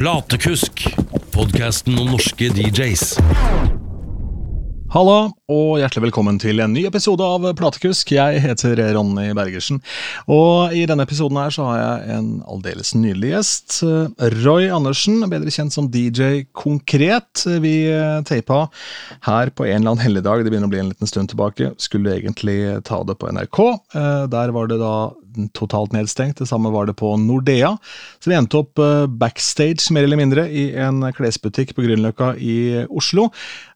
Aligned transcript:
Platekusk, 0.00 0.86
podkasten 1.30 1.98
om 1.98 2.06
norske 2.14 2.48
DJs. 2.48 3.18
Halla, 4.90 5.28
og 5.50 5.80
hjertelig 5.80 6.04
velkommen 6.04 6.36
til 6.38 6.62
en 6.62 6.70
ny 6.70 6.84
episode 6.86 7.26
av 7.26 7.42
Platekusk. 7.58 8.12
Jeg 8.14 8.42
heter 8.44 8.78
Ronny 8.94 9.32
Bergersen, 9.34 9.80
og 10.30 10.74
i 10.76 10.84
denne 10.86 11.02
episoden 11.06 11.40
her 11.40 11.50
så 11.54 11.66
har 11.66 11.80
jeg 11.80 12.18
en 12.18 12.28
aldeles 12.50 12.92
nydelig 12.94 13.32
gjest. 13.32 13.80
Roy 14.44 14.68
Andersen, 14.70 15.18
bedre 15.32 15.50
kjent 15.50 15.74
som 15.74 15.88
DJ 15.90 16.44
Konkret. 16.54 17.42
Vi 17.64 17.74
teipa 18.30 18.62
her 19.26 19.50
på 19.50 19.66
en 19.66 19.80
eller 19.80 19.96
annen 19.96 20.04
helligdag, 20.04 20.44
det 20.44 20.54
begynner 20.54 20.70
å 20.70 20.74
bli 20.76 20.84
en 20.84 20.92
liten 20.92 21.10
stund 21.10 21.32
tilbake. 21.32 21.72
Skulle 21.82 22.14
egentlig 22.20 22.60
ta 22.86 23.02
det 23.06 23.18
på 23.18 23.32
NRK. 23.34 23.60
Der 24.30 24.54
var 24.54 24.70
det 24.70 24.78
da 24.78 24.94
totalt 25.54 25.94
nedstengt. 25.94 26.38
Det 26.38 26.48
samme 26.48 26.70
var 26.74 26.86
det 26.86 26.96
på 26.98 27.12
Nordea. 27.16 27.76
Så 28.20 28.30
vi 28.30 28.36
endte 28.36 28.60
opp 28.60 28.78
eh, 28.82 29.06
backstage, 29.06 29.90
mer 29.94 30.06
eller 30.06 30.18
mindre, 30.20 30.46
i 30.48 30.70
en 30.78 31.02
klesbutikk 31.16 31.74
på 31.76 31.84
Grünerløkka 31.84 32.34
i 32.36 32.84
Oslo. 32.88 33.28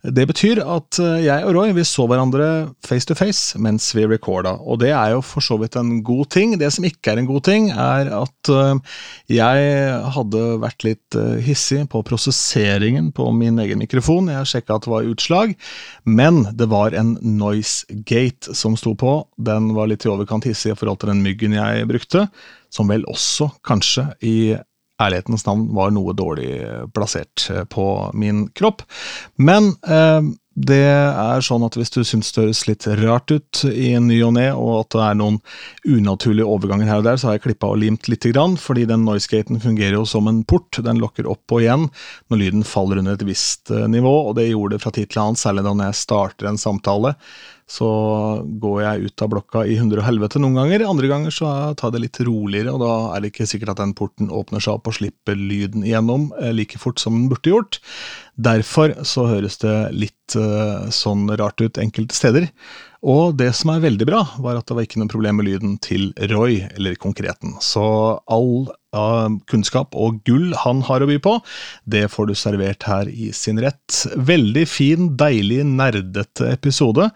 Det 0.03 0.27
betyr 0.31 0.63
at 0.65 1.01
eh, 1.03 1.25
jeg 1.29 1.47
og 1.47 1.55
Roy 1.57 1.64
vi 1.73 1.85
så 1.89 2.05
hverandre 2.11 2.47
face 2.85 3.09
to 3.09 3.17
face 3.17 3.59
mens 3.63 3.87
vi 3.97 4.05
recorda, 4.11 4.57
og 4.61 4.83
det 4.83 4.91
er 4.93 5.15
jo 5.15 5.23
for 5.25 5.45
så 5.45 5.57
vidt 5.61 5.79
en 5.81 6.03
god 6.05 6.29
ting. 6.35 6.57
Det 6.61 6.69
som 6.75 6.85
ikke 6.85 7.15
er 7.15 7.23
en 7.23 7.29
god 7.31 7.45
ting, 7.49 7.71
er 7.71 8.11
at 8.19 8.51
eh, 8.53 8.99
jeg 9.33 9.95
hadde 10.17 10.43
vært 10.63 10.85
litt 10.87 11.19
hissig 11.47 11.85
på 11.91 12.03
prosesseringen 12.07 13.09
på 13.15 13.31
min 13.37 13.63
egen 13.63 13.81
mikrofon. 13.81 14.29
Jeg 14.33 14.51
sjekka 14.51 14.77
at 14.77 14.85
det 14.85 14.93
var 14.93 15.09
utslag, 15.09 15.57
men 16.05 16.45
det 16.53 16.69
var 16.73 16.97
en 16.99 17.17
noise 17.23 17.89
gate 18.05 18.53
som 18.55 18.77
sto 18.77 18.93
på. 18.99 19.17
Den 19.41 19.73
var 19.79 19.89
litt 19.91 20.05
i 20.05 20.13
overkant 20.13 20.47
hissig 20.49 20.75
i 20.75 20.79
forhold 20.79 21.01
til 21.01 21.15
den 21.15 21.25
myggen 21.25 21.57
jeg 21.57 21.89
brukte, 21.91 22.29
som 22.75 22.91
vel 22.91 23.07
også, 23.11 23.49
kanskje, 23.65 24.11
i 24.27 24.37
ærlighetens 25.03 25.45
navn 25.47 25.67
var 25.75 25.93
noe 25.95 26.15
dårlig 26.17 26.53
plassert 26.95 27.49
eh, 27.51 27.65
på 27.71 27.87
min 28.15 28.47
kropp. 28.57 28.85
Men 29.37 29.73
eh, 29.87 30.21
det 30.55 30.85
er 30.87 31.43
sånn 31.43 31.65
at 31.67 31.75
hvis 31.75 31.91
du 31.91 32.05
syns 32.07 32.31
det 32.31 32.45
høres 32.45 32.61
litt 32.69 32.87
rart 33.01 33.33
ut 33.35 33.63
i 33.67 33.91
ny 33.99 34.21
og 34.23 34.37
ne, 34.37 34.47
og 34.55 34.85
at 34.85 34.95
det 34.95 35.01
er 35.03 35.17
noen 35.19 35.39
unaturlige 35.83 36.47
overganger 36.47 36.91
her 36.91 37.03
og 37.03 37.09
der, 37.09 37.19
så 37.19 37.29
har 37.29 37.39
jeg 37.39 37.45
klippa 37.49 37.73
og 37.73 37.81
limt 37.83 38.07
lite 38.11 38.31
grann, 38.31 38.55
fordi 38.61 38.87
den 38.87 39.03
noisegaten 39.07 39.59
fungerer 39.63 39.99
jo 39.99 40.05
som 40.07 40.31
en 40.31 40.45
port. 40.47 40.79
Den 40.87 41.03
lokker 41.03 41.27
opp 41.31 41.57
og 41.57 41.65
igjen 41.65 41.89
når 42.31 42.41
lyden 42.41 42.67
faller 42.67 43.03
under 43.03 43.19
et 43.19 43.27
visst 43.27 43.75
eh, 43.75 43.89
nivå, 43.91 44.15
og 44.29 44.39
det 44.39 44.47
gjorde 44.53 44.77
det 44.77 44.85
fra 44.85 44.95
tid 44.95 45.11
til 45.11 45.25
annen, 45.25 45.41
særlig 45.41 45.67
da 45.67 45.75
jeg 45.89 46.01
starter 46.05 46.51
en 46.51 46.61
samtale 46.61 47.17
så 47.71 47.89
går 48.61 48.81
jeg 48.83 49.09
ut 49.09 49.23
av 49.25 49.31
blokka 49.33 49.63
i 49.65 49.79
hundre 49.81 50.03
og 50.03 50.09
helvete 50.09 50.41
noen 50.43 50.59
ganger. 50.59 50.85
Andre 50.85 51.09
ganger 51.09 51.33
så 51.33 51.49
tar 51.73 51.89
jeg 51.89 51.97
det 51.97 52.03
litt 52.03 52.21
roligere, 52.29 52.75
og 52.75 52.83
da 52.85 52.93
er 53.15 53.23
det 53.23 53.33
ikke 53.33 53.49
sikkert 53.49 53.73
at 53.73 53.81
den 53.81 53.95
porten 53.97 54.29
åpner 54.29 54.61
seg 54.61 54.77
opp 54.77 54.91
og 54.91 54.99
slipper 54.99 55.39
lyden 55.39 55.87
igjennom 55.87 56.29
eh, 56.43 56.53
like 56.53 56.81
fort 56.81 57.01
som 57.01 57.17
den 57.17 57.31
burde 57.33 57.55
gjort. 57.55 57.81
Derfor 58.37 58.93
så 59.09 59.29
høres 59.31 59.57
det 59.63 59.77
litt 59.95 60.35
uh, 60.37 60.91
sånn 60.93 61.29
rart 61.39 61.63
ut 61.63 61.79
enkelte 61.81 62.17
steder. 62.17 62.49
Og 63.05 63.37
det 63.39 63.51
som 63.55 63.71
er 63.71 63.85
veldig 63.85 64.07
bra, 64.09 64.23
var 64.43 64.59
at 64.59 64.67
det 64.67 64.77
var 64.77 64.87
ikke 64.87 65.01
noe 65.01 65.13
problem 65.13 65.39
med 65.39 65.47
lyden 65.47 65.77
til 65.85 66.09
Roy, 66.33 66.65
eller 66.75 66.97
Konkreten. 67.01 67.55
Så 67.63 67.85
all 68.27 68.67
uh, 68.97 69.29
kunnskap 69.51 69.95
og 69.95 70.19
gull 70.27 70.51
han 70.65 70.83
har 70.89 71.05
å 71.05 71.09
by 71.09 71.21
på, 71.23 71.37
det 71.87 72.09
får 72.13 72.29
du 72.29 72.35
servert 72.37 72.89
her 72.89 73.09
i 73.13 73.31
sin 73.37 73.61
rett. 73.63 74.03
Veldig 74.19 74.67
fin, 74.69 75.13
deilig, 75.21 75.63
nerdete 75.71 76.51
episode 76.53 77.09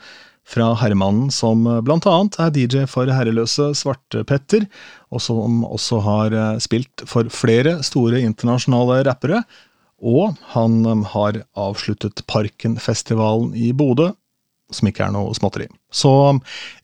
fra 0.49 0.71
herremannen 0.81 1.31
som 1.35 1.65
bl.a. 1.65 1.83
blant 1.85 2.07
annet 2.09 2.39
er 2.41 2.53
DJ 2.55 2.87
for 2.89 3.11
herreløse 3.13 3.71
Svartepetter, 3.77 4.65
og 5.13 5.23
som 5.23 5.65
også 5.67 6.01
har 6.07 6.37
eh, 6.37 6.61
spilt 6.63 7.05
for 7.09 7.29
flere 7.33 7.79
store 7.87 8.23
internasjonale 8.25 9.03
rappere. 9.09 9.43
Og 9.99 10.39
han 10.55 10.81
eh, 10.87 11.05
har 11.13 11.43
avsluttet 11.59 12.25
Parkenfestivalen 12.31 13.53
i 13.59 13.75
Bodø, 13.77 14.11
som 14.73 14.89
ikke 14.89 15.07
er 15.07 15.15
noe 15.15 15.37
småtteri. 15.37 15.69
Så 15.93 16.11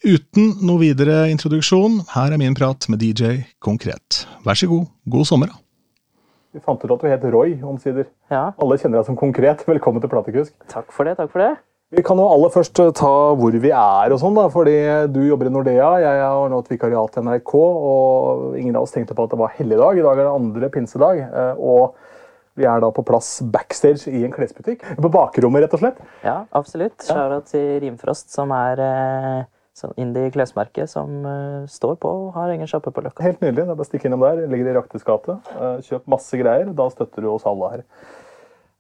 uten 0.04 0.54
noe 0.64 0.80
videre 0.80 1.26
introduksjon, 1.32 2.00
her 2.14 2.32
er 2.32 2.41
min 2.41 2.56
prat 2.56 2.88
med 2.92 3.00
DJ 3.00 3.44
Konkret. 3.64 4.24
Vær 4.44 4.60
så 4.60 4.69
god, 4.70 4.88
god 5.16 5.28
sommer. 5.28 5.53
da. 5.53 5.60
Vi 6.54 6.62
fant 6.62 6.84
ut 6.84 6.92
at 6.94 7.03
du 7.03 7.10
het 7.10 7.24
Roy, 7.34 7.56
omsider. 7.66 8.06
Ja. 8.30 8.53
Alle 8.62 8.76
kjenner 8.78 9.00
deg 9.00 9.08
som 9.08 9.19
Konkret. 9.19 9.64
Velkommen 9.66 10.04
til 10.04 10.12
Platekusk. 10.12 10.54
Takk 10.70 10.92
for 10.94 11.08
det. 11.08 11.16
takk 11.19 11.32
for 11.32 11.42
det. 11.42 11.54
Vi 11.93 12.03
kan 12.03 12.19
jo 12.19 12.27
aller 12.27 12.50
først 12.53 12.81
eh, 12.81 12.93
ta 12.97 13.12
hvor 13.39 13.55
vi 13.61 13.71
er 13.71 14.15
og 14.15 14.21
sånn, 14.21 14.34
da, 14.39 14.49
fordi 14.53 14.75
du 15.12 15.21
jobber 15.27 15.50
i 15.50 15.53
Nordea. 15.53 15.91
Jeg 16.03 16.22
har 16.25 16.50
nå 16.50 16.62
et 16.62 16.72
vikariat 16.72 17.21
i 17.21 17.25
NRK, 17.27 17.55
og 17.61 18.56
ingen 18.59 18.78
av 18.78 18.87
oss 18.87 18.95
tenkte 18.95 19.17
på 19.17 19.27
at 19.27 19.34
det 19.34 19.41
var 19.43 19.55
helligdag. 19.59 20.00
I 20.00 20.06
dag 20.06 20.19
er 20.19 20.27
det 20.27 20.33
andre 20.33 20.71
pinsedag. 20.75 21.22
Eh, 21.28 21.61
og 21.61 21.95
vi 22.59 22.67
er 22.71 22.83
da 22.83 22.91
på 22.95 23.05
plass 23.06 23.37
backstage 23.53 24.11
i 24.11 24.25
en 24.27 24.34
klesbutikk. 24.34 24.87
På 24.97 25.11
bakrommet, 25.12 25.67
rett 25.67 25.77
og 25.77 25.83
slett. 25.84 26.03
Ja, 26.25 26.45
absolutt. 26.56 26.97
Shara 27.05 27.41
til 27.47 27.81
Rimfrost, 27.84 28.31
som 28.33 28.55
er 28.56 28.83
eh, 28.83 29.41
sånn 29.77 29.95
indie-klesmerke 30.01 30.87
som 30.91 31.25
står 31.71 31.99
på 32.03 32.11
og 32.11 32.37
har 32.39 32.53
egen 32.55 32.71
sjappe 32.71 32.95
på 32.95 33.03
Løkka. 33.03 33.27
Helt 33.27 33.43
nydelig. 33.43 33.65
Det 33.65 33.66
er 33.66 33.75
bare 33.75 33.87
å 33.87 33.91
stikke 33.91 34.11
innom 34.11 34.22
der. 34.22 34.47
Ligger 34.51 34.71
i 34.71 34.77
Raktes 34.78 35.06
gate. 35.06 35.34
Kjøp 35.89 36.06
masse 36.15 36.39
greier. 36.39 36.71
Da 36.78 36.87
støtter 36.95 37.27
du 37.27 37.33
oss 37.34 37.47
alle 37.51 37.72
her. 37.75 37.84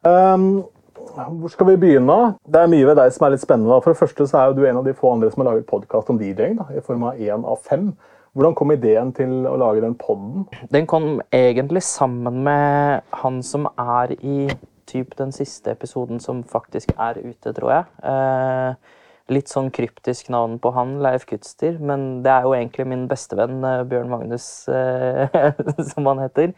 Um, 0.06 0.46
hvor 0.94 1.52
skal 1.52 1.66
vi 1.66 1.76
begynne? 1.76 2.34
Det 2.46 2.60
er 2.60 2.70
mye 2.70 2.86
ved 2.86 2.98
deg 2.98 3.12
som 3.14 3.26
er 3.26 3.34
litt 3.34 3.44
spennende. 3.44 3.78
For 3.82 3.92
det 3.92 4.00
første 4.00 4.26
så 4.30 4.40
er 4.40 4.56
du 4.56 4.64
en 4.64 4.80
av 4.80 4.86
de 4.86 4.94
få 4.96 5.14
andre 5.14 5.30
som 5.32 5.42
har 5.42 5.52
laget 5.52 5.68
podkast 5.70 6.10
om 6.12 6.20
DJ-ing, 6.20 6.58
i 6.74 6.82
form 6.84 7.06
av 7.10 7.20
én 7.20 7.46
av 7.46 7.62
fem. 7.66 7.92
Hvordan 8.34 8.54
kom 8.58 8.72
ideen 8.74 9.12
til 9.14 9.44
å 9.46 9.54
lage 9.60 9.82
den 9.84 9.94
poden? 9.94 10.46
Den 10.74 10.88
kom 10.90 11.20
egentlig 11.34 11.84
sammen 11.86 12.42
med 12.46 13.04
han 13.22 13.42
som 13.46 13.68
er 13.78 14.16
i 14.18 14.48
typ 14.90 15.14
den 15.18 15.30
siste 15.32 15.70
episoden 15.70 16.20
som 16.20 16.42
faktisk 16.42 16.92
er 16.98 17.20
ute, 17.22 17.52
tror 17.54 17.70
jeg. 17.70 17.84
Eh, 18.10 18.98
litt 19.32 19.48
sånn 19.48 19.70
kryptisk 19.72 20.28
navn 20.34 20.58
på 20.60 20.72
han, 20.76 20.98
Leif 21.04 21.24
Kutster, 21.30 21.78
men 21.80 22.24
det 22.24 22.32
er 22.32 22.48
jo 22.48 22.56
egentlig 22.56 22.88
min 22.90 23.06
bestevenn 23.08 23.62
eh, 23.64 23.84
Bjørn 23.88 24.10
Magnus, 24.12 24.48
eh, 24.68 25.38
som 25.92 26.10
han 26.10 26.24
heter. 26.26 26.52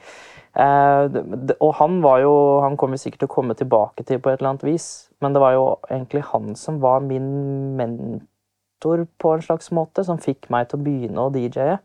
Eh, 0.57 1.17
og 1.61 1.73
han 1.77 1.99
var 2.01 2.23
jo 2.23 2.33
Han 2.65 2.79
kommer 2.81 2.97
sikkert 2.97 3.21
til 3.21 3.29
å 3.29 3.35
komme 3.35 3.57
tilbake 3.59 4.07
til 4.09 4.23
på 4.23 4.31
et 4.31 4.41
eller 4.41 4.55
annet 4.55 4.65
vis, 4.65 5.11
men 5.21 5.37
det 5.37 5.43
var 5.43 5.53
jo 5.53 5.67
egentlig 5.91 6.23
han 6.31 6.55
som 6.57 6.81
var 6.81 7.05
min 7.05 7.77
mentor 7.77 9.05
på 9.21 9.35
en 9.35 9.45
slags 9.45 9.69
måte, 9.77 10.05
som 10.05 10.21
fikk 10.23 10.49
meg 10.53 10.71
til 10.71 10.81
å 10.81 10.87
begynne 10.87 11.27
å 11.27 11.33
DJ-e. 11.35 11.77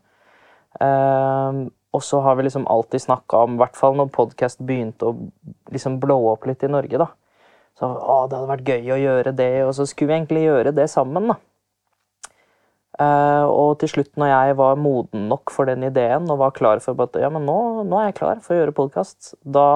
Eh, 0.80 1.62
og 1.92 2.00
så 2.02 2.22
har 2.24 2.38
vi 2.38 2.46
liksom 2.46 2.64
alltid 2.72 3.04
snakka 3.04 3.44
om, 3.44 3.56
i 3.56 3.60
hvert 3.60 3.76
fall 3.76 3.98
når 3.98 4.12
podkast 4.14 4.62
begynte 4.64 5.10
å 5.10 5.16
liksom 5.72 5.98
blå 6.00 6.16
opp 6.30 6.46
litt 6.48 6.64
i 6.64 6.72
Norge, 6.72 6.96
da. 7.02 7.10
Så 7.76 7.88
å, 7.88 8.22
det 8.28 8.38
hadde 8.38 8.48
vært 8.48 8.68
gøy 8.68 8.94
å 8.94 9.00
gjøre 9.00 9.32
det, 9.36 9.52
og 9.66 9.74
så 9.76 9.84
skulle 9.88 10.12
vi 10.12 10.16
egentlig 10.20 10.46
gjøre 10.46 10.72
det 10.76 10.88
sammen, 10.92 11.28
da. 11.34 11.36
Uh, 13.02 13.46
og 13.48 13.78
til 13.80 13.88
slutt, 13.88 14.10
når 14.20 14.28
jeg 14.28 14.56
var 14.58 14.80
moden 14.80 15.28
nok 15.30 15.52
for 15.54 15.68
den 15.70 15.84
ideen 15.86 16.28
og 16.30 16.40
var 16.42 16.54
klar 16.56 16.82
for 16.84 16.98
at 17.04 17.16
ja, 17.20 17.30
men 17.32 17.46
nå, 17.48 17.58
nå 17.88 17.98
er 17.98 18.10
jeg 18.10 18.18
klar 18.18 18.42
for 18.44 18.54
å 18.54 18.58
gjøre 18.58 18.74
podkast, 18.76 19.32
da 19.42 19.68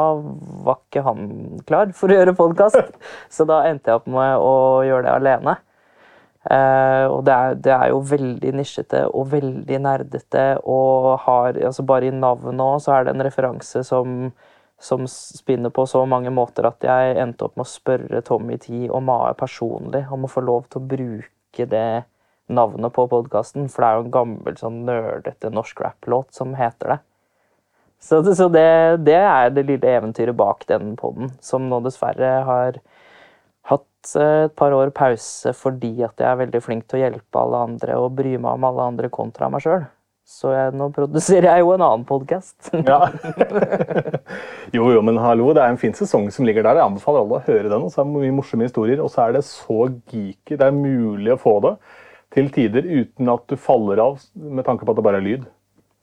var 0.66 0.82
ikke 0.82 1.04
han 1.06 1.31
klar 1.69 1.94
for 1.97 2.12
å 2.12 2.19
gjøre 2.19 2.34
podkast. 2.37 2.98
Så 3.34 3.47
da 3.48 3.62
endte 3.70 3.91
jeg 3.91 4.03
opp 4.03 4.10
med 4.10 4.37
å 4.42 4.53
gjøre 4.87 5.06
det 5.06 5.14
alene. 5.14 5.56
Uh, 6.47 7.06
og 7.10 7.22
det 7.26 7.34
er, 7.34 7.56
det 7.59 7.72
er, 7.75 7.87
jo 7.91 8.03
veldig 8.06 8.53
nisjete 8.54 9.00
og 9.09 9.32
veldig 9.32 9.78
nerdete 9.82 10.44
og 10.62 11.16
har 11.25 11.56
altså 11.58 11.82
Bare 11.88 12.06
i 12.06 12.12
navnet 12.14 12.62
òg 12.62 12.76
så 12.84 12.93
er 12.94 13.06
det 13.06 13.16
en 13.16 13.25
referanse 13.26 13.82
som, 13.88 14.28
som 14.78 15.08
spinner 15.10 15.75
på 15.75 15.88
så 15.91 16.04
mange 16.06 16.31
måter 16.31 16.69
at 16.69 16.87
jeg 16.87 17.16
endte 17.19 17.48
opp 17.48 17.56
med 17.58 17.66
å 17.66 17.72
spørre 17.72 18.22
Tommy 18.28 18.60
Tee 18.62 18.87
og 18.87 19.03
Mae 19.08 19.34
personlig 19.34 20.04
om 20.14 20.28
å 20.28 20.31
få 20.31 20.44
lov 20.47 20.69
til 20.70 20.84
å 20.84 20.87
bruke 20.93 21.66
det 21.72 21.88
navnet 22.47 22.95
på 22.95 23.07
podkasten, 23.11 23.69
for 23.73 23.83
det 23.83 23.89
er 23.89 23.99
jo 23.99 24.05
en 24.07 24.15
gammel 24.15 24.59
sånn 24.61 24.83
nerdete 24.87 25.51
norsk 25.55 25.81
rap-låt 25.83 26.37
som 26.37 26.55
heter 26.59 26.95
det. 26.95 26.99
Så, 28.03 28.21
så 28.37 28.49
det, 28.53 28.69
det, 29.07 29.19
er 29.19 29.51
det 29.51 29.67
lille 29.67 29.97
eventyret 29.99 30.37
bak 30.37 30.67
den 30.69 30.94
poden, 31.00 31.32
som 31.43 31.67
nå 31.70 31.81
dessverre 31.87 32.32
har 32.47 32.79
hatt 33.67 34.15
eh, 34.20 34.47
et 34.47 34.55
par 34.59 34.76
år 34.76 34.93
pause 34.94 35.50
fordi 35.56 35.94
at 36.05 36.15
jeg 36.20 36.29
er 36.29 36.41
veldig 36.44 36.62
flink 36.62 36.87
til 36.87 37.00
å 37.00 37.05
hjelpe 37.06 37.43
alle 37.43 37.65
andre 37.70 37.99
og 37.99 38.15
bry 38.19 38.37
meg 38.37 38.53
om 38.53 38.67
alle 38.69 38.91
andre 38.93 39.11
kontra 39.12 39.50
meg 39.50 39.65
sjøl. 39.65 39.87
Så 40.26 40.50
jeg, 40.50 40.73
nå 40.75 40.88
produserer 40.91 41.47
jeg 41.53 41.62
jo 41.62 41.69
en 41.76 41.85
annen 41.87 42.06
podkast. 42.06 42.73
ja. 42.75 42.99
jo, 44.76 44.88
jo, 44.91 45.03
men 45.06 45.20
hallo, 45.23 45.53
det 45.55 45.62
er 45.62 45.70
en 45.70 45.79
fin 45.79 45.94
sesong 45.94 46.26
som 46.35 46.47
ligger 46.49 46.67
der. 46.67 46.81
Jeg 46.81 46.91
anbefaler 46.91 47.23
alle 47.23 47.38
å 47.38 47.44
høre 47.47 47.70
den. 47.70 47.85
og 47.87 47.93
så 47.94 48.03
er 48.03 48.09
det 48.09 48.25
mye 48.25 48.35
morsomme 48.35 48.67
historier, 48.67 49.03
og 49.03 49.12
så 49.15 49.29
er 49.29 49.37
det 49.38 49.44
så 49.47 49.87
geeky. 50.11 50.59
Det 50.59 50.67
er 50.67 50.75
mulig 50.75 51.31
å 51.31 51.38
få 51.38 51.61
det 51.62 51.76
til 52.37 52.53
tider 52.53 52.87
uten 52.87 53.33
at 53.33 53.44
du 53.49 53.56
faller 53.59 54.00
av 54.03 54.21
med 54.37 54.67
tanke 54.67 54.85
på 54.85 54.93
at 54.93 54.99
det 55.00 55.05
bare 55.06 55.21
er 55.23 55.27
lyd. 55.27 55.47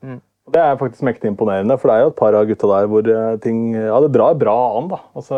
Mm. 0.03 0.21
Det 0.53 0.59
er 0.59 0.75
faktisk 0.75 1.05
mektig 1.07 1.29
imponerende, 1.31 1.77
for 1.79 1.87
det 1.87 1.93
er 1.95 2.01
jo 2.03 2.09
et 2.11 2.17
par 2.19 2.35
av 2.35 2.47
gutta 2.49 2.67
der 2.67 2.87
hvor 2.91 3.07
eh, 3.07 3.35
ting 3.39 3.59
Ja, 3.77 3.95
det 4.03 4.09
drar 4.11 4.33
bra 4.35 4.55
an, 4.75 4.89
da. 4.91 4.99
Altså, 5.15 5.37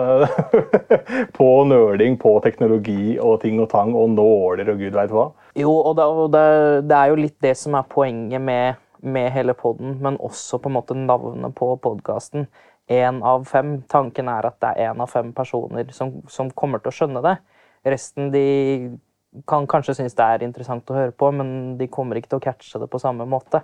på 1.38 1.50
nøling, 1.69 2.18
på 2.18 2.31
teknologi 2.42 3.13
og 3.21 3.38
ting 3.44 3.62
og 3.62 3.69
tang 3.69 3.94
og 3.94 4.09
nåler 4.15 4.71
og 4.74 4.81
gud 4.81 4.97
veit 4.97 5.13
hva. 5.13 5.27
Jo, 5.62 5.75
og, 5.75 5.94
det, 6.00 6.07
og 6.09 6.31
det, 6.33 6.47
det, 6.89 6.98
er 6.98 7.13
jo 7.13 7.21
litt 7.21 7.38
det 7.45 7.53
som 7.59 7.77
er 7.77 7.86
poenget 7.91 8.41
med, 8.41 8.81
med 9.06 9.30
hele 9.36 9.53
poden, 9.53 10.00
men 10.01 10.18
også 10.18 10.57
på 10.63 10.71
en 10.71 10.77
måte 10.80 10.98
navnet 10.98 11.53
på 11.53 11.75
podkasten. 11.86 12.50
én 12.89 13.21
av 13.24 13.45
fem. 13.45 13.83
Tanken 13.89 14.27
er 14.30 14.50
at 14.50 14.57
det 14.62 14.74
er 14.74 14.89
én 14.89 15.01
av 15.01 15.09
fem 15.09 15.31
personer 15.33 15.86
som, 15.94 16.21
som 16.27 16.50
kommer 16.50 16.81
til 16.81 16.89
å 16.89 16.98
skjønne 16.98 17.21
det. 17.21 17.38
Resten 17.86 18.33
de 18.33 18.48
kan 19.47 19.67
kanskje 19.67 19.97
synes 19.99 20.15
det 20.17 20.25
er 20.25 20.45
interessant 20.45 20.89
å 20.91 20.97
høre 20.97 21.15
på, 21.15 21.31
men 21.35 21.49
de 21.79 21.89
kommer 21.91 22.19
ikke 22.19 22.33
til 22.33 22.41
å 22.41 22.45
catche 22.45 22.81
det 22.81 22.89
på 22.91 23.01
samme 23.01 23.27
måte. 23.29 23.63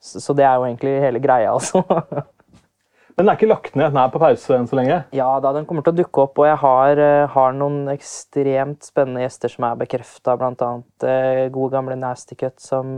Så, 0.00 0.22
så 0.24 0.36
det 0.36 0.46
er 0.48 0.56
jo 0.56 0.68
egentlig 0.68 0.94
hele 1.04 1.22
greia, 1.22 1.52
altså. 1.52 1.84
Men 3.12 3.26
den 3.26 3.28
er 3.28 3.36
ikke 3.36 3.48
lagt 3.50 3.74
ned, 3.76 3.90
den 3.92 3.98
er 4.00 4.12
på 4.12 4.20
pause 4.22 4.56
enn 4.56 4.66
så 4.70 4.76
lenge. 4.78 4.94
Ja 5.12 5.26
da, 5.44 5.50
den 5.52 5.66
kommer 5.68 5.84
til 5.84 5.92
å 5.92 5.98
dukke 5.98 6.22
opp, 6.24 6.38
og 6.40 6.46
jeg 6.48 6.56
har, 6.62 7.00
eh, 7.04 7.26
har 7.34 7.52
noen 7.52 7.90
ekstremt 7.92 8.86
spennende 8.88 9.20
gjester 9.26 9.52
som 9.52 9.66
er 9.68 9.80
bekrefta, 9.82 10.36
bl.a. 10.40 10.70
Eh, 11.04 11.42
gode 11.52 11.74
gamle 11.74 11.98
Nasty 12.00 12.38
Cut, 12.40 12.56
som 12.64 12.88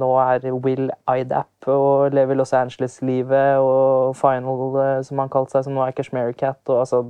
nå 0.00 0.10
er 0.20 0.44
Will 0.52 0.92
Idap 1.08 1.70
og 1.72 2.12
lever 2.12 2.36
Los 2.36 2.52
Angeles-livet, 2.52 3.56
og 3.64 4.12
Final, 4.20 4.76
eh, 4.82 5.00
som 5.08 5.24
han 5.24 5.32
kalte 5.32 5.56
seg, 5.56 5.64
som 5.64 5.78
nå 5.78 5.86
er 5.86 5.96
Kashmir 5.96 6.36
Cat. 6.36 6.60
Og, 6.68 6.84
altså, 6.84 7.02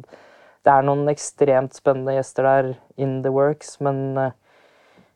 det 0.65 0.73
er 0.73 0.87
noen 0.87 1.11
ekstremt 1.11 1.75
spennende 1.75 2.15
gjester 2.15 2.47
der 2.47 2.73
in 2.97 3.23
the 3.27 3.35
works, 3.35 3.81
men 3.83 4.17
eh, 4.17 4.31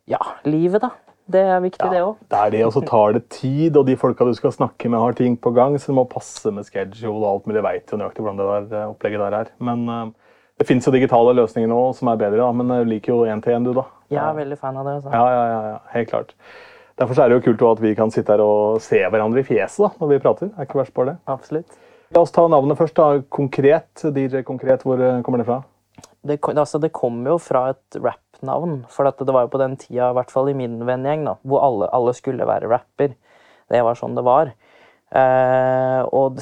ja, 0.09 0.21
livet, 0.49 0.83
da. 0.85 0.95
Det 1.29 1.43
er 1.45 1.59
viktig, 1.61 1.91
det 1.93 2.01
òg. 2.01 2.21
Det 2.33 2.39
er 2.39 2.53
det, 2.55 2.61
og 2.65 2.73
så 2.73 2.81
tar 2.89 3.13
det 3.19 3.27
tid, 3.35 3.77
og 3.77 3.85
de 3.85 3.99
folka 4.01 4.25
du 4.25 4.33
skal 4.37 4.55
snakke 4.55 4.89
med, 4.89 4.97
har 5.03 5.17
ting 5.19 5.35
på 5.37 5.53
gang, 5.53 5.75
så 5.77 5.93
du 5.93 5.99
må 5.99 6.07
passe 6.09 6.49
med 6.55 6.65
schedule 6.65 7.21
og 7.21 7.29
alt 7.35 7.51
mulig. 7.51 7.65
Veit 7.67 7.93
jo 7.93 7.99
nøyaktig 8.01 8.25
hvordan 8.25 8.41
det 8.41 8.47
der 8.49 8.79
eh, 8.79 8.95
opplegget 8.95 9.25
der 9.27 9.37
er. 9.43 9.51
Men 9.61 9.85
uh, 9.93 10.33
det 10.57 10.67
fins 10.71 10.89
jo 10.89 10.95
digitale 10.95 11.35
løsninger 11.37 11.69
nå 11.69 11.83
som 11.99 12.09
er 12.09 12.23
bedre, 12.23 12.41
da. 12.41 12.49
Men 12.57 12.73
jeg 12.79 12.89
liker 12.95 13.13
jo 13.13 13.29
én-til-én, 13.29 13.69
du, 13.69 13.75
da. 13.77 13.85
Jeg 14.09 14.23
er 14.25 14.39
veldig 14.41 14.59
fan 14.63 14.81
av 14.81 14.89
det. 14.89 14.95
altså. 15.03 15.13
Ja, 15.13 15.27
ja, 15.35 15.45
ja, 15.53 15.61
ja, 15.75 15.79
helt 15.93 16.11
klart. 16.15 16.33
Derfor 16.99 17.21
er 17.21 17.29
det 17.29 17.37
jo 17.37 17.45
kult 17.51 17.67
at 17.69 17.85
vi 17.85 17.93
kan 17.95 18.11
sitte 18.11 18.33
her 18.33 18.43
og 18.43 18.81
se 18.83 19.05
hverandre 19.05 19.45
i 19.45 19.47
fjeset 19.47 19.85
da, 19.85 19.93
når 20.01 20.15
vi 20.15 20.23
prater. 20.25 20.55
Er 20.57 20.67
ikke 20.67 20.81
verst 20.81 20.97
bare 20.97 21.13
det. 21.13 21.19
Absolutt. 21.31 21.77
La 22.17 22.25
oss 22.25 22.33
ta 22.33 22.47
navnet 22.49 22.81
først. 22.81 22.97
da. 22.97 23.21
Konkret. 23.29 24.07
DJ 24.17 24.41
Konkret, 24.49 24.83
hvor 24.89 24.97
eh, 24.97 25.21
kommer 25.27 25.45
det 25.45 25.47
fra? 25.51 25.61
Det, 26.25 26.41
altså, 26.57 26.81
det 26.81 26.91
kommer 26.97 27.37
jo 27.37 27.39
fra 27.39 27.69
et 27.75 28.01
rap-navn. 28.39 28.87
For 28.89 29.07
at 29.07 29.19
det 29.19 29.33
var 29.33 29.47
jo 29.47 29.53
på 29.53 29.59
den 29.59 29.77
tida, 29.77 30.11
i 30.11 30.15
hvert 30.15 30.31
fall 30.31 30.49
i 30.49 30.55
min 30.55 30.85
vennegjeng, 30.87 31.27
da, 31.27 31.37
hvor 31.43 31.61
alle, 31.63 31.89
alle 31.93 32.15
skulle 32.15 32.47
være 32.47 32.69
rapper. 32.69 33.15
Det 33.69 33.83
var 33.83 33.95
sånn 33.95 34.17
det 34.17 34.25
var. 34.25 34.53
Eh, 35.11 36.03
og 36.13 36.39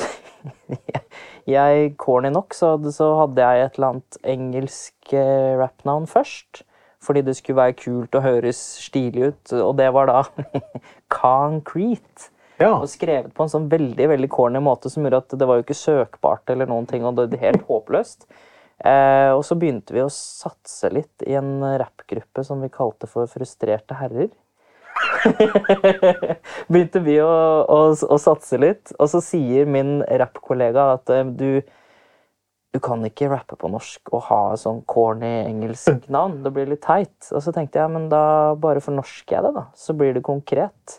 jeg, 1.47 1.97
corny 1.99 2.31
nok, 2.31 2.55
så, 2.55 2.77
så 2.93 3.15
hadde 3.23 3.43
jeg 3.43 3.65
et 3.65 3.77
eller 3.79 3.89
annet 3.95 4.19
engelsk 4.25 5.13
eh, 5.13 5.57
rap-navn 5.59 6.07
først. 6.07 6.65
Fordi 7.03 7.23
det 7.23 7.37
skulle 7.37 7.61
være 7.61 7.77
kult 7.79 8.15
og 8.15 8.25
høres 8.25 8.59
stilig 8.83 9.29
ut. 9.31 9.53
Og 9.53 9.77
det 9.79 9.93
var 9.95 10.09
da 10.11 10.25
Concrete. 11.13 12.33
Ja. 12.59 12.73
Og 12.81 12.89
skrevet 12.89 13.35
på 13.37 13.45
en 13.45 13.53
sånn 13.53 13.67
veldig 13.69 14.07
veldig 14.09 14.29
corny 14.33 14.63
måte 14.65 14.89
som 14.89 15.05
gjorde 15.05 15.19
at 15.27 15.35
det 15.37 15.47
var 15.47 15.59
jo 15.59 15.67
ikke 15.67 15.77
søkbart 15.77 16.49
eller 16.49 16.71
noen 16.71 16.87
ting, 16.89 17.05
og 17.05 17.19
det 17.19 17.27
var 17.35 17.43
helt 17.45 17.67
håpløst. 17.69 18.25
Eh, 18.85 19.31
og 19.33 19.45
så 19.47 19.57
begynte 19.57 19.95
vi 19.97 20.03
å 20.05 20.13
satse 20.13 20.91
litt 20.93 21.25
i 21.25 21.37
en 21.39 21.63
rappgruppe 21.81 22.45
som 22.45 22.61
vi 22.61 22.73
kalte 22.73 23.09
for 23.09 23.31
Frustrerte 23.31 23.97
herrer. 23.97 24.29
begynte 26.73 27.01
vi 27.05 27.19
å, 27.21 27.33
å, 27.65 27.81
å 27.93 28.19
satse 28.21 28.61
litt, 28.61 28.93
og 28.97 29.11
så 29.13 29.21
sier 29.25 29.69
min 29.69 29.99
rappkollega 30.05 30.93
at 30.97 31.13
eh, 31.13 31.27
du 31.37 31.51
du 32.77 32.81
kan 32.85 33.01
ikke 33.09 33.31
rappe 33.33 33.57
på 33.57 33.71
norsk 33.73 34.11
og 34.13 34.27
ha 34.29 34.41
sånn 34.61 34.83
corny 34.91 35.31
engelsk 35.47 36.05
navn. 36.13 36.43
Det 36.45 36.53
blir 36.53 36.69
litt 36.69 36.85
teit. 36.85 37.15
Og 37.33 37.41
så 37.41 37.55
tenkte 37.55 37.81
jeg, 37.81 37.93
men 37.95 38.11
da 38.13 38.53
bare 38.61 38.83
fornorsker 38.85 39.39
jeg 39.39 39.47
det, 39.47 39.53
da. 39.57 39.63
Så 39.73 39.97
blir 39.97 40.13
det 40.13 40.25
konkret. 40.27 40.99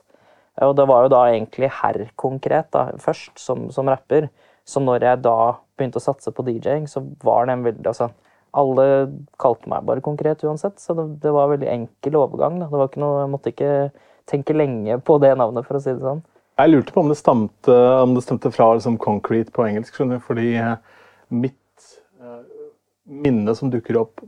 Og 0.65 0.73
det 0.77 0.87
var 0.89 1.05
jo 1.05 1.13
da 1.13 1.21
egentlig 1.29 1.69
herr 1.83 1.99
konkret 2.17 2.71
da, 2.73 2.87
først, 3.01 3.35
som, 3.37 3.67
som 3.73 3.89
rapper. 3.91 4.31
Så 4.67 4.81
når 4.83 5.05
jeg 5.05 5.23
da 5.23 5.37
begynte 5.77 6.01
å 6.01 6.03
satse 6.03 6.33
på 6.35 6.43
DJ-ing, 6.47 6.87
så 6.91 7.03
var 7.23 7.47
det 7.47 7.55
en 7.55 7.67
veldig 7.67 7.87
altså, 7.87 8.09
Alle 8.57 8.85
kalte 9.39 9.69
meg 9.69 9.85
bare 9.85 10.01
konkret 10.01 10.41
uansett, 10.47 10.79
så 10.81 10.95
det, 10.97 11.05
det 11.23 11.31
var 11.35 11.47
en 11.47 11.53
veldig 11.55 11.69
enkel 11.69 12.17
overgang. 12.17 12.57
Noe, 12.63 12.87
jeg 12.95 13.31
måtte 13.31 13.51
ikke 13.53 13.71
tenke 14.27 14.55
lenge 14.55 14.97
på 15.05 15.19
det 15.23 15.33
navnet, 15.39 15.67
for 15.67 15.77
å 15.77 15.83
si 15.83 15.93
det 15.93 16.03
sånn. 16.03 16.23
Jeg 16.57 16.71
lurte 16.71 16.93
på 16.95 17.03
om 17.03 17.11
det 17.11 17.19
stamte, 17.19 17.75
om 18.01 18.15
det 18.17 18.23
stemte 18.25 18.49
fra 18.51 18.71
liksom, 18.73 18.97
concrete 19.03 19.53
på 19.53 19.67
engelsk, 19.67 19.93
skjønner 19.93 20.17
du, 20.17 20.25
fordi 20.25 20.55
eh, 20.57 20.73
mitt 21.29 21.91
eh, 22.17 22.39
minne 23.27 23.53
som 23.55 23.69
dukker 23.71 23.99
opp 24.01 24.23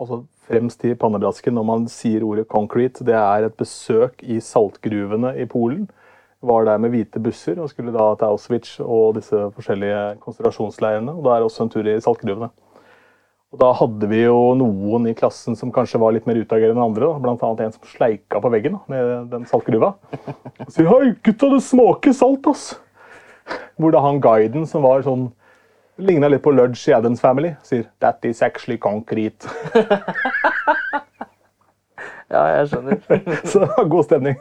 også 0.00 0.22
fremst 0.48 0.84
i 0.88 0.94
pannebrasken 0.98 1.54
når 1.56 1.66
man 1.68 1.84
sier 1.92 2.24
ordet 2.26 2.48
concrete, 2.50 3.04
det 3.06 3.16
er 3.18 3.46
et 3.46 3.58
besøk 3.60 4.24
i 4.24 4.40
saltgruvene 4.42 5.34
i 5.40 5.46
Polen. 5.50 5.86
Var 6.44 6.66
der 6.68 6.80
med 6.82 6.92
hvite 6.92 7.22
busser 7.22 7.56
og 7.62 7.70
skulle 7.70 7.94
da 7.94 8.10
til 8.20 8.28
Auschwitz 8.28 8.76
og 8.84 9.14
disse 9.16 9.38
forskjellige 9.56 10.18
konsentrasjonsleirene. 10.20 11.14
Og 11.14 11.24
da 11.24 11.34
er 11.34 11.42
det 11.42 11.48
også 11.48 11.64
en 11.64 11.72
tur 11.72 11.88
i 11.88 12.00
saltgruvene. 12.04 12.50
Og 13.54 13.60
Da 13.60 13.70
hadde 13.78 14.08
vi 14.10 14.24
jo 14.24 14.38
noen 14.58 15.06
i 15.06 15.14
klassen 15.14 15.54
som 15.54 15.70
kanskje 15.72 16.00
var 16.02 16.12
litt 16.12 16.26
mer 16.26 16.40
utagerende 16.42 16.74
enn 16.74 16.88
andre. 16.88 17.06
da. 17.06 17.20
Blant 17.22 17.42
annet 17.46 17.60
en 17.62 17.76
som 17.76 17.86
sleika 17.86 18.40
på 18.42 18.50
veggen 18.50 18.80
med 18.90 19.30
den 19.30 19.46
saltgruva. 19.46 19.94
Og 20.66 20.72
sier 20.74 20.90
'Hei, 20.90 21.14
gutta, 21.22 21.50
det 21.54 21.62
smaker 21.62 22.10
salt', 22.10 22.50
ass'. 22.50 22.74
Hvor 23.78 23.92
da 23.92 24.00
han 24.00 24.20
guiden, 24.20 24.66
som 24.66 24.82
var 24.82 25.02
sånn 25.02 25.32
Ligna 25.96 26.26
litt 26.26 26.42
på 26.42 26.50
Ludge 26.50 26.90
i 26.90 26.92
Adams 26.92 27.20
Family, 27.20 27.54
sier 27.62 27.84
'That 28.00 28.24
is 28.24 28.42
actually 28.42 28.76
concrete'. 28.76 29.46
Ja, 32.34 32.42
jeg 32.50 32.70
skjønner. 32.72 32.98
Så 33.50 33.60
det 33.62 33.68
var 33.70 33.86
god 33.92 34.06
stemning. 34.08 34.38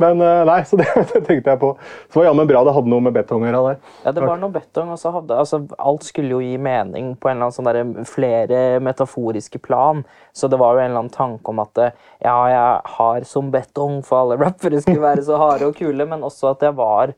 Men 0.00 0.22
eh, 0.24 0.42
nei, 0.48 0.60
så 0.68 0.78
det, 0.80 0.86
det 1.12 1.22
tenkte 1.26 1.52
jeg 1.52 1.60
på. 1.60 1.72
Så 2.08 2.20
var 2.20 2.30
jammen 2.30 2.48
bra 2.48 2.62
det 2.64 2.74
hadde 2.76 2.92
noe 2.92 3.04
med 3.04 3.16
betong 3.16 3.44
å 3.44 3.50
gjøre. 3.50 3.74
Ja, 4.06 4.14
det 4.16 4.24
var 4.24 4.40
noe 4.40 4.54
betong, 4.54 4.92
og 4.94 5.00
så 5.00 5.12
hadde 5.14 5.36
altså, 5.42 5.60
Alt 5.76 6.06
skulle 6.08 6.36
jo 6.36 6.40
gi 6.40 6.56
mening 6.62 7.12
på 7.20 7.28
en 7.28 7.36
eller 7.36 7.50
annen 7.50 7.56
sånn 7.56 7.68
der, 7.68 8.08
flere 8.08 8.62
metaforiske 8.84 9.60
plan. 9.62 10.04
Så 10.36 10.48
det 10.52 10.60
var 10.62 10.76
jo 10.76 10.82
en 10.84 10.90
eller 10.90 11.04
annen 11.04 11.14
tanke 11.14 11.52
om 11.52 11.60
at 11.64 11.82
eh, 11.82 11.94
ja, 12.24 12.36
jeg 12.52 12.96
har 12.96 13.28
som 13.28 13.52
betong, 13.52 14.00
for 14.06 14.24
alle 14.24 14.40
rappere 14.40 14.80
skulle 14.82 15.04
være 15.04 15.24
så 15.26 15.40
harde 15.40 15.68
og 15.68 15.76
kule, 15.78 16.08
men 16.08 16.24
også 16.26 16.54
at 16.54 16.64
jeg 16.64 16.76
var 16.78 17.16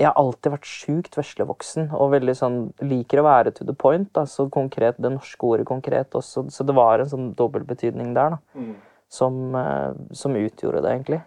Jeg 0.00 0.06
har 0.06 0.16
alltid 0.16 0.52
vært 0.54 0.68
sjukt 0.68 1.16
veslevoksen 1.18 1.90
og 1.92 2.12
veldig 2.14 2.34
sånn 2.38 2.54
liker 2.88 3.20
å 3.20 3.24
være 3.26 3.50
to 3.52 3.66
the 3.68 3.74
point. 3.76 4.08
Da, 4.16 4.22
så 4.24 4.46
konkret, 4.48 4.96
Det 4.96 5.10
norske 5.12 5.44
ordet 5.44 5.66
konkret 5.68 6.16
også. 6.16 6.46
Så 6.48 6.64
det 6.64 6.76
var 6.76 7.02
en 7.02 7.10
sånn 7.10 7.26
dobbeltbetydning 7.36 8.14
der, 8.16 8.36
da. 8.38 8.62
Som, 9.10 9.54
eh, 9.58 9.92
som 10.14 10.36
utgjorde 10.38 10.84
det, 10.84 10.90
egentlig. 10.94 11.22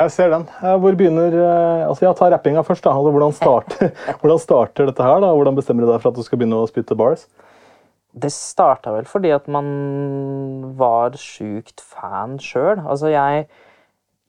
Jeg 0.00 0.12
ser 0.14 0.32
den. 0.32 0.46
Eh, 0.64 0.76
Hvor 0.80 0.96
begynner 0.96 1.34
eh, 1.36 1.86
Altså, 1.88 2.06
ja, 2.06 2.14
ta 2.16 2.30
rappinga 2.32 2.64
først. 2.64 2.84
da. 2.84 2.94
Altså, 2.96 3.12
hvordan, 3.12 3.32
starter, 3.36 3.90
hvordan 4.20 4.38
starter 4.40 4.88
dette 4.88 5.04
her? 5.04 5.20
da? 5.20 5.32
Hvordan 5.36 5.56
bestemmer 5.56 5.84
du 5.84 5.92
deg 5.92 6.00
for 6.00 6.12
at 6.12 6.20
du 6.20 6.24
skal 6.24 6.40
begynne 6.40 6.60
å 6.60 6.68
spytte 6.70 6.96
bars? 6.96 7.26
Det 8.10 8.32
starta 8.34 8.90
vel 8.90 9.06
fordi 9.06 9.30
at 9.30 9.46
man 9.46 10.72
var 10.78 11.18
sjukt 11.20 11.80
fan 11.84 12.38
sjøl. 12.42 12.80
Altså, 12.80 13.12
jeg, 13.12 13.44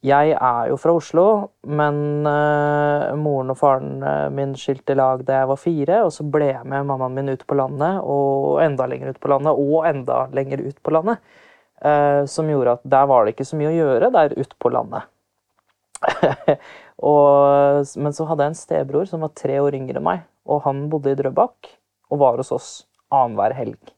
jeg 0.06 0.36
er 0.36 0.68
jo 0.70 0.76
fra 0.78 0.94
Oslo, 0.94 1.26
men 1.66 2.22
uh, 2.28 3.10
moren 3.18 3.50
og 3.50 3.58
faren 3.58 4.04
min 4.36 4.54
skilte 4.54 4.94
lag 4.94 5.24
da 5.26 5.40
jeg 5.40 5.50
var 5.50 5.58
fire, 5.58 5.98
og 6.06 6.12
så 6.14 6.28
ble 6.30 6.52
jeg 6.52 6.62
med 6.62 6.86
mammaen 6.92 7.16
min 7.16 7.32
ut 7.34 7.42
på 7.42 7.58
landet, 7.58 7.98
og 8.06 8.62
enda 8.62 8.86
lenger 8.86 9.16
ut 9.16 9.22
på 9.24 9.32
landet, 9.34 9.64
og 9.66 9.88
enda 9.90 10.20
lenger 10.30 10.62
ut 10.62 10.78
på 10.78 10.94
landet. 10.94 11.34
Eh, 11.84 12.22
som 12.30 12.50
gjorde 12.50 12.76
at 12.78 12.86
der 12.94 13.08
var 13.10 13.24
det 13.24 13.34
ikke 13.34 13.48
så 13.48 13.58
mye 13.58 13.72
å 13.72 13.76
gjøre 13.76 14.12
der 14.14 14.36
ute 14.38 14.58
på 14.58 14.72
landet. 14.72 15.08
og, 17.12 17.86
men 18.02 18.16
så 18.16 18.26
hadde 18.26 18.46
jeg 18.46 18.54
en 18.54 18.58
stebror 18.58 19.06
som 19.10 19.22
var 19.22 19.34
tre 19.38 19.60
år 19.62 19.76
yngre 19.78 20.00
enn 20.00 20.06
meg, 20.06 20.24
og 20.48 20.64
han 20.66 20.86
bodde 20.92 21.12
i 21.12 21.18
Drøbak 21.18 21.74
og 22.12 22.22
var 22.22 22.40
hos 22.40 22.52
oss 22.54 22.70
annenhver 23.12 23.54
helg. 23.56 23.94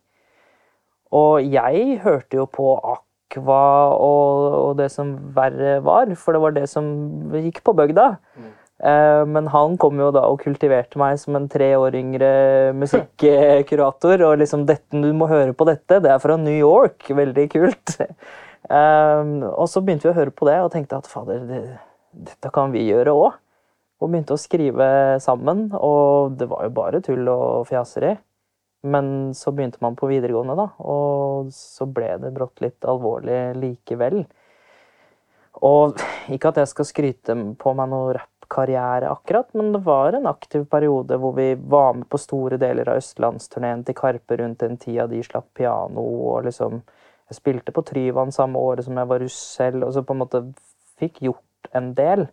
Og 1.15 1.47
jeg 1.47 2.01
hørte 2.03 2.41
jo 2.41 2.47
på 2.51 2.75
Aqua 2.79 3.63
og, 3.95 4.59
og 4.59 4.73
det 4.81 4.91
som 4.93 5.15
verre 5.37 5.79
var, 5.87 6.11
for 6.19 6.35
det 6.35 6.43
var 6.43 6.57
det 6.57 6.67
som 6.71 6.87
gikk 7.39 7.63
på 7.67 7.75
bygda. 7.79 8.09
Eh, 8.39 8.53
Men 8.83 9.47
han 9.49 9.77
kom 9.79 10.01
jo 10.03 10.09
da 10.13 10.25
og 10.27 10.41
kultiverte 10.43 10.99
meg 10.99 11.15
som 11.23 11.37
en 11.39 11.47
tre 11.49 11.71
år 11.79 11.95
yngre 11.95 12.31
musikkurator. 12.75 14.25
Og 14.27 14.41
liksom 14.41 14.67
dette, 14.67 14.91
'Du 14.91 15.13
må 15.15 15.29
høre 15.31 15.55
på 15.55 15.65
dette. 15.65 16.01
Det 16.03 16.11
er 16.11 16.19
fra 16.19 16.37
New 16.37 16.59
York. 16.59 17.07
Veldig 17.09 17.49
kult.' 17.51 18.01
Eh, 18.65 19.23
Og 19.53 19.69
så 19.69 19.83
begynte 19.85 20.09
vi 20.09 20.13
å 20.15 20.17
høre 20.17 20.33
på 20.33 20.47
det 20.49 20.57
og 20.65 20.71
tenkte 20.73 20.97
at 20.97 21.07
fader, 21.07 21.43
det, 21.45 21.79
dette 22.17 22.49
kan 22.49 22.73
vi 22.73 22.87
gjøre 22.89 23.13
òg. 23.13 23.35
Og 24.01 24.09
begynte 24.09 24.33
å 24.33 24.41
skrive 24.41 25.21
sammen. 25.21 25.69
Og 25.77 26.33
det 26.39 26.49
var 26.49 26.65
jo 26.65 26.71
bare 26.71 27.03
tull 27.05 27.29
og 27.29 27.67
fjaseri. 27.69 28.17
Men 28.85 29.35
så 29.35 29.53
begynte 29.53 29.81
man 29.81 29.97
på 29.97 30.09
videregående, 30.11 30.57
da, 30.59 30.67
og 30.85 31.49
så 31.57 31.87
ble 31.89 32.19
det 32.21 32.35
brått 32.37 32.61
litt 32.61 32.85
alvorlig 32.85 33.55
likevel. 33.57 34.27
Og 35.65 36.03
ikke 36.35 36.51
at 36.51 36.61
jeg 36.61 36.69
skal 36.69 36.89
skryte 36.91 37.37
på 37.61 37.73
meg 37.79 37.89
noe 37.89 38.13
rappkarriere 38.55 39.11
akkurat, 39.11 39.55
men 39.55 39.73
det 39.73 39.79
var 39.79 40.13
en 40.13 40.27
aktiv 40.27 40.65
periode 40.65 41.17
hvor 41.17 41.33
vi 41.33 41.55
var 41.55 41.95
med 41.95 42.09
på 42.09 42.19
store 42.19 42.57
deler 42.57 42.89
av 42.89 42.97
østlandsturneen 42.97 43.85
til 43.85 43.95
Karpe 43.95 44.37
rundt 44.37 44.61
den 44.61 44.77
tida 44.77 45.07
de 45.07 45.23
slapp 45.23 45.55
piano, 45.55 46.01
og 46.01 46.45
liksom 46.45 46.83
Jeg 47.27 47.37
spilte 47.37 47.73
på 47.73 47.81
Tryvann 47.83 48.31
samme 48.33 48.59
året 48.59 48.85
som 48.85 48.99
jeg 48.99 49.09
var 49.09 49.19
russ 49.19 49.37
selv, 49.57 49.85
og 49.87 49.95
så 49.95 50.03
på 50.05 50.13
en 50.13 50.19
måte 50.19 50.43
fikk 51.01 51.23
gjort 51.25 51.71
en 51.73 51.95
del. 51.95 52.27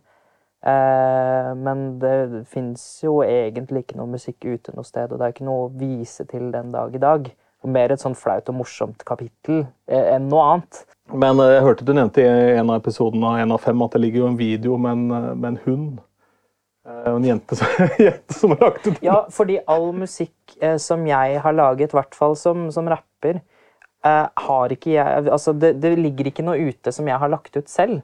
Eh, 0.60 1.54
men 1.56 1.98
det 1.98 2.44
fins 2.46 3.00
jo 3.02 3.22
egentlig 3.22 3.86
ikke 3.86 3.96
noe 3.96 4.12
musikk 4.12 4.44
ute 4.44 4.74
noe 4.76 4.84
sted, 4.84 5.08
og 5.08 5.16
det 5.18 5.24
er 5.24 5.32
ikke 5.32 5.48
noe 5.48 5.64
å 5.64 5.72
vise 5.72 6.26
til 6.28 6.52
den 6.52 6.74
dag 6.76 6.92
i 6.94 7.00
dag. 7.00 7.32
Mer 7.64 7.90
et 7.90 8.04
sånn 8.04 8.14
flaut 8.14 8.52
og 8.52 8.58
morsomt 8.60 9.00
kapittel 9.08 9.64
eh, 9.88 10.12
enn 10.12 10.28
noe 10.28 10.44
annet. 10.44 10.84
Men 11.08 11.40
eh, 11.40 11.54
jeg 11.56 11.64
hørte 11.64 11.88
du 11.88 11.94
nevnte 11.96 12.20
i 12.20 12.56
en 12.58 12.68
av 12.68 12.82
episodene 12.82 13.32
av 13.32 13.42
1 13.46 13.56
av 13.56 13.64
5 13.64 13.84
at 13.86 13.96
det 13.96 14.04
ligger 14.04 14.26
jo 14.26 14.28
en 14.28 14.40
video 14.44 14.76
med 14.76 14.92
en, 14.92 15.10
eh, 15.10 15.34
med 15.34 15.48
en 15.54 15.60
hund. 15.64 16.00
Eh, 16.88 17.08
en 17.14 17.24
jente 17.24 17.56
jente 17.98 18.34
som 18.34 18.50
har 18.50 18.60
lagt 18.60 18.86
ut 18.86 18.94
den. 18.94 19.02
Ja, 19.06 19.18
fordi 19.30 19.60
all 19.70 19.92
musikk 19.94 20.56
eh, 20.60 20.76
som 20.82 21.06
jeg 21.06 21.42
har 21.44 21.54
laget, 21.54 21.92
i 21.92 21.98
hvert 21.98 22.16
fall 22.18 22.36
som, 22.38 22.70
som 22.74 22.88
rapper, 22.90 23.42
eh, 24.04 24.26
har 24.46 24.74
ikke 24.74 24.96
jeg 24.96 25.28
Altså, 25.28 25.54
det, 25.54 25.76
det 25.82 25.94
ligger 25.98 26.32
ikke 26.32 26.46
noe 26.46 26.58
ute 26.72 26.94
som 26.94 27.08
jeg 27.08 27.22
har 27.22 27.32
lagt 27.32 27.56
ut 27.56 27.70
selv. 27.70 28.02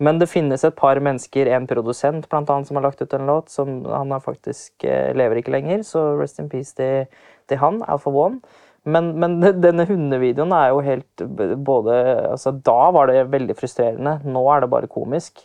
Men 0.00 0.16
det 0.16 0.30
finnes 0.32 0.62
et 0.64 0.76
par 0.78 0.96
mennesker, 0.96 1.50
en 1.52 1.66
produsent 1.68 2.24
blant 2.32 2.48
annet, 2.48 2.70
som 2.70 2.78
har 2.78 2.86
lagt 2.86 3.02
ut 3.02 3.12
en 3.12 3.26
låt. 3.28 3.50
som 3.52 3.82
Han 3.84 4.16
faktisk 4.24 4.84
eh, 4.88 5.12
lever 5.16 5.42
ikke 5.42 5.52
lenger, 5.52 5.84
så 5.84 6.14
rest 6.16 6.40
in 6.40 6.48
peace 6.48 6.72
til, 6.76 7.04
til 7.50 7.60
han, 7.60 7.82
Alpha 7.84 8.10
One. 8.10 8.40
Men, 8.88 9.12
men 9.20 9.40
denne 9.66 9.84
hundevideoen 9.84 10.54
er 10.56 10.70
jo 10.72 10.80
helt 10.86 11.24
både 11.66 11.98
altså 12.30 12.54
Da 12.64 12.80
var 12.96 13.10
det 13.10 13.28
veldig 13.32 13.58
frustrerende. 13.58 14.20
Nå 14.24 14.46
er 14.54 14.64
det 14.64 14.72
bare 14.72 14.88
komisk. 14.88 15.44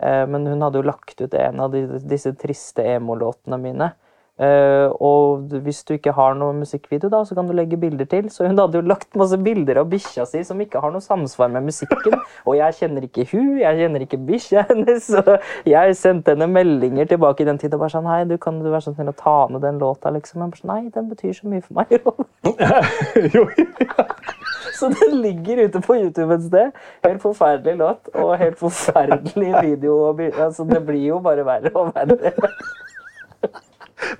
Eh, 0.00 0.26
Men 0.26 0.46
hun 0.48 0.62
hadde 0.64 0.80
jo 0.80 0.88
lagt 0.88 1.20
ut 1.20 1.34
en 1.34 1.60
av 1.60 1.74
disse 2.08 2.32
triste 2.40 2.84
emo-låtene 2.96 3.60
mine. 3.60 3.92
Eh, 4.40 4.88
og 5.04 5.50
hvis 5.60 5.82
du 5.84 5.90
ikke 5.98 6.14
har 6.16 6.32
noe 6.38 6.54
musikkvideo, 6.56 7.10
da, 7.12 7.18
så 7.28 7.34
kan 7.36 7.44
du 7.44 7.52
legge 7.52 7.76
bilder 7.76 8.08
til. 8.08 8.30
Så 8.32 8.46
hun 8.48 8.56
hadde 8.56 8.80
jo 8.80 8.86
lagt 8.88 9.12
masse 9.20 9.36
bilder 9.36 9.82
av 9.82 9.90
bikkja 9.92 10.24
si 10.24 10.40
som 10.48 10.60
ikke 10.64 10.80
har 10.80 10.94
noe 10.94 11.04
samsvar 11.04 11.50
med 11.52 11.66
musikken. 11.68 12.16
Og 12.48 12.56
jeg 12.56 12.78
kjenner 12.78 13.04
ikke 13.04 13.26
hun, 13.34 13.58
jeg 13.60 13.82
kjenner 13.82 14.06
ikke 14.06 14.20
bikkja 14.30 14.64
hennes. 14.70 15.10
Så 15.12 15.36
jeg 15.68 15.96
sendte 16.00 16.32
henne 16.32 16.48
meldinger 16.48 17.10
tilbake 17.10 17.44
i 17.44 17.50
den 17.50 17.60
tid 17.60 17.76
og 17.76 17.84
bare 17.84 17.92
sånn 17.92 18.08
Hei, 18.08 18.22
du 18.30 18.38
kan 18.40 18.62
du 18.64 18.70
være 18.70 18.86
så 18.88 18.94
snill 18.96 19.12
å 19.12 19.16
ta 19.18 19.36
ned 19.52 19.60
den 19.66 19.82
låta, 19.82 20.14
liksom. 20.16 20.40
Jeg 20.40 20.54
bare 20.54 20.62
sånn, 20.62 20.72
Nei, 20.72 20.94
den 20.94 21.12
betyr 21.12 21.36
så 21.36 21.50
mye 21.52 21.66
for 21.66 21.76
meg. 21.76 21.92
Jo, 23.34 23.44
ja. 23.52 24.06
Så 24.78 24.88
den 24.92 25.18
ligger 25.22 25.64
ute 25.66 25.80
på 25.84 25.96
YouTube 25.98 26.34
et 26.34 26.44
sted. 26.46 26.72
Helt 27.06 27.22
forferdelig 27.22 27.76
låt 27.80 28.10
og 28.14 28.34
helt 28.40 28.58
forferdelig 28.60 29.54
video. 29.68 29.98
Altså, 30.30 30.64
det 30.68 30.82
blir 30.86 31.06
jo 31.10 31.18
bare 31.24 31.44
verre 31.46 31.72
og 31.74 31.92
verre. 31.96 32.32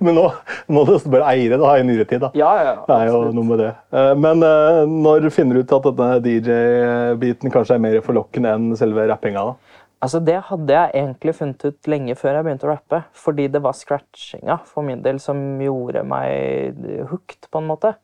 Men 0.01 0.15
nå 0.17 0.23
må 0.71 0.83
du 0.87 0.93
bare 1.11 1.31
eie 1.33 1.49
det 1.49 1.57
da, 1.61 1.71
i 1.77 1.83
nyere 1.85 2.05
tid. 2.09 2.21
da. 2.23 2.29
Ja, 2.37 2.51
ja, 2.63 2.73
Det 2.87 2.95
er 3.01 3.09
jo 3.11 3.21
noe 3.35 3.45
med 3.47 3.59
det. 3.63 3.71
Eh, 3.97 4.11
Men 4.17 4.43
eh, 4.45 4.81
når 4.89 5.27
finner 5.33 5.57
du 5.57 5.63
ut 5.65 5.73
at 5.77 5.87
denne 5.89 6.19
DJ-biten 6.25 7.53
kanskje 7.53 7.77
er 7.77 7.83
mer 7.83 7.97
forlokkende 8.05 8.53
enn 8.55 8.71
selve 8.79 9.07
rappinga? 9.09 9.43
da? 9.51 9.81
Altså, 10.01 10.21
Det 10.25 10.37
hadde 10.47 10.77
jeg 10.77 10.93
egentlig 11.03 11.35
funnet 11.37 11.65
ut 11.65 11.89
lenge 11.91 12.15
før 12.17 12.37
jeg 12.39 12.47
begynte 12.47 12.69
å 12.69 12.71
rappe. 12.75 13.01
Fordi 13.25 13.49
det 13.53 13.61
var 13.65 13.77
scratchinga 13.77 14.59
for 14.69 14.85
min 14.85 15.01
del 15.05 15.19
som 15.21 15.41
gjorde 15.61 16.05
meg 16.07 16.77
hooked, 17.11 17.49
på 17.51 17.61
en 17.61 17.69
måte. 17.73 17.95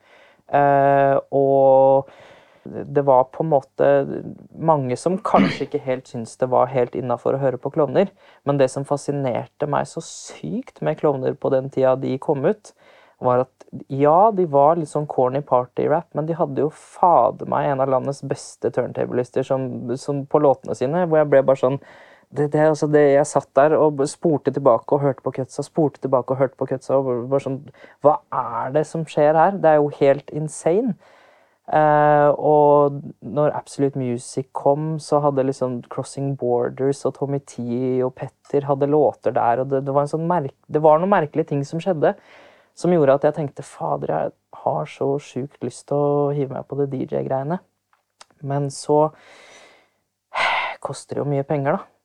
Eh, 0.48 1.18
og 1.36 2.10
det 2.68 3.04
var 3.08 3.30
på 3.32 3.44
en 3.44 3.52
måte 3.52 3.88
mange 4.52 4.98
som 5.00 5.18
kanskje 5.24 5.68
ikke 5.68 5.84
helt 5.86 6.10
syntes 6.12 6.36
det 6.40 6.50
var 6.52 6.72
helt 6.72 6.98
innafor 7.00 7.38
å 7.38 7.42
høre 7.42 7.60
på 7.62 7.72
klovner. 7.76 8.12
Men 8.48 8.60
det 8.60 8.70
som 8.74 8.88
fascinerte 8.88 9.70
meg 9.72 9.88
så 9.90 10.04
sykt 10.04 10.82
med 10.84 11.00
klovner 11.00 11.38
på 11.40 11.52
den 11.54 11.72
tida 11.74 11.96
de 12.00 12.18
kom 12.22 12.46
ut, 12.48 12.74
var 13.24 13.46
at 13.48 13.70
ja, 13.90 14.32
de 14.36 14.46
var 14.52 14.78
litt 14.78 14.92
sånn 14.92 15.08
corny 15.10 15.42
party-rap, 15.46 16.08
men 16.16 16.28
de 16.28 16.36
hadde 16.38 16.62
jo 16.62 16.70
fader 16.70 17.50
meg 17.50 17.72
en 17.72 17.82
av 17.84 17.90
landets 17.90 18.22
beste 18.28 18.70
turntablister 18.74 19.48
som, 19.48 19.66
som 19.98 20.22
på 20.30 20.42
låtene 20.44 20.78
sine, 20.78 21.08
hvor 21.08 21.24
jeg 21.24 21.32
ble 21.32 21.42
bare 21.48 21.62
sånn 21.64 21.80
det, 22.30 22.50
det, 22.52 22.60
altså 22.60 22.88
det, 22.92 23.02
Jeg 23.14 23.28
satt 23.28 23.48
der 23.56 23.78
og 23.78 24.02
spurte 24.10 24.52
tilbake 24.52 24.96
og 24.96 25.02
hørte 25.02 25.24
på 25.24 25.32
Kutsa, 25.38 25.64
spurte 25.64 26.02
tilbake 26.04 26.34
og 26.34 26.42
hørte 26.42 26.58
på 26.60 26.68
Kutsa. 26.68 26.98
og 27.00 27.30
bare 27.32 27.46
sånn, 27.46 27.62
Hva 28.04 28.18
er 28.34 28.74
det 28.76 28.84
som 28.88 29.06
skjer 29.08 29.38
her? 29.38 29.56
Det 29.62 29.70
er 29.72 29.80
jo 29.80 29.94
helt 30.00 30.34
insane. 30.36 30.98
Eh, 31.68 32.30
og 32.40 33.00
når 33.20 33.56
Absolute 33.56 34.00
Music 34.00 34.48
kom, 34.56 35.00
så 35.04 35.20
hadde 35.24 35.44
liksom 35.44 35.82
Crossing 35.92 36.36
Borders 36.40 37.04
og 37.08 37.18
Tommy 37.18 37.40
T 37.44 37.64
og 38.06 38.14
Petter 38.16 38.68
hadde 38.68 38.88
låter 38.92 39.36
der. 39.36 39.64
og 39.64 39.72
Det, 39.72 39.84
det, 39.86 39.96
var, 39.96 40.08
sånn 40.08 40.28
det 40.68 40.84
var 40.84 41.00
noen 41.00 41.12
merkelige 41.12 41.52
ting 41.52 41.66
som 41.68 41.80
skjedde, 41.84 42.14
som 42.76 42.94
gjorde 42.94 43.20
at 43.20 43.28
jeg 43.28 43.36
tenkte 43.40 43.64
fader, 43.64 44.14
jeg 44.14 44.32
har 44.64 44.86
så 44.86 45.10
sjukt 45.20 45.64
lyst 45.64 45.88
til 45.88 45.98
å 45.98 46.32
hive 46.36 46.56
meg 46.56 46.68
på 46.68 46.80
det 46.80 46.92
DJ-greiene. 46.92 47.60
Men 48.44 48.72
så 48.72 49.10
koster 50.86 51.18
det 51.18 51.24
jo 51.24 51.32
mye 51.32 51.48
penger, 51.48 51.80
da. 51.80 51.97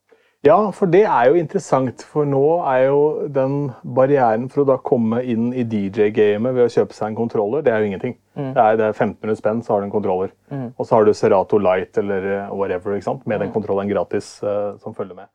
Ja, 0.42 0.56
for 0.74 0.90
det 0.90 1.04
er 1.06 1.28
jo 1.30 1.36
interessant, 1.38 2.00
for 2.02 2.26
nå 2.26 2.42
er 2.66 2.88
jo 2.88 3.02
den 3.30 3.68
barrieren 3.94 4.48
for 4.50 4.64
å 4.64 4.70
da 4.72 4.74
komme 4.82 5.20
inn 5.22 5.52
i 5.54 5.62
DJ-gamet 5.62 6.56
ved 6.56 6.64
å 6.64 6.72
kjøpe 6.72 6.96
seg 6.96 7.12
en 7.12 7.18
kontroller, 7.20 7.62
det 7.62 7.70
er 7.70 7.84
jo 7.84 7.90
ingenting. 7.92 8.16
Det, 8.34 8.58
er, 8.58 8.80
det 8.80 8.88
er 8.88 8.96
1500 8.96 9.38
spenn, 9.38 9.60
så 9.62 9.76
har 9.76 9.84
du 9.84 9.86
en 9.86 9.94
kontroller. 9.94 10.32
Og 10.72 10.82
så 10.82 10.96
har 10.96 11.06
du 11.06 11.12
Serato 11.14 11.60
Light 11.62 12.00
eller 12.02 12.26
eh, 12.26 12.50
whatever, 12.50 12.96
ikke 12.96 13.06
sant? 13.06 13.22
med 13.30 13.38
den 13.44 13.54
kontrolleren 13.54 13.92
gratis 13.92 14.34
uh, 14.42 14.74
som 14.82 14.98
følger 14.98 15.14
med. 15.20 15.30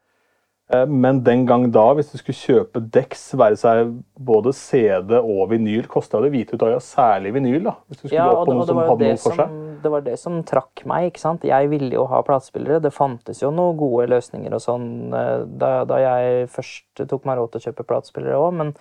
Eh, 0.74 0.86
Men 0.86 1.22
den 1.24 1.46
gang 1.48 1.70
da, 1.72 1.86
hvis 1.96 2.10
du 2.12 2.18
skulle 2.20 2.36
kjøpe 2.36 2.82
Dex, 2.92 3.30
være 3.40 3.56
seg 3.60 3.94
både 4.20 4.52
CD 4.54 5.14
og 5.22 5.50
vinyl, 5.54 5.86
kosta 5.88 6.20
det 6.24 6.34
hvite 6.34 6.58
ut 6.58 6.66
øya, 6.68 6.82
særlig 6.84 7.32
vinyl. 7.38 7.64
da, 7.70 7.76
hvis 7.88 8.02
du 8.02 8.08
skulle 8.08 8.18
Ja, 8.20 8.28
opp 8.34 8.50
på 8.50 8.54
noe 8.58 8.66
som 8.68 8.82
hadde 8.82 8.98
det 9.00 9.14
noe 9.14 9.24
for 9.24 9.38
som, 9.40 9.56
det 9.84 9.92
var 9.94 10.02
det 10.02 10.18
som 10.20 10.44
trakk 10.44 10.84
meg. 10.86 11.12
ikke 11.14 11.24
sant? 11.24 11.44
Jeg 11.48 11.70
ville 11.72 11.92
jo 11.94 12.06
ha 12.12 12.22
platespillere. 12.26 12.82
Det 12.84 12.92
fantes 12.94 13.40
jo 13.42 13.52
noen 13.52 13.78
gode 13.80 14.10
løsninger 14.12 14.52
og 14.54 14.60
sånn 14.64 14.88
eh, 15.14 15.46
da, 15.48 15.86
da 15.88 16.02
jeg 16.04 16.50
først 16.52 17.06
tok 17.08 17.24
meg 17.30 17.38
råd 17.40 17.52
til 17.54 17.62
å 17.62 17.66
kjøpe 17.70 17.88
platespillere 17.88 18.36
òg, 18.42 18.54
men, 18.60 18.74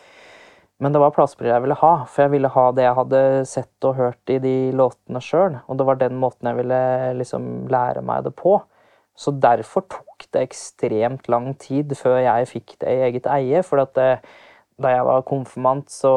men 0.83 0.93
det 0.93 1.01
var 1.01 1.15
platespillere 1.15 1.55
jeg 1.55 1.69
ville 1.69 1.79
ha. 1.85 1.95
For 2.11 2.27
jeg 2.27 2.35
ville 2.35 2.49
ha 2.51 2.71
det 2.73 2.83
jeg 2.89 2.99
hadde 2.99 3.21
sett 3.47 3.85
og 3.87 3.95
hørt 4.03 4.35
i 4.35 4.41
de 4.43 4.57
låtene 4.75 5.23
sjøl. 5.23 5.61
Og 5.71 5.79
det 5.79 5.87
var 5.87 6.03
den 6.03 6.19
måten 6.19 6.51
jeg 6.51 6.59
ville 6.65 6.81
liksom 7.23 7.69
lære 7.71 8.03
meg 8.03 8.25
det 8.27 8.35
på. 8.35 8.59
Så 9.17 9.33
derfor 9.43 9.87
tok 9.89 10.27
det 10.33 10.43
ekstremt 10.45 11.29
lang 11.33 11.55
tid 11.61 11.95
før 11.97 12.19
jeg 12.21 12.51
fikk 12.51 12.77
det 12.83 12.93
i 12.93 13.07
eget 13.09 13.29
eie. 13.33 13.63
For 13.65 13.81
det, 13.97 14.11
da 14.83 14.93
jeg 14.93 15.07
var 15.09 15.25
konfirmant, 15.29 15.89
så 15.93 16.13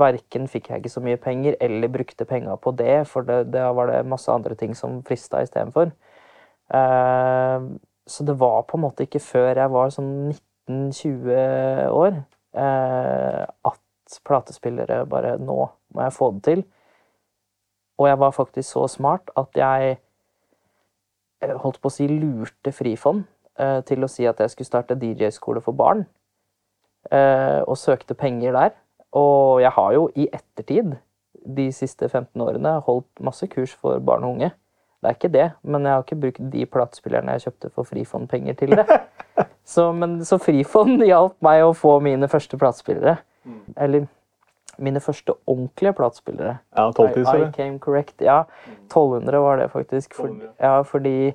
verken 0.00 0.48
fikk 0.50 0.70
jeg 0.70 0.82
ikke 0.82 0.94
så 0.96 1.02
mye 1.04 1.20
penger 1.22 1.56
eller 1.62 1.92
brukte 1.92 2.26
penga 2.26 2.56
på 2.58 2.74
det, 2.78 3.04
for 3.10 3.22
da 3.26 3.68
var 3.76 3.92
det 3.92 4.02
masse 4.10 4.32
andre 4.32 4.58
ting 4.58 4.74
som 4.78 5.00
frista 5.06 5.42
istedenfor. 5.44 5.94
Uh, 6.72 7.78
så 8.06 8.24
det 8.26 8.34
var 8.40 8.64
på 8.66 8.78
en 8.78 8.86
måte 8.86 9.06
ikke 9.06 9.22
før 9.22 9.60
jeg 9.60 9.70
var 9.70 9.90
sånn 9.92 10.12
19-20 10.70 11.90
år 11.92 12.14
uh, 12.58 13.42
at 13.68 14.18
platespillere 14.26 15.04
bare 15.06 15.36
Nå 15.40 15.58
må 15.92 16.06
jeg 16.06 16.16
få 16.16 16.30
det 16.36 16.42
til. 16.48 16.64
Og 18.00 18.08
jeg 18.08 18.18
var 18.18 18.34
faktisk 18.34 18.66
så 18.72 18.86
smart 18.88 19.30
at 19.36 19.56
jeg 19.56 19.90
eh, 19.90 20.00
holdt 21.62 21.80
på 21.82 21.90
å 21.90 21.94
si 21.94 22.08
lurte 22.08 22.72
Frifond 22.74 23.24
eh, 23.58 23.80
til 23.88 24.04
å 24.04 24.10
si 24.10 24.26
at 24.28 24.40
jeg 24.42 24.52
skulle 24.52 24.70
starte 24.70 24.98
DJ-skole 24.98 25.62
for 25.64 25.76
barn. 25.76 26.04
Eh, 27.10 27.60
og 27.66 27.78
søkte 27.78 28.14
penger 28.18 28.54
der. 28.56 28.74
Og 29.18 29.60
jeg 29.60 29.74
har 29.76 29.92
jo 29.96 30.08
i 30.16 30.28
ettertid, 30.32 30.96
de 31.42 31.66
siste 31.74 32.06
15 32.08 32.38
årene, 32.40 32.76
holdt 32.86 33.24
masse 33.24 33.48
kurs 33.50 33.72
for 33.74 33.98
barn 33.98 34.24
og 34.24 34.36
unge. 34.36 34.52
Det 35.02 35.10
er 35.10 35.16
ikke 35.16 35.32
det, 35.34 35.48
men 35.66 35.82
jeg 35.82 35.96
har 35.96 36.04
ikke 36.04 36.20
brukt 36.22 36.44
de 36.52 36.66
platespillerne 36.70 37.34
jeg 37.34 37.48
kjøpte 37.48 37.70
for 37.74 37.88
Frifond-penger 37.88 38.58
til 38.60 38.76
det. 38.78 38.86
Så, 39.72 39.88
men, 39.94 40.16
så 40.26 40.40
Frifond 40.42 41.04
hjalp 41.06 41.36
meg 41.44 41.62
å 41.62 41.74
få 41.76 41.94
mine 42.02 42.26
første 42.28 42.58
platespillere. 42.58 43.20
Eller 43.78 44.08
mine 44.78 45.00
første 45.00 45.34
ordentlige 45.46 45.92
platespillere. 45.92 46.58
Ja, 46.76 46.90
12 46.96 47.18
I, 47.18 47.22
I 47.22 47.50
came 47.52 47.78
correct. 47.78 48.20
Ja, 48.20 48.42
1200 48.88 49.42
var 49.44 49.56
det 49.60 49.70
faktisk. 49.72 50.14
For, 50.14 50.32
ja, 50.60 50.80
fordi 50.80 51.32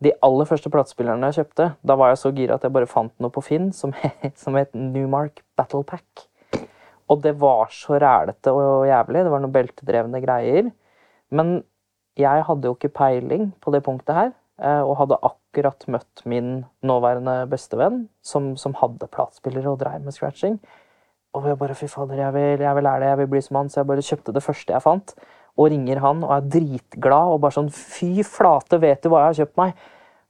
de 0.00 0.12
aller 0.24 0.48
første 0.48 0.70
platespillerne 0.72 1.28
jeg 1.28 1.42
kjøpte, 1.42 1.70
da 1.86 1.96
var 2.00 2.12
jeg 2.12 2.20
så 2.22 2.32
gira 2.32 2.56
at 2.56 2.64
jeg 2.64 2.72
bare 2.72 2.88
fant 2.88 3.12
noe 3.20 3.32
på 3.34 3.42
Finn 3.44 3.70
som, 3.76 3.92
som 4.42 4.56
het 4.56 4.72
Newmark 4.74 5.42
Battle 5.56 5.84
Pack. 5.84 6.26
Og 7.10 7.22
det 7.24 7.34
var 7.40 7.72
så 7.74 7.98
rælete 7.98 8.52
og 8.54 8.86
jævlig. 8.86 9.24
Det 9.26 9.32
var 9.32 9.42
noen 9.42 9.54
beltedrevne 9.54 10.20
greier. 10.22 10.70
Men 11.34 11.60
jeg 12.18 12.44
hadde 12.46 12.68
jo 12.68 12.76
ikke 12.76 12.92
peiling 12.94 13.50
på 13.62 13.72
det 13.74 13.82
punktet 13.86 14.14
her, 14.14 14.30
eh, 14.62 14.82
og 14.82 14.96
hadde 15.00 15.18
akkurat 15.26 15.86
møtt 15.90 16.22
min 16.28 16.64
nåværende 16.86 17.48
bestevenn, 17.50 18.04
som, 18.22 18.54
som 18.56 18.76
hadde 18.78 19.10
platespillere 19.10 19.72
og 19.72 19.80
dreiv 19.82 20.04
med 20.04 20.14
scratching. 20.14 20.60
Og 21.36 21.46
jeg 21.46 21.58
bare, 21.60 21.76
fy 21.78 21.86
fader, 21.90 22.18
jeg 22.18 22.34
vil, 22.34 22.64
jeg 22.64 22.76
vil 22.76 22.86
lære 22.86 23.02
det, 23.04 23.08
jeg 23.12 23.18
vil 23.20 23.30
bli 23.30 23.40
som 23.44 23.60
han, 23.60 23.70
så 23.70 23.80
jeg 23.80 23.88
bare 23.90 24.04
kjøpte 24.06 24.34
det 24.34 24.42
første 24.42 24.74
jeg 24.74 24.82
fant. 24.82 25.14
Og 25.60 25.70
ringer 25.70 26.00
han 26.02 26.24
og 26.26 26.34
er 26.34 26.50
dritglad 26.56 27.34
og 27.34 27.40
bare 27.42 27.56
sånn 27.56 27.70
Fy 27.74 28.24
flate, 28.26 28.78
vet 28.82 29.02
du 29.02 29.10
hva 29.10 29.24
jeg 29.24 29.30
har 29.30 29.38
kjøpt 29.40 29.58
meg? 29.60 29.80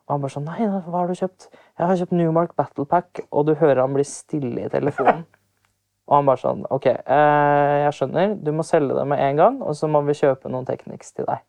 Og 0.09 0.15
han 0.15 0.23
bare 0.25 0.35
sånn 0.35 0.49
Nei, 0.49 0.69
hva 0.69 0.97
har 0.97 1.11
du 1.11 1.19
kjøpt? 1.21 1.51
Jeg 1.79 1.87
har 1.87 2.01
kjøpt 2.01 2.17
Newmark 2.19 2.57
Battle 2.59 2.87
Pack. 2.89 3.23
Og 3.31 3.47
du 3.49 3.53
hører 3.55 3.85
han 3.85 3.95
bli 3.95 4.05
stille 4.09 4.67
i 4.67 4.73
telefonen. 4.73 5.27
Og 6.11 6.17
han 6.17 6.27
bare 6.27 6.43
sånn 6.43 6.65
OK, 6.75 6.89
eh, 6.91 7.75
jeg 7.85 7.93
skjønner. 7.95 8.33
Du 8.43 8.51
må 8.57 8.65
selge 8.67 8.97
det 8.97 9.05
med 9.07 9.21
en 9.23 9.37
gang, 9.39 9.61
og 9.63 9.77
så 9.79 9.87
må 9.87 10.01
vi 10.03 10.17
kjøpe 10.19 10.51
noen 10.51 10.67
Technics 10.67 11.13
til 11.15 11.29
deg. 11.29 11.45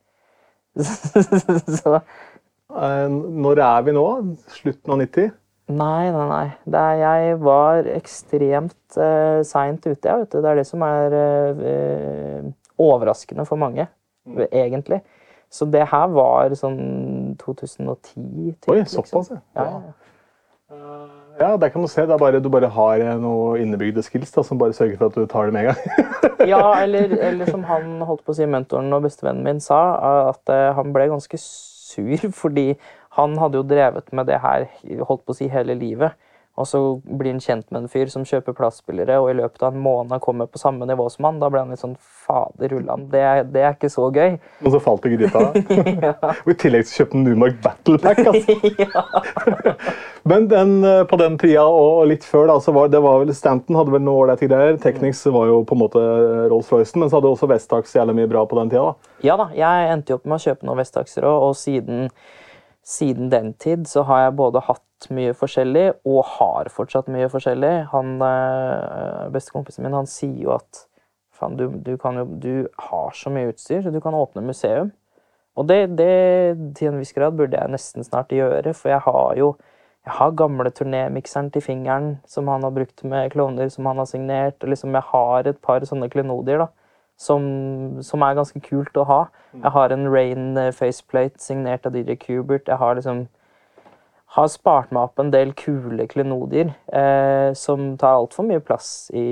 så 1.82 1.96
Eh, 2.72 3.08
Når 3.46 3.60
er 3.60 3.82
vi 3.86 3.96
nå? 3.96 4.06
Slutten 4.56 4.94
av 4.94 5.02
90? 5.02 5.32
Nei, 5.72 6.12
nei, 6.12 6.28
nei. 6.30 6.46
Er, 6.72 7.00
jeg 7.02 7.40
var 7.44 7.88
ekstremt 7.96 8.98
uh, 8.98 9.40
seint 9.48 9.86
ute, 9.88 10.02
jeg, 10.08 10.26
vet 10.26 10.34
du. 10.34 10.40
Det 10.42 10.52
er 10.52 10.62
det 10.62 10.68
som 10.68 10.84
er 10.86 11.16
uh, 11.18 12.52
overraskende 12.82 13.48
for 13.50 13.62
mange, 13.62 13.88
Mm. 14.22 14.38
egentlig. 14.54 15.00
Så 15.50 15.66
det 15.66 15.82
her 15.90 16.12
var 16.14 16.54
sånn 16.54 17.34
2010. 17.42 18.54
typ, 18.62 18.70
Oi, 18.70 18.76
liksom. 18.84 19.04
såpass, 19.04 19.32
ja. 19.34 19.40
Ja, 19.58 19.64
ja, 19.66 19.80
ja. 19.82 21.08
Ja, 21.40 21.58
der 21.58 21.70
kan 21.70 21.82
du 21.82 21.88
se. 21.88 22.06
Bare, 22.06 22.40
du 22.40 22.50
bare 22.54 22.70
har 22.70 23.02
noen 23.02 23.22
noe 23.26 23.58
innebygde 23.60 24.04
skills 24.06 24.32
da, 24.32 24.44
som 24.46 24.60
bare 24.62 24.76
sørger 24.78 25.00
for 25.00 25.10
at 25.10 25.18
du 25.18 25.26
tar 25.26 25.50
det 25.50 25.56
med 25.56 25.66
en 25.66 25.74
gang. 25.74 25.82
Ja, 26.52 26.62
eller, 26.84 27.12
eller 27.18 27.50
som 27.50 27.64
han 27.70 28.00
holdt 28.08 28.24
på 28.26 28.34
å 28.34 28.38
si, 28.38 28.46
mentoren 28.50 28.94
og 28.94 29.04
bestevennen 29.06 29.44
min 29.46 29.60
sa, 29.64 29.82
at 30.32 30.54
uh, 30.54 30.72
han 30.78 30.94
ble 30.94 31.10
ganske 31.12 31.38
sur 31.42 32.30
fordi 32.38 32.72
han 33.18 33.38
hadde 33.40 33.60
jo 33.60 33.68
drevet 33.68 34.12
med 34.16 34.30
det 34.30 34.42
her 34.44 34.68
holdt 35.08 35.26
på 35.26 35.34
å 35.34 35.40
si 35.42 35.50
hele 35.52 35.76
livet. 35.76 36.16
Og 36.60 36.68
så 36.68 36.80
blir 37.04 37.32
han 37.32 37.40
kjent 37.42 37.70
med 37.72 37.86
en 37.86 37.90
fyr 37.90 38.10
som 38.12 38.26
kjøper 38.28 38.54
plastspillere, 38.54 39.16
og 39.24 39.30
i 39.32 39.36
løpet 39.40 39.64
av 39.64 39.72
en 39.72 39.82
måned 39.82 40.20
kommer 40.22 40.50
på 40.52 40.60
samme 40.60 40.86
nivå 40.86 41.06
som 41.10 41.30
han. 41.30 41.40
Da 41.40 41.48
ble 41.50 41.62
han 41.64 41.72
litt 41.72 41.82
sånn 41.82 41.96
Fader 41.96 42.76
ullan, 42.76 43.08
det, 43.12 43.24
det 43.56 43.64
er 43.64 43.78
ikke 43.78 43.90
så 43.92 44.10
gøy. 44.12 44.36
Og 44.60 44.76
så 44.76 44.82
falt 44.84 45.06
det 45.06 45.14
i 45.14 45.20
gryta. 45.22 45.46
Og 46.44 46.52
i 46.52 46.58
tillegg 46.60 46.86
så 46.90 47.02
kjøpte 47.02 47.18
han 47.18 47.24
Numark 47.26 47.62
Battle 47.64 48.02
Pack. 48.04 48.20
Altså. 48.28 48.58
Men 50.32 50.50
den, 50.52 50.84
eh, 50.84 51.04
på 51.08 51.18
den 51.18 51.38
tida 51.42 51.64
og 51.66 52.04
litt 52.12 52.28
før, 52.28 52.46
da, 52.52 52.60
så 52.62 52.76
var 52.76 52.92
det 52.94 53.02
var 53.02 53.24
vel 53.24 53.34
Stanton 53.36 53.80
hadde 53.80 53.96
vel 53.96 54.04
noe 54.06 54.26
ålreite 54.26 54.52
greier. 54.52 54.78
Technics 54.82 55.24
var 55.34 55.48
jo 55.50 55.64
på 55.66 55.78
en 55.78 55.82
måte 55.82 56.04
Rolls-Roycen, 56.52 57.02
men 57.02 57.10
så 57.10 57.18
hadde 57.18 57.32
også 57.32 57.50
Vestax 57.50 57.96
jævlig 57.96 58.20
mye 58.20 58.30
bra 58.30 58.44
på 58.46 58.60
den 58.60 58.70
tida. 58.74 58.92
da. 58.92 59.16
Ja 59.26 59.40
da, 59.40 59.50
jeg 59.56 59.90
endte 59.96 60.14
jo 60.14 60.20
opp 60.20 60.28
med 60.28 60.38
å 60.38 60.46
kjøpe 60.46 60.68
noen 60.68 60.84
Vestaxer 60.84 61.26
òg, 61.26 61.48
og 61.48 61.58
siden, 61.58 62.12
siden 62.84 63.30
den 63.30 63.54
tid 63.54 63.88
så 63.88 64.04
har 64.10 64.26
jeg 64.26 64.38
både 64.40 64.64
hatt 64.66 65.10
mye 65.14 65.34
forskjellig 65.38 65.88
og 66.08 66.24
har 66.38 66.70
fortsatt 66.74 67.10
mye 67.14 67.30
forskjellig. 67.30 67.74
Han 67.94 68.16
eh, 68.26 69.28
bestekompisen 69.34 69.86
min 69.86 69.98
han 69.98 70.10
sier 70.10 70.40
jo 70.46 70.56
at 70.56 70.86
faen, 71.38 71.58
du, 71.58 71.68
du, 71.70 71.94
jo, 71.94 72.26
du 72.42 72.68
har 72.90 73.14
så 73.18 73.34
mye 73.34 73.52
utstyr, 73.54 73.82
så 73.86 73.94
du 73.94 74.02
kan 74.02 74.18
åpne 74.18 74.46
museum. 74.46 74.92
Og 75.58 75.68
det, 75.68 75.98
det 76.00 76.76
til 76.78 76.92
en 76.92 77.02
viss 77.02 77.14
grad 77.14 77.36
burde 77.38 77.60
jeg 77.60 77.74
nesten 77.74 78.06
snart 78.08 78.32
gjøre, 78.34 78.74
for 78.78 78.94
jeg 78.94 79.04
har 79.08 79.38
jo 79.40 79.54
jeg 80.02 80.16
har 80.18 80.32
gamle 80.34 80.70
turnémikseren 80.74 81.52
til 81.54 81.62
fingeren 81.62 82.16
som 82.26 82.48
han 82.50 82.64
har 82.66 82.72
brukt 82.74 83.04
med 83.06 83.28
klovner 83.36 83.68
som 83.70 83.86
han 83.86 84.00
har 84.02 84.08
signert. 84.10 84.64
og 84.64 84.70
liksom 84.70 84.96
Jeg 84.98 85.06
har 85.12 85.48
et 85.48 85.60
par 85.62 85.86
sånne 85.86 86.10
klenodier 86.10 86.64
da, 86.64 86.68
som, 87.22 87.44
som 88.06 88.26
er 88.26 88.40
ganske 88.40 88.62
kult 88.66 88.98
å 88.98 89.06
ha. 89.10 89.20
Jeg 89.54 89.74
har 89.76 89.94
en 89.94 90.10
Rain 90.10 90.58
eh, 90.58 90.74
faceplate 90.74 91.42
signert 91.44 91.86
av 91.86 91.96
DJ 91.96 92.18
Kubert. 92.22 92.70
Jeg 92.72 92.82
har 92.82 92.98
liksom 92.98 93.28
har 94.32 94.48
spart 94.48 94.94
meg 94.96 95.10
opp 95.10 95.20
en 95.20 95.32
del 95.34 95.52
kule 95.60 96.06
klenodier 96.08 96.72
eh, 96.96 97.52
som 97.58 97.98
tar 98.00 98.16
altfor 98.16 98.48
mye 98.48 98.64
plass 98.64 99.10
i, 99.12 99.26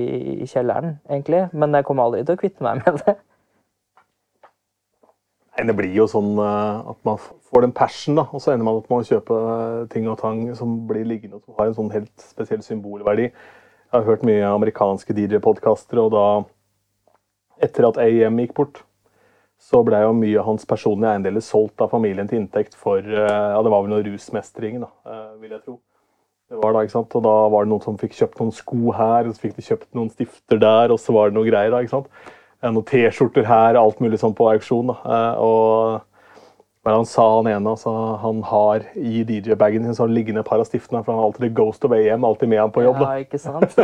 i 0.44 0.48
kjelleren, 0.48 0.98
egentlig. 1.08 1.46
Men 1.56 1.74
jeg 1.76 1.86
kommer 1.88 2.08
aldri 2.08 2.20
til 2.26 2.36
å 2.36 2.40
kvitte 2.42 2.66
meg 2.66 2.82
med 2.84 3.00
det. 3.00 3.16
Nei, 5.56 5.66
Det 5.70 5.76
blir 5.78 5.96
jo 5.96 6.06
sånn 6.10 6.34
eh, 6.40 6.90
at 6.92 7.00
man 7.08 7.16
får 7.20 7.64
den 7.64 7.74
passion, 7.76 8.20
da, 8.20 8.26
og 8.28 8.44
så 8.44 8.52
ender 8.52 8.68
man 8.68 8.82
opp 8.82 8.92
med 8.92 9.02
å 9.02 9.08
kjøpe 9.08 9.40
eh, 9.54 9.88
ting 9.92 10.08
og 10.08 10.20
tang 10.20 10.44
som 10.58 10.76
blir 10.90 11.08
liggende 11.08 11.40
og 11.40 11.46
som 11.46 11.56
har 11.58 11.70
en 11.70 11.78
sånn 11.80 11.92
helt 11.96 12.28
spesiell 12.34 12.62
symbolverdi. 12.66 13.30
Jeg 13.30 13.96
har 13.96 14.06
hørt 14.06 14.26
mye 14.28 14.52
amerikanske 14.52 15.16
DJ-podkaster, 15.16 15.98
og 16.04 16.12
da, 16.14 16.26
etter 17.62 17.88
at 17.88 18.00
AIM 18.02 18.38
gikk 18.44 18.54
bort, 18.56 18.82
så 19.60 19.82
ble 19.84 19.98
jo 20.00 20.14
mye 20.16 20.38
av 20.40 20.46
hans 20.48 20.64
personlige 20.68 21.12
eiendeler 21.12 21.44
solgt 21.44 21.82
av 21.84 21.90
familien 21.92 22.28
til 22.28 22.40
inntekt 22.40 22.74
for 22.78 22.98
eh, 23.04 23.28
Ja, 23.52 23.60
det 23.60 23.72
var 23.72 23.84
vel 23.84 23.92
noe 23.92 24.04
rusmestring, 24.06 24.80
da, 24.80 24.88
eh, 25.06 25.30
vil 25.42 25.52
jeg 25.52 25.62
tro. 25.66 25.78
Det 26.50 26.58
var 26.58 26.74
da, 26.74 26.82
ikke 26.82 26.96
sant? 26.96 27.14
Og 27.14 27.22
da 27.22 27.34
var 27.52 27.66
det 27.66 27.70
noen 27.70 27.84
som 27.84 27.98
fikk 28.00 28.16
kjøpt 28.16 28.40
noen 28.40 28.54
sko 28.56 28.94
her, 28.96 29.28
og 29.28 29.36
så 29.36 29.44
fikk 29.44 29.58
de 29.58 29.66
kjøpt 29.68 29.90
noen 29.94 30.08
stifter 30.10 30.58
der, 30.58 30.90
og 30.90 30.98
så 30.98 31.14
var 31.14 31.30
det 31.30 31.36
noe 31.36 31.46
greier 31.46 31.70
da, 31.70 31.82
ikke 31.84 31.98
sant? 31.98 32.08
Eh, 32.62 32.70
Noen 32.72 32.86
T-skjorter 32.88 33.46
her, 33.46 33.78
alt 33.78 34.00
mulig 34.02 34.18
sånn 34.20 34.34
på 34.36 34.48
auksjon. 34.50 34.90
da. 34.90 35.20
Og 35.40 36.00
men 36.84 36.94
han 36.96 37.06
sa 37.08 37.24
han 37.36 37.48
ene 37.50 37.72
altså, 37.74 37.92
han 38.22 38.38
har 38.48 38.86
i 38.96 39.20
DJ-bagen 39.28 39.84
sin 39.84 39.94
så 39.94 40.04
har 40.04 40.08
han 40.08 40.16
liggende 40.16 40.40
et 40.40 40.48
par 40.48 40.62
av 40.62 40.68
stiftene, 40.68 41.02
for 41.04 41.12
han 41.12 41.20
har 41.20 41.28
alltid 41.28 41.52
Ghost 41.58 41.84
of 41.84 41.92
AM 41.92 42.24
alltid 42.24 42.48
med 42.48 42.62
han 42.62 42.72
på 42.72 42.86
jobb. 42.86 43.02
da. 43.02 43.10
Ja, 43.12 43.26
ikke 43.26 43.40
sant? 43.40 43.76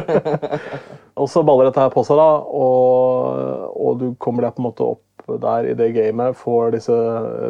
Og 1.21 1.29
så 1.29 1.43
baller 1.45 1.69
dette 1.69 1.83
her 1.85 1.93
på 1.93 2.05
seg, 2.09 2.17
da, 2.21 2.31
og, 2.41 3.69
og 3.77 4.01
du 4.01 4.07
kommer 4.21 4.47
deg 4.47 4.57
på 4.57 4.63
en 4.63 4.69
måte 4.71 4.89
opp 4.95 5.03
der 5.27 5.69
i 5.69 5.77
det 5.77 5.91
gamet, 5.97 6.37
får 6.39 6.77
disse 6.77 6.97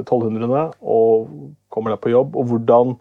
1200-ene 0.03 0.69
og 0.81 1.27
kommer 1.71 1.93
deg 1.93 2.03
på 2.03 2.13
jobb. 2.15 2.39
Og 2.39 2.51
hvordan 2.51 2.95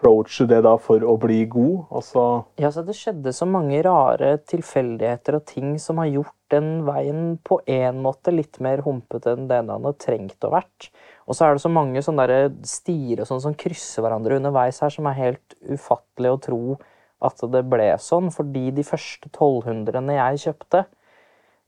approacher 0.00 0.46
du 0.46 0.54
det 0.54 0.62
da 0.64 0.76
for 0.80 1.04
å 1.04 1.16
bli 1.20 1.44
god? 1.46 1.86
Altså, 1.90 2.44
Ja, 2.56 2.70
så 2.70 2.82
Det 2.82 2.96
skjedde 2.96 3.32
så 3.32 3.46
mange 3.46 3.82
rare 3.82 4.38
tilfeldigheter 4.38 5.36
og 5.36 5.44
ting 5.46 5.78
som 5.78 5.98
har 5.98 6.06
gjort 6.06 6.34
den 6.50 6.84
veien 6.84 7.38
på 7.44 7.60
en 7.66 8.02
måte 8.02 8.32
litt 8.32 8.58
mer 8.60 8.82
humpete 8.82 9.32
enn 9.36 9.48
den 9.48 9.68
han 9.68 9.84
har 9.84 9.92
trengt 9.92 10.40
å 10.42 10.50
vært. 10.50 10.90
Og 11.28 11.36
så 11.36 11.46
er 11.46 11.54
det 11.54 11.62
så 11.62 11.70
mange 11.70 12.02
sånne 12.02 12.50
stier 12.64 13.20
og 13.20 13.28
sånn 13.28 13.40
som 13.40 13.54
krysser 13.54 14.02
hverandre 14.02 14.36
underveis 14.40 14.80
her, 14.80 14.90
som 14.90 15.06
er 15.06 15.20
helt 15.20 15.54
ufattelig 15.62 16.32
å 16.32 16.40
tro 16.40 16.78
at 17.22 17.36
det 17.52 17.62
ble 17.68 17.92
sånn. 17.98 18.32
Fordi 18.32 18.70
de 18.72 18.82
første 18.82 19.28
1200-ene 19.28 20.16
jeg 20.16 20.42
kjøpte, 20.48 20.86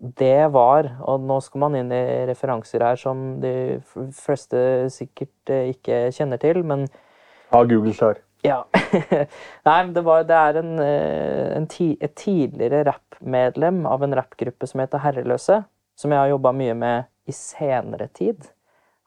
det 0.02 0.50
var 0.50 0.96
Og 1.06 1.20
nå 1.22 1.36
skal 1.40 1.60
man 1.60 1.76
inn 1.78 1.92
i 1.94 2.26
referanser 2.26 2.82
her 2.82 2.96
som 2.98 3.38
de 3.38 3.78
fleste 3.86 4.90
sikkert 4.90 5.52
eh, 5.52 5.70
ikke 5.76 6.08
kjenner 6.10 6.40
til, 6.42 6.64
men 6.66 6.88
ha 7.52 7.64
Google 7.68 7.94
klar. 7.96 8.22
ja. 8.42 8.64
Nei, 9.66 9.76
men 9.84 9.92
det, 9.94 10.02
var, 10.06 10.24
det 10.28 10.38
er 10.38 10.58
en, 10.62 10.72
eh, 10.82 11.52
en 11.56 11.68
ti, 11.70 11.92
et 12.00 12.14
tidligere 12.18 12.84
rappmedlem 12.90 13.84
av 13.86 14.02
en 14.02 14.16
rappgruppe 14.18 14.66
som 14.68 14.82
heter 14.82 15.04
Herreløse, 15.04 15.62
som 15.98 16.12
jeg 16.12 16.20
har 16.20 16.32
jobba 16.32 16.52
mye 16.56 16.74
med 16.78 17.08
i 17.28 17.34
senere 17.36 18.08
tid. 18.16 18.50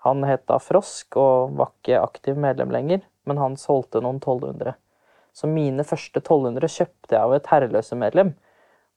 Han 0.06 0.24
het 0.28 0.46
da 0.50 0.60
Frosk 0.62 1.18
og 1.18 1.58
var 1.60 1.74
ikke 1.74 2.02
aktiv 2.02 2.40
medlem 2.40 2.72
lenger, 2.74 3.04
men 3.26 3.42
han 3.42 3.58
solgte 3.60 4.02
noen 4.06 4.22
1200. 4.22 4.76
Så 5.36 5.50
mine 5.52 5.84
første 5.84 6.22
1200 6.22 6.72
kjøpte 6.72 7.16
jeg 7.18 7.22
av 7.22 7.34
et 7.36 7.50
Herreløse-medlem. 7.52 8.36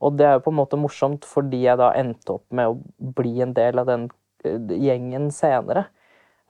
Og 0.05 0.15
det 0.15 0.29
er 0.29 0.37
jo 0.37 0.45
på 0.45 0.53
en 0.53 0.59
måte 0.61 0.79
morsomt 0.79 1.25
fordi 1.27 1.65
jeg 1.65 1.81
da 1.81 1.91
endte 1.99 2.37
opp 2.37 2.47
med 2.55 2.71
å 2.71 3.15
bli 3.19 3.41
en 3.43 3.55
del 3.57 3.81
av 3.81 3.89
den 3.89 4.07
eh, 4.47 4.77
gjengen 4.79 5.33
senere. 5.35 5.89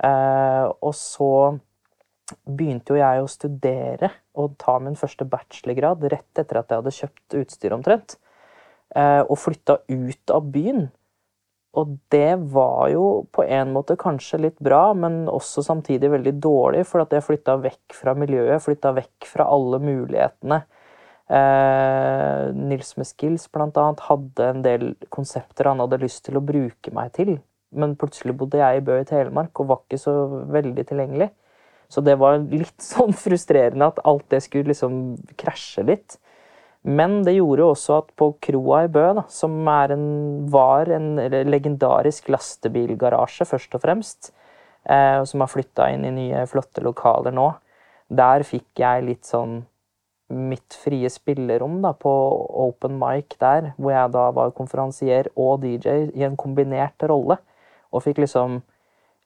Eh, 0.04 0.66
og 0.68 0.92
så 0.94 1.30
begynte 2.44 2.94
jo 2.94 3.00
jeg 3.00 3.22
å 3.22 3.30
studere 3.30 4.10
og 4.38 4.56
ta 4.60 4.78
min 4.82 4.98
første 4.98 5.26
bachelorgrad 5.28 6.04
rett 6.12 6.40
etter 6.42 6.60
at 6.60 6.70
jeg 6.70 6.82
hadde 6.82 6.96
kjøpt 6.98 7.38
utstyr 7.42 7.76
omtrent. 7.76 8.16
eh, 8.94 9.22
Og 9.22 9.36
flytta 9.38 9.78
ut 9.88 10.30
av 10.30 10.42
byen. 10.52 10.90
Og 11.76 11.98
det 12.10 12.38
var 12.52 12.88
jo 12.90 13.26
på 13.32 13.44
en 13.44 13.72
måte 13.74 13.96
kanskje 14.00 14.40
litt 14.40 14.58
bra, 14.58 14.94
men 14.94 15.26
også 15.28 15.62
samtidig 15.62 16.10
veldig 16.10 16.32
dårlig, 16.40 16.86
for 16.88 17.04
at 17.04 17.12
jeg 17.12 17.26
flytta 17.26 17.58
vekk 17.60 17.94
fra 17.94 18.14
miljøet, 18.18 18.62
flytta 18.64 18.94
vekk 18.96 19.28
fra 19.28 19.46
alle 19.52 19.78
mulighetene. 19.82 20.62
Eh, 21.28 22.44
Nils 22.56 22.94
Meskils 22.96 23.44
blant 23.52 23.76
annet 23.76 24.00
hadde 24.08 24.46
en 24.48 24.62
del 24.64 24.94
konsepter 25.12 25.68
han 25.68 25.82
hadde 25.84 26.00
lyst 26.00 26.24
til 26.24 26.40
å 26.40 26.44
bruke 26.44 26.92
meg 26.96 27.12
til, 27.18 27.34
men 27.76 27.98
plutselig 28.00 28.32
bodde 28.40 28.62
jeg 28.62 28.78
i 28.78 28.84
Bø 28.86 28.96
i 29.02 29.04
Telemark 29.04 29.60
og 29.60 29.68
var 29.68 29.82
ikke 29.84 30.00
så 30.00 30.14
veldig 30.48 30.86
tilgjengelig. 30.88 31.28
Så 31.88 32.04
det 32.04 32.18
var 32.20 32.40
litt 32.50 32.76
sånn 32.92 33.14
frustrerende 33.16 33.90
at 33.92 34.02
alt 34.08 34.26
det 34.32 34.42
skulle 34.44 34.72
liksom 34.72 35.16
krasje 35.40 35.86
litt. 35.88 36.18
Men 36.88 37.22
det 37.26 37.34
gjorde 37.34 37.64
jo 37.64 37.70
også 37.72 37.96
at 37.98 38.12
på 38.16 38.30
kroa 38.44 38.84
i 38.86 38.90
Bø, 38.92 39.06
da, 39.18 39.24
som 39.32 39.56
en, 39.68 40.04
var 40.48 40.88
en 40.94 41.16
legendarisk 41.50 42.30
lastebilgarasje, 42.32 43.48
først 43.50 43.74
og 43.74 43.82
fremst, 43.82 44.30
eh, 44.88 45.24
som 45.26 45.42
har 45.42 45.50
flytta 45.50 45.88
inn 45.92 46.06
i 46.06 46.14
nye, 46.14 46.46
flotte 46.48 46.84
lokaler 46.84 47.34
nå, 47.34 47.50
der 48.08 48.46
fikk 48.46 48.80
jeg 48.80 49.04
litt 49.04 49.28
sånn 49.28 49.60
mitt 50.28 50.76
frie 50.76 51.08
spillerom 51.10 51.80
da, 51.82 51.94
på 51.96 52.12
open 52.68 52.98
mic 53.00 53.36
der, 53.40 53.72
hvor 53.76 53.94
jeg 53.94 54.12
da 54.14 54.24
var 54.36 54.56
konferansier 54.56 55.30
og 55.36 55.62
DJ 55.64 56.10
i 56.14 56.24
en 56.26 56.36
kombinert 56.36 57.04
rolle. 57.08 57.38
Og 57.88 58.04
fikk 58.04 58.20
liksom 58.20 58.60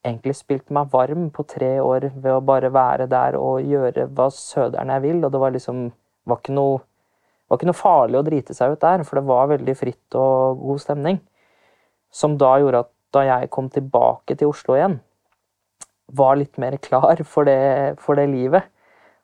egentlig 0.03 0.35
spilt 0.37 0.71
meg 0.75 0.91
varm 0.93 1.29
på 1.35 1.45
tre 1.49 1.77
år 1.83 2.09
ved 2.15 2.33
å 2.35 2.45
bare 2.45 2.73
være 2.75 3.07
der 3.11 3.37
og 3.39 3.63
gjøre 3.67 4.09
hva 4.11 4.29
søderen 4.35 4.91
jeg 4.95 5.05
vil. 5.05 5.21
Og 5.23 5.31
det 5.33 5.43
var 5.43 5.55
liksom 5.55 5.85
var 6.29 6.41
ikke 6.43 6.57
noe, 6.57 6.81
var 7.49 7.59
ikke 7.59 7.71
noe 7.71 7.79
farlig 7.79 8.19
å 8.19 8.27
drite 8.27 8.57
seg 8.57 8.75
ut 8.75 8.83
der, 8.83 9.05
for 9.07 9.19
det 9.19 9.29
var 9.29 9.51
veldig 9.53 9.77
fritt 9.79 10.19
og 10.19 10.61
god 10.63 10.83
stemning. 10.83 11.23
Som 12.13 12.37
da 12.41 12.57
gjorde 12.61 12.85
at 12.85 12.93
da 13.13 13.25
jeg 13.29 13.51
kom 13.53 13.69
tilbake 13.73 14.37
til 14.39 14.53
Oslo 14.53 14.77
igjen, 14.77 15.01
var 16.13 16.37
litt 16.37 16.59
mer 16.61 16.77
klar 16.83 17.23
for 17.25 17.49
det, 17.49 17.99
for 18.03 18.19
det 18.19 18.29
livet. 18.31 18.69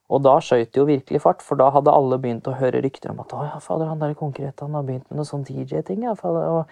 Og 0.09 0.23
da 0.25 0.39
skøyt 0.41 0.71
det 0.73 0.81
jo 0.81 0.87
virkelig 0.89 1.21
fart, 1.21 1.43
for 1.45 1.61
da 1.61 1.69
hadde 1.75 1.93
alle 1.93 2.17
begynt 2.21 2.47
å 2.49 2.57
høre 2.57 2.81
rykter 2.85 3.13
om 3.13 3.19
at 3.21 3.35
å 3.37 3.43
ja, 3.45 3.59
fader, 3.61 3.91
han 3.91 4.01
der 4.01 4.15
han 4.17 4.77
har 4.79 4.87
begynt 4.87 5.11
med 5.11 5.21
noe 5.21 5.29
sånn 5.29 5.45
DJ-ting. 5.45 6.07
ja, 6.07 6.15
fader, 6.17 6.49
og 6.49 6.71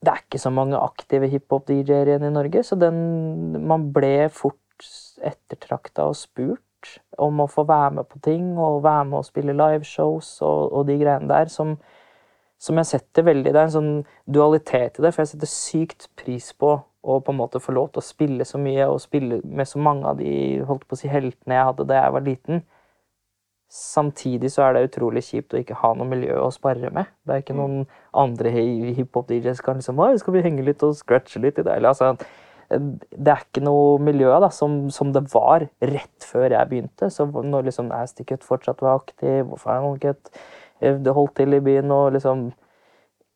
det 0.00 0.12
er 0.12 0.22
ikke 0.22 0.40
så 0.40 0.50
mange 0.54 0.80
aktive 0.80 1.28
hiphop-DJ-er 1.28 2.08
igjen 2.08 2.26
i 2.30 2.32
Norge, 2.32 2.62
så 2.64 2.76
den, 2.80 3.00
man 3.68 3.90
ble 3.92 4.30
fort 4.32 4.56
ettertrakta 5.20 6.06
og 6.08 6.16
spurt 6.16 6.94
om 7.20 7.42
å 7.44 7.48
få 7.50 7.66
være 7.68 7.98
med 7.98 8.08
på 8.08 8.20
ting 8.24 8.54
og 8.56 8.82
være 8.86 9.08
med 9.10 9.18
og 9.20 9.26
spille 9.28 9.56
liveshows 9.56 10.38
og, 10.40 10.60
og 10.72 10.86
de 10.88 10.96
greiene 11.02 11.28
der, 11.28 11.50
som, 11.52 11.74
som 12.60 12.80
jeg 12.80 12.88
setter 12.88 13.26
veldig 13.28 13.52
Det 13.52 13.60
er 13.60 13.68
en 13.68 13.74
sånn 13.74 13.92
dualitet 14.24 14.96
i 14.96 15.04
det, 15.04 15.12
for 15.12 15.22
jeg 15.22 15.34
setter 15.34 15.52
sykt 15.52 16.08
pris 16.16 16.48
på 16.56 16.78
å 16.80 17.20
på 17.24 17.32
en 17.32 17.40
måte 17.40 17.60
få 17.60 17.72
lov 17.76 17.92
til 17.92 18.00
å 18.00 18.08
spille 18.08 18.46
så 18.48 18.60
mye 18.60 18.88
og 18.88 19.00
spille 19.04 19.40
med 19.44 19.68
så 19.68 19.80
mange 19.80 20.08
av 20.08 20.20
de 20.20 20.32
holdt 20.68 20.86
på 20.88 20.96
å 20.96 21.00
si, 21.00 21.08
heltene 21.12 21.56
jeg 21.56 21.68
hadde 21.70 21.88
da 21.88 22.00
jeg 22.02 22.16
var 22.16 22.24
liten. 22.24 22.64
Samtidig 23.70 24.50
så 24.50 24.64
er 24.66 24.74
det 24.74 24.88
utrolig 24.88 25.22
kjipt 25.28 25.54
å 25.54 25.60
ikke 25.60 25.78
ha 25.78 25.92
noe 25.94 26.08
miljø 26.10 26.40
å 26.42 26.50
spare 26.50 26.90
med. 26.90 27.10
Det 27.22 27.34
er 27.34 27.42
ikke 27.44 27.54
noen 27.54 27.84
andre 28.18 28.50
hiphop-DJs 28.50 29.60
kan 29.62 29.78
liksom 29.78 30.00
skal 30.18 30.34
vi 30.34 30.42
henge 30.42 30.64
litt 30.66 30.82
og 30.82 30.96
scratche 30.98 31.42
litt 31.42 31.60
i? 31.60 31.62
Eller, 31.62 31.92
altså, 31.92 32.16
det 32.70 33.30
er 33.30 33.44
ikke 33.44 33.62
noe 33.62 34.00
miljø 34.02 34.32
da, 34.42 34.48
som, 34.54 34.88
som, 34.90 35.12
det 35.14 35.22
var 35.30 35.68
rett 35.86 36.26
før 36.26 36.48
jeg 36.50 36.70
begynte. 36.70 37.12
Så 37.14 37.28
når 37.30 37.68
liksom 37.68 37.92
Asty 37.94 38.26
Cut 38.26 38.46
fortsatt 38.46 38.82
var 38.82 38.98
aktiv, 39.04 39.46
og 39.46 39.62
Final 39.62 39.98
Cut 40.02 40.32
det 40.80 41.14
holdt 41.14 41.36
til 41.38 41.54
i 41.54 41.62
byen, 41.62 41.90
og 41.92 42.14
liksom 42.16 42.50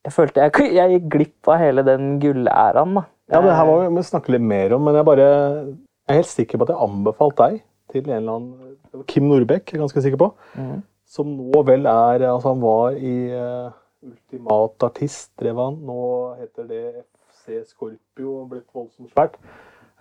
Jeg 0.05 0.13
følte 0.13 0.43
jeg, 0.43 0.67
jeg 0.81 0.97
gikk 0.97 1.11
glipp 1.15 1.49
av 1.49 1.63
hele 1.63 1.85
den 1.87 2.19
gullæraen. 2.21 2.99
Ja, 3.33 3.41
det 3.41 3.55
her 3.57 3.69
må 3.71 3.79
vi 3.95 4.03
snakke 4.05 4.35
litt 4.35 4.45
mer 4.45 4.75
om, 4.77 4.83
men 4.85 4.99
jeg 4.99 5.07
bare 5.09 5.29
jeg 6.05 6.13
er 6.13 6.19
helt 6.21 6.29
sikker 6.29 6.61
på 6.61 6.67
at 6.67 6.75
jeg 6.75 6.85
anbefalte 6.85 7.47
deg 7.49 7.63
til 8.03 8.11
en 8.11 8.19
eller 8.21 8.37
annen 8.39 9.07
Kim 9.11 9.27
Norbekk, 9.31 9.71
er 9.71 9.79
jeg 9.79 9.85
ganske 9.85 10.05
sikker 10.05 10.21
på. 10.21 10.31
Mm. 10.59 10.83
Som 11.15 11.35
nå 11.39 11.63
vel 11.67 11.87
er 11.91 12.27
Altså, 12.31 12.53
han 12.53 12.63
var 12.63 12.97
i 12.99 13.17
uh, 13.35 13.75
Ultimat 14.05 14.87
artist, 14.87 15.33
drev 15.41 15.61
han. 15.63 15.79
Nå 15.87 16.01
heter 16.41 16.67
det 16.69 16.83
FC 17.31 17.63
Scorpio 17.71 18.41
og 18.43 18.51
blitt 18.53 18.69
voldsomt 18.75 19.13
svært. 19.15 19.39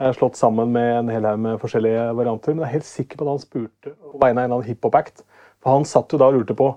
Har 0.01 0.15
slått 0.17 0.39
sammen 0.39 0.73
med 0.73 0.89
en 0.97 1.11
hel 1.13 1.27
haug 1.27 1.39
med 1.39 1.61
forskjellige 1.61 2.09
varianter. 2.17 2.55
Men 2.55 2.65
jeg 2.65 2.69
er 2.69 2.77
helt 2.79 2.89
sikker 2.89 3.19
på 3.19 3.27
at 3.27 3.31
han 3.31 3.43
spurte 3.43 3.93
på 3.93 4.19
vegne 4.19 4.41
av 4.41 4.43
en 4.43 4.49
eller 4.49 4.57
annen 4.59 4.67
hiphop-act. 4.67 5.23
For 5.63 5.77
han 5.77 5.87
satt 5.87 6.11
jo 6.11 6.19
da 6.19 6.27
og 6.31 6.41
lurte 6.41 6.57
på 6.57 6.73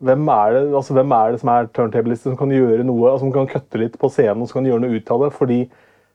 hvem 0.00 0.30
er 0.32 0.54
det, 0.54 0.62
altså, 0.72 0.94
hvem 0.96 1.12
er 1.12 1.32
det 1.32 1.40
som 1.42 1.50
er 1.52 1.66
turntablister 1.76 2.32
som 2.32 2.38
kan 2.40 2.52
gjøre 2.54 2.86
noe, 2.88 3.10
altså, 3.10 3.26
som 3.26 3.34
kan 3.34 3.50
kutte 3.50 3.80
litt 3.82 3.98
på 4.00 4.08
scenen 4.08 4.40
og 4.40 4.48
som 4.48 4.60
kan 4.60 4.70
gjøre 4.70 4.84
noe 4.86 4.96
ut 4.96 5.12
av 5.12 5.26
det. 5.26 5.32
fordi 5.36 5.58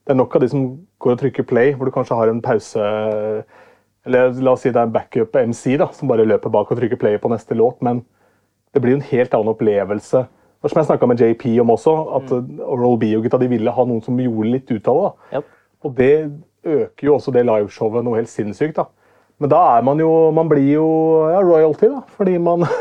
det 0.05 0.13
er 0.13 0.17
nok 0.17 0.35
av 0.37 0.41
de 0.41 0.49
som 0.49 0.65
går 1.01 1.15
og 1.15 1.21
trykker 1.21 1.45
play, 1.49 1.73
hvor 1.73 1.89
du 1.89 1.93
kanskje 1.93 2.17
har 2.17 2.29
en 2.29 2.41
pause 2.41 2.81
Eller 4.05 4.35
la 4.45 4.53
oss 4.53 4.63
si 4.65 4.71
det 4.71 4.79
er 4.81 4.87
en 4.87 4.93
backup-MC 4.93 5.77
da, 5.81 5.89
som 5.95 6.09
bare 6.11 6.27
løper 6.27 6.53
bak 6.53 6.71
og 6.71 6.79
trykker 6.79 6.99
play 7.01 7.19
på 7.21 7.31
neste 7.31 7.57
låt, 7.57 7.79
men 7.85 8.03
det 8.75 8.81
blir 8.83 8.95
jo 8.95 8.99
en 8.99 9.07
helt 9.09 9.37
annen 9.37 9.53
opplevelse. 9.53 10.25
Og 10.61 10.71
som 10.71 10.81
jeg 10.81 10.89
snakka 10.89 11.07
med 11.09 11.21
JP 11.21 11.45
om 11.63 11.71
også, 11.73 11.93
at 12.19 12.33
mm. 12.33 12.59
Roll 12.65 12.99
B 13.01 13.11
og 13.17 13.25
gutta 13.25 13.39
de 13.41 13.49
ville 13.51 13.73
ha 13.73 13.85
noen 13.87 14.03
som 14.05 14.19
gjorde 14.19 14.51
litt 14.51 14.71
ut 14.73 14.91
av 14.91 14.99
det. 15.01 15.13
Yep. 15.37 15.49
Og 15.85 15.95
det 15.97 16.13
øker 16.65 17.09
jo 17.09 17.15
også 17.15 17.33
det 17.33 17.45
liveshowet 17.45 18.05
noe 18.05 18.19
helt 18.19 18.31
sinnssykt. 18.31 18.77
da. 18.77 18.87
Men 19.41 19.51
da 19.51 19.61
er 19.75 19.81
man 19.83 19.99
jo 19.99 20.31
Man 20.31 20.47
blir 20.47 20.69
jo 20.77 20.85
ja, 21.27 21.41
royalty, 21.43 21.89
da, 21.91 22.01
fordi 22.17 22.37
man 22.39 22.63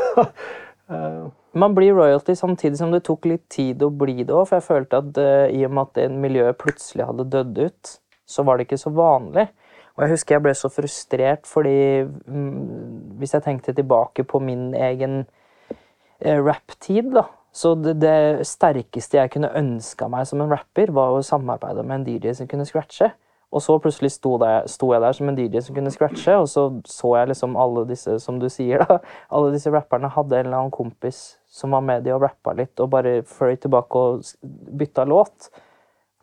Eh, 0.91 1.27
man 1.53 1.75
blir 1.75 1.95
royalty 1.95 2.37
samtidig 2.37 2.79
som 2.79 2.91
det 2.93 3.05
tok 3.07 3.25
litt 3.29 3.45
tid 3.53 3.83
å 3.83 3.91
bli 3.91 4.23
det 4.23 4.35
òg. 4.35 4.49
For 4.49 4.59
jeg 4.59 4.67
følte 4.67 5.01
at 5.01 5.21
uh, 5.21 5.47
i 5.49 5.63
og 5.67 5.75
med 5.75 5.89
at 5.89 6.01
det 6.01 6.09
miljøet 6.25 6.59
plutselig 6.61 7.07
hadde 7.09 7.29
dødd 7.33 7.61
ut, 7.69 7.93
så 8.27 8.45
var 8.47 8.59
det 8.59 8.67
ikke 8.69 8.81
så 8.83 8.93
vanlig. 8.95 9.47
Og 9.95 10.05
jeg 10.05 10.15
husker 10.15 10.37
jeg 10.37 10.45
ble 10.47 10.55
så 10.59 10.71
frustrert 10.73 11.47
fordi 11.47 11.79
um, 12.03 13.15
hvis 13.21 13.37
jeg 13.37 13.45
tenkte 13.47 13.75
tilbake 13.77 14.27
på 14.27 14.41
min 14.43 14.73
egen 14.75 15.23
uh, 15.23 16.39
rapptid, 16.43 17.13
da 17.15 17.29
Så 17.55 17.77
det, 17.79 18.01
det, 18.03 18.47
sterkeste 18.47 19.17
jeg 19.17 19.31
kunne 19.31 19.53
ønska 19.55 20.09
meg 20.11 20.27
som 20.27 20.41
en 20.43 20.51
rapper, 20.51 20.91
var 20.91 21.15
å 21.15 21.21
samarbeide 21.23 21.85
med 21.87 22.01
en 22.01 22.07
DJ 22.09 22.33
som 22.35 22.49
kunne 22.51 22.67
scratche. 22.67 23.13
Og 23.55 23.63
så 23.63 23.77
plutselig 23.79 24.11
sto, 24.11 24.33
der, 24.43 24.65
sto, 24.67 24.89
jeg 24.91 25.03
der 25.05 25.15
som 25.15 25.29
en 25.31 25.37
DJ 25.39 25.61
som 25.63 25.77
kunne 25.77 25.93
scratche, 25.95 26.35
og 26.35 26.49
så 26.51 26.65
så 26.91 27.13
jeg 27.15 27.29
liksom 27.31 27.55
alle 27.55 27.85
disse 27.87 28.17
som 28.19 28.41
du 28.43 28.49
sier 28.51 28.83
da, 28.83 28.97
alle 29.35 29.53
disse 29.55 29.71
rapperne 29.71 30.11
hadde 30.11 30.41
en 30.41 30.49
eller 30.49 30.65
annen 30.65 30.75
kompis 30.75 31.37
som 31.47 31.77
var 31.77 31.85
med 31.87 32.03
de 32.03 32.11
og 32.17 32.25
rappa 32.25 32.57
litt, 32.59 32.75
og 32.83 32.91
bare 32.91 33.21
fløy 33.23 33.55
tilbake 33.63 34.03
og 34.03 34.27
bytta 34.75 35.07
låt. 35.07 35.53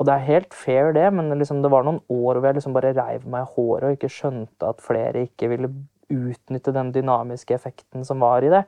Og 0.01 0.07
det 0.07 0.15
er 0.15 0.29
helt 0.31 0.55
fair, 0.57 0.87
det, 0.97 1.05
men 1.13 1.29
liksom, 1.37 1.59
det 1.61 1.69
var 1.69 1.85
noen 1.85 1.99
år 2.09 2.39
hvor 2.39 2.47
jeg 2.49 2.57
liksom 2.57 2.73
bare 2.73 2.95
reiv 2.97 3.25
meg 3.29 3.43
i 3.45 3.51
håret 3.53 3.85
og 3.85 3.97
ikke 3.97 4.09
skjønte 4.09 4.71
at 4.71 4.81
flere 4.81 5.27
ikke 5.27 5.51
ville 5.51 5.69
utnytte 6.11 6.73
den 6.73 6.89
dynamiske 6.95 7.53
effekten 7.53 8.07
som 8.07 8.23
var 8.25 8.41
i 8.41 8.49
det. 8.49 8.63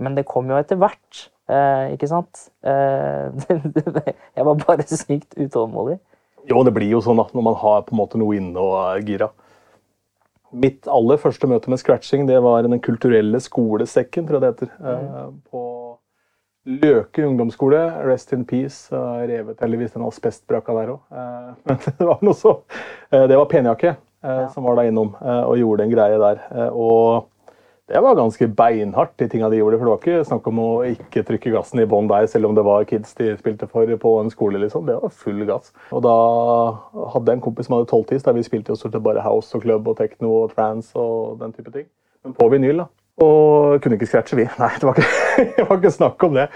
Men 0.00 0.16
det 0.16 0.24
kom 0.30 0.48
jo 0.48 0.56
etter 0.56 0.80
hvert, 0.80 1.26
eh, 1.52 1.92
ikke 1.92 2.08
sant? 2.08 2.46
Eh, 2.64 3.28
jeg 4.38 4.48
var 4.48 4.62
bare 4.64 4.88
sykt 4.88 5.36
utålmodig. 5.36 5.98
Jo, 6.48 6.64
det 6.64 6.72
blir 6.72 6.88
jo 6.88 7.02
sånn 7.04 7.20
at 7.20 7.36
når 7.36 7.44
man 7.50 7.60
har 7.60 7.84
på 7.84 7.92
en 7.92 8.00
måte 8.00 8.20
noe 8.20 8.40
inne 8.40 8.64
og 8.64 8.78
er 8.80 9.04
gira. 9.04 9.28
Mitt 10.50 10.88
aller 10.90 11.20
første 11.20 11.46
møte 11.46 11.70
med 11.70 11.78
scratching 11.78 12.24
det 12.26 12.40
var 12.42 12.64
Den 12.64 12.80
kulturelle 12.82 13.38
skolesekken, 13.38 14.24
tror 14.26 14.40
jeg 14.40 14.46
det 14.46 14.54
heter. 14.54 14.72
Mm. 14.80 15.36
På 15.52 15.60
Løken 16.68 17.24
ungdomsskole. 17.32 17.80
Rest 18.04 18.32
in 18.36 18.44
peace. 18.44 18.90
Revet 19.30 19.60
heldigvis 19.64 19.96
den 19.96 20.04
asbestbrakka 20.04 20.76
der 20.76 20.94
òg. 20.94 21.02
Eh, 21.10 21.50
men 21.64 21.82
det 21.86 22.08
var 22.12 22.22
noe 22.26 22.36
så 22.36 22.58
eh, 23.10 23.26
Det 23.30 23.38
var 23.38 23.48
Penjakke 23.50 23.94
ja. 23.96 24.48
som 24.52 24.66
var 24.68 24.76
da 24.76 24.84
innom 24.84 25.14
og 25.16 25.54
gjorde 25.56 25.86
en 25.86 25.92
greie 25.94 26.18
der. 26.20 26.42
Og 26.76 27.30
det 27.90 28.00
var 28.00 28.14
ganske 28.14 28.46
beinhardt, 28.46 29.16
de 29.18 29.26
tinga 29.28 29.48
de 29.50 29.56
gjorde. 29.58 29.78
For 29.78 29.88
det 29.88 29.90
var 29.90 30.02
ikke 30.04 30.26
snakk 30.28 30.44
om 30.46 30.60
å 30.62 30.68
ikke 30.86 31.24
trykke 31.26 31.50
gassen 31.56 31.80
i 31.82 31.86
bånn 31.90 32.06
der, 32.06 32.28
selv 32.30 32.46
om 32.46 32.54
det 32.54 32.62
var 32.62 32.84
kids 32.86 33.16
de 33.18 33.32
spilte 33.40 33.66
for 33.66 33.90
på 34.04 34.12
en 34.20 34.30
skole. 34.30 34.60
liksom. 34.62 34.84
Det 34.86 34.94
var 35.00 35.16
full 35.24 35.42
gass. 35.48 35.72
Og 35.90 36.04
da 36.06 36.14
hadde 37.16 37.32
jeg 37.32 37.40
en 37.40 37.42
kompis 37.48 37.66
som 37.66 37.74
hadde 37.74 37.90
tolvtiss, 37.90 38.22
der 38.22 38.36
vi 38.36 38.46
spilte 38.46 38.76
jo 38.78 39.02
bare 39.02 39.24
house 39.24 39.56
og 39.56 39.64
club 39.66 39.90
og 39.90 39.98
techno 39.98 40.30
og 40.44 40.54
trans 40.54 40.92
og 40.94 41.40
den 41.40 41.56
type 41.56 41.74
ting. 41.74 41.88
Men 42.22 42.36
på 42.38 42.48
vinyl, 42.52 42.84
da. 42.84 42.86
Og 43.20 43.82
kunne 43.84 43.98
ikke 43.98 44.08
scratche, 44.08 44.36
vi. 44.38 44.46
Nei, 44.56 44.70
det 44.80 44.86
var 44.86 44.96
ikke, 44.96 45.08
det 45.56 45.64
var 45.68 45.76
ikke 45.76 45.92
snakk 45.92 46.24
om 46.24 46.38
det. 46.38 46.46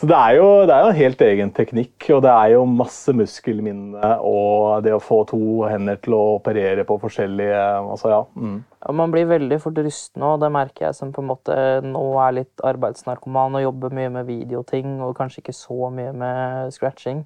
Så 0.00 0.08
det 0.08 0.16
er, 0.16 0.34
jo, 0.36 0.48
det 0.68 0.74
er, 0.74 0.82
jo, 0.84 0.90
en 0.92 0.98
helt 0.98 1.22
egen 1.24 1.52
teknikk, 1.56 2.06
og 2.12 2.20
det 2.24 2.32
er 2.32 2.52
jo 2.54 2.66
masse 2.68 3.14
muskelminne 3.16 4.12
og 4.26 4.84
det 4.84 4.94
å 4.96 5.00
få 5.00 5.22
to 5.28 5.40
hender 5.68 6.00
til 6.04 6.16
å 6.16 6.22
operere 6.36 6.84
på 6.88 6.98
forskjellige 7.02 7.58
Altså, 7.80 8.12
ja. 8.12 8.20
Mm. 8.36 8.60
ja 8.84 8.94
man 8.96 9.12
blir 9.12 9.28
veldig 9.28 9.60
fort 9.60 9.80
rusten, 9.80 10.24
og 10.24 10.38
det 10.44 10.52
merker 10.52 10.88
jeg 10.88 10.96
som 10.96 11.12
på 11.12 11.24
en 11.24 11.30
måte 11.32 11.56
nå 11.84 12.04
er 12.24 12.38
litt 12.42 12.64
arbeidsnarkoman 12.64 13.58
og 13.58 13.66
jobber 13.66 13.96
mye 13.96 14.14
med 14.20 14.28
videoting 14.28 15.00
og 15.04 15.16
kanskje 15.18 15.44
ikke 15.44 15.56
så 15.56 15.92
mye 15.94 16.14
med 16.16 16.74
scratching. 16.76 17.24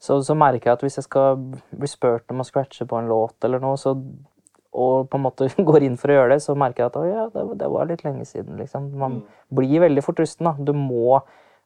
Så, 0.00 0.18
så 0.24 0.36
merker 0.36 0.70
jeg 0.70 0.78
at 0.78 0.84
hvis 0.84 0.98
jeg 1.00 1.06
skal 1.06 1.40
bli 1.40 1.88
spurt 1.88 2.32
om 2.32 2.42
å 2.42 2.48
scratche 2.48 2.88
på 2.88 2.98
en 2.98 3.08
låt 3.08 3.44
eller 3.46 3.62
noe, 3.62 3.78
så 3.80 3.94
og 4.74 5.08
på 5.10 5.18
en 5.18 5.24
måte 5.28 5.48
går 5.70 5.86
inn 5.86 5.96
for 6.00 6.10
å 6.10 6.18
gjøre 6.18 6.34
det, 6.34 6.42
så 6.44 6.58
merker 6.58 6.84
jeg 6.84 6.92
at 6.92 7.00
ja, 7.08 7.24
det, 7.32 7.46
det, 7.62 7.70
var 7.70 7.88
litt 7.90 8.04
lenge 8.06 8.26
siden. 8.28 8.58
Liksom. 8.60 8.92
Man 8.98 9.20
mm. 9.20 9.24
blir 9.60 9.86
veldig 9.86 10.04
fort 10.04 10.22
rusten. 10.24 10.50
Da. 10.50 10.56
Du 10.58 10.74
må 10.76 11.22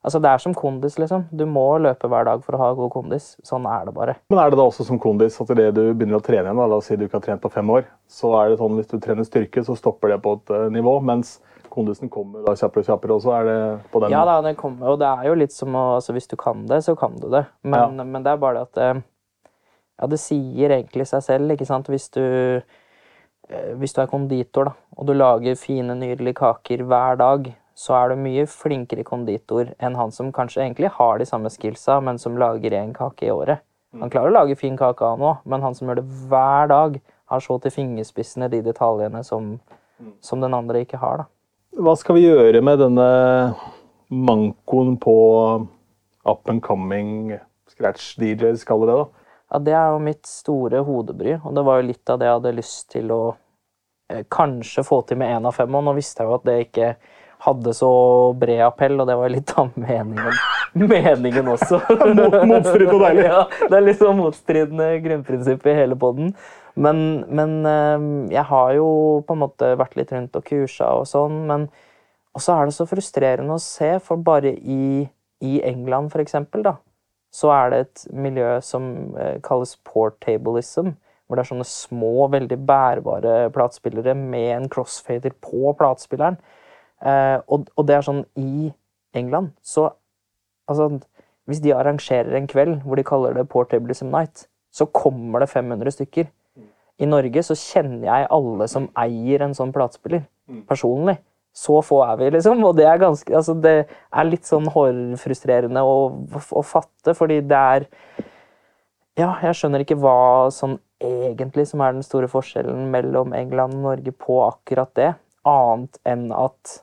Altså, 0.07 0.21
det 0.23 0.31
er 0.31 0.39
som 0.39 0.53
kondis, 0.55 0.95
liksom. 0.95 1.25
Du 1.35 1.43
må 1.51 1.65
løpe 1.83 2.07
hver 2.07 2.23
dag 2.29 2.43
for 2.47 2.55
å 2.55 2.59
ha 2.61 2.69
god 2.79 2.93
kondis. 2.95 3.33
Sånn 3.43 3.65
er 3.67 3.89
det 3.89 3.95
bare. 3.97 4.15
Men 4.31 4.39
er 4.39 4.53
det 4.53 4.61
da 4.61 4.67
også 4.69 4.87
som 4.87 5.01
kondis 5.03 5.41
at 5.43 5.51
idet 5.51 5.73
du 5.75 5.81
begynner 5.91 6.21
å 6.21 6.23
trene 6.23 6.47
igjen, 6.47 6.61
da, 6.61 6.69
la 6.71 6.79
oss 6.79 6.87
si 6.87 6.95
du 6.95 7.03
ikke 7.09 7.19
har 7.19 7.25
trent 7.25 7.43
på 7.43 7.51
fem 7.51 7.73
år, 7.75 7.83
så 8.07 8.31
er 8.39 8.53
det 8.53 8.61
sånn 8.61 8.79
hvis 8.79 8.93
du 8.93 8.95
trener 9.03 9.27
styrke, 9.27 9.67
så 9.67 9.75
stopper 9.75 10.15
det 10.15 10.21
på 10.23 10.37
et 10.39 10.55
uh, 10.55 10.69
nivå, 10.71 10.95
mens 11.03 11.41
kondisen 11.75 12.15
kommer 12.15 12.47
da 12.47 12.55
kjappere 12.55 12.87
og 12.87 12.93
kjappere 12.93 13.19
også? 13.19 13.35
Er 13.41 13.51
det 13.51 13.59
på 13.91 14.05
den 14.05 14.15
Ja 14.15 14.23
da, 14.31 14.39
det 14.47 14.55
kommer, 14.63 14.95
og 14.95 15.03
det 15.03 15.11
er 15.11 15.33
jo 15.33 15.37
litt 15.43 15.57
som 15.57 15.75
å 15.75 15.85
altså, 15.99 16.15
Hvis 16.15 16.31
du 16.31 16.39
kan 16.39 16.63
det, 16.71 16.85
så 16.87 16.95
kan 16.99 17.19
du 17.19 17.27
det. 17.35 17.49
Men, 17.67 17.99
ja. 17.99 18.07
men 18.07 18.23
det 18.23 18.37
er 18.37 18.45
bare 18.47 18.63
det 18.63 18.69
at 18.71 19.01
uh, 19.01 19.07
Ja, 19.99 20.13
det 20.15 20.23
sier 20.23 20.79
egentlig 20.79 21.11
seg 21.11 21.27
selv, 21.27 21.59
ikke 21.59 21.67
sant. 21.67 21.91
Hvis 21.91 22.07
du 22.15 22.23
Eh, 22.23 22.63
hvis 23.81 23.95
du 23.97 24.03
er 24.03 24.11
konditor 24.11 24.71
da, 24.71 24.75
og 24.97 25.09
du 25.09 25.15
lager 25.17 25.57
fine, 25.59 25.97
nydelige 25.97 26.37
kaker 26.41 26.85
hver 26.89 27.19
dag, 27.21 27.49
så 27.79 27.95
er 27.95 28.11
du 28.11 28.21
mye 28.21 28.45
flinkere 28.51 29.05
konditor 29.07 29.71
enn 29.79 29.97
han 29.97 30.13
som 30.15 30.33
kanskje 30.35 30.65
egentlig 30.65 30.91
har 30.97 31.21
de 31.21 31.27
samme 31.29 31.51
skillsa, 31.53 32.01
men 32.03 32.19
som 32.19 32.39
lager 32.41 32.75
én 32.75 32.93
kake 32.97 33.29
i 33.29 33.33
året. 33.33 33.63
Mm. 33.95 34.03
Han 34.03 34.13
klarer 34.13 34.33
å 34.33 34.37
lage 34.41 34.59
fin 34.59 34.77
kake, 34.77 35.05
han 35.15 35.23
òg, 35.25 35.45
men 35.49 35.65
han 35.65 35.77
som 35.79 35.89
gjør 35.89 36.01
det 36.01 36.09
hver 36.29 36.69
dag, 36.73 36.99
har 37.29 37.45
så 37.45 37.59
til 37.61 37.73
fingerspissene 37.73 38.49
de 38.49 38.63
detaljene 38.65 39.21
som, 39.25 39.59
mm. 40.01 40.15
som 40.25 40.41
den 40.41 40.57
andre 40.57 40.83
ikke 40.85 41.01
har. 41.01 41.23
da. 41.23 41.29
Hva 41.79 41.95
skal 42.01 42.17
vi 42.17 42.25
gjøre 42.25 42.63
med 42.65 42.81
denne 42.81 43.09
mankoen 44.09 44.97
på 45.01 45.17
up 46.29 46.49
and 46.49 46.63
coming 46.65 47.37
scratch 47.69 48.17
DJs, 48.19 48.65
kaller 48.67 48.91
det? 48.91 48.99
da? 48.99 49.18
Ja, 49.49 49.61
det 49.65 49.73
er 49.73 49.93
jo 49.95 50.01
mitt 50.05 50.27
store 50.29 50.83
hodebry, 50.85 51.39
og 51.41 51.55
det 51.57 51.65
var 51.65 51.79
jo 51.81 51.89
litt 51.89 52.11
av 52.13 52.19
det 52.21 52.29
jeg 52.29 52.37
hadde 52.37 52.57
lyst 52.59 52.83
til 52.93 53.13
å 53.15 53.23
eh, 54.13 54.27
kanskje 54.29 54.85
få 54.85 55.01
til 55.09 55.21
med 55.21 55.33
én 55.39 55.49
av 55.49 55.57
fem. 55.57 55.73
Og 55.73 55.87
nå 55.87 55.95
visste 55.97 56.23
jeg 56.23 56.29
jo 56.29 56.37
at 56.37 56.45
det 56.49 56.59
ikke 56.67 56.91
hadde 57.47 57.73
så 57.77 57.91
bred 58.37 58.61
appell, 58.67 58.99
og 59.01 59.09
det 59.09 59.17
var 59.17 59.33
litt 59.33 59.53
av 59.57 59.71
meningen, 59.79 60.39
meningen 60.75 61.51
også. 61.55 61.81
Motstridende 62.51 62.95
og 62.97 63.05
deilig. 63.07 63.27
Ja, 63.31 63.43
det 63.63 63.77
er 63.79 63.85
litt 63.87 64.01
sånn 64.03 64.19
motstridende 64.19 64.89
grunnprinsipp 65.05 65.69
i 65.69 65.77
hele 65.79 65.97
poden. 65.99 66.35
Men, 66.79 67.05
men, 67.35 67.55
eh, 67.67 68.09
jeg 68.35 68.45
har 68.51 68.73
jo 68.77 68.89
på 69.27 69.37
en 69.37 69.45
måte 69.47 69.73
vært 69.81 69.97
litt 69.99 70.13
rundt 70.15 70.37
og 70.39 70.45
kursa 70.47 70.93
og 70.99 71.09
sånn, 71.11 71.47
men 71.49 71.71
også 72.37 72.55
er 72.55 72.69
det 72.69 72.77
så 72.77 72.87
frustrerende 72.87 73.57
å 73.57 73.63
se, 73.63 73.97
for 74.05 74.21
bare 74.23 74.53
i, 74.53 75.09
i 75.43 75.59
England, 75.67 76.13
for 76.13 76.23
eksempel, 76.23 76.63
da, 76.67 76.77
så 77.39 77.53
er 77.55 77.71
det 77.71 77.79
et 77.85 78.07
miljø 78.27 78.57
som 78.65 78.89
eh, 79.19 79.37
kalles 79.45 79.77
portablism, 79.87 80.95
hvor 81.27 81.37
det 81.39 81.45
er 81.45 81.51
sånne 81.51 81.69
små, 81.69 82.27
veldig 82.33 82.59
bærbare 82.67 83.35
platespillere 83.55 84.15
med 84.19 84.49
en 84.57 84.69
crossfader 84.73 85.37
på 85.45 85.75
platespilleren. 85.79 86.39
Eh, 87.05 87.37
og, 87.47 87.69
og 87.77 87.87
det 87.87 87.99
er 87.99 88.07
sånn 88.07 88.25
i 88.41 88.73
England 89.17 89.55
så 89.63 89.91
Altså, 90.69 90.99
hvis 91.49 91.63
de 91.65 91.71
arrangerer 91.73 92.35
en 92.37 92.45
kveld 92.45 92.83
hvor 92.85 92.99
de 92.99 93.05
kaller 93.09 93.33
det 93.33 93.47
Portablism 93.49 94.11
Night, 94.13 94.43
så 94.69 94.85
kommer 94.85 95.41
det 95.41 95.49
500 95.49 95.95
stykker. 95.95 96.27
I 97.01 97.07
Norge 97.09 97.43
så 97.47 97.55
kjenner 97.57 98.05
jeg 98.05 98.27
alle 98.37 98.67
som 98.69 98.91
eier 99.01 99.47
en 99.47 99.55
sånn 99.57 99.73
platespiller, 99.73 100.27
personlig. 100.69 101.15
Så 101.55 101.81
få 101.83 102.03
er 102.07 102.19
vi, 102.21 102.31
liksom. 102.37 102.61
Og 102.65 102.77
det 102.79 102.87
er 102.87 103.01
ganske 103.03 103.35
Altså, 103.35 103.55
det 103.59 103.77
er 103.89 104.29
litt 104.29 104.47
sånn 104.47 104.69
hårfrustrerende 104.71 105.83
å, 105.83 105.97
å 106.29 106.65
fatte, 106.67 107.15
fordi 107.19 107.41
det 107.47 107.63
er 107.77 107.89
Ja, 109.19 109.33
jeg 109.43 109.57
skjønner 109.59 109.83
ikke 109.83 109.99
hva 109.99 110.51
sånn 110.55 110.79
egentlig 111.03 111.65
som 111.71 111.83
er 111.83 111.95
den 111.95 112.07
store 112.07 112.29
forskjellen 112.31 112.89
mellom 112.93 113.35
England 113.35 113.75
og 113.79 113.85
Norge 113.87 114.13
på 114.15 114.39
akkurat 114.45 114.91
det, 114.99 115.13
annet 115.47 115.99
enn 116.07 116.29
at 116.35 116.79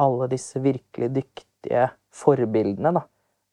alle 0.00 0.28
disse 0.32 0.60
virkelig 0.60 1.10
dyktige 1.16 1.90
forbildene, 2.16 2.92
da, 2.96 3.04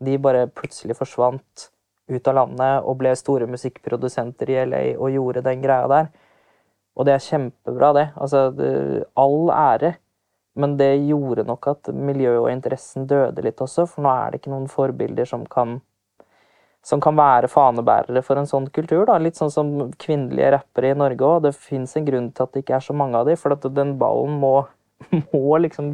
de 0.04 0.16
bare 0.22 0.48
plutselig 0.48 0.96
forsvant 1.00 1.68
ut 2.08 2.30
av 2.32 2.38
landet 2.38 2.88
og 2.88 3.00
ble 3.02 3.12
store 3.20 3.48
musikkprodusenter 3.52 4.52
i 4.54 4.60
LA 4.70 4.82
og 4.96 5.12
gjorde 5.12 5.44
den 5.46 5.64
greia 5.64 5.88
der. 5.92 6.12
Og 6.98 7.06
det 7.06 7.14
er 7.14 7.26
kjempebra, 7.26 7.92
det. 7.94 8.06
Altså, 8.18 8.48
all 9.20 9.52
ære. 9.54 9.94
Men 10.58 10.78
det 10.80 10.94
gjorde 11.06 11.46
nok 11.48 11.70
at 11.70 11.92
miljøet 11.94 12.42
og 12.42 12.50
interessen 12.52 13.06
døde 13.10 13.44
litt 13.46 13.62
også, 13.62 13.86
for 13.90 14.06
nå 14.06 14.14
er 14.14 14.32
det 14.34 14.42
ikke 14.42 14.54
noen 14.56 14.72
forbilder 14.72 15.30
som 15.30 15.46
kan 15.50 15.80
som 16.88 17.02
kan 17.04 17.18
være 17.18 17.50
fanebærere 17.52 18.22
for 18.24 18.40
en 18.40 18.48
sånn 18.48 18.70
kultur. 18.72 19.04
da, 19.10 19.18
Litt 19.20 19.36
sånn 19.40 19.52
som 19.52 19.72
kvinnelige 20.00 20.54
rappere 20.56 20.94
i 20.94 20.98
Norge 20.98 21.26
òg. 21.28 21.42
Det 21.44 21.52
fins 21.56 21.98
en 21.98 22.06
grunn 22.08 22.30
til 22.32 22.46
at 22.46 22.54
det 22.54 22.64
ikke 22.64 22.78
er 22.78 22.86
så 22.86 22.96
mange 22.96 23.20
av 23.20 23.28
dem, 23.28 23.40
for 23.40 23.56
at 23.56 23.66
den 23.76 23.98
ballen 24.00 24.38
må, 24.40 24.54
må 25.34 25.60
liksom 25.66 25.90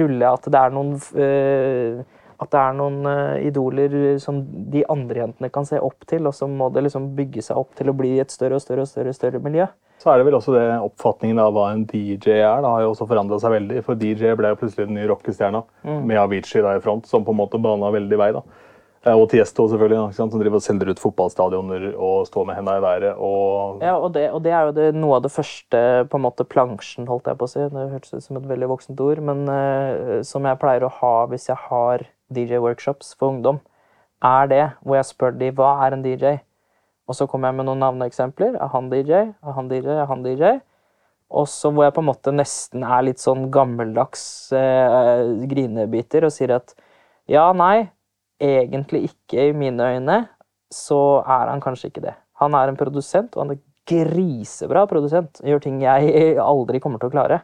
rulle. 0.00 0.32
At 0.32 0.48
det 0.50 0.62
er 0.62 0.74
noen 0.74 0.96
øh, 0.98 2.00
at 2.42 2.52
det 2.52 2.60
er 2.60 2.76
noen 2.76 3.06
øh, 3.08 3.46
idoler 3.48 3.96
som 4.22 4.42
de 4.72 4.84
andre 4.92 5.22
jentene 5.24 5.50
kan 5.52 5.66
se 5.68 5.80
opp 5.80 6.06
til, 6.08 6.26
og 6.28 6.34
så 6.36 6.48
må 6.50 6.68
det 6.74 6.84
liksom 6.86 7.10
bygge 7.16 7.44
seg 7.48 7.60
opp 7.60 7.74
til 7.78 7.90
å 7.90 7.96
bli 7.96 8.16
et 8.22 8.32
større 8.34 8.58
og 8.58 8.64
større 8.64 8.84
og 8.84 8.90
større, 8.90 9.14
større 9.16 9.40
miljø. 9.42 9.68
Så 10.02 10.12
er 10.12 10.20
det 10.20 10.26
vel 10.28 10.36
også 10.36 10.52
det 10.52 10.66
oppfatningen 10.84 11.40
av 11.40 11.54
hva 11.56 11.70
en 11.72 11.86
DJ 11.88 12.36
er. 12.42 12.60
da, 12.60 12.68
har 12.74 12.84
jo 12.84 12.92
også 12.92 13.08
forandra 13.08 13.38
seg 13.40 13.54
veldig. 13.54 13.80
For 13.86 13.96
DJ 13.96 14.36
ble 14.36 14.52
jo 14.52 14.58
plutselig 14.60 14.90
den 14.90 14.98
nye 14.98 15.08
rockestjerna 15.08 15.62
med 16.04 16.20
Avicii 16.20 16.60
da 16.60 16.76
i 16.76 16.82
front, 16.84 17.08
som 17.08 17.24
på 17.24 17.32
en 17.32 17.40
måte 17.40 17.60
bana 17.62 17.88
veldig 17.94 18.18
vei. 18.20 18.32
da. 18.36 18.44
Eh, 19.06 19.14
Og 19.14 19.28
Tiesto 19.30 19.68
selvfølgelig, 19.70 20.14
som 20.16 20.30
driver 20.32 20.58
og 20.58 20.64
selger 20.64 20.90
ut 20.90 21.00
fotballstadioner 21.00 21.86
og 21.94 22.26
står 22.26 22.46
med 22.48 22.58
henda 22.58 22.76
i 22.76 22.82
været. 22.82 23.14
og 23.16 23.82
Ja, 23.82 23.96
og 23.96 24.12
det, 24.14 24.30
og 24.32 24.42
det 24.42 24.52
er 24.52 24.66
jo 24.66 24.72
det, 24.72 24.94
noe 24.94 25.16
av 25.16 25.22
det 25.22 25.32
første 25.32 26.08
på 26.10 26.18
en 26.18 26.26
måte 26.26 26.44
plansjen, 26.44 27.06
holdt 27.06 27.30
jeg 27.30 27.38
på 27.38 27.46
å 27.46 27.52
si. 27.52 27.60
Det 27.60 27.86
hørtes 27.92 28.14
ut 28.14 28.26
som 28.26 28.36
et 28.40 28.48
veldig 28.50 28.68
voksent 28.68 29.00
ord, 29.00 29.22
men 29.22 29.46
uh, 29.48 30.22
som 30.26 30.44
jeg 30.44 30.58
pleier 30.58 30.86
å 30.86 30.92
ha 31.00 31.14
hvis 31.30 31.48
jeg 31.48 31.56
har 31.70 32.06
DJ-workshops 32.32 33.14
for 33.18 33.34
ungdom, 33.34 33.60
er 34.24 34.48
det 34.50 34.64
hvor 34.82 34.98
jeg 34.98 35.08
spør 35.10 35.36
de 35.38 35.50
hva 35.54 35.74
er 35.86 35.96
en 35.96 36.04
DJ? 36.04 36.38
Og 37.06 37.14
så 37.14 37.26
kommer 37.30 37.52
jeg 37.52 37.60
med 37.60 37.68
noen 37.68 37.82
navneeksempler. 37.84 38.56
Er 38.58 38.70
han 38.72 38.88
DJ? 38.90 39.28
Er 39.30 39.54
han 39.54 39.68
DJ? 39.70 39.92
Er 39.94 40.08
han 40.10 40.24
DJ? 40.24 40.56
Og 41.30 41.46
så 41.50 41.70
hvor 41.70 41.86
jeg 41.86 41.94
på 41.94 42.02
en 42.02 42.08
måte 42.08 42.34
nesten 42.34 42.84
er 42.86 43.04
litt 43.06 43.22
sånn 43.22 43.48
gammeldags 43.54 44.24
eh, 44.54 45.22
grinebiter 45.50 46.26
og 46.26 46.34
sier 46.34 46.56
at 46.58 46.74
ja, 47.30 47.48
nei, 47.54 47.88
egentlig 48.42 49.08
ikke 49.08 49.48
i 49.48 49.54
mine 49.56 49.88
øyne, 49.96 50.18
så 50.70 51.22
er 51.22 51.50
han 51.50 51.62
kanskje 51.62 51.90
ikke 51.90 52.04
det. 52.04 52.14
Han 52.42 52.54
er 52.54 52.70
en 52.70 52.78
produsent, 52.78 53.34
og 53.34 53.42
han 53.42 53.56
er 53.56 53.62
grisebra 53.86 54.84
produsent. 54.90 55.40
Gjør 55.46 55.62
ting 55.62 55.80
jeg 55.82 56.36
aldri 56.42 56.82
kommer 56.82 57.02
til 57.02 57.10
å 57.10 57.14
klare. 57.14 57.40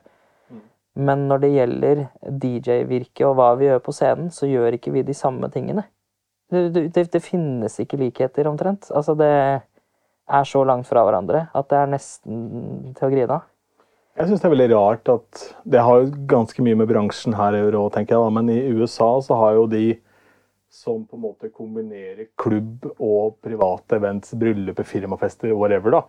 Men 0.94 1.26
når 1.28 1.42
det 1.44 1.52
gjelder 1.55 2.00
DJ-virket 2.42 3.24
og 3.24 3.37
hva 3.38 3.52
vi 3.57 3.70
gjør 3.70 3.81
på 3.85 3.94
scenen, 3.96 4.28
så 4.35 4.48
gjør 4.50 4.76
ikke 4.76 4.92
vi 4.92 5.05
de 5.07 5.16
samme 5.16 5.48
tingene. 5.52 5.87
Det, 6.52 6.66
det, 6.92 7.07
det 7.14 7.22
finnes 7.24 7.78
ikke 7.81 7.96
likheter, 7.96 8.48
omtrent. 8.50 8.90
Altså, 8.92 9.14
det 9.16 9.31
er 9.33 10.44
så 10.48 10.64
langt 10.68 10.88
fra 10.88 11.05
hverandre 11.07 11.46
at 11.57 11.70
det 11.70 11.78
er 11.81 11.90
nesten 11.94 12.92
til 12.98 13.09
å 13.09 13.12
grine 13.12 13.38
av. 13.38 13.48
Jeg 14.20 14.28
syns 14.28 14.42
det 14.42 14.48
er 14.48 14.52
veldig 14.52 14.72
rart 14.74 15.09
at 15.09 15.42
Det 15.64 15.81
har 15.81 16.02
jo 16.02 16.24
ganske 16.28 16.64
mye 16.64 16.76
med 16.76 16.90
bransjen 16.90 17.33
her 17.33 17.57
å 17.57 17.62
gjøre 17.62 17.87
tenker 17.94 18.18
jeg. 18.18 18.24
da, 18.26 18.35
Men 18.37 18.50
i 18.52 18.59
USA 18.76 19.14
så 19.24 19.38
har 19.40 19.55
jo 19.57 19.70
de 19.72 19.87
som 20.72 21.05
på 21.05 21.16
en 21.16 21.24
måte 21.24 21.48
kombinerer 21.52 22.28
klubb 22.40 22.87
og 22.98 23.38
private 23.44 23.96
events, 23.96 24.33
brylluper, 24.37 24.85
firmafester, 24.88 25.52
whatever, 25.57 25.98
da. 25.98 26.02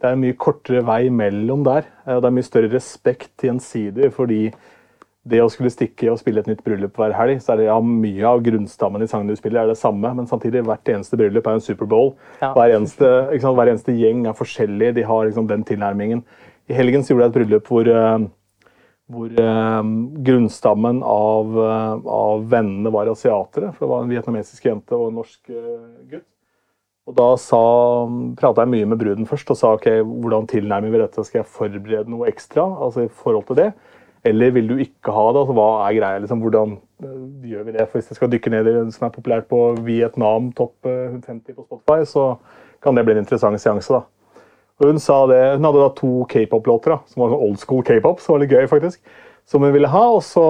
Det 0.00 0.10
er 0.10 0.18
mye 0.20 0.36
kortere 0.36 0.82
vei 0.84 1.08
mellom 1.08 1.62
der. 1.64 1.86
og 2.06 2.22
Det 2.22 2.28
er 2.28 2.36
mye 2.36 2.46
større 2.46 2.72
respekt 2.72 3.46
gjensidig. 3.46 4.12
fordi 4.12 4.52
det 5.26 5.40
å 5.42 5.48
skulle 5.50 5.72
stikke 5.74 6.10
og 6.12 6.20
spille 6.20 6.42
et 6.42 6.48
nytt 6.50 6.62
bryllup 6.66 6.98
hver 7.00 7.14
helg, 7.16 7.40
så 7.42 7.54
er 7.54 7.60
det 7.60 7.68
ja, 7.68 7.76
mye 7.82 8.28
av 8.28 8.42
grunnstammen 8.46 9.02
i 9.02 9.08
sangen 9.10 9.30
du 9.30 9.34
spiller, 9.38 9.64
er 9.64 9.72
det 9.72 9.80
samme, 9.80 10.12
men 10.14 10.28
samtidig 10.30 10.62
hvert 10.66 10.86
eneste 10.92 11.18
bryllup 11.18 11.48
er 11.48 11.58
en 11.58 11.64
Superbowl. 11.64 12.12
Ja. 12.42 12.52
Hver, 12.54 12.76
eneste, 12.76 13.10
sant, 13.42 13.58
hver 13.58 13.72
eneste 13.72 13.96
gjeng 13.96 14.26
er 14.28 14.38
forskjellig, 14.38 14.92
de 14.94 15.06
har 15.08 15.26
liksom 15.26 15.48
den 15.50 15.66
tilnærmingen. 15.66 16.22
I 16.70 16.78
helgen 16.78 17.02
gjorde 17.06 17.26
jeg 17.26 17.32
et 17.32 17.38
bryllup 17.40 17.72
hvor, 17.72 17.90
eh, 17.90 18.28
hvor 19.10 19.42
eh, 19.42 19.90
grunnstammen 20.28 21.02
av, 21.06 21.58
eh, 21.64 22.08
av 22.20 22.46
vennene 22.54 22.94
var 22.94 23.10
asiatere. 23.10 23.72
For 23.74 23.86
det 23.86 23.92
var 23.92 24.06
en 24.06 24.14
vietnamesisk 24.14 24.70
jente 24.70 24.94
og 24.94 25.10
en 25.10 25.20
norsk 25.24 25.50
eh, 25.50 25.84
gutt. 26.14 26.30
Og 27.06 27.14
da 27.14 27.26
prata 28.40 28.64
jeg 28.64 28.72
mye 28.72 28.88
med 28.90 28.98
bruden 28.98 29.28
først 29.30 29.50
og 29.54 29.58
sa 29.60 29.74
ok, 29.76 29.86
hvordan 30.02 30.48
tilnærmer 30.50 30.90
vi 30.90 31.02
dette? 31.02 31.22
Skal 31.24 31.44
jeg 31.44 31.52
forberede 31.54 32.10
noe 32.10 32.26
ekstra 32.30 32.64
altså 32.82 33.06
i 33.06 33.12
forhold 33.12 33.46
til 33.46 33.60
det? 33.60 33.68
Eller 34.26 34.50
vil 34.50 34.66
du 34.68 34.74
ikke 34.82 35.14
ha 35.14 35.28
det? 35.30 35.44
Altså, 35.44 35.54
hva 35.54 35.68
er 35.84 35.98
greia? 36.00 36.22
Liksom, 36.22 36.40
hvordan 36.42 36.72
eh, 37.04 37.20
gjør 37.52 37.68
vi 37.68 37.74
det? 37.76 37.86
For 37.86 38.00
Hvis 38.00 38.10
jeg 38.10 38.18
skal 38.18 38.32
dykke 38.32 38.50
ned 38.50 38.66
i 38.66 38.74
det 38.74 38.82
som 38.96 39.06
er 39.06 39.14
populært 39.14 39.46
på 39.52 39.60
Vietnam 39.86 40.50
topp 40.56 40.88
eh, 40.90 41.14
50 41.22 41.54
på 41.54 41.66
Spotify, 41.68 42.02
så 42.10 42.26
kan 42.82 42.98
det 42.98 43.06
bli 43.06 43.14
en 43.14 43.22
interessant 43.22 43.62
seanse. 43.62 43.92
da. 43.92 44.02
Og 44.80 44.90
Hun 44.90 44.98
sa 44.98 45.20
det, 45.30 45.40
hun 45.56 45.64
hadde 45.64 45.84
da 45.84 45.92
to 45.94 46.10
k-pop-låter, 46.32 46.98
som 47.06 47.22
var 47.22 47.32
sånn 47.32 47.46
old 47.46 47.62
school 47.62 47.86
k-pop, 47.86 48.18
som 48.20 48.34
var 48.34 48.42
litt 48.42 48.52
gøy 48.52 48.66
faktisk, 48.68 49.00
som 49.46 49.62
hun 49.62 49.72
ville 49.72 49.88
ha. 49.94 50.04
Og 50.18 50.24
så 50.26 50.44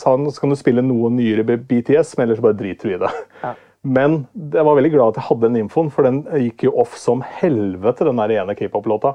sa 0.00 0.16
hun 0.16 0.30
så 0.32 0.40
kan 0.40 0.56
du 0.56 0.58
spille 0.58 0.82
noe 0.82 1.12
nyere 1.12 1.44
BTS, 1.44 2.16
men 2.16 2.26
ellers 2.26 2.42
bare 2.42 2.56
driter 2.58 2.88
du 2.88 2.96
i 2.96 3.02
det. 3.04 3.12
Ja. 3.44 3.54
Men 3.86 4.24
jeg 4.34 4.66
var 4.66 4.74
veldig 4.74 4.90
glad 4.92 5.12
at 5.12 5.20
jeg 5.20 5.28
hadde 5.28 5.46
den 5.46 5.58
infoen, 5.62 5.90
for 5.94 6.06
den 6.06 6.22
gikk 6.42 6.66
jo 6.66 6.74
off 6.82 6.96
som 6.98 7.22
helvete, 7.22 8.06
den 8.08 8.18
der 8.18 8.40
ene 8.40 8.56
k-pop-låta. 8.58 9.14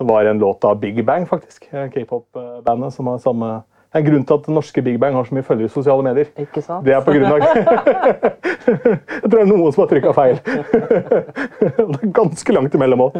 Som 0.00 0.08
var 0.10 0.26
en 0.26 0.40
låt 0.40 0.64
av 0.64 0.80
Big 0.80 1.04
Bang, 1.06 1.28
faktisk. 1.28 1.68
K-pop-bandet 1.70 2.94
som 2.94 3.10
har 3.10 3.20
samme 3.20 3.60
Det 3.90 3.98
er 3.98 4.04
en 4.04 4.06
grunn 4.06 4.24
til 4.26 4.38
at 4.38 4.48
norske 4.54 4.82
Big 4.86 4.98
Bang 5.02 5.16
har 5.18 5.26
så 5.26 5.34
mye 5.34 5.46
følgere 5.46 5.66
i 5.66 5.72
sosiale 5.74 6.04
medier. 6.06 6.28
Ikke 6.38 6.62
sant? 6.62 6.84
Det 6.86 6.94
er 6.94 7.02
på 7.02 7.14
grunn 7.14 7.26
av 7.26 7.42
Jeg 8.70 9.24
tror 9.26 9.34
det 9.34 9.40
er 9.40 9.50
noen 9.50 9.74
som 9.74 9.82
har 9.82 9.90
trykka 9.90 10.12
feil. 10.14 10.38
det 10.46 11.98
er 11.98 12.12
ganske 12.14 12.54
langt 12.54 12.76
imellom 12.78 13.02
òg. 13.08 13.18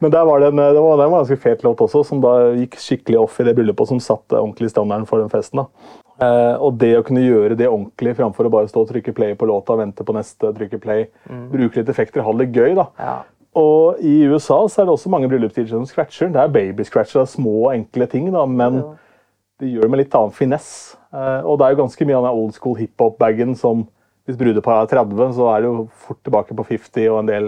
Men 0.00 0.12
der 0.12 0.28
var 0.28 0.44
det, 0.44 0.52
en, 0.52 0.60
det, 0.60 0.82
var, 0.84 1.00
det 1.00 1.06
var 1.06 1.08
en 1.08 1.16
ganske 1.16 1.40
fet 1.40 1.64
låt 1.64 1.80
også, 1.84 2.04
som 2.10 2.20
da 2.24 2.34
gikk 2.58 2.76
skikkelig 2.80 3.20
off 3.22 3.40
i 3.40 3.48
det 3.48 3.56
bryllupet, 3.56 3.92
som 3.92 4.02
satte 4.04 4.38
ordentlig 4.38 4.70
standarden 4.74 5.08
for 5.08 5.24
den 5.24 5.32
festen. 5.32 5.64
da. 5.64 6.04
Eh, 6.20 6.54
og 6.60 6.76
det 6.80 6.92
å 6.98 7.04
kunne 7.06 7.24
gjøre 7.24 7.56
det 7.56 7.68
ordentlig 7.70 8.12
framfor 8.18 8.46
å 8.46 8.52
bare 8.52 8.68
stå 8.68 8.84
og 8.84 8.90
trykke 8.90 9.14
play 9.16 9.36
på 9.38 9.48
låta, 9.48 9.76
vente 9.80 10.04
på 10.04 10.14
neste, 10.16 10.52
trykke 10.56 10.80
play, 10.82 11.06
bruke 11.52 11.80
litt 11.80 11.92
effekter, 11.92 12.24
ha 12.26 12.34
det 12.36 12.50
gøy, 12.52 12.74
da. 12.76 12.90
Ja. 13.00 13.14
Og 13.60 14.02
i 14.06 14.20
USA 14.30 14.60
så 14.70 14.82
er 14.82 14.86
det 14.86 14.94
også 14.94 15.10
mange 15.10 15.30
bryllupstider 15.30 15.72
som 15.72 15.86
scratcher. 15.88 16.28
Det 16.30 16.42
er 16.42 16.52
baby 16.54 16.84
scratcher, 16.86 17.18
det 17.18 17.24
er 17.24 17.32
små, 17.32 17.54
enkle 17.72 18.06
ting, 18.10 18.28
da, 18.34 18.44
men 18.46 18.82
ja. 18.82 18.90
de 19.62 19.72
gjør 19.72 19.88
det 19.88 19.94
med 19.94 20.02
litt 20.04 20.18
annen 20.18 20.36
finesse. 20.36 20.98
Eh, 21.10 21.40
og 21.40 21.58
det 21.58 21.66
er 21.66 21.74
jo 21.74 21.80
ganske 21.82 22.06
mye 22.06 22.20
av 22.20 22.28
den 22.28 22.44
old 22.44 22.54
school 22.58 22.78
hiphop-bagen 22.78 23.56
som 23.58 23.88
Hvis 24.28 24.36
brudeparet 24.38 24.92
er 24.92 25.00
30, 25.00 25.32
så 25.34 25.46
er 25.50 25.62
det 25.62 25.66
jo 25.66 25.78
fort 26.04 26.18
tilbake 26.22 26.54
på 26.54 26.64
50 26.68 27.06
og 27.10 27.16
en 27.22 27.30
del 27.30 27.46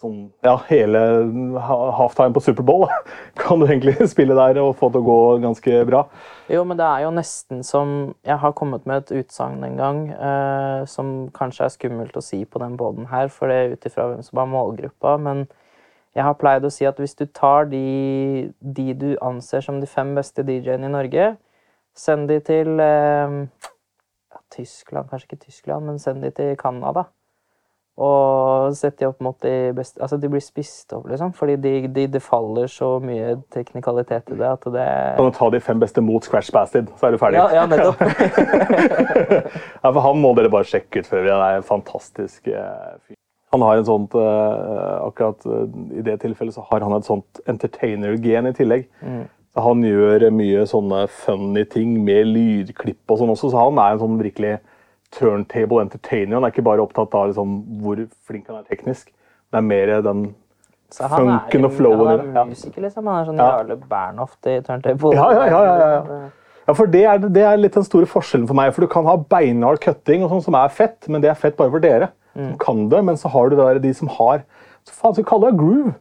sånn 0.00 0.18
Ja, 0.44 0.56
hele 0.68 1.00
halftime 1.60 2.34
på 2.34 2.42
Superbowl 2.44 2.86
kan 3.40 3.60
du 3.60 3.66
egentlig 3.68 3.96
spille 4.12 4.36
der 4.38 4.60
og 4.62 4.74
få 4.80 4.88
det 4.88 4.98
til 4.98 5.04
å 5.04 5.08
gå 5.08 5.20
ganske 5.44 5.80
bra. 5.88 6.02
Jo, 6.50 6.64
men 6.66 6.80
det 6.80 6.86
er 6.86 7.04
jo 7.04 7.14
nesten 7.14 7.64
som 7.66 7.94
Jeg 8.26 8.40
har 8.42 8.56
kommet 8.58 8.86
med 8.88 9.04
et 9.04 9.14
utsagn 9.22 9.64
en 9.66 9.78
gang 9.78 10.02
eh, 10.14 10.82
som 10.90 11.30
kanskje 11.36 11.66
er 11.66 11.74
skummelt 11.76 12.16
å 12.16 12.24
si 12.24 12.42
på 12.44 12.62
den 12.62 12.76
båten 12.80 13.10
her, 13.12 13.28
for 13.32 13.50
det 13.50 13.58
er 13.58 13.74
ut 13.74 13.90
ifra 13.90 14.08
hvem 14.10 14.24
som 14.26 14.40
er 14.42 14.50
målgruppa, 14.54 15.16
men 15.20 15.46
jeg 16.16 16.26
har 16.26 16.34
pleid 16.34 16.64
å 16.66 16.72
si 16.74 16.86
at 16.88 16.98
hvis 16.98 17.14
du 17.14 17.26
tar 17.26 17.68
de, 17.70 18.50
de 18.58 18.94
du 18.98 19.10
anser 19.22 19.62
som 19.62 19.78
de 19.78 19.86
fem 19.86 20.10
beste 20.16 20.42
DJ-ene 20.42 20.88
i 20.88 20.94
Norge, 20.96 21.28
send 21.94 22.26
de 22.30 22.40
til 22.42 22.82
eh, 22.82 23.36
Tyskland, 24.50 25.06
kanskje 25.10 25.30
ikke 25.30 25.44
Tyskland, 25.46 25.86
men 25.86 26.02
send 26.02 26.24
de 26.26 26.32
til 26.34 26.56
Canada. 26.58 27.06
Og 28.00 28.72
sett 28.78 28.96
de 28.96 29.04
opp 29.10 29.18
mot 29.20 29.36
de 29.44 29.72
beste 29.76 30.00
Altså, 30.00 30.16
de 30.20 30.28
blir 30.32 30.40
spist 30.40 30.92
opp, 30.96 31.04
liksom. 31.10 31.34
Fordi 31.36 31.56
de, 31.60 31.72
de, 31.92 32.06
det 32.08 32.22
faller 32.24 32.70
så 32.72 32.94
mye 33.04 33.34
teknikalitet 33.52 34.32
i 34.32 34.38
det 34.40 34.48
at 34.48 34.68
det 34.72 34.86
Kan 35.18 35.28
du 35.28 35.36
ta 35.36 35.50
de 35.52 35.60
fem 35.64 35.82
beste 35.82 36.04
mot 36.04 36.24
Scratch 36.24 36.52
Bastard, 36.54 36.88
så 36.96 37.08
er 37.08 37.16
du 37.16 37.20
ferdig. 37.20 37.40
Ja, 37.42 37.60
ja 37.60 37.66
nettopp. 37.68 38.00
Ja, 39.82 39.90
for 39.90 40.00
Han 40.04 40.20
må 40.22 40.32
dere 40.36 40.52
bare 40.52 40.68
sjekke 40.68 41.02
ut 41.02 41.08
før 41.10 41.26
vi 41.26 41.32
er 41.34 41.58
en 41.58 41.66
fantastisk 41.66 42.48
eh, 42.48 42.96
fyr. 43.04 43.16
Han 43.52 43.64
har 43.66 43.80
en 43.80 43.86
sånt, 43.88 44.14
eh, 44.14 44.96
akkurat 45.02 45.44
eh, 45.46 45.78
I 45.98 46.04
det 46.06 46.20
tilfellet 46.22 46.54
så 46.54 46.64
har 46.70 46.84
han 46.86 46.94
et 46.96 47.08
sånt 47.08 47.40
entertainer-gen 47.50 48.48
i 48.48 48.56
tillegg. 48.56 48.88
Så 49.50 49.64
Han 49.66 49.82
gjør 49.84 50.28
mye 50.32 50.64
sånne 50.70 51.04
funny 51.10 51.64
ting 51.68 51.96
med 52.06 52.30
lydklipp 52.30 53.10
og 53.10 53.20
sånn 53.20 53.32
også, 53.34 53.50
så 53.50 53.64
han 53.66 53.80
er 53.82 53.96
en 53.96 54.04
sånn 54.04 54.20
virkelig 54.20 54.60
turntable 55.12 55.80
entertainer. 55.82 56.34
Han 56.38 56.44
er 56.44 56.52
ikke 56.54 56.64
bare 56.66 56.82
opptatt 56.84 57.14
av 57.14 57.28
liksom, 57.30 57.56
hvor 57.82 58.02
flink 58.28 58.46
han 58.48 58.60
er 58.60 58.68
teknisk. 58.70 59.10
Det 59.50 59.58
er 59.58 59.66
mer 59.66 59.94
den 60.06 60.34
Så 60.90 61.06
han 61.08 61.26
funken 61.40 61.64
og 61.68 61.72
flowen 61.72 62.06
i 62.06 62.10
han 62.16 62.20
er 62.30 62.34
Ja. 62.40 62.44
musiker, 62.44 62.82
liksom. 62.82 63.06
Han 63.06 63.20
er 63.22 63.30
sånn 63.30 63.38
Ja. 63.38 63.48
Jarle 63.58 63.76
Bernhoft 63.76 64.46
i 64.46 64.60
Turntable. 64.60 65.14
Ja, 65.14 65.30
ja, 65.32 65.46
ja, 65.46 65.64
ja, 65.64 66.04
ja. 66.04 66.20
Ja, 66.68 66.74
for 66.74 66.86
det 66.86 67.04
er, 67.04 67.18
det 67.18 67.42
er 67.42 67.56
litt 67.56 67.74
den 67.74 67.82
store 67.84 68.06
forskjellen 68.06 68.46
for 68.46 68.54
meg. 68.54 68.72
For 68.74 68.82
du 68.82 68.86
kan 68.86 69.04
ha 69.04 69.16
beinhard 69.16 69.80
cutting 69.80 70.22
og 70.22 70.30
sånn 70.30 70.42
som 70.44 70.54
er 70.54 70.68
fett, 70.68 71.08
men 71.08 71.20
det 71.20 71.30
er 71.30 71.34
fett 71.34 71.56
bare 71.56 71.70
for 71.70 71.80
dere 71.80 72.10
som 72.36 72.56
kan 72.58 72.88
det. 72.88 73.04
Men 73.04 73.16
så 73.16 73.28
har 73.30 73.48
du 73.50 73.56
der 73.56 73.78
de 73.80 73.92
som 73.94 74.08
har 74.08 74.42
så 74.84 74.92
faen 74.94 75.12
skal 75.14 75.24
vi 75.24 75.28
kalle 75.30 75.50
det 75.50 75.58
groove. 75.58 75.94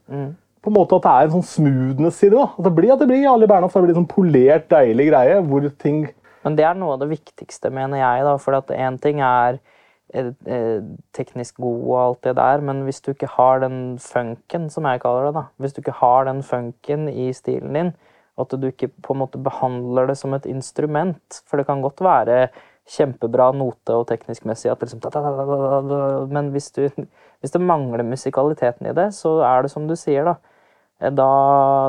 På 0.61 0.67
en 0.67 0.73
måte 0.73 0.95
At 0.95 1.01
det 1.03 1.11
er 1.11 1.23
en 1.23 1.41
sånn 1.41 1.47
smoothness 1.47 2.23
i 2.23 2.29
det. 2.29 2.37
da. 2.37 2.43
At 2.57 2.63
det 2.63 2.75
blir 2.75 2.91
at 2.93 2.99
det 2.99 3.07
blir 3.07 3.23
Jarle 3.23 3.47
Bernhoft, 3.47 3.73
det 3.73 3.83
blir 3.83 3.95
sånn 3.95 4.07
polert, 4.07 4.67
deilig 4.69 5.09
greie 5.09 5.41
hvor 5.47 5.69
ting 5.79 6.09
Men 6.45 6.55
det 6.55 6.65
er 6.67 6.77
noe 6.79 6.95
av 6.95 7.03
det 7.03 7.09
viktigste, 7.11 7.71
mener 7.75 8.01
jeg. 8.01 8.23
da, 8.27 8.35
For 8.41 8.55
én 8.75 8.99
ting 9.01 9.21
er 9.25 9.59
eh, 10.13 10.31
eh, 10.47 10.81
teknisk 11.15 11.59
god 11.59 11.81
og 11.89 11.97
alt 12.03 12.21
det 12.29 12.35
der, 12.39 12.63
men 12.65 12.83
hvis 12.87 13.01
du 13.05 13.11
ikke 13.13 13.31
har 13.35 13.59
den 13.65 13.97
funken, 14.03 14.69
som 14.73 14.87
jeg 14.87 15.01
kaller 15.03 15.29
det, 15.29 15.35
da, 15.39 15.45
hvis 15.59 15.75
du 15.75 15.81
ikke 15.83 15.99
har 16.01 16.29
den 16.29 16.41
funken 16.43 17.09
i 17.11 17.29
stilen 17.35 17.75
din, 17.75 17.93
og 18.39 18.47
at 18.47 18.61
du 18.61 18.69
ikke 18.69 18.87
på 19.03 19.13
en 19.13 19.19
måte 19.19 19.39
behandler 19.43 20.07
det 20.07 20.15
som 20.15 20.31
et 20.33 20.45
instrument 20.47 21.41
For 21.45 21.59
det 21.59 21.65
kan 21.67 21.81
godt 21.83 21.99
være 21.99 22.47
kjempebra 22.89 23.49
note 23.53 23.93
og 23.99 24.07
teknisk 24.09 24.45
messig, 24.49 24.71
at 24.71 24.81
liksom, 24.81 25.01
men 26.31 26.49
hvis, 26.55 26.71
du, 26.71 26.87
hvis 27.41 27.53
det 27.53 27.61
mangler 27.61 28.03
musikaliteten 28.07 28.89
i 28.89 28.95
det, 28.97 29.11
så 29.17 29.39
er 29.45 29.63
det 29.63 29.71
som 29.73 29.87
du 29.87 29.95
sier, 29.99 30.25
da. 30.25 30.35
eh, 31.01 31.11
Da, 31.13 31.29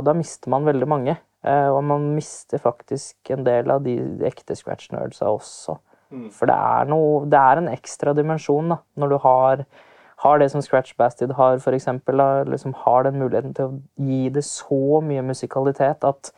da 0.04 0.14
mister 0.16 0.50
man 0.52 0.66
veldig 0.68 0.88
mange. 0.88 1.16
Eh, 1.44 1.68
Og 1.72 1.84
man 1.84 2.14
mister 2.14 2.58
faktisk 2.58 3.30
en 3.30 3.44
del 3.46 3.70
av 3.70 3.84
de 3.84 3.94
ekte 4.26 4.54
scratch-nerdsa 4.56 5.30
også. 5.30 5.78
For 6.34 6.46
det 6.50 6.54
er, 6.56 6.84
noe, 6.90 7.24
det 7.30 7.38
er 7.38 7.60
en 7.60 7.68
ekstra 7.70 8.12
dimensjon 8.12 8.68
da, 8.72 8.76
når 8.98 9.08
du 9.08 9.16
har, 9.22 9.64
har 10.24 10.38
det 10.38 10.50
som 10.50 10.60
Scratch 10.60 10.96
Bastard 10.98 11.30
har, 11.38 11.58
for 11.62 11.70
eksempel, 11.72 12.18
da, 12.18 12.42
liksom 12.42 12.74
har 12.74 13.02
den 13.06 13.18
muligheten 13.22 13.54
til 13.54 13.64
å 13.64 13.80
gi 13.96 14.28
det 14.28 14.42
så 14.44 15.00
mye 15.06 15.22
musikalitet 15.22 16.02
at 16.04 16.32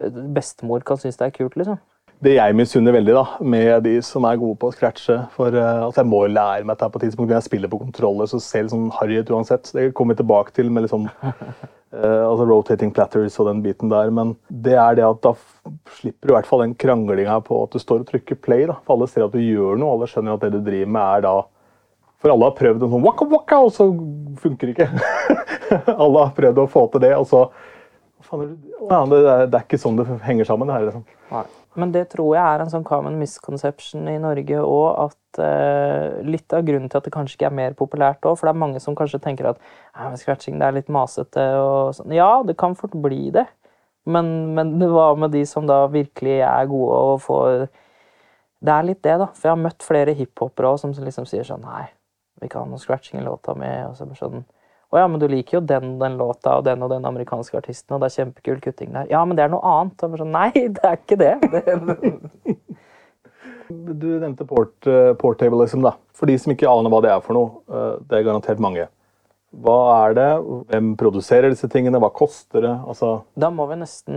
eh, 0.00 0.10
bestemor 0.36 0.80
kan 0.86 0.96
synes 0.96 1.16
det 1.18 1.26
er 1.26 1.34
kult, 1.36 1.56
liksom. 1.56 1.78
Det 2.24 2.32
jeg 2.32 2.56
misunner 2.56 2.94
veldig 2.96 3.12
da, 3.12 3.22
med 3.44 3.82
de 3.84 3.98
som 4.04 4.24
er 4.24 4.38
gode 4.40 4.56
på 4.60 4.70
å 4.70 4.74
scratche 4.74 5.18
for 5.34 5.52
uh, 5.52 5.84
altså 5.84 6.00
Jeg 6.00 6.08
må 6.08 6.22
lære 6.30 6.64
meg 6.64 6.78
dette 6.78 6.88
på 6.92 7.00
et 7.00 7.04
tidspunkt 7.04 7.28
når 7.28 7.36
jeg 7.36 7.48
spiller 7.50 7.72
på 7.72 7.80
kontroller, 7.82 8.28
så 8.30 8.40
ser 8.40 8.64
det 8.64 8.72
sånn 8.72 8.86
harry 8.96 9.18
ut 9.20 9.32
uansett. 9.36 9.68
Det 9.76 9.90
kommer 9.96 10.16
vi 10.16 10.22
tilbake 10.22 10.54
til 10.56 10.70
med 10.72 10.86
liksom 10.86 11.04
uh, 11.10 11.42
altså 12.30 12.46
rotating 12.48 12.94
platters 12.96 13.36
og 13.42 13.50
den 13.50 13.60
biten 13.66 13.92
der. 13.92 14.08
Men 14.16 14.32
det 14.48 14.78
er 14.80 14.96
det 14.96 15.04
at 15.04 15.20
da 15.26 15.34
slipper 15.98 16.30
du 16.30 16.32
i 16.32 16.36
hvert 16.38 16.48
fall 16.48 16.64
den 16.64 16.72
kranglinga 16.80 17.36
på 17.44 17.60
at 17.66 17.76
du 17.76 17.82
står 17.82 18.06
og 18.06 18.08
trykker 18.08 18.40
play. 18.40 18.64
da. 18.70 18.78
For 18.86 18.96
alle 18.96 19.10
ser 19.12 19.26
at 19.26 19.36
du 19.36 19.42
gjør 19.42 19.76
noe, 19.82 19.98
alle 19.98 20.08
skjønner 20.08 20.38
at 20.38 20.48
det 20.48 20.54
du 20.56 20.62
driver 20.64 20.96
med, 20.96 21.04
er 21.04 21.28
da 21.28 21.36
For 22.24 22.32
alle 22.32 22.48
har 22.48 22.56
prøvd 22.56 22.80
en 22.80 22.94
sånn 22.94 23.04
waka 23.04 23.28
waka, 23.28 23.60
og 23.60 23.74
så 23.76 23.90
funker 24.40 24.72
det 24.72 24.78
ikke. 24.78 24.88
alle 26.06 26.24
har 26.24 26.32
prøvd 26.40 26.64
å 26.64 26.68
få 26.72 26.88
til 26.94 27.04
det, 27.04 27.12
og 27.20 27.28
så 27.28 27.44
faen 28.24 28.48
det? 29.12 29.20
Er, 29.20 29.46
det 29.52 29.60
er 29.60 29.62
ikke 29.66 29.84
sånn 29.84 30.00
det 30.00 30.08
henger 30.24 30.48
sammen. 30.48 30.72
det 30.72 30.78
her 30.78 30.88
liksom. 30.88 31.04
Men 31.76 31.92
det 31.92 32.06
tror 32.12 32.32
jeg 32.34 32.42
er 32.42 32.62
en 32.62 32.70
sånn 32.72 32.86
common 32.86 33.18
misconception 33.20 34.08
i 34.08 34.16
Norge 34.22 34.60
òg, 34.64 34.86
at 35.06 35.40
eh, 35.44 36.22
litt 36.24 36.54
av 36.56 36.64
grunnen 36.64 36.88
til 36.88 37.00
at 37.00 37.08
det 37.08 37.12
kanskje 37.12 37.36
ikke 37.36 37.50
er 37.50 37.58
mer 37.58 37.76
populært 37.76 38.24
òg, 38.24 38.38
for 38.38 38.48
det 38.48 38.54
er 38.54 38.62
mange 38.62 38.80
som 38.82 38.96
kanskje 38.96 39.20
tenker 39.24 39.50
at 39.50 39.60
«Nei, 39.60 40.08
men 40.08 40.20
scratching 40.20 40.56
det 40.60 40.70
er 40.70 40.76
litt 40.78 40.92
masete 40.92 41.44
og 41.60 41.92
sånn. 41.98 42.14
Ja, 42.16 42.30
det 42.48 42.56
kan 42.60 42.76
fort 42.78 42.96
bli 43.04 43.28
det, 43.36 43.44
men, 44.08 44.32
men 44.56 44.76
hva 44.94 45.10
med 45.20 45.36
de 45.36 45.44
som 45.48 45.68
da 45.68 45.82
virkelig 45.92 46.40
er 46.46 46.72
gode 46.72 47.02
og 47.10 47.20
får 47.26 47.66
Det 48.66 48.72
er 48.72 48.88
litt 48.88 49.02
det, 49.04 49.18
da. 49.20 49.28
For 49.36 49.50
jeg 49.50 49.52
har 49.52 49.64
møtt 49.66 49.84
flere 49.84 50.16
hiphopere 50.16 50.72
òg 50.72 50.80
som 50.80 50.96
liksom 50.96 51.28
sier 51.28 51.44
sånn 51.44 51.66
Nei, 51.66 51.84
vi 52.40 52.48
kan 52.48 52.64
ha 52.64 52.70
noe 52.70 52.80
scratching 52.80 53.20
i 53.20 53.26
låta 53.26 53.54
mi. 53.54 53.68
Og 53.90 53.98
så 53.98 54.08
bare 54.08 54.22
sånn 54.22 54.46
Å 54.96 55.00
ja, 55.02 55.08
men 55.12 55.20
du 55.20 55.26
liker 55.28 55.58
jo 55.58 55.60
den 55.68 55.98
den 56.00 56.14
låta 56.16 56.54
og 56.56 56.62
den 56.64 56.80
og 56.80 56.88
den 56.88 57.04
amerikanske 57.04 57.58
artisten, 57.60 57.92
og 57.92 58.00
det 58.00 58.08
er 58.08 58.22
kjempekul 58.22 58.62
kutting 58.64 58.94
der. 58.94 59.04
Ja, 59.12 59.20
men 59.28 59.36
det 59.36 59.44
er 59.44 59.50
noe 59.52 59.60
annet. 59.68 60.00
Og 60.06 60.16
sånn 60.22 60.32
Nei, 60.32 60.48
det 60.56 60.80
er 60.80 60.96
ikke 60.96 61.18
det. 61.20 61.34
det 61.52 61.76
Du 63.68 64.06
nevnte 64.22 64.46
port, 64.48 64.86
eh, 64.86 65.12
portablism. 65.18 65.82
da. 65.84 65.92
For 66.16 66.26
de 66.30 66.38
som 66.38 66.52
ikke 66.54 66.70
aner 66.70 66.90
hva 66.92 67.00
det 67.04 67.10
er 67.12 67.20
for 67.20 67.34
noe, 67.36 67.50
eh, 67.68 67.96
det 68.08 68.14
er 68.16 68.24
garantert 68.28 68.60
mange. 68.62 68.86
Hva 69.56 70.06
er 70.06 70.10
det? 70.16 70.32
Hvem 70.70 70.86
produserer 71.00 71.48
disse 71.52 71.68
tingene? 71.72 72.00
Hva 72.02 72.10
koster 72.14 72.60
det? 72.64 72.76
Altså, 72.86 73.08
Da 73.36 73.48
må 73.50 73.66
vi 73.70 73.76
nesten 73.80 74.16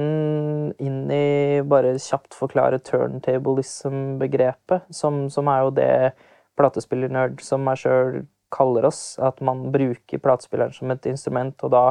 inn 0.80 1.12
i 1.12 1.62
bare 1.62 2.00
kjapt 2.00 2.34
forklare 2.38 2.80
turntablism-begrepet, 2.80 4.82
som, 4.92 5.30
som 5.30 5.48
er 5.48 5.60
jo 5.64 5.70
det 5.76 6.14
platespillernerd 6.60 7.42
som 7.46 7.64
meg 7.64 7.78
sjøl 7.80 8.26
kaller 8.54 8.88
oss. 8.90 9.18
At 9.22 9.42
man 9.46 9.70
bruker 9.74 10.22
platespilleren 10.22 10.76
som 10.76 10.92
et 10.94 11.06
instrument, 11.10 11.56
og 11.64 11.74
da 11.76 11.84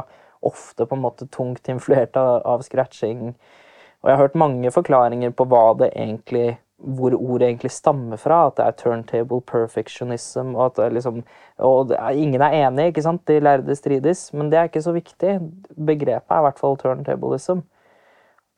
ofte 0.45 0.85
på 0.87 0.95
en 0.95 1.03
måte 1.03 1.27
tungt 1.27 1.67
influert 1.69 2.17
av, 2.17 2.41
av 2.47 2.63
scratching. 2.63 3.33
Og 3.99 4.09
jeg 4.09 4.15
har 4.15 4.23
hørt 4.23 4.39
mange 4.39 4.71
forklaringer 4.71 5.35
på 5.35 5.47
hva 5.51 5.65
det 5.81 5.91
egentlig 5.91 6.57
hvor 6.79 7.11
ordet 7.11 7.49
egentlig 7.49 7.71
stammer 7.75 8.19
fra. 8.19 8.45
At 8.47 8.57
det 8.59 8.65
er 8.65 8.77
turntable 8.79 9.41
perfectionism. 9.43 10.53
Og 10.55 10.65
at 10.69 10.77
det 10.77 10.85
er 10.85 10.95
liksom, 10.95 11.23
og 11.57 11.91
er, 11.91 12.15
ingen 12.15 12.41
er 12.41 12.55
enig, 12.61 12.91
ikke 12.93 13.03
sant? 13.03 13.25
De 13.27 13.39
lærde 13.43 13.75
strides. 13.75 14.29
Men 14.33 14.51
det 14.51 14.59
er 14.59 14.71
ikke 14.71 14.85
så 14.85 14.95
viktig. 14.95 15.35
Begrepet 15.75 16.31
er 16.31 16.43
i 16.43 16.47
hvert 16.47 16.61
fall 16.61 16.79
turntablism. 16.79 17.65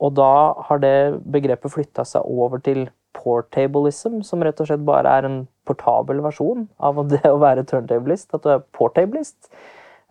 Og 0.01 0.15
da 0.17 0.33
har 0.67 0.81
det 0.81 1.21
begrepet 1.33 1.73
flytta 1.73 2.05
seg 2.07 2.25
over 2.25 2.61
til 2.63 2.87
portablism, 3.13 4.21
som 4.25 4.41
rett 4.41 4.61
og 4.63 4.69
slett 4.69 4.85
bare 4.85 5.17
er 5.19 5.27
en 5.27 5.41
portabel 5.67 6.21
versjon 6.23 6.67
av 6.79 7.03
det 7.13 7.23
å 7.29 7.39
være 7.41 7.67
turntablist. 7.69 8.31
At 8.35 8.45
du 8.45 8.51
er 8.55 8.65
portablist. 8.75 9.51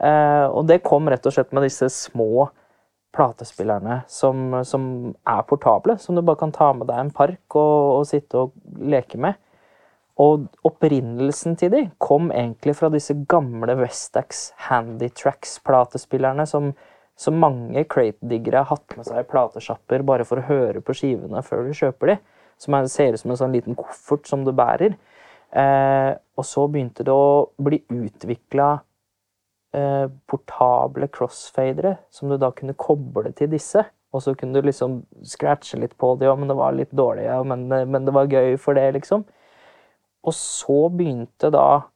Eh, 0.00 0.46
og 0.48 0.64
det 0.70 0.82
kom 0.86 1.10
rett 1.10 1.26
og 1.28 1.36
slett 1.36 1.52
med 1.56 1.66
disse 1.68 1.90
små 1.92 2.48
platespillerne 3.14 4.02
som, 4.08 4.60
som 4.64 4.82
er 5.28 5.42
portable, 5.48 5.96
som 5.98 6.14
du 6.14 6.22
bare 6.22 6.38
kan 6.44 6.52
ta 6.54 6.70
med 6.76 6.86
deg 6.88 7.00
en 7.02 7.14
park 7.14 7.56
og, 7.58 8.00
og 8.00 8.04
sitte 8.08 8.44
og 8.44 8.54
leke 8.78 9.18
med. 9.20 9.38
Og 10.20 10.46
opprinnelsen 10.68 11.56
til 11.58 11.72
de 11.72 11.82
kom 12.02 12.28
egentlig 12.34 12.74
fra 12.76 12.90
disse 12.92 13.14
gamle 13.30 13.76
Westax 13.80 14.50
Handytracks-platespillerne 14.68 16.44
som, 16.48 16.72
som 17.16 17.38
mange 17.40 17.86
crate-diggere 17.88 18.64
har 18.64 18.74
hatt 18.74 18.98
med 18.98 19.08
seg 19.08 19.22
i 19.22 19.28
platesjapper 19.30 20.04
bare 20.06 20.26
for 20.28 20.42
å 20.42 20.48
høre 20.50 20.82
på 20.84 20.96
skivene 20.98 21.42
før 21.46 21.66
du 21.66 21.76
kjøper 21.76 22.14
de. 22.14 22.18
Som 22.60 22.76
er, 22.76 22.90
ser 22.92 23.16
ut 23.16 23.22
som 23.22 23.32
en 23.32 23.40
sånn 23.40 23.56
liten 23.56 23.78
koffert 23.78 24.28
som 24.28 24.44
du 24.44 24.52
bærer. 24.52 24.98
Eh, 25.50 26.12
og 26.38 26.46
så 26.46 26.66
begynte 26.70 27.04
det 27.06 27.14
å 27.14 27.50
bli 27.58 27.80
utvikla 27.90 28.68
eh, 29.74 30.06
portable 30.30 31.08
crossfadere 31.10 31.96
som 32.14 32.30
du 32.30 32.38
da 32.38 32.52
kunne 32.54 32.78
koble 32.78 33.32
til 33.36 33.50
disse. 33.52 33.84
Og 34.10 34.24
så 34.24 34.34
kunne 34.34 34.58
du 34.58 34.66
liksom 34.66 35.02
scratche 35.26 35.78
litt 35.78 35.94
på 35.98 36.16
det, 36.18 36.26
ja, 36.26 36.34
men 36.38 36.50
det 36.50 36.58
var 36.58 36.74
litt 36.74 36.90
dårlig, 36.96 37.28
ja, 37.28 37.38
men, 37.46 37.68
men 37.70 38.06
det 38.06 38.14
var 38.14 38.30
gøy 38.30 38.56
for 38.58 38.74
det, 38.74 38.88
liksom. 38.96 39.22
Og 40.26 40.34
så 40.36 40.82
begynte 40.92 41.48
da 41.54 41.86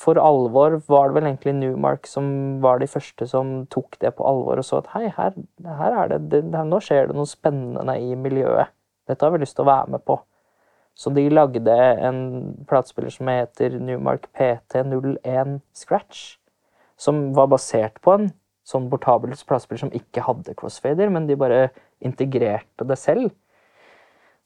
For 0.00 0.18
alvor 0.18 0.78
var 0.88 1.10
det 1.10 1.14
vel 1.18 1.26
egentlig 1.28 1.52
Newmark 1.54 2.06
som 2.08 2.24
var 2.64 2.80
de 2.80 2.88
første 2.90 3.28
som 3.30 3.60
tok 3.70 3.98
det 4.02 4.10
på 4.16 4.24
alvor 4.26 4.58
og 4.58 4.66
så 4.66 4.80
at 4.80 4.88
hei, 4.96 5.04
her, 5.14 5.36
her 5.62 5.98
er 6.02 6.10
det, 6.10 6.18
det, 6.32 6.40
nå 6.66 6.80
skjer 6.82 7.10
det 7.10 7.14
noe 7.14 7.28
spennende 7.30 7.94
i 8.00 8.16
miljøet. 8.18 8.72
Dette 9.06 9.22
har 9.22 9.36
vi 9.36 9.42
lyst 9.44 9.54
til 9.54 9.62
å 9.62 9.70
være 9.70 9.92
med 9.94 10.02
på. 10.08 10.16
Så 10.98 11.12
de 11.14 11.28
lagde 11.30 11.74
en 12.02 12.20
platespiller 12.66 13.12
som 13.14 13.30
heter 13.30 13.78
Newmark 13.78 14.26
PT01 14.34 15.60
Scratch 15.76 16.38
som 16.98 17.28
var 17.34 17.46
basert 17.52 18.00
på 18.02 18.16
en 18.16 18.30
sånn 18.66 18.88
portabel 18.92 19.32
platespiller 19.46 19.86
som 19.86 19.94
ikke 19.94 20.24
hadde 20.26 20.56
crossfader, 20.58 21.08
men 21.12 21.28
de 21.28 21.38
bare 21.38 21.68
integrerte 22.04 22.86
det 22.88 22.98
selv. 23.00 23.30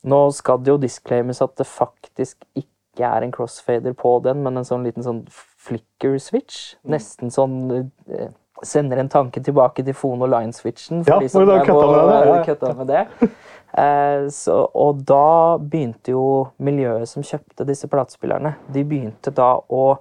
Nå 0.03 0.19
skal 0.35 0.61
det 0.61 0.71
jo 0.71 0.79
disclaimes 0.83 1.41
at 1.43 1.55
det 1.59 1.67
faktisk 1.67 2.45
ikke 2.59 3.07
er 3.07 3.25
en 3.25 3.33
crossfader 3.33 3.95
på 3.97 4.13
den, 4.23 4.43
men 4.45 4.59
en 4.59 4.67
sånn 4.67 4.85
liten 4.85 5.03
sånn 5.03 5.23
flicker 5.31 6.19
switch. 6.21 6.75
Nesten 6.85 7.33
sånn 7.33 7.57
eh, 7.73 8.29
Sender 8.63 9.01
en 9.01 9.09
tanke 9.11 9.43
tilbake 9.43 9.83
til 9.85 9.95
Fono 9.97 10.27
line-switchen. 10.29 11.03
Ja, 11.07 11.19
de 11.19 11.29
som 11.29 11.45
cutta 11.45 11.73
og- 11.73 11.91
med 11.91 12.07
det, 12.13 12.47
ja, 12.47 12.55
ja. 12.67 12.73
med 12.73 12.87
det. 12.87 13.31
Eh, 13.73 14.27
så, 14.29 14.67
og 14.75 14.99
da 15.09 15.57
begynte 15.57 16.13
jo 16.13 16.47
miljøet 16.61 17.07
som 17.09 17.23
kjøpte 17.25 17.65
disse 17.65 17.87
platespillerne, 17.89 18.53
de 18.73 18.83
begynte 18.85 19.33
da 19.33 19.55
å, 19.57 19.97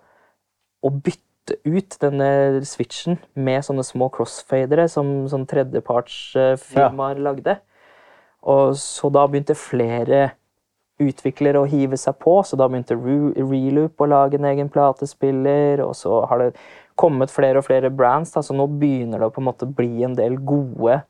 å 0.84 0.90
bytte 0.92 1.56
ut 1.64 1.96
denne 2.00 2.60
switchen 2.68 3.16
med 3.34 3.64
sånne 3.64 3.82
små 3.86 4.10
crossfadere 4.12 4.84
som 4.92 5.26
som 5.28 5.46
tredjepartsfirmaer 5.48 7.18
lagde. 7.24 7.56
Og 8.42 8.76
så 8.76 9.08
da 9.14 9.24
begynte 9.30 9.56
flere 9.56 10.32
utviklere 11.02 11.62
å 11.62 11.68
hive 11.68 11.96
seg 11.98 12.18
på, 12.22 12.36
så 12.46 12.58
da 12.58 12.68
begynte 12.70 12.96
Reloop 12.98 14.02
å 14.02 14.08
lage 14.10 14.38
en 14.38 14.48
egen 14.52 14.68
platespiller, 14.72 15.80
og 15.84 15.94
så 15.98 16.20
har 16.28 16.38
det 16.38 16.50
kommet 16.98 17.32
flere 17.32 17.60
og 17.60 17.66
flere 17.66 17.90
brands, 17.94 18.34
da, 18.34 18.42
så 18.44 18.56
nå 18.56 18.66
begynner 18.80 19.20
det 19.22 19.30
å 19.30 19.34
på 19.34 19.42
en 19.42 19.48
måte 19.50 19.68
bli 19.68 20.04
en 20.06 20.16
del 20.18 20.38
gode 20.38 21.00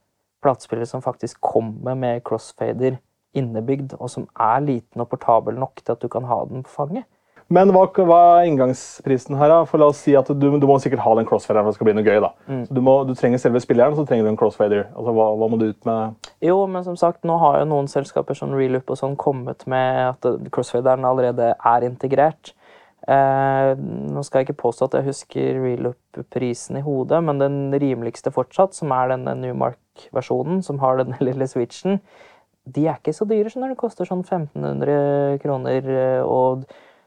platespillere 0.42 0.88
som 0.88 1.04
faktisk 1.04 1.40
kommer 1.44 1.96
med 1.98 2.22
crossfader 2.26 2.98
innebygd, 3.38 3.96
og 3.98 4.10
som 4.12 4.26
er 4.40 4.62
liten 4.64 5.02
og 5.02 5.08
portabel 5.12 5.56
nok 5.58 5.80
til 5.80 5.94
at 5.94 6.02
du 6.02 6.10
kan 6.12 6.26
ha 6.28 6.42
den 6.50 6.66
på 6.66 6.74
fanget. 6.74 7.08
Men 7.52 7.68
hva, 7.74 7.82
hva 8.06 8.18
er 8.38 8.48
inngangsprisen 8.48 9.36
her, 9.36 9.50
da? 9.50 9.58
For 9.68 9.80
la 9.80 9.90
oss 9.92 10.00
si 10.04 10.14
at 10.16 10.28
du, 10.30 10.46
du 10.56 10.66
må 10.68 10.78
sikkert 10.80 11.02
ha 11.04 11.12
den 11.18 11.26
crossfaderen 11.28 11.66
for 11.66 11.72
det 11.74 11.76
skal 11.76 11.88
bli 11.88 11.94
noe 11.98 12.06
gøy. 12.06 12.20
da. 12.24 12.30
Så 12.64 12.76
du, 12.76 12.80
må, 12.84 12.94
du 13.08 13.12
trenger 13.18 13.42
selve 13.42 13.60
spilleren, 13.60 13.96
så 13.98 14.06
trenger 14.08 14.24
du 14.24 14.32
en 14.32 14.38
crossfader. 14.40 14.86
Altså, 14.94 15.12
hva, 15.16 15.26
hva 15.36 15.48
må 15.52 15.58
du 15.60 15.66
ut 15.68 15.88
med? 15.88 16.30
Jo, 16.44 16.62
men 16.70 16.86
som 16.86 16.96
sagt, 17.00 17.20
nå 17.28 17.36
har 17.42 17.60
jo 17.60 17.68
noen 17.68 17.90
selskaper 17.92 18.38
som 18.38 18.54
Reloop 18.56 18.94
og 18.94 19.00
sånn 19.00 19.18
kommet 19.20 19.66
med 19.70 20.00
at 20.14 20.48
crossfaderen 20.54 21.04
allerede 21.08 21.52
er 21.52 21.88
integrert. 21.88 22.54
Eh, 23.10 23.70
nå 24.14 24.22
skal 24.22 24.40
jeg 24.42 24.50
ikke 24.50 24.60
påstå 24.62 24.86
at 24.86 24.98
jeg 24.98 25.08
husker 25.08 25.56
Reloop-prisen 25.64 26.78
i 26.78 26.84
hodet, 26.86 27.18
men 27.26 27.40
den 27.42 27.56
rimeligste 27.74 28.30
fortsatt, 28.34 28.76
som 28.78 28.94
er 28.94 29.10
denne 29.10 29.34
Newmark-versjonen, 29.40 30.62
som 30.62 30.78
har 30.84 31.00
den 31.00 31.16
lille 31.26 31.48
switchen, 31.50 31.98
de 32.62 32.86
er 32.86 33.00
ikke 33.00 33.14
så 33.16 33.26
dyre, 33.26 33.50
skjønner 33.50 33.72
du. 33.72 33.74
Det 33.74 33.82
koster 33.82 34.06
sånn 34.06 34.22
1500 34.22 35.40
kroner. 35.42 35.88
eh, 35.90 36.22
Og 36.22 36.62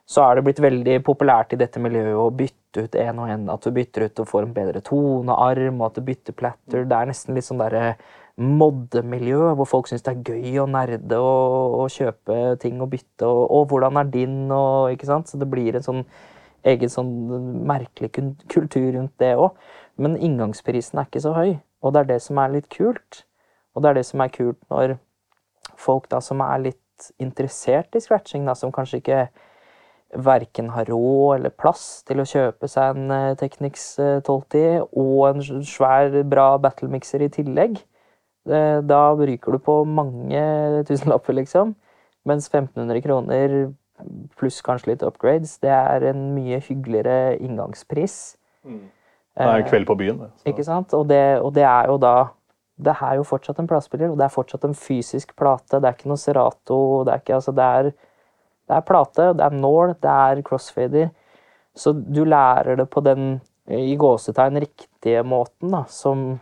så 0.05 0.21
er 0.21 0.35
det 0.35 0.43
blitt 0.45 0.59
veldig 0.61 0.99
populært 1.05 1.55
i 1.55 1.57
dette 1.57 1.79
miljøet 1.81 2.19
å 2.19 2.27
bytte 2.35 2.83
ut 2.85 2.97
en 2.99 3.21
og 3.23 3.31
en. 3.31 3.47
At 3.49 3.63
du 3.63 3.71
bytter 3.73 4.05
ut 4.05 4.21
og 4.21 4.27
får 4.29 4.45
en 4.45 4.53
bedre 4.53 4.83
tonearm, 4.85 5.79
og 5.79 5.87
at 5.87 5.97
du 5.97 6.05
bytter 6.05 6.35
platter. 6.37 6.83
Det 6.85 6.99
er 6.99 7.09
nesten 7.09 7.39
litt 7.39 7.47
sånn 7.47 7.63
derre 7.63 7.95
moddemiljø, 8.35 9.53
hvor 9.55 9.67
folk 9.69 9.87
syns 9.87 10.03
det 10.03 10.11
er 10.11 10.33
gøy 10.33 10.59
å 10.59 10.67
nerde 10.67 11.19
og, 11.23 11.75
og 11.79 11.91
kjøpe 11.93 12.39
ting 12.59 12.81
og 12.83 12.89
bytte. 12.91 13.27
Og, 13.27 13.43
og 13.47 13.69
hvordan 13.71 14.01
er 14.01 14.09
din, 14.11 14.39
og 14.51 14.91
ikke 14.91 15.07
sant. 15.07 15.31
Så 15.31 15.39
det 15.39 15.47
blir 15.51 15.77
en 15.77 15.85
sånn 15.85 16.03
egen 16.65 16.89
sånn 16.91 17.13
merkelig 17.69 18.11
kultur 18.51 18.89
rundt 18.97 19.13
det 19.21 19.35
òg. 19.39 19.55
Men 20.01 20.17
inngangsprisen 20.17 20.99
er 20.99 21.07
ikke 21.07 21.23
så 21.23 21.31
høy, 21.35 21.55
og 21.85 21.95
det 21.95 22.01
er 22.01 22.11
det 22.15 22.21
som 22.25 22.39
er 22.41 22.55
litt 22.57 22.69
kult. 22.73 23.23
Og 23.75 23.83
det 23.83 23.91
er 23.91 23.99
det 23.99 24.07
som 24.07 24.23
er 24.23 24.33
kult 24.33 24.59
når 24.71 24.97
folk 25.79 26.09
da 26.11 26.21
som 26.23 26.41
er 26.43 26.69
litt 26.69 27.11
interessert 27.19 27.95
i 27.95 28.01
scratching, 28.03 28.45
da, 28.47 28.55
som 28.55 28.73
kanskje 28.75 29.01
ikke 29.01 29.25
verken 30.25 30.69
har 30.71 30.87
råd 30.87 31.39
eller 31.39 31.51
plass 31.51 32.03
til 32.07 32.21
å 32.21 32.27
kjøpe 32.29 32.69
seg 32.71 32.95
en 32.95 33.11
eh, 33.11 33.33
Technics 33.39 33.97
eh, 33.99 34.21
1210 34.21 34.85
og 35.01 35.25
en 35.27 35.65
svær, 35.67 36.13
bra 36.29 36.53
battlemixer 36.61 37.25
i 37.25 37.31
tillegg. 37.33 37.81
Eh, 38.47 38.81
Da 38.81 39.01
ryker 39.17 39.51
du 39.51 39.59
på 39.59 39.79
mange 39.87 40.83
tusenlapper, 40.87 41.33
liksom. 41.33 41.75
Mens 42.25 42.47
1500 42.49 43.01
kroner 43.01 43.73
pluss 44.35 44.61
kanskje 44.61 44.87
litt 44.91 45.03
upgrades, 45.07 45.57
det 45.63 45.71
er 45.71 46.03
en 46.09 46.33
mye 46.35 46.59
hyggeligere 46.59 47.37
inngangspris. 47.39 48.35
Det 48.65 49.43
er 49.43 49.61
en 49.61 49.67
kveld 49.69 49.85
på 49.87 49.95
byen. 49.97 50.17
det. 50.19 50.31
Så. 50.37 50.49
Ikke 50.51 50.65
sant? 50.67 50.93
Og 50.93 51.07
det, 51.07 51.39
og 51.41 51.53
det 51.53 51.63
er 51.63 51.87
jo 51.87 51.97
da 51.97 52.15
Det 52.77 52.91
er 52.91 53.15
jo 53.15 53.23
fortsatt 53.23 53.59
en 53.59 53.67
platespiller, 53.67 54.09
og 54.11 54.17
det 54.19 54.25
er 54.25 54.33
fortsatt 54.33 54.65
en 54.67 54.73
fysisk 54.75 55.29
plate. 55.39 55.79
Det 55.79 55.85
er 55.87 55.93
ikke 55.95 56.09
noe 56.11 56.19
Serato. 56.19 57.05
Det 57.05 57.13
er, 57.13 57.21
ikke, 57.21 57.35
altså 57.37 57.53
det 57.55 57.63
er, 57.63 57.83
det 58.67 58.75
er 58.75 58.81
plate, 58.81 59.27
det 59.33 59.45
er 59.45 59.49
nål, 59.55 59.93
det 60.03 60.11
er 60.11 60.41
crossfader. 60.43 61.09
Så 61.73 61.93
du 61.93 62.25
lærer 62.25 62.75
det 62.75 62.89
på 62.89 62.99
den 62.99 63.39
i 63.71 63.95
gåsetegn 63.95 64.59
riktige 64.59 65.23
måten, 65.23 65.71
da, 65.71 65.85
som 65.87 66.41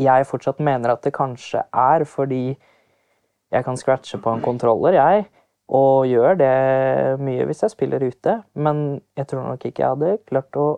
jeg 0.00 0.26
fortsatt 0.28 0.60
mener 0.64 0.94
at 0.94 1.02
det 1.04 1.14
kanskje 1.16 1.64
er, 1.68 2.04
fordi 2.08 2.56
jeg 3.52 3.64
kan 3.66 3.76
scratche 3.76 4.18
på 4.22 4.32
en 4.32 4.44
kontroller, 4.44 4.96
jeg, 4.96 5.26
og 5.72 6.06
gjør 6.08 6.36
det 6.40 6.54
mye 7.24 7.44
hvis 7.48 7.62
jeg 7.64 7.74
spiller 7.74 8.04
ute. 8.04 8.38
Men 8.54 9.02
jeg 9.16 9.28
tror 9.28 9.46
nok 9.46 9.64
ikke 9.64 9.84
jeg 9.84 9.94
hadde 9.94 10.16
klart 10.28 10.58
å 10.60 10.68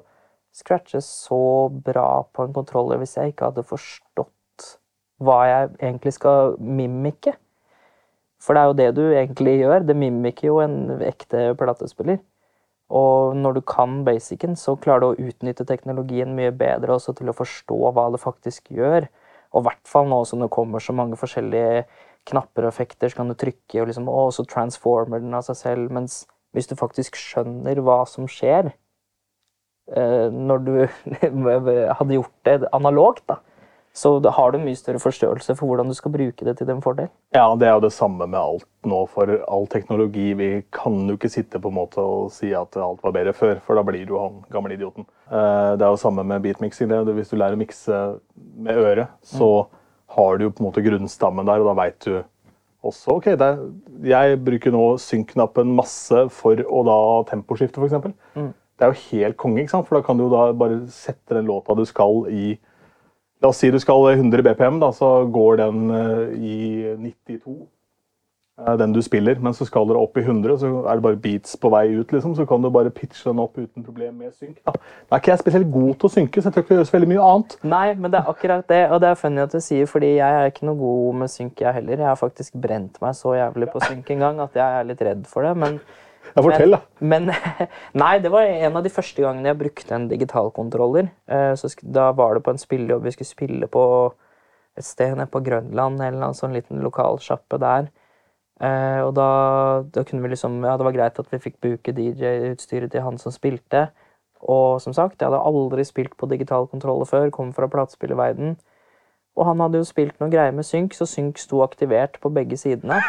scratche 0.54 1.00
så 1.02 1.70
bra 1.86 2.24
på 2.30 2.46
en 2.46 2.54
kontroller 2.54 3.00
hvis 3.00 3.16
jeg 3.18 3.32
ikke 3.32 3.50
hadde 3.50 3.66
forstått 3.66 4.68
hva 5.24 5.40
jeg 5.48 5.72
egentlig 5.80 6.14
skal 6.14 6.54
mimike. 6.58 7.34
For 8.42 8.54
det 8.54 8.62
er 8.62 8.68
jo 8.68 8.78
det 8.78 8.88
du 8.98 9.04
egentlig 9.08 9.56
gjør. 9.62 9.86
Det 9.88 9.96
mimiker 9.96 10.50
jo 10.50 10.60
en 10.62 11.02
ekte 11.02 11.52
platespiller. 11.58 12.20
Og 12.92 13.36
når 13.36 13.56
du 13.56 13.60
kan 13.64 14.02
basicen, 14.04 14.56
så 14.60 14.76
klarer 14.76 15.00
du 15.00 15.06
å 15.08 15.28
utnytte 15.30 15.64
teknologien 15.68 16.34
mye 16.36 16.52
bedre 16.52 16.98
også 16.98 17.14
til 17.16 17.30
å 17.30 17.36
forstå 17.36 17.78
hva 17.96 18.10
det 18.12 18.20
faktisk 18.20 18.68
gjør. 18.74 19.08
Og 19.54 19.62
i 19.62 19.68
hvert 19.68 19.88
fall 19.88 20.10
nå 20.10 20.20
som 20.28 20.42
det 20.42 20.52
kommer 20.52 20.82
så 20.82 20.92
mange 20.96 21.16
forskjellige 21.16 21.84
knapper 22.28 22.66
og 22.66 22.72
effekter, 22.72 23.10
så 23.10 23.20
kan 23.20 23.30
du 23.30 23.36
trykke, 23.38 23.80
og 23.80 23.88
liksom, 23.90 24.08
å, 24.08 24.28
så 24.34 24.44
transformer 24.48 25.22
den 25.22 25.36
av 25.36 25.44
seg 25.46 25.60
selv. 25.60 25.92
Mens 25.94 26.24
hvis 26.56 26.68
du 26.70 26.76
faktisk 26.78 27.16
skjønner 27.20 27.80
hva 27.84 28.02
som 28.08 28.28
skjer, 28.30 28.72
eh, 29.94 30.28
når 30.32 30.64
du 30.66 30.72
hadde 31.98 32.18
gjort 32.18 32.36
det 32.48 32.60
analogt, 32.76 33.24
da, 33.30 33.40
så 33.94 34.10
har 34.34 34.50
du 34.50 34.58
mye 34.58 34.74
større 34.74 34.98
forståelse 34.98 35.54
for 35.54 35.70
hvordan 35.70 35.86
du 35.86 35.94
skal 35.94 36.10
bruke 36.10 36.44
det 36.44 36.56
til 36.58 36.66
din 36.66 36.80
fordel. 36.82 37.06
Ja, 37.34 37.44
det 37.54 37.68
er 37.68 37.76
jo 37.76 37.84
det 37.84 37.92
samme 37.94 38.26
med 38.26 38.40
alt 38.40 38.66
nå 38.90 39.04
for 39.12 39.30
all 39.46 39.68
teknologi. 39.70 40.32
Vi 40.34 40.48
kan 40.74 40.96
jo 41.06 41.14
ikke 41.14 41.30
sitte 41.30 41.60
på 41.62 41.70
en 41.70 41.76
måte 41.78 42.02
og 42.02 42.32
si 42.34 42.50
at 42.58 42.74
alt 42.74 43.04
var 43.06 43.14
bedre 43.14 43.32
før, 43.38 43.60
for 43.62 43.78
da 43.78 43.84
blir 43.86 44.02
du 44.08 44.16
han 44.18 44.40
gamle 44.50 44.74
idioten. 44.74 45.06
Eh, 45.30 45.76
Det 45.78 45.86
er 45.86 45.94
jo 45.94 46.00
samme 46.02 46.24
med 46.26 46.42
beatmixing. 46.42 46.90
Hvis 47.14 47.30
du 47.30 47.36
lærer 47.38 47.54
å 47.54 47.62
mikse 47.62 48.02
med 48.58 48.82
øret, 48.82 49.08
så 49.22 49.68
har 50.18 50.38
du 50.38 50.44
jo 50.48 50.50
på 50.50 50.62
en 50.64 50.70
måte 50.72 50.82
grunnstammen 50.84 51.46
der, 51.46 51.62
og 51.62 51.70
da 51.70 51.78
veit 51.84 51.98
du 52.04 52.24
også 52.84 53.14
ok, 53.16 53.26
er, 53.38 53.62
Jeg 54.04 54.44
bruker 54.44 54.70
nå 54.74 54.98
synk-knappen 54.98 55.70
masse 55.74 56.26
for 56.34 56.56
å 56.66 56.82
da 56.84 56.98
temposkifte, 57.30 57.78
f.eks. 57.80 57.94
Det 58.74 58.82
er 58.84 58.90
jo 58.90 59.02
helt 59.14 59.36
konge, 59.38 59.62
ikke 59.62 59.70
sant? 59.70 59.86
for 59.86 59.96
da 60.00 60.02
kan 60.04 60.18
du 60.18 60.24
jo 60.26 60.30
da 60.34 60.52
bare 60.52 60.82
sette 60.90 61.34
den 61.38 61.46
låta 61.46 61.76
du 61.78 61.84
skal 61.86 62.26
i 62.28 62.58
La 63.44 63.50
oss 63.52 63.58
si 63.60 63.68
du 63.68 63.76
skal 63.76 64.06
100 64.14 64.40
BPM, 64.40 64.78
da, 64.80 64.88
så 64.96 65.08
går 65.28 65.58
den 65.60 65.90
eh, 65.92 66.20
i 66.40 66.58
92. 66.96 67.66
eh, 68.56 68.76
Den 68.80 68.94
du 68.94 69.02
spiller, 69.04 69.36
men 69.36 69.52
så 69.52 69.66
skal 69.68 69.84
dere 69.90 70.00
opp 70.00 70.16
i 70.16 70.22
100, 70.24 70.54
så 70.62 70.70
er 70.88 70.96
det 70.96 71.04
bare 71.04 71.18
beats 71.20 71.52
på 71.60 71.68
vei 71.74 71.82
ut. 71.92 72.14
liksom, 72.14 72.32
Så 72.38 72.46
kan 72.48 72.64
du 72.64 72.70
bare 72.72 72.88
pitche 72.94 73.28
den 73.28 73.42
opp 73.44 73.58
uten 73.60 73.84
problem 73.84 74.14
med 74.22 74.32
synk. 74.32 74.62
Da. 74.64 74.72
Er 75.12 75.20
ikke 75.20 75.34
jeg 75.34 75.42
spesielt 75.42 75.68
god 75.74 75.92
til 76.00 76.08
å 76.08 76.12
synke, 76.14 76.40
så 76.40 76.48
jeg 76.48 76.54
tror 76.56 76.64
ikke 76.64 76.72
det 76.72 76.78
gjør 76.78 76.88
så 76.88 76.96
veldig 76.96 77.10
mye 77.12 77.26
annet. 77.34 77.58
Nei, 77.74 77.84
men 77.98 78.14
det 78.14 78.22
er 78.22 78.32
akkurat 78.32 78.64
det, 78.72 78.80
og 78.88 79.02
det 79.04 79.10
er 79.10 79.20
funny 79.26 79.44
at 79.44 79.52
du 79.52 79.60
sier, 79.60 79.90
fordi 79.92 80.14
jeg 80.14 80.38
er 80.40 80.48
ikke 80.48 80.70
noe 80.70 80.80
god 80.80 81.20
med 81.20 81.34
synk, 81.34 81.60
jeg 81.66 81.80
heller. 81.82 82.00
Jeg 82.00 82.08
har 82.14 82.22
faktisk 82.22 82.56
brent 82.64 82.96
meg 83.04 83.20
så 83.20 83.36
jævlig 83.36 83.68
på 83.74 83.84
synk 83.84 84.14
en 84.16 84.24
gang 84.24 84.40
at 84.46 84.56
jeg 84.56 84.80
er 84.80 84.88
litt 84.88 85.04
redd 85.04 85.28
for 85.28 85.44
det, 85.44 85.52
men 85.60 85.76
Ja, 86.34 86.42
fortell, 86.42 86.74
da. 86.74 86.80
Men, 86.98 87.30
nei, 88.02 88.12
det 88.22 88.32
var 88.34 88.48
en 88.48 88.78
av 88.78 88.84
de 88.84 88.92
første 88.92 89.22
gangene 89.22 89.52
jeg 89.52 89.60
brukte 89.60 89.94
en 89.94 90.08
digitalkontroller. 90.10 91.10
Eh, 91.30 91.66
da 91.94 92.08
var 92.18 92.34
det 92.34 92.44
på 92.46 92.54
en 92.54 92.60
spillejobb 92.60 93.06
vi 93.06 93.14
skulle 93.14 93.30
spille 93.30 93.68
på 93.70 93.84
et 94.74 94.86
sted 94.86 95.14
nede 95.14 95.30
på 95.30 95.42
Grønland, 95.46 96.02
eller 96.02 96.26
en 96.26 96.34
sånn 96.34 96.56
liten 96.56 96.82
lokalsjappe 96.82 97.60
der. 97.62 97.92
Eh, 98.62 99.00
og 99.02 99.14
da, 99.18 99.28
da 99.94 100.04
kunne 100.06 100.22
vi 100.22 100.30
liksom 100.30 100.60
Ja, 100.62 100.76
det 100.78 100.86
var 100.86 100.94
greit 100.94 101.18
at 101.18 101.30
vi 101.32 101.42
fikk 101.42 101.56
bruke 101.62 101.94
DJ-utstyret 101.94 102.92
til 102.94 103.06
han 103.06 103.18
som 103.18 103.34
spilte. 103.34 103.88
Og 104.44 104.82
som 104.82 104.92
sagt, 104.92 105.20
jeg 105.20 105.30
hadde 105.30 105.40
aldri 105.40 105.86
spilt 105.86 106.16
på 106.20 106.28
digitalkontroller 106.28 107.08
før, 107.08 107.30
kom 107.32 107.54
fra 107.56 107.70
platespillerverden. 107.70 108.58
Og 109.34 109.46
han 109.48 109.62
hadde 109.62 109.80
jo 109.80 109.86
spilt 109.88 110.18
noen 110.20 110.34
greier 110.34 110.54
med 110.54 110.66
synk, 110.66 110.94
så 110.94 111.06
synk 111.08 111.40
sto 111.42 111.62
aktivert 111.64 112.20
på 112.22 112.30
begge 112.34 112.58
sidene. 112.60 113.00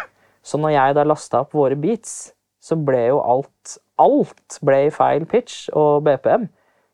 Så 0.45 0.57
når 0.61 0.77
jeg 0.77 0.95
da 0.95 1.03
lasta 1.05 1.41
opp 1.43 1.53
våre 1.57 1.77
beats, 1.77 2.34
så 2.65 2.77
ble 2.81 3.07
jo 3.11 3.23
alt 3.23 3.79
Alt 3.95 4.57
ble 4.65 4.89
i 4.89 4.91
feil 4.91 5.23
pitch 5.23 5.69
og 5.71 6.01
BPM. 6.03 6.49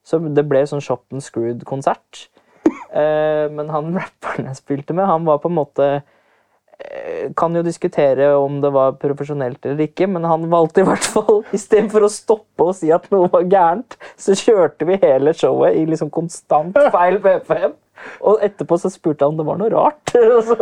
Så 0.05 0.19
det 0.21 0.43
ble 0.45 0.59
sånn 0.69 0.83
shop 0.83 1.07
and 1.13 1.25
screwed-konsert. 1.25 2.27
Eh, 2.91 3.45
men 3.55 3.69
han 3.71 3.93
rapperen 3.95 4.49
jeg 4.49 4.57
spilte 4.59 4.91
med, 4.91 5.07
han 5.07 5.23
var 5.23 5.37
på 5.39 5.47
en 5.47 5.55
måte 5.55 5.85
eh, 5.95 7.29
Kan 7.39 7.55
jo 7.55 7.61
diskutere 7.63 8.27
om 8.35 8.57
det 8.59 8.67
var 8.75 8.97
profesjonelt 8.99 9.63
eller 9.63 9.85
ikke, 9.87 10.09
men 10.11 10.27
han 10.27 10.43
valgte 10.51 10.83
i 10.83 10.87
hvert 10.89 11.07
fall 11.13 11.39
Istedenfor 11.55 12.03
å 12.03 12.11
stoppe 12.11 12.67
og 12.67 12.75
si 12.75 12.91
at 12.91 13.07
noe 13.13 13.31
var 13.31 13.47
gærent, 13.47 13.95
så 14.19 14.35
kjørte 14.35 14.89
vi 14.89 14.99
hele 14.99 15.31
showet 15.31 15.79
i 15.79 15.85
liksom 15.87 16.11
konstant 16.11 16.75
feil 16.91 17.21
BPM. 17.23 17.77
Og 18.21 18.39
etterpå 18.45 18.77
så 18.81 18.89
spurte 18.93 19.25
han 19.25 19.33
om 19.33 19.37
det 19.41 19.45
var 19.47 19.57
noe 19.61 19.69
rart. 19.73 20.13
så, 20.49 20.57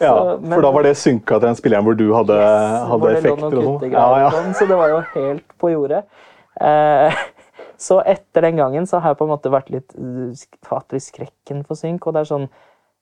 Ja, 0.00 0.14
men- 0.38 0.52
For 0.56 0.62
da 0.66 0.70
var 0.74 0.82
det 0.86 0.96
synka 1.00 1.38
til 1.40 1.46
den 1.48 1.58
spilleren 1.58 1.84
hvor 1.86 1.96
du 1.98 2.06
hadde, 2.14 2.38
Yes, 2.40 2.88
hadde 2.92 3.12
effekter 3.16 3.58
og 3.60 3.68
sånn? 3.82 3.92
Ja, 3.92 4.06
ja. 4.24 4.30
sånn, 4.34 4.54
Så 4.58 4.66
det 4.70 4.78
var 4.80 4.88
jo 4.94 5.00
helt 5.14 5.54
på 5.58 5.70
jordet. 5.74 6.02
Eh, 6.60 7.20
så 7.86 8.00
etter 8.04 8.42
den 8.48 8.56
gangen 8.60 8.86
så 8.86 9.00
har 9.00 9.14
jeg 9.14 9.20
på 9.22 9.28
en 9.28 9.32
måte 9.34 9.52
vært 9.52 9.70
litt 9.72 9.94
hatt 10.68 10.92
litt 10.92 11.06
skrekken 11.06 11.62
for 11.66 11.78
synk. 11.78 12.06
og 12.06 12.14
det 12.14 12.24
er 12.26 12.30
sånn, 12.34 12.48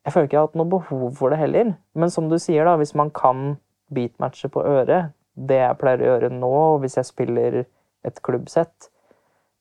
Jeg 0.07 0.13
føler 0.15 0.27
ikke 0.29 0.37
jeg 0.37 0.41
har 0.41 0.47
hatt 0.49 0.61
noe 0.61 0.71
behov 0.73 1.17
for 1.19 1.31
det 1.35 1.39
heller. 1.41 1.73
Men 1.95 2.11
som 2.11 2.29
du 2.31 2.39
sier, 2.39 2.65
da, 2.65 2.77
hvis 2.81 2.95
man 2.97 3.11
kan 3.11 3.59
beatmatche 3.93 4.49
på 4.49 4.63
øret, 4.65 5.11
det 5.37 5.59
jeg 5.59 5.79
pleier 5.79 6.01
å 6.01 6.07
gjøre 6.13 6.31
nå 6.33 6.53
hvis 6.81 6.97
jeg 6.97 7.05
spiller 7.05 7.59
et 8.07 8.23
klubbsett, 8.25 8.89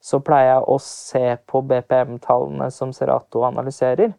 så 0.08 0.22
pleier 0.24 0.54
jeg 0.54 0.68
å 0.72 0.78
se 0.84 1.26
på 1.50 1.62
BPM-tallene 1.68 2.70
som 2.72 2.94
Serato 2.96 3.44
analyserer. 3.48 4.14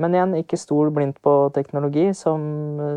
Men 0.00 0.16
igjen, 0.16 0.36
ikke 0.40 0.58
stol 0.60 0.90
blindt 0.94 1.20
på 1.24 1.34
teknologi, 1.54 2.10
som, 2.16 2.42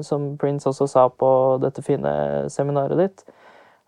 som 0.03 0.33
Prince 0.39 0.67
også 0.69 0.87
sa 0.91 1.07
på 1.11 1.29
dette 1.63 1.83
fine 1.85 2.11
seminaret 2.51 2.99
ditt. 2.99 3.23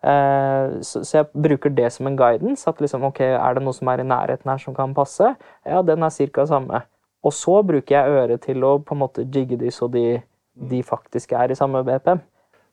Eh, 0.06 0.76
så, 0.86 1.02
jeg 1.10 1.28
bruker 1.32 1.74
det 1.74 1.90
som 1.96 2.10
en 2.10 2.18
guidance. 2.20 2.68
At 2.70 2.82
liksom, 2.84 3.08
ok, 3.10 3.22
er 3.36 3.58
det 3.58 3.64
noe 3.66 3.76
som 3.76 3.92
er 3.92 4.04
i 4.04 4.08
nærheten 4.08 4.52
her 4.52 4.62
som 4.62 4.76
kan 4.78 4.96
passe? 4.96 5.34
Ja, 5.66 5.82
den 5.86 6.04
er 6.06 6.14
ca. 6.36 6.48
samme. 6.50 6.84
Og 7.26 7.34
så 7.34 7.58
bruker 7.66 7.98
jeg 7.98 8.20
øret 8.22 8.46
til 8.46 8.64
å 8.64 8.78
på 8.80 8.96
en 8.96 9.02
måte 9.02 9.26
jigge 9.26 9.58
de 9.58 9.72
så 9.74 9.90
de, 9.92 10.22
de 10.54 10.84
faktisk 10.86 11.34
er 11.34 11.52
i 11.52 11.58
samme 11.58 11.82
BPM. 11.88 12.22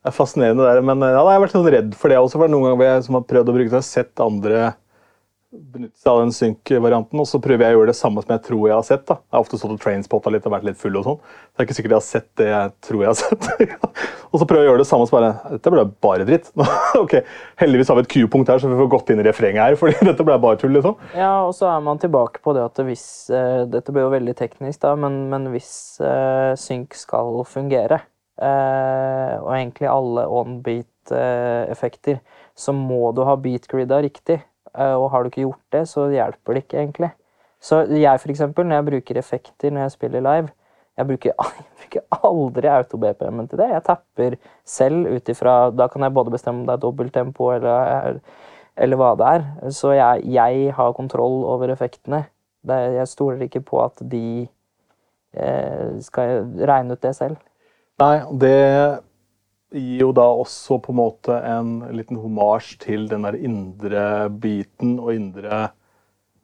Det 0.03 0.11
er 0.11 0.15
fascinerende, 0.17 0.67
der, 0.67 0.83
men 0.83 0.99
ja, 1.07 1.15
jeg 1.15 1.31
har 1.31 1.43
vært 1.45 1.55
sånn 1.55 1.69
redd 1.71 1.93
for 1.95 2.11
det 2.11 2.19
også. 2.19 2.41
for 2.41 2.51
Noen 2.51 2.73
ganger 2.73 2.89
jeg 2.89 3.05
har 3.15 3.27
prøvd 3.31 3.51
å 3.53 3.55
bruke 3.55 3.71
det, 3.71 3.79
har 3.79 3.87
sett 3.87 4.21
andre 4.21 4.73
benytte 5.53 6.01
seg 6.01 6.09
av 6.09 6.21
den 6.23 6.31
synk-varianten, 6.33 7.21
og 7.21 7.27
så 7.29 7.41
prøver 7.43 7.67
jeg 7.67 7.77
å 7.77 7.81
gjøre 7.83 7.93
det 7.93 7.99
samme 7.99 8.23
som 8.25 8.33
jeg 8.33 8.43
tror 8.47 8.63
jeg 8.65 8.77
har 8.77 8.87
sett. 8.87 9.03
da. 9.09 9.19
Jeg 9.21 9.37
har 9.37 9.45
ofte 9.45 9.59
stått 9.61 9.75
og 9.75 9.83
trainspotta 9.83 10.33
litt 10.33 10.47
og 10.49 10.55
vært 10.55 10.65
litt 10.71 10.79
full 10.81 10.97
og 10.97 11.05
sånn. 11.05 11.19
Så 11.21 11.53
det 11.53 11.61
er 11.61 11.67
ikke 11.67 11.77
sikkert 11.77 11.93
jeg 11.93 12.01
har 12.01 12.07
sett 12.07 12.29
det 12.41 12.47
jeg 12.49 12.71
tror 12.87 13.03
jeg 13.03 13.11
har 13.11 13.19
sett. 13.21 13.49
og 14.31 14.41
så 14.41 14.47
prøver 14.49 14.65
jeg 14.65 14.71
å 14.71 14.71
gjøre 14.71 14.83
det 14.83 14.89
samme, 14.89 15.09
som 15.09 15.19
bare 15.19 15.33
Dette 15.53 15.73
ble 15.75 15.85
bare 16.07 16.27
dritt. 16.29 16.49
ok, 17.03 17.17
Heldigvis 17.61 17.93
har 17.93 17.99
vi 17.99 18.05
et 18.07 18.13
Q-punkt 18.15 18.53
her, 18.53 18.63
så 18.63 18.71
vi 18.71 18.79
får 18.81 18.89
gått 18.95 19.13
inn 19.13 19.21
i 19.21 19.27
refrenget 19.27 19.61
her, 19.65 19.77
fordi 19.81 20.09
dette 20.09 20.27
ble 20.29 20.39
bare 20.47 20.61
tull, 20.63 20.73
liksom. 20.79 20.97
Ja, 21.19 21.35
og 21.45 21.53
så 21.59 21.69
er 21.69 21.83
man 21.85 22.01
tilbake 22.01 22.41
på 22.45 22.55
det 22.57 22.65
at 22.65 22.81
hvis 22.87 23.05
uh, 23.35 23.69
Dette 23.69 23.93
blir 23.93 24.07
jo 24.07 24.15
veldig 24.15 24.37
teknisk, 24.39 24.81
da, 24.87 24.95
men, 24.97 25.27
men 25.33 25.51
hvis 25.53 25.75
uh, 26.01 26.57
synk 26.61 26.97
skal 26.97 27.43
fungere, 27.49 28.01
uh, 28.41 29.37
og 29.43 29.53
egentlig 29.59 29.91
alle 29.93 30.25
on-beat-effekter, 30.41 32.23
så 32.57 32.73
må 32.77 33.13
du 33.17 33.23
ha 33.29 33.37
beat-grida 33.41 34.01
riktig. 34.05 34.41
Eh, 34.79 34.95
og 34.97 35.11
har 35.11 35.23
du 35.23 35.31
ikke 35.31 35.45
gjort 35.45 35.75
det, 35.75 35.83
så 35.89 36.07
hjelper 36.13 36.55
det 36.55 36.65
ikke 36.65 36.81
egentlig. 36.81 37.11
Så 37.63 37.85
jeg, 37.87 38.21
for 38.21 38.33
eksempel, 38.33 38.67
når 38.67 38.81
jeg 38.81 38.89
bruker 38.89 39.19
effekter 39.21 39.71
når 39.71 39.85
jeg 39.87 39.95
spiller 39.97 40.21
live 40.21 40.49
Jeg 40.99 41.07
bruker, 41.07 41.33
jeg 41.59 41.67
bruker 41.83 42.25
aldri 42.29 42.69
auto-BPM-en 42.69 43.49
til 43.49 43.59
det. 43.59 43.69
Jeg 43.71 43.85
tapper 43.87 44.35
selv 44.65 45.07
ut 45.09 45.29
ifra 45.29 45.71
Da 45.71 45.87
kan 45.89 46.03
jeg 46.03 46.15
både 46.15 46.35
bestemme 46.35 46.61
om 46.61 46.67
det 46.67 46.75
er 46.75 46.83
dobbelttempo 46.83 47.53
eller, 47.55 48.19
eller 48.77 49.01
hva 49.01 49.15
det 49.17 49.29
er. 49.29 49.47
Så 49.71 49.95
jeg, 49.97 50.27
jeg 50.27 50.75
har 50.75 50.93
kontroll 50.93 51.45
over 51.45 51.73
effektene. 51.73 52.25
Det, 52.63 52.77
jeg 52.95 53.09
stoler 53.09 53.47
ikke 53.47 53.65
på 53.67 53.81
at 53.85 54.03
de 54.11 54.49
eh, 55.35 55.89
skal 56.01 56.45
regne 56.69 56.93
ut 56.93 57.03
det 57.03 57.17
selv. 57.17 57.37
Nei, 58.03 58.19
det 58.41 59.01
gir 59.73 60.05
jo 60.05 60.11
da 60.17 60.25
også 60.37 60.79
på 60.85 60.93
en 60.93 61.01
måte 61.01 61.37
en 61.49 61.77
liten 61.97 62.21
homasj 62.21 62.75
til 62.83 63.07
den 63.11 63.25
der 63.27 63.39
indre 63.39 64.05
biten 64.43 64.99
og 65.01 65.15
indre 65.15 65.71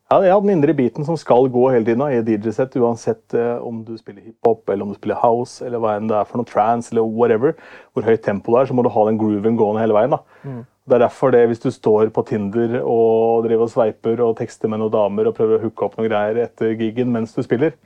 ja, 0.09 0.23
ja, 0.25 0.37
den 0.41 0.55
indre 0.55 0.73
biten 0.73 1.05
som 1.05 1.19
skal 1.21 1.51
gå 1.53 1.67
hele 1.69 1.85
tiden 1.85 2.01
i 2.09 2.23
DJ-sett, 2.25 2.77
uansett 2.81 3.35
eh, 3.37 3.59
om 3.61 3.83
du 3.85 3.93
spiller 3.99 4.25
hiphop, 4.25 4.63
eller 4.73 4.87
om 4.87 4.95
du 4.95 4.97
spiller 4.97 5.21
house, 5.21 5.61
eller 5.61 5.83
hva 5.83 5.99
enn 5.99 6.09
det 6.09 6.17
er 6.17 6.31
for 6.31 6.41
noe 6.41 6.49
trance, 6.49 6.89
eller 6.95 7.05
whatever. 7.05 7.53
Hvor 7.93 8.07
høyt 8.07 8.23
tempo 8.25 8.55
det 8.55 8.63
er, 8.63 8.71
så 8.71 8.77
må 8.79 8.87
du 8.87 8.89
ha 8.95 9.05
den 9.05 9.19
grooven 9.21 9.59
gående 9.61 9.83
hele 9.85 9.97
veien. 9.99 10.17
da. 10.17 10.23
Mm. 10.49 10.63
Det 10.89 10.97
er 10.97 11.05
derfor 11.05 11.35
det, 11.35 11.43
hvis 11.51 11.61
du 11.61 11.69
står 11.69 12.09
på 12.17 12.25
Tinder 12.31 12.79
og 12.81 13.45
driver 13.45 13.67
og 13.67 13.75
sveiper 13.75 14.23
og 14.25 14.33
tekster 14.39 14.73
med 14.73 14.81
noen 14.81 14.95
damer 14.95 15.29
og 15.29 15.37
prøver 15.37 15.59
å 15.59 15.67
hooke 15.67 15.85
opp 15.85 15.99
noen 15.99 16.09
greier 16.09 16.41
etter 16.47 16.73
gigen 16.81 17.13
mens 17.13 17.37
du 17.37 17.43
spiller, 17.45 17.77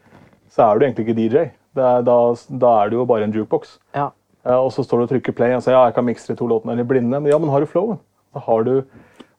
så 0.47 0.68
er 0.68 0.78
du 0.78 0.86
egentlig 0.86 1.09
ikke 1.09 1.18
DJ. 1.18 1.49
Er, 1.74 2.07
da, 2.07 2.16
da, 2.47 2.72
er 2.84 2.93
du 2.93 3.01
jo 3.01 3.09
bare 3.09 3.26
en 3.26 3.34
jukebox. 3.34 3.80
Ja. 3.99 4.12
Og 4.43 4.72
så 4.74 4.82
står 4.82 4.99
du 4.99 5.05
og 5.07 5.11
trykker 5.12 5.34
play 5.38 5.55
og 5.55 5.62
sier 5.62 5.76
ja, 5.76 5.84
jeg 5.86 5.95
kan 5.95 6.07
mikse 6.07 6.32
de 6.32 6.38
to 6.38 6.49
låtene 6.51 6.74
eller 6.74 6.88
blinde. 6.88 7.14
Men 7.14 7.30
ja, 7.30 7.38
men 7.38 7.53
har 7.53 7.62
du 7.62 7.70
flowen? 7.70 8.01
Da 8.34 8.43
har 8.43 8.66
du 8.66 8.74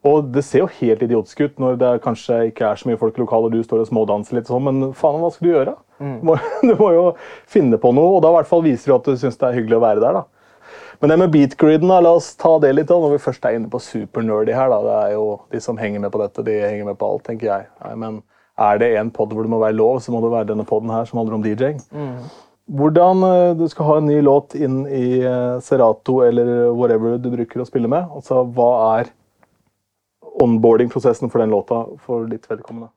og 0.04 0.34
det 0.36 0.44
ser 0.44 0.66
jo 0.66 0.72
helt 0.82 1.04
idiotisk 1.06 1.46
ut 1.46 1.62
når 1.64 1.78
det 1.80 1.92
kanskje 2.04 2.50
ikke 2.50 2.66
er 2.68 2.80
så 2.80 2.90
mye 2.90 3.00
folk 3.00 3.16
i 3.16 3.22
lokalet 3.24 3.48
og 3.48 3.56
du 3.56 3.64
står 3.64 3.86
og 3.86 3.88
smådanser 3.88 4.36
litt 4.36 4.50
sånn, 4.52 4.66
men 4.68 4.90
faen, 5.00 5.22
hva 5.22 5.30
skal 5.32 5.48
du 5.48 5.54
gjøre? 5.54 5.76
Mm. 6.04 6.18
Du, 6.20 6.26
må, 6.28 6.36
du, 6.68 6.74
må, 6.80 6.90
jo 6.92 7.06
finne 7.50 7.80
på 7.80 7.94
noe, 7.96 8.18
og 8.18 8.24
da 8.26 8.34
i 8.34 8.36
hvert 8.36 8.50
fall 8.50 8.66
viser 8.66 8.92
du 8.92 8.96
at 8.98 9.08
du 9.08 9.16
syns 9.22 9.40
det 9.40 9.48
er 9.48 9.56
hyggelig 9.62 9.80
å 9.80 9.86
være 9.86 10.04
der. 10.04 10.20
da. 10.20 10.26
Men 11.00 11.14
det 11.14 11.20
med 11.22 11.32
beatgriden, 11.32 11.96
la 12.04 12.12
oss 12.18 12.34
ta 12.40 12.52
det 12.64 12.74
litt 12.76 12.92
da, 12.92 13.00
når 13.00 13.16
vi 13.16 13.24
først 13.24 13.48
er 13.48 13.56
inne 13.56 13.72
på 13.72 13.80
supernerdy 13.84 14.56
her. 14.56 14.76
da, 14.76 14.82
det 14.84 15.00
er 15.06 15.16
jo 15.16 15.26
De 15.52 15.64
som 15.64 15.80
henger 15.80 16.04
med 16.04 16.12
på 16.12 16.20
dette, 16.20 16.46
de 16.48 16.60
henger 16.60 16.92
med 16.92 17.00
på 17.00 17.08
alt, 17.08 17.24
tenker 17.30 17.50
jeg. 17.50 17.70
Nei, 17.86 17.96
men 18.04 18.20
er 18.60 18.84
det 18.84 18.92
en 19.00 19.12
pod 19.12 19.32
hvor 19.34 19.48
det 19.48 19.52
må 19.56 19.60
være 19.64 19.80
lov, 19.80 20.02
så 20.04 20.12
må 20.12 20.20
det 20.24 20.36
være 20.36 20.52
denne 20.52 20.68
poden 20.68 20.92
her 20.94 21.08
som 21.08 21.22
handler 21.22 21.40
om 21.40 21.48
DJ-ing. 21.48 21.80
Mm. 21.96 22.28
Hvordan 22.72 23.24
eh, 23.28 23.56
du 23.60 23.66
skal 23.68 23.90
ha 23.90 23.98
en 24.00 24.08
ny 24.08 24.22
låt 24.24 24.56
inn 24.56 24.86
i 24.88 25.20
eh, 25.20 25.60
Serato 25.60 26.22
eller 26.24 26.72
whatever 26.72 27.18
du 27.20 27.28
bruker 27.34 27.64
å 27.64 27.68
spille 27.68 27.92
med. 27.92 28.08
Altså, 28.16 28.44
Hva 28.56 28.70
er 29.00 29.12
onboarding-prosessen 30.44 31.32
for 31.32 31.44
den 31.44 31.52
låta 31.54 31.84
for 32.06 32.30
ditt 32.32 32.48
vedkommende? 32.50 32.90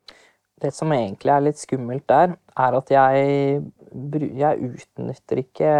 Det 0.62 0.70
som 0.72 0.92
egentlig 0.94 1.34
er 1.34 1.42
litt 1.44 1.60
skummelt 1.60 2.06
der, 2.08 2.36
er 2.56 2.76
at 2.78 2.92
jeg, 2.94 3.58
jeg 4.40 4.70
utnytter 4.70 5.42
ikke 5.42 5.72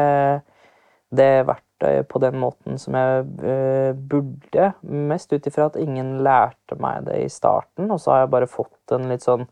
det 1.17 1.31
verktøyet 1.49 2.09
på 2.11 2.21
den 2.21 2.37
måten 2.43 2.77
som 2.81 2.97
jeg 2.99 3.23
uh, 3.41 3.93
burde. 3.97 4.73
Mest 4.83 5.33
ut 5.33 5.49
ifra 5.49 5.71
at 5.71 5.79
ingen 5.81 6.19
lærte 6.27 6.77
meg 6.83 7.07
det 7.09 7.23
i 7.23 7.31
starten, 7.33 7.89
og 7.89 8.03
så 8.03 8.13
har 8.13 8.25
jeg 8.25 8.33
bare 8.35 8.51
fått 8.51 8.93
en 8.97 9.09
litt 9.09 9.25
sånn 9.25 9.47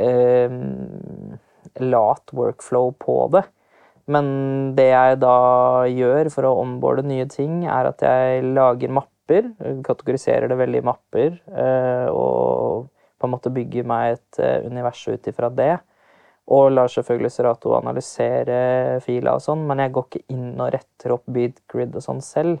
eh, 0.00 0.56
lat 1.84 2.32
workflow 2.32 2.94
på 3.02 3.18
det. 3.36 3.44
Men 4.06 4.26
det 4.78 4.86
jeg 4.92 5.18
da 5.18 5.36
gjør 5.90 6.30
for 6.30 6.46
å 6.46 6.58
omboarde 6.62 7.02
nye 7.08 7.26
ting, 7.30 7.64
er 7.66 7.88
at 7.90 8.04
jeg 8.06 8.44
lager 8.54 8.92
mapper. 8.94 9.50
Kategoriserer 9.86 10.46
det 10.50 10.58
veldig 10.60 10.82
i 10.82 10.86
mapper. 10.86 11.34
Eh, 11.50 12.06
og 12.12 12.86
på 13.18 13.26
en 13.26 13.34
måte 13.34 13.52
bygger 13.54 13.88
meg 13.88 14.14
et 14.14 14.40
eh, 14.44 14.66
univers 14.68 15.02
ut 15.10 15.26
ifra 15.26 15.50
det. 15.50 15.74
Og 16.54 16.70
lar 16.70 16.90
selvfølgelig 16.92 17.32
Serato 17.34 17.74
analysere 17.74 19.00
fila 19.02 19.34
og 19.34 19.42
sånn, 19.42 19.64
men 19.66 19.82
jeg 19.82 19.96
går 19.96 20.06
ikke 20.06 20.36
inn 20.36 20.52
og 20.54 20.70
retter 20.76 21.16
opp 21.16 21.24
beatgrid 21.26 21.96
og 21.98 22.04
sånn 22.04 22.22
selv. 22.22 22.60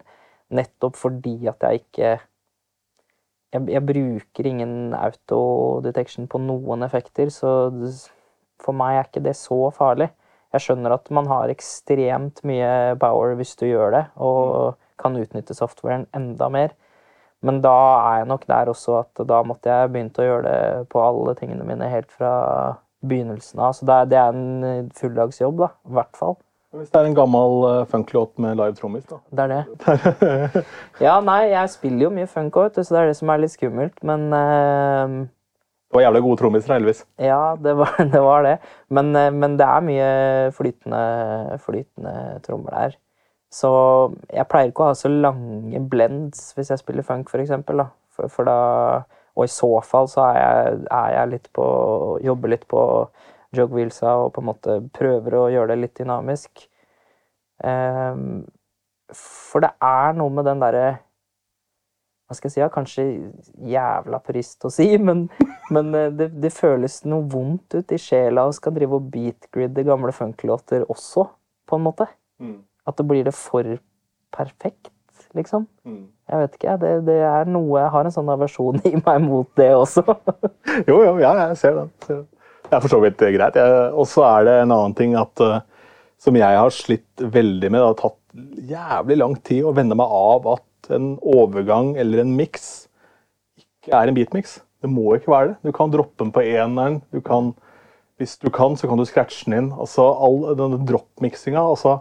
Nettopp 0.50 0.98
fordi 0.98 1.38
at 1.50 1.62
jeg 1.62 1.84
ikke 1.84 2.16
jeg, 3.54 3.62
jeg 3.70 3.82
bruker 3.86 4.48
ingen 4.50 4.94
autodetection 4.98 6.26
på 6.30 6.40
noen 6.42 6.82
effekter, 6.86 7.30
så 7.30 7.70
for 8.62 8.74
meg 8.76 8.98
er 8.98 9.06
ikke 9.06 9.22
det 9.22 9.36
så 9.38 9.68
farlig. 9.74 10.10
Jeg 10.56 10.64
skjønner 10.64 10.96
at 10.96 11.12
man 11.14 11.28
har 11.30 11.52
ekstremt 11.52 12.42
mye 12.48 12.96
power 13.00 13.36
hvis 13.38 13.54
du 13.60 13.66
gjør 13.68 13.92
det, 13.94 14.02
og 14.16 14.76
kan 15.00 15.16
utnytte 15.20 15.56
softwaren 15.56 16.08
enda 16.16 16.48
mer. 16.52 16.72
Men 17.44 17.60
da 17.62 17.76
er 18.00 18.22
jeg 18.22 18.30
nok 18.30 18.46
der 18.48 18.72
også 18.72 18.96
at 19.02 19.22
da 19.28 19.42
måtte 19.46 19.70
jeg 19.70 19.92
begynt 19.92 20.18
å 20.18 20.24
gjøre 20.24 20.42
det 20.48 20.88
på 20.92 21.02
alle 21.04 21.36
tingene 21.38 21.66
mine 21.68 21.90
helt 21.92 22.08
fra 22.10 22.32
begynnelsen 23.06 23.60
av. 23.60 23.76
Så 23.76 23.86
det 23.86 23.94
er, 24.00 24.10
det 24.10 24.18
er 24.18 24.34
en 24.34 24.90
fulldagsjobb, 24.96 25.60
da. 25.60 25.70
I 25.86 25.98
hvert 26.00 26.18
fall. 26.18 26.36
Hvis 26.76 26.90
det 26.92 27.00
er 27.00 27.08
en 27.08 27.16
gammel 27.16 27.62
uh, 27.64 27.84
funklåt 27.88 28.34
med 28.42 28.58
live 28.58 28.74
trommis, 28.76 29.04
da? 29.08 29.20
Det 29.36 29.44
er 29.44 29.52
det. 29.52 30.64
ja, 31.00 31.20
nei, 31.24 31.40
jeg 31.52 31.72
spiller 31.72 32.08
jo 32.08 32.12
mye 32.16 32.28
funk 32.28 32.58
òg, 32.60 32.80
så 32.80 32.96
det 32.96 33.02
er 33.02 33.12
det 33.12 33.18
som 33.20 33.32
er 33.32 33.44
litt 33.44 33.54
skummelt. 33.54 34.02
Men 34.04 34.26
uh, 34.32 35.14
var 35.96 36.06
jævlig 36.06 36.22
gode 36.26 36.40
trommiser, 36.42 36.74
heldigvis. 36.76 37.02
Ja, 37.22 37.56
det 37.60 37.74
var 37.80 37.96
det. 38.12 38.22
Var 38.28 38.46
det. 38.46 38.54
Men, 38.88 39.10
eh, 39.16 39.32
men, 39.34 39.58
det 39.60 39.66
er 39.66 39.84
mye 39.88 40.08
flytende, 40.56 41.02
flytende 41.64 42.14
trommer 42.46 42.78
der. 42.78 42.96
Så 43.52 43.70
jeg 44.34 44.48
pleier 44.50 44.72
ikke 44.72 44.84
å 44.84 44.90
ha 44.90 44.96
så 44.98 45.10
lange 45.10 45.80
blends 45.90 46.50
hvis 46.56 46.72
jeg 46.72 46.82
spiller 46.82 47.06
funk, 47.06 47.30
for 47.32 47.42
eksempel. 47.42 47.86
For, 48.16 48.30
for 48.32 48.52
og 49.36 49.44
i 49.44 49.52
så 49.52 49.68
fall 49.84 50.08
så 50.08 50.24
er 50.30 50.36
jeg, 50.40 50.76
er 50.96 51.10
jeg 51.12 51.32
litt 51.34 51.48
på 51.54 51.64
Jobber 52.24 52.52
litt 52.54 52.64
på 52.70 52.82
jog 53.56 53.72
wheelsa 53.72 54.16
og 54.24 54.32
på 54.34 54.42
en 54.42 54.48
måte 54.50 54.76
prøver 54.96 55.36
å 55.36 55.48
gjøre 55.52 55.74
det 55.74 55.82
litt 55.82 56.00
dynamisk. 56.00 56.66
Um, 57.62 58.44
for 59.16 59.64
det 59.64 59.72
er 59.82 60.16
noe 60.18 60.32
med 60.34 60.48
den 60.48 60.60
derre 60.60 60.86
hva 62.26 62.34
skal 62.34 62.48
jeg 62.48 62.54
si, 62.56 62.60
ja, 62.62 62.70
kanskje 62.72 63.04
jævla 63.70 64.18
purist 64.26 64.66
å 64.66 64.70
si, 64.72 64.88
men, 65.08 65.26
men 65.74 65.92
eh, 65.94 66.10
det, 66.14 66.32
det, 66.42 66.52
føles 66.54 67.02
noe 67.06 67.26
vondt 67.30 67.78
ut 67.78 67.94
i 67.94 68.00
sjela 68.00 68.48
å 68.48 68.54
skal 68.56 68.74
drive 68.76 68.98
og 68.98 69.08
beatgridde 69.12 69.86
gamle 69.86 70.14
funklåter 70.14 70.86
også, 70.90 71.28
på 71.66 71.78
en 71.78 71.86
måte. 71.86 72.08
Mm. 72.42 72.60
At 72.86 72.98
det 72.98 73.06
blir 73.08 73.26
det 73.26 73.34
for 73.34 73.78
perfekt, 74.34 74.92
liksom. 75.38 75.66
Mm. 75.86 76.04
Jeg 76.26 76.42
vet 76.42 76.56
ikke, 76.58 76.76
det, 76.82 76.92
det, 77.06 77.16
er 77.22 77.46
noe 77.46 77.78
Jeg 77.78 77.90
har 77.94 78.06
en 78.08 78.14
sånn 78.14 78.30
aversjon 78.34 78.82
i 78.90 78.96
meg 78.98 79.22
mot 79.22 79.48
det 79.58 79.70
også. 79.76 80.02
jo, 80.90 80.98
jo, 80.98 81.14
ja, 81.22 81.32
jeg 81.44 81.60
ser 81.62 81.80
den. 81.80 81.94
Det 82.66 82.74
er 82.74 82.82
for 82.82 82.90
så 82.90 82.98
vidt 83.02 83.22
greit. 83.22 83.58
Og 83.94 84.08
så 84.10 84.24
er 84.26 84.46
det 84.48 84.54
en 84.64 84.74
annen 84.74 84.94
ting 84.98 85.12
at 85.18 85.42
uh, 85.42 85.60
som 86.18 86.34
jeg 86.34 86.58
har 86.58 86.72
slitt 86.74 87.22
veldig 87.22 87.70
med. 87.70 87.78
Det 87.78 87.86
har 87.86 87.98
tatt 88.00 88.18
jævlig 88.70 89.18
lang 89.20 89.36
tid 89.46 89.66
å 89.66 89.74
venne 89.76 89.96
meg 89.98 90.16
av 90.18 90.48
at 90.56 90.65
en 90.94 91.16
overgang 91.22 91.94
eller 92.00 92.22
en 92.22 92.34
miks 92.38 92.86
ikke 93.86 93.94
er 93.94 94.10
en 94.10 94.16
beatmix. 94.16 94.58
Det 94.82 94.90
må 94.90 95.14
ikke 95.16 95.32
være 95.32 95.48
det. 95.52 95.56
Du 95.66 95.72
kan 95.74 95.92
droppe 95.92 96.18
den 96.22 96.32
på 96.34 96.42
eneren. 96.44 97.00
Du 97.14 97.20
kan, 97.24 97.54
hvis 98.18 98.36
du 98.38 98.50
kan, 98.50 98.76
så 98.76 98.88
kan 98.88 98.98
du 98.98 99.06
scratche 99.08 99.46
den 99.46 99.58
inn. 99.58 99.72
Altså, 99.72 100.02
all 100.02 100.56
denne 100.58 100.82
droppmiksinga 100.86 101.62
altså, 101.62 102.00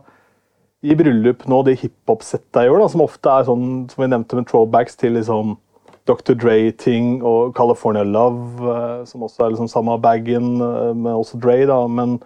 I 0.86 0.95
bryllup 0.97 1.45
nå, 1.49 1.61
de 1.65 1.77
hiphop-setta 1.79 2.65
jeg 2.65 2.71
gjør, 2.71 2.83
da, 2.83 2.89
som 2.93 3.05
ofte 3.05 3.31
er 3.31 3.45
sånn 3.47 3.69
som 3.89 4.03
vi 4.03 4.09
nevnte 4.11 4.38
med 4.38 4.49
throwbacks 4.49 4.99
til 5.01 5.15
liksom 5.17 5.55
Dr. 6.05 6.36
Dre-ting 6.38 7.23
og 7.25 7.55
California 7.57 8.03
Love, 8.05 8.61
eh, 8.69 9.05
som 9.09 9.23
også 9.25 9.45
er 9.45 9.55
liksom 9.55 9.69
samme 9.71 9.95
bagen 10.01 10.59
eh, 10.61 10.91
med 10.93 11.13
også 11.15 11.39
Dre, 11.41 11.63
da, 11.65 11.79
men 11.89 12.19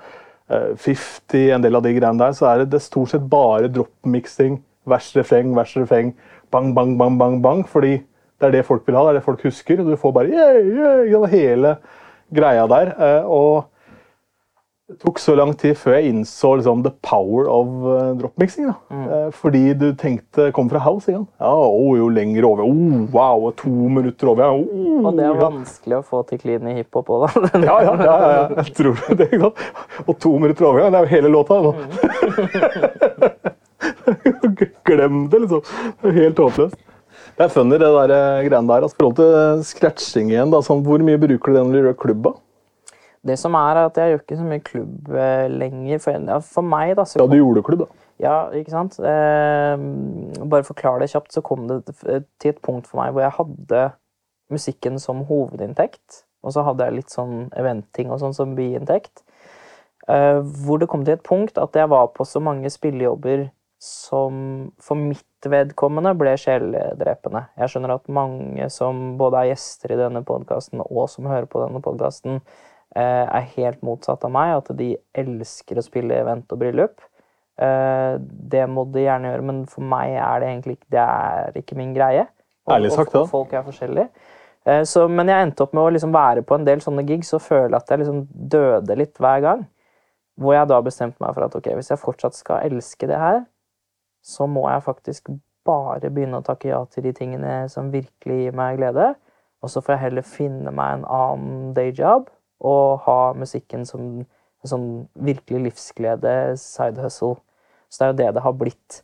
eh, 0.52 0.76
50, 0.76 1.46
en 1.56 1.64
del 1.64 1.80
av 1.80 1.86
de 1.86 1.94
greiene 1.96 2.20
der, 2.20 2.36
så 2.36 2.50
er 2.50 2.64
det, 2.64 2.74
det 2.74 2.84
stort 2.84 3.14
sett 3.14 3.30
bare 3.32 3.72
drop-miksing. 3.72 4.60
Vers, 4.90 5.12
refreng, 5.18 5.56
vers, 5.56 5.76
refreng. 5.78 6.14
Bang, 6.52 6.74
bang, 6.76 6.98
bang, 7.00 7.18
bang, 7.20 7.42
bang. 7.44 7.66
Fordi 7.70 7.98
det 8.40 8.48
er 8.48 8.52
det 8.60 8.68
folk 8.68 8.86
vil 8.88 8.96
ha, 8.96 9.08
det 9.08 9.10
er 9.16 9.20
det 9.20 9.26
folk 9.26 9.44
husker. 9.44 9.82
Og 9.82 9.92
du 9.92 9.98
får 10.00 10.16
bare 10.16 10.32
yeah, 10.32 10.62
yeah, 11.10 11.28
hele 11.32 11.76
greia 12.36 12.68
der. 12.70 12.94
Eh, 12.96 13.26
og 13.26 13.68
det 14.90 14.98
tok 15.04 15.20
så 15.22 15.36
lang 15.38 15.52
tid 15.54 15.76
før 15.78 16.00
jeg 16.00 16.10
innså 16.10 16.56
liksom, 16.58 16.80
the 16.82 16.92
power 17.06 17.46
of 17.52 17.68
uh, 17.86 18.16
dropmixing. 18.18 18.72
da. 18.72 18.74
Eh, 18.90 19.28
fordi 19.38 19.74
du 19.78 19.92
tenkte 19.94 20.48
Kom 20.56 20.70
fra 20.72 20.80
house 20.82 21.12
igjen. 21.12 21.28
Ja, 21.38 21.52
oh, 21.54 21.94
jo 21.98 22.08
lenger 22.10 22.48
over. 22.50 22.64
Oh, 22.66 23.06
wow, 23.14 23.52
to 23.52 23.70
minutter 23.70 24.32
over. 24.32 24.50
Oh, 24.50 25.06
Og 25.06 25.14
det 25.20 25.28
er 25.28 25.38
vanskelig 25.38 26.00
å 26.00 26.02
få 26.02 26.24
til 26.32 26.42
clean 26.42 26.66
i 26.72 26.80
hiphop 26.80 27.12
òg, 27.14 27.28
da. 27.28 27.30
Ja, 27.70 27.78
ja, 27.86 27.94
ja, 28.02 28.18
ja. 28.34 28.42
Jeg 28.64 28.74
tror 28.80 28.98
det. 29.14 29.30
ikke 29.30 29.44
sant? 29.46 29.58
Og 30.08 30.18
to 30.18 30.34
minutter 30.40 30.72
overgang, 30.72 30.90
det 30.96 31.04
er 31.04 31.06
jo 31.06 31.14
hele 31.18 31.30
låta. 31.38 31.62
Da. 31.68 31.72
Glem 34.90 35.24
det, 35.32 35.44
liksom. 35.46 35.64
Det 36.02 36.12
er 36.12 36.20
helt 36.24 36.44
håpløst. 36.44 36.86
Det 37.40 37.46
er 37.46 37.52
funny, 37.54 37.78
det 37.80 37.88
der 37.96 38.12
eh, 38.16 38.44
greiene 38.50 38.68
der. 38.68 38.84
Altså, 38.84 38.98
I 38.98 39.02
forhold 39.02 39.18
til 39.20 39.64
scratching 39.70 40.32
igjen, 40.34 40.52
da, 40.52 40.60
sånn, 40.66 40.84
hvor 40.84 41.02
mye 41.06 41.20
bruker 41.22 41.54
du 41.54 41.58
det 41.58 41.66
når 41.66 41.76
du 41.76 41.82
gjør 41.90 42.00
klubba? 42.04 42.36
Det 43.30 43.36
som 43.40 43.56
er 43.60 43.82
at 43.82 43.98
jeg 44.00 44.14
gjør 44.14 44.22
ikke 44.24 44.38
så 44.40 44.48
mye 44.48 44.64
klubb 44.64 45.10
eh, 45.16 45.48
lenger. 45.52 46.04
For, 46.04 46.20
ja, 46.32 46.40
for 46.56 46.68
meg, 46.76 46.94
da 47.00 47.06
så 47.08 47.22
Ja, 47.22 47.28
du 47.30 47.38
gjorde 47.40 47.66
klubb, 47.68 47.86
da. 47.86 48.06
Ja, 48.20 48.38
ikke 48.56 48.74
sant? 48.74 48.98
Eh, 49.00 49.76
bare 50.52 50.68
forklare 50.68 51.04
det 51.04 51.12
kjapt, 51.14 51.32
så 51.36 51.44
kom 51.46 51.68
det 51.70 51.82
til 51.96 52.52
et 52.52 52.64
punkt 52.66 52.90
for 52.90 53.00
meg 53.00 53.14
hvor 53.16 53.24
jeg 53.24 53.38
hadde 53.38 53.84
musikken 54.52 55.00
som 55.00 55.24
hovedinntekt. 55.30 56.26
Og 56.44 56.56
så 56.56 56.64
hadde 56.68 56.88
jeg 56.88 57.00
litt 57.00 57.14
sånn 57.14 57.48
eventing 57.60 58.12
og 58.12 58.20
sånn 58.22 58.36
som 58.36 58.56
biinntekt. 58.58 59.24
Eh, 60.10 60.40
hvor 60.66 60.80
det 60.82 60.90
kom 60.92 61.04
til 61.06 61.16
et 61.16 61.24
punkt 61.26 61.60
at 61.62 61.76
jeg 61.76 61.92
var 61.92 62.12
på 62.16 62.28
så 62.28 62.42
mange 62.44 62.72
spillejobber 62.72 63.50
som 63.80 64.72
for 64.84 65.00
mitt 65.00 65.48
vedkommende 65.48 66.12
ble 66.20 66.34
sjeldrepende. 66.40 67.46
Jeg 67.58 67.72
skjønner 67.72 67.94
at 67.96 68.10
mange 68.12 68.66
som 68.74 69.14
både 69.20 69.40
er 69.40 69.54
gjester 69.54 69.94
i 69.96 70.00
denne 70.02 70.22
podkasten 70.28 70.84
og 70.84 71.06
som 71.12 71.30
hører 71.32 71.48
på 71.48 71.62
denne 71.64 71.80
podkasten, 71.84 72.42
eh, 72.96 73.24
er 73.24 73.48
helt 73.56 73.80
motsatt 73.82 74.26
av 74.28 74.34
meg. 74.36 74.58
At 74.58 74.74
de 74.76 74.98
elsker 75.16 75.80
å 75.80 75.86
spille 75.86 76.20
event 76.20 76.52
og 76.52 76.60
bryllup. 76.60 77.00
Eh, 77.60 78.18
det 78.20 78.66
må 78.68 78.84
de 78.92 79.06
gjerne 79.06 79.32
gjøre, 79.32 79.46
men 79.48 79.62
for 79.72 79.88
meg 79.88 80.12
er 80.16 80.44
det 80.44 80.50
egentlig 80.50 80.76
ikke, 80.78 80.92
det 80.96 81.06
er 81.06 81.62
ikke 81.62 81.80
min 81.80 81.94
greie. 81.96 82.28
Og, 82.68 82.76
Ærlig 82.76 82.92
sagt, 82.92 83.16
da. 83.16 83.24
folk 83.32 83.54
er 83.54 83.64
forskjellige. 83.64 84.10
Eh, 84.68 84.84
Så, 84.84 85.08
men 85.08 85.32
jeg 85.32 85.48
endte 85.48 85.64
opp 85.64 85.74
med 85.74 85.84
å 85.86 85.94
liksom 85.96 86.12
være 86.14 86.44
på 86.44 86.56
en 86.60 86.68
del 86.68 86.84
sånne 86.84 87.08
gigs 87.08 87.32
og 87.34 87.42
føle 87.42 87.80
at 87.80 87.88
jeg 87.88 88.04
liksom 88.04 88.28
døde 88.28 89.00
litt 89.00 89.16
hver 89.16 89.40
gang. 89.42 89.64
Hvor 90.40 90.56
jeg 90.56 90.68
da 90.68 90.82
bestemte 90.84 91.20
meg 91.24 91.34
for 91.36 91.48
at 91.48 91.56
ok, 91.56 91.72
hvis 91.80 91.92
jeg 91.92 92.00
fortsatt 92.00 92.36
skal 92.36 92.68
elske 92.68 93.08
det 93.08 93.18
her, 93.20 93.42
så 94.22 94.48
må 94.48 94.66
jeg 94.70 94.86
faktisk 94.86 95.30
bare 95.68 96.10
begynne 96.10 96.40
å 96.40 96.46
takke 96.46 96.72
ja 96.72 96.82
til 96.92 97.06
de 97.08 97.14
tingene 97.16 97.54
som 97.72 97.92
virkelig 97.94 98.38
gir 98.44 98.58
meg 98.58 98.80
glede. 98.80 99.14
Og 99.64 99.72
så 99.72 99.84
får 99.84 99.96
jeg 99.96 100.04
heller 100.08 100.28
finne 100.28 100.74
meg 100.76 101.00
en 101.00 101.06
annen 101.06 101.74
dayjob 101.76 102.30
og 102.60 103.00
ha 103.06 103.20
musikken 103.38 103.86
som 103.88 104.24
en 104.60 104.72
sånn 104.72 104.90
virkelig 105.16 105.70
livsglede, 105.70 106.56
side 106.60 107.00
hustle. 107.04 107.38
Så 107.90 108.02
det 108.02 108.06
er 108.06 108.12
jo 108.12 108.20
det 108.20 108.34
det 108.36 108.44
har 108.46 108.58
blitt. 108.60 109.00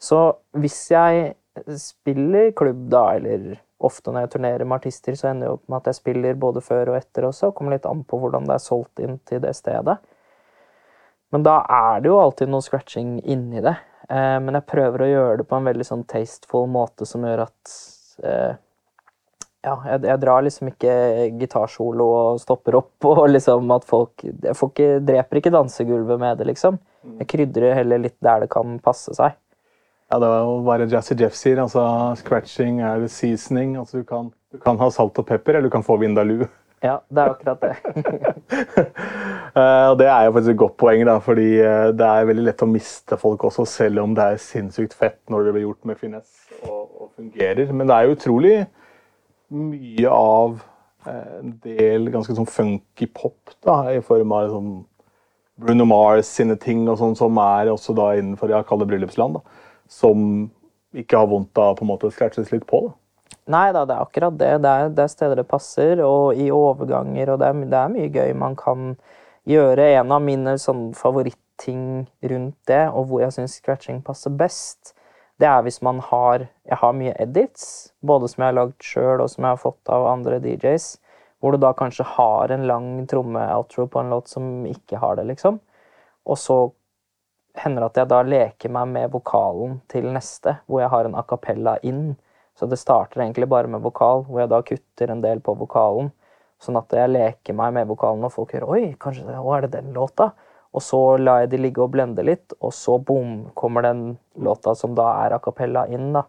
Så 0.00 0.20
hvis 0.56 0.78
jeg 0.90 1.34
spiller 1.78 2.54
klubb, 2.56 2.86
da, 2.92 3.04
eller 3.18 3.58
ofte 3.80 4.12
når 4.12 4.24
jeg 4.26 4.32
turnerer 4.34 4.64
med 4.68 4.78
artister, 4.78 5.16
så 5.18 5.30
ender 5.30 5.48
det 5.48 5.56
opp 5.56 5.66
med 5.68 5.80
at 5.80 5.90
jeg 5.90 5.98
spiller 5.98 6.40
både 6.40 6.62
før 6.64 6.92
og 6.92 7.00
etter 7.00 7.26
også. 7.28 7.52
Kommer 7.56 7.76
litt 7.76 7.88
an 7.88 8.04
på 8.08 8.20
hvordan 8.22 8.48
det 8.48 8.56
er 8.56 8.64
solgt 8.64 9.02
inn 9.02 9.18
til 9.28 9.42
det 9.44 9.54
stedet. 9.58 9.98
Men 11.30 11.46
da 11.46 11.60
er 11.70 12.02
det 12.02 12.10
jo 12.10 12.18
alltid 12.20 12.50
noe 12.50 12.64
scratching 12.64 13.18
inni 13.22 13.62
det. 13.64 13.76
Eh, 14.10 14.38
men 14.42 14.58
jeg 14.58 14.66
prøver 14.70 15.04
å 15.04 15.10
gjøre 15.10 15.38
det 15.40 15.46
på 15.46 15.58
en 15.60 15.68
veldig 15.70 15.86
sånn 15.86 16.02
tasteful 16.10 16.66
måte 16.70 17.06
som 17.06 17.22
gjør 17.26 17.44
at 17.46 17.74
eh, 18.26 18.58
Ja, 19.60 19.74
jeg, 19.86 20.00
jeg 20.08 20.20
drar 20.22 20.42
liksom 20.42 20.70
ikke 20.72 20.94
gitarsolo 21.38 22.06
og 22.16 22.40
stopper 22.42 22.78
opp 22.80 23.06
og 23.10 23.26
liksom 23.28 23.70
at 23.76 23.84
folk 23.86 24.24
Jeg 24.24 24.56
får 24.56 24.72
ikke, 24.72 24.88
dreper 25.12 25.40
ikke 25.42 25.52
dansegulvet 25.54 26.18
med 26.22 26.40
det, 26.40 26.48
liksom. 26.48 26.80
Jeg 27.20 27.28
krydrer 27.30 27.78
heller 27.78 28.02
litt 28.02 28.18
der 28.24 28.42
det 28.44 28.50
kan 28.52 28.78
passe 28.82 29.14
seg. 29.16 29.36
Ja, 30.10 30.18
det 30.18 30.26
var 30.26 30.40
jo 30.42 30.56
bare 30.66 30.88
Jazzy 30.90 31.14
Jeff 31.14 31.36
sier. 31.38 31.60
altså 31.62 31.84
Scratching 32.18 32.80
er 32.82 33.06
seasoning. 33.06 33.76
altså 33.78 34.00
Du 34.00 34.04
kan, 34.04 34.32
du 34.50 34.58
kan 34.58 34.80
ha 34.80 34.88
salt 34.90 35.18
og 35.22 35.26
pepper, 35.28 35.54
eller 35.54 35.70
du 35.70 35.72
kan 35.76 35.86
få 35.86 36.00
vindaloo. 36.02 36.48
Ja, 36.80 36.96
det 37.12 37.22
er 37.22 37.34
akkurat 37.34 37.60
det. 37.60 37.74
Eh, 39.50 39.86
og 39.90 39.96
Det 39.98 40.06
er 40.06 40.24
jo 40.24 40.32
faktisk 40.32 40.52
et 40.52 40.58
godt 40.60 40.76
poeng, 40.78 41.00
da, 41.08 41.16
fordi 41.18 41.56
eh, 41.58 41.88
det 41.98 42.06
er 42.06 42.26
veldig 42.28 42.44
lett 42.46 42.62
å 42.62 42.68
miste 42.70 43.16
folk 43.18 43.42
også, 43.48 43.64
selv 43.66 43.98
om 44.04 44.12
det 44.14 44.22
er 44.22 44.36
sinnssykt 44.38 44.94
fett 44.94 45.18
når 45.26 45.48
det 45.48 45.54
blir 45.56 45.64
gjort 45.64 45.88
med 45.90 45.98
finesse 45.98 46.60
og, 46.62 46.84
og 46.86 47.08
fungerer. 47.16 47.72
Men 47.74 47.90
det 47.90 47.96
er 47.96 48.06
jo 48.06 48.14
utrolig 48.14 48.52
mye 49.50 50.12
av 50.14 50.54
eh, 51.10 51.34
en 51.40 51.56
del 51.66 52.06
ganske 52.14 52.36
sånn 52.38 52.46
funky 52.46 53.10
pop, 53.10 53.56
da, 53.66 53.80
i 53.90 53.98
form 54.06 54.36
av 54.38 54.54
sånn 54.54 54.70
Bruno 55.60 55.88
Mars 55.90 56.30
sine 56.30 56.54
ting 56.62 56.86
og 56.86 57.00
sånn, 57.02 57.18
som 57.18 57.42
er 57.42 57.74
også 57.74 57.98
da 57.98 58.12
innenfor 58.20 58.54
ja, 58.54 58.62
kall 58.62 58.84
det 58.84 58.92
bryllupsland, 58.92 59.40
da, 59.40 59.66
som 59.90 60.46
ikke 60.94 61.18
har 61.24 61.30
vondt 61.34 61.58
av 61.58 61.74
på 61.74 61.88
en 61.88 61.90
måte 61.90 62.06
å 62.06 62.14
scratches 62.14 62.54
litt 62.54 62.70
på. 62.70 62.86
da. 62.86 62.99
Nei 63.50 63.70
da, 63.74 63.84
det 63.88 63.96
er 63.96 64.04
akkurat 64.04 64.36
det. 64.38 64.52
Det 64.62 64.70
er, 64.70 64.92
det 64.94 65.04
er 65.04 65.10
steder 65.10 65.40
det 65.40 65.48
passer, 65.50 66.02
og 66.04 66.38
i 66.38 66.50
overganger, 66.54 67.32
og 67.32 67.40
det 67.42 67.50
er, 67.50 67.64
det 67.72 67.80
er 67.80 67.92
mye 67.94 68.12
gøy 68.14 68.32
man 68.38 68.56
kan 68.58 68.94
gjøre. 69.50 69.90
En 69.98 70.14
av 70.14 70.22
mine 70.22 70.54
sånn 70.60 70.90
favoritting 70.96 72.06
rundt 72.30 72.58
det, 72.70 72.84
og 72.94 73.10
hvor 73.10 73.24
jeg 73.24 73.36
syns 73.36 73.58
scratching 73.58 74.00
passer 74.06 74.34
best, 74.34 74.94
det 75.40 75.48
er 75.48 75.62
hvis 75.64 75.80
man 75.80 76.02
har 76.04 76.50
Jeg 76.68 76.76
har 76.82 76.92
mye 76.92 77.14
edits, 77.18 77.62
både 78.04 78.28
som 78.28 78.42
jeg 78.42 78.52
har 78.52 78.58
lagd 78.58 78.84
sjøl, 78.84 79.22
og 79.24 79.30
som 79.32 79.44
jeg 79.44 79.56
har 79.56 79.62
fått 79.62 79.90
av 79.90 80.06
andre 80.06 80.38
DJs, 80.44 80.92
hvor 81.40 81.56
du 81.56 81.58
da 81.58 81.72
kanskje 81.74 82.04
har 82.06 82.52
en 82.52 82.66
lang 82.68 82.88
tromme-outro 83.10 83.88
på 83.90 84.00
en 84.00 84.12
låt 84.12 84.28
som 84.28 84.66
ikke 84.68 85.00
har 85.00 85.16
det, 85.18 85.24
liksom. 85.32 85.58
Og 86.28 86.38
så 86.38 86.58
hender 87.58 87.82
det 87.82 87.88
at 87.90 88.00
jeg 88.02 88.10
da 88.12 88.20
leker 88.22 88.72
meg 88.76 88.92
med 88.92 89.14
vokalen 89.14 89.80
til 89.90 90.06
neste, 90.14 90.60
hvor 90.66 90.84
jeg 90.84 90.92
har 90.92 91.08
en 91.08 91.16
a 91.18 91.24
cappella 91.26 91.78
inn. 91.82 92.12
Så 92.60 92.66
det 92.68 92.76
starter 92.76 93.22
egentlig 93.24 93.48
bare 93.48 93.70
med 93.72 93.80
vokal, 93.80 94.26
hvor 94.26 94.42
jeg 94.42 94.50
da 94.52 94.60
kutter 94.60 95.10
en 95.10 95.22
del 95.24 95.40
på 95.40 95.54
vokalen. 95.56 96.10
Sånn 96.60 96.76
at 96.76 96.92
jeg 96.92 97.08
leker 97.08 97.56
meg 97.56 97.72
med 97.72 97.88
vokalen, 97.88 98.26
og 98.26 98.34
folk 98.34 98.52
hører 98.52 98.68
'oi, 98.68 98.82
kanskje 99.00 99.24
det, 99.30 99.38
å, 99.40 99.54
er 99.56 99.64
det 99.64 99.78
den 99.78 99.94
låta?' 99.96 100.34
Og 100.76 100.84
så 100.84 101.00
lar 101.18 101.40
jeg 101.40 101.50
de 101.50 101.58
ligge 101.64 101.82
og 101.82 101.90
blende 101.96 102.22
litt, 102.22 102.52
og 102.60 102.70
så 102.76 102.98
bom, 103.02 103.48
kommer 103.58 103.82
den 103.82 104.18
låta 104.38 104.74
som 104.78 104.92
da 104.94 105.08
er 105.24 105.34
a 105.34 105.40
cappella 105.42 105.86
inn. 105.88 106.12
da. 106.12 106.26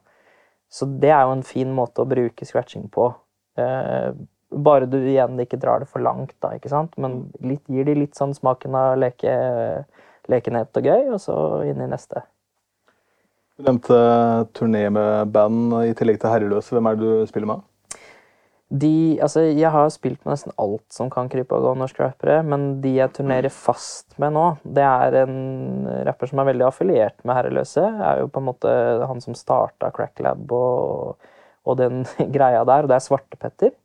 Så 0.72 0.88
det 0.88 1.12
er 1.12 1.28
jo 1.28 1.36
en 1.36 1.44
fin 1.44 1.76
måte 1.76 2.02
å 2.02 2.10
bruke 2.10 2.48
scratching 2.48 2.88
på. 2.90 3.12
Eh, 3.60 4.10
bare 4.52 4.88
du 4.90 4.98
igjen 4.98 5.38
ikke 5.40 5.60
drar 5.60 5.84
det 5.84 5.90
for 5.92 6.02
langt, 6.02 6.34
da, 6.40 6.56
ikke 6.56 6.72
sant? 6.72 6.98
men 6.98 7.32
litt, 7.40 7.62
gir 7.68 7.86
de 7.86 7.96
litt 7.96 8.16
sånn 8.16 8.34
smaken 8.34 8.76
av 8.76 8.98
leke, 8.98 9.36
lekenhet 10.32 10.80
og 10.80 10.90
gøy, 10.90 11.12
og 11.14 11.20
så 11.22 11.36
inn 11.68 11.84
i 11.84 11.92
neste. 11.92 12.24
Du 13.62 13.68
nevnte 13.68 13.98
turné 14.58 14.88
med 14.90 15.30
band 15.30 15.76
i 15.86 15.92
tillegg 15.94 16.18
til 16.18 16.32
Herreløse. 16.34 16.74
Hvem 16.74 16.88
er 16.90 16.96
det 16.98 17.06
du 17.06 17.28
spiller 17.30 17.50
med? 17.52 17.60
De, 18.72 19.20
altså, 19.22 19.44
jeg 19.44 19.70
har 19.70 19.90
spilt 19.94 20.24
med 20.24 20.32
nesten 20.34 20.56
alt 20.64 20.96
som 20.96 21.12
kan 21.14 21.28
krype 21.30 21.54
og 21.54 21.68
gå 21.68 21.74
norske 21.78 22.02
rappere, 22.02 22.40
men 22.42 22.80
de 22.82 22.96
jeg 22.96 23.14
turnerer 23.14 23.54
fast 23.54 24.16
med 24.24 24.34
nå, 24.34 24.46
det 24.66 24.86
er 24.88 25.18
en 25.20 25.36
rapper 26.08 26.32
som 26.32 26.42
er 26.42 26.48
veldig 26.50 26.66
affiliert 26.72 27.20
med 27.22 27.38
Herreløse. 27.38 27.84
Er 27.84 28.24
jo 28.24 28.32
på 28.34 28.42
en 28.42 28.48
måte 28.48 28.72
han 29.12 29.22
som 29.22 29.38
starta 29.38 29.92
Cracklab 29.94 30.56
og, 30.58 31.28
og 31.62 31.78
den 31.78 32.02
greia 32.36 32.64
der, 32.66 32.88
og 32.88 32.90
det 32.90 32.98
er 32.98 33.06
Svartepetter. 33.06 33.76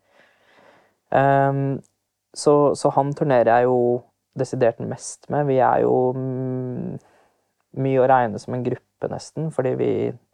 Um, 1.13 1.83
så, 2.33 2.73
så 2.81 2.95
han 2.97 3.13
turnerer 3.19 3.53
jeg 3.53 3.69
jo 3.69 3.77
desidert 4.41 4.81
mest 4.81 5.29
med. 5.29 5.51
Vi 5.51 5.61
er 5.61 5.85
jo 5.85 6.01
mm, 6.17 6.97
mye 7.83 8.01
å 8.01 8.09
regne 8.09 8.41
som 8.41 8.57
en 8.57 8.65
gruppe, 8.65 8.85
nesten, 9.13 9.51
fordi 9.55 9.75
vi, 9.81 9.91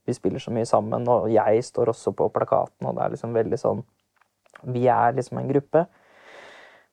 vi 0.07 0.15
spiller 0.17 0.43
så 0.43 0.53
mye 0.55 0.69
sammen, 0.69 1.09
og 1.09 1.31
jeg 1.33 1.65
står 1.65 1.93
også 1.93 2.15
på 2.17 2.29
plakaten, 2.35 2.87
og 2.87 2.97
det 2.97 3.05
er 3.05 3.17
liksom 3.17 3.35
veldig 3.37 3.61
sånn 3.61 3.83
vi 4.63 4.87
er 4.87 5.17
liksom 5.17 5.39
en 5.41 5.51
gruppe. 5.51 5.87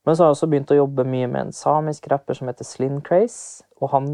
Men 0.06 0.16
så 0.16 0.24
har 0.24 0.30
jeg 0.30 0.38
også 0.38 0.50
begynt 0.50 0.72
å 0.74 0.80
jobbe 0.80 1.06
mye 1.06 1.28
med 1.30 1.42
en 1.48 1.56
samisk 1.56 2.08
rapper 2.10 2.38
som 2.38 2.50
heter 2.50 2.66
Slin 2.66 3.02
Craze. 3.06 3.66
Og 3.82 3.92
han 3.94 4.08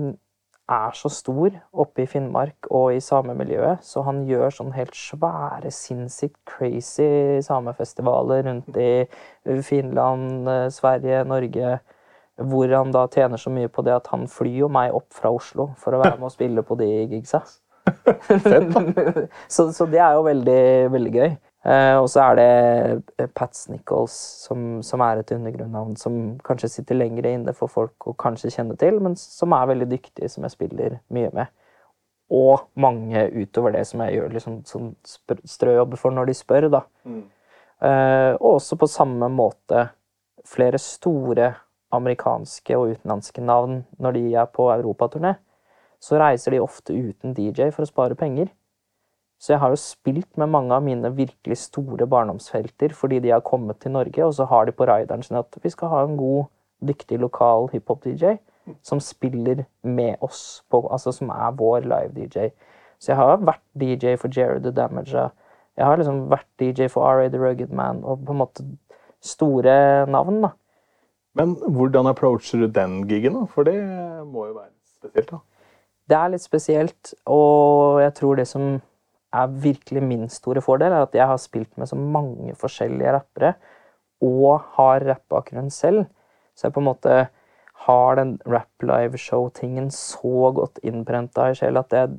er 0.72 0.96
så 0.98 1.12
stor 1.14 1.54
oppe 1.72 2.04
i 2.04 2.08
Finnmark 2.10 2.68
og 2.74 2.96
i 2.96 3.02
samemiljøet, 3.04 3.84
så 3.86 4.02
han 4.08 4.24
gjør 4.26 4.50
sånn 4.54 4.74
helt 4.74 4.98
svære, 4.98 5.70
sinnssykt 5.70 6.40
crazy 6.50 7.38
samefestivaler 7.46 8.48
rundt 8.48 8.80
i 8.82 9.06
Finland, 9.62 10.50
eh, 10.50 10.70
Sverige, 10.74 11.22
Norge. 11.30 11.80
Hvor 12.36 12.72
han 12.72 12.92
da 12.92 13.06
tjener 13.08 13.40
så 13.40 13.52
mye 13.54 13.70
på 13.72 13.84
det 13.86 13.94
at 13.96 14.10
han 14.12 14.26
flyr 14.28 14.66
jo 14.66 14.72
meg 14.72 14.96
opp 14.96 15.14
fra 15.16 15.32
Oslo 15.32 15.70
for 15.80 15.96
å 15.96 16.02
være 16.02 16.18
med 16.20 16.28
og 16.28 16.34
spille 16.34 16.66
på 16.68 16.76
de 16.80 16.90
gigsa. 17.14 17.46
så, 19.48 19.70
så 19.72 19.86
det 19.88 20.02
er 20.02 20.18
jo 20.18 20.26
veldig, 20.26 20.64
veldig 20.92 21.14
gøy. 21.16 21.36
Eh, 21.66 21.96
og 21.98 22.06
så 22.14 22.22
er 22.28 22.36
det 22.38 22.50
eh, 23.18 23.30
Pats 23.34 23.66
Nichols, 23.72 24.14
som, 24.46 24.84
som 24.86 25.02
er 25.02 25.22
et 25.22 25.32
undergrunnavn 25.34 25.96
som 25.98 26.18
kanskje 26.46 26.70
sitter 26.76 27.00
lenger 27.00 27.26
inne 27.32 27.56
for 27.58 27.72
folk 27.72 28.06
å 28.06 28.14
kanskje 28.22 28.52
kjenne 28.54 28.78
til, 28.78 29.00
men 29.02 29.18
som 29.18 29.56
er 29.58 29.72
veldig 29.72 29.88
dyktig, 29.96 30.30
som 30.30 30.46
jeg 30.46 30.54
spiller 30.54 31.00
mye 31.16 31.32
med. 31.34 31.50
Og 32.36 32.68
mange 32.78 33.24
utover 33.34 33.74
det 33.74 33.86
som 33.90 34.04
jeg 34.06 34.20
gjør 34.20 34.36
liksom, 34.36 34.60
sånn 34.70 34.94
strøjobber 35.46 36.02
for 36.02 36.14
når 36.14 36.30
de 36.30 36.38
spør, 36.38 36.70
da. 36.74 36.84
Eh, 37.86 38.32
og 38.38 38.50
også 38.60 38.78
på 38.82 38.90
samme 38.90 39.30
måte 39.34 39.88
flere 40.46 40.78
store 40.82 41.50
amerikanske 41.96 42.78
og 42.78 42.96
utenlandske 42.96 43.44
navn 43.44 43.84
når 44.02 44.18
de 44.18 44.24
er 44.34 44.52
på 44.52 44.70
europaturné. 44.74 45.36
Så 46.00 46.20
reiser 46.22 46.54
de 46.54 46.62
ofte 46.62 46.94
uten 46.94 47.34
DJ 47.34 47.72
for 47.74 47.86
å 47.86 47.90
spare 47.90 48.18
penger. 48.20 48.52
Så 49.40 49.54
jeg 49.54 49.62
har 49.62 49.72
jo 49.74 49.80
spilt 49.80 50.38
med 50.40 50.52
mange 50.54 50.74
av 50.76 50.84
mine 50.86 51.12
virkelig 51.16 51.58
store 51.66 52.08
barndomsfelter 52.08 52.94
fordi 52.96 53.20
de 53.24 53.34
har 53.34 53.44
kommet 53.46 53.82
til 53.84 53.96
Norge, 53.96 54.26
og 54.26 54.34
så 54.34 54.48
har 54.50 54.66
de 54.66 54.76
på 54.76 54.88
rideren 54.88 55.24
sin 55.24 55.40
at 55.40 55.58
vi 55.64 55.72
skal 55.74 55.92
ha 55.92 56.04
en 56.06 56.18
god, 56.20 56.46
dyktig 56.86 57.20
lokal 57.20 57.70
hiphop-DJ 57.74 58.38
som 58.84 59.00
spiller 59.00 59.66
med 59.82 60.16
oss, 60.26 60.64
på, 60.70 60.82
altså 60.92 61.12
som 61.14 61.30
er 61.30 61.58
vår 61.58 61.86
live-DJ. 61.86 62.50
Så 63.00 63.12
jeg 63.12 63.20
har 63.20 63.44
vært 63.44 63.64
DJ 63.78 64.16
for 64.20 64.32
Jared 64.34 64.64
the 64.64 64.72
Damager. 64.74 65.30
Jeg 65.78 65.86
har 65.86 66.00
liksom 66.00 66.26
vært 66.32 66.48
DJ 66.60 66.88
for 66.92 67.06
RA 67.06 67.28
The 67.30 67.40
Rugged 67.42 67.74
Man, 67.76 68.04
og 68.04 68.24
på 68.26 68.34
en 68.34 68.42
måte 68.42 68.66
store 69.22 70.06
navn, 70.10 70.42
da. 70.46 70.54
Men 71.36 71.56
hvordan 71.60 72.10
approacher 72.12 72.64
du 72.64 72.68
den 72.72 73.04
gigen, 73.10 73.36
da? 73.38 73.46
For 73.52 73.68
det 73.68 73.78
må 74.30 74.48
jo 74.50 74.58
være 74.58 74.72
spesielt, 74.98 75.32
da. 75.34 75.42
Det 76.06 76.18
er 76.18 76.32
litt 76.32 76.44
spesielt, 76.44 77.14
og 77.26 78.00
jeg 78.04 78.14
tror 78.20 78.38
det 78.38 78.46
som 78.48 78.76
er 79.36 79.56
virkelig 79.64 80.04
min 80.06 80.28
store 80.30 80.62
fordel, 80.64 80.94
er 80.94 81.08
at 81.08 81.18
jeg 81.18 81.26
har 81.28 81.42
spilt 81.42 81.72
med 81.82 81.90
så 81.90 81.98
mange 81.98 82.54
forskjellige 82.60 83.16
rappere, 83.18 83.56
og 84.24 84.62
har 84.78 85.04
rappbakgrunn 85.10 85.72
selv. 85.74 86.06
Så 86.56 86.68
jeg 86.68 86.76
på 86.76 86.84
en 86.84 86.88
måte 86.92 87.18
har 87.86 88.16
den 88.16 88.38
rap 88.48 88.86
live 88.86 89.20
show-tingen 89.20 89.90
så 89.92 90.54
godt 90.56 90.80
innprenta 90.88 91.50
i 91.52 91.58
sjela 91.58 91.84
at 91.84 91.98
jeg, 91.98 92.14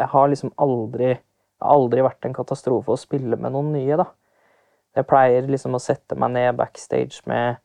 jeg 0.00 0.10
har 0.10 0.32
liksom 0.32 0.50
aldri 0.58 1.12
aldri 1.58 2.04
vært 2.06 2.26
en 2.26 2.36
katastrofe 2.36 2.94
å 2.94 3.00
spille 3.00 3.38
med 3.38 3.54
noen 3.54 3.72
nye, 3.74 3.98
da. 3.98 4.08
Jeg 4.96 5.06
pleier 5.08 5.48
liksom 5.50 5.76
å 5.76 5.82
sette 5.82 6.16
meg 6.18 6.32
ned 6.34 6.58
backstage 6.58 7.22
med 7.28 7.58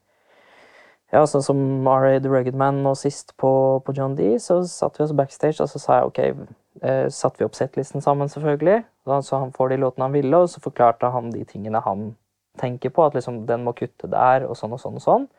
ja, 1.14 1.22
sånn 1.30 1.46
som 1.46 1.60
R.A. 1.88 2.18
The 2.20 2.32
Rugged 2.32 2.58
Man 2.58 2.82
nå 2.84 2.96
sist 2.98 3.36
på, 3.38 3.54
på 3.86 3.94
John 3.98 4.18
D, 4.18 4.34
så 4.42 4.64
satt 4.66 4.98
vi 5.00 5.06
oss 5.06 5.16
backstage, 5.18 5.62
og 5.62 5.70
så 5.70 5.82
sa 5.82 6.00
jeg 6.00 6.10
OK 6.10 6.20
eh, 6.26 7.08
Satte 7.14 7.42
vi 7.42 7.48
opp 7.48 7.58
settlisten 7.58 8.02
sammen, 8.02 8.32
selvfølgelig, 8.32 8.82
så 9.06 9.40
han 9.44 9.54
får 9.54 9.74
de 9.74 9.82
låtene 9.84 10.10
han 10.10 10.18
ville, 10.18 10.42
og 10.42 10.50
så 10.50 10.64
forklarte 10.64 11.12
han 11.14 11.30
de 11.34 11.46
tingene 11.46 11.84
han 11.86 12.14
tenker 12.60 12.94
på, 12.94 13.06
at 13.06 13.18
liksom 13.18 13.44
den 13.50 13.66
må 13.66 13.76
kutte 13.78 14.10
der, 14.10 14.48
og 14.50 14.58
sånn 14.58 14.74
og 14.74 14.82
sånn 14.82 14.98
og 14.98 15.06
sånn. 15.06 15.30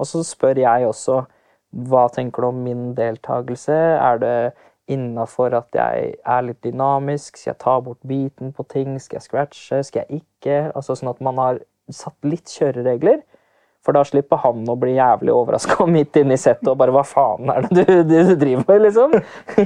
Og 0.00 0.08
så 0.08 0.22
spør 0.26 0.58
jeg 0.58 0.88
også 0.88 1.22
hva 1.70 2.08
tenker 2.10 2.42
du 2.42 2.48
om 2.48 2.62
min 2.64 2.84
deltakelse? 2.98 3.76
Er 4.02 4.18
det 4.18 4.36
innafor 4.90 5.54
at 5.54 5.68
jeg 5.76 6.14
er 6.18 6.46
litt 6.46 6.62
dynamisk? 6.66 7.38
Skal 7.38 7.52
jeg 7.52 7.60
ta 7.62 7.76
bort 7.84 8.00
biten 8.06 8.50
på 8.56 8.66
ting? 8.66 8.96
Skal 8.98 9.20
jeg 9.20 9.28
scratche? 9.28 9.82
Skal 9.86 10.02
jeg 10.02 10.24
ikke? 10.24 10.72
Altså 10.74 10.98
Sånn 10.98 11.12
at 11.12 11.22
man 11.22 11.38
har 11.38 11.60
satt 11.94 12.18
litt 12.26 12.50
kjøreregler. 12.50 13.22
For 13.90 13.96
da 13.98 14.04
slipper 14.06 14.38
han 14.44 14.68
å 14.70 14.76
bli 14.78 14.92
jævlig 14.94 15.32
overraska 15.34 15.82
midt 15.90 16.14
inne 16.20 16.36
i 16.36 16.38
settet 16.38 16.68
og 16.70 16.76
bare 16.78 16.92
Hva 16.94 17.02
faen 17.02 17.48
er 17.50 17.64
det 17.66 17.86
du, 17.88 17.96
du, 18.06 18.12
du 18.28 18.36
driver 18.38 18.62
med, 18.68 18.84
liksom? 18.84 19.16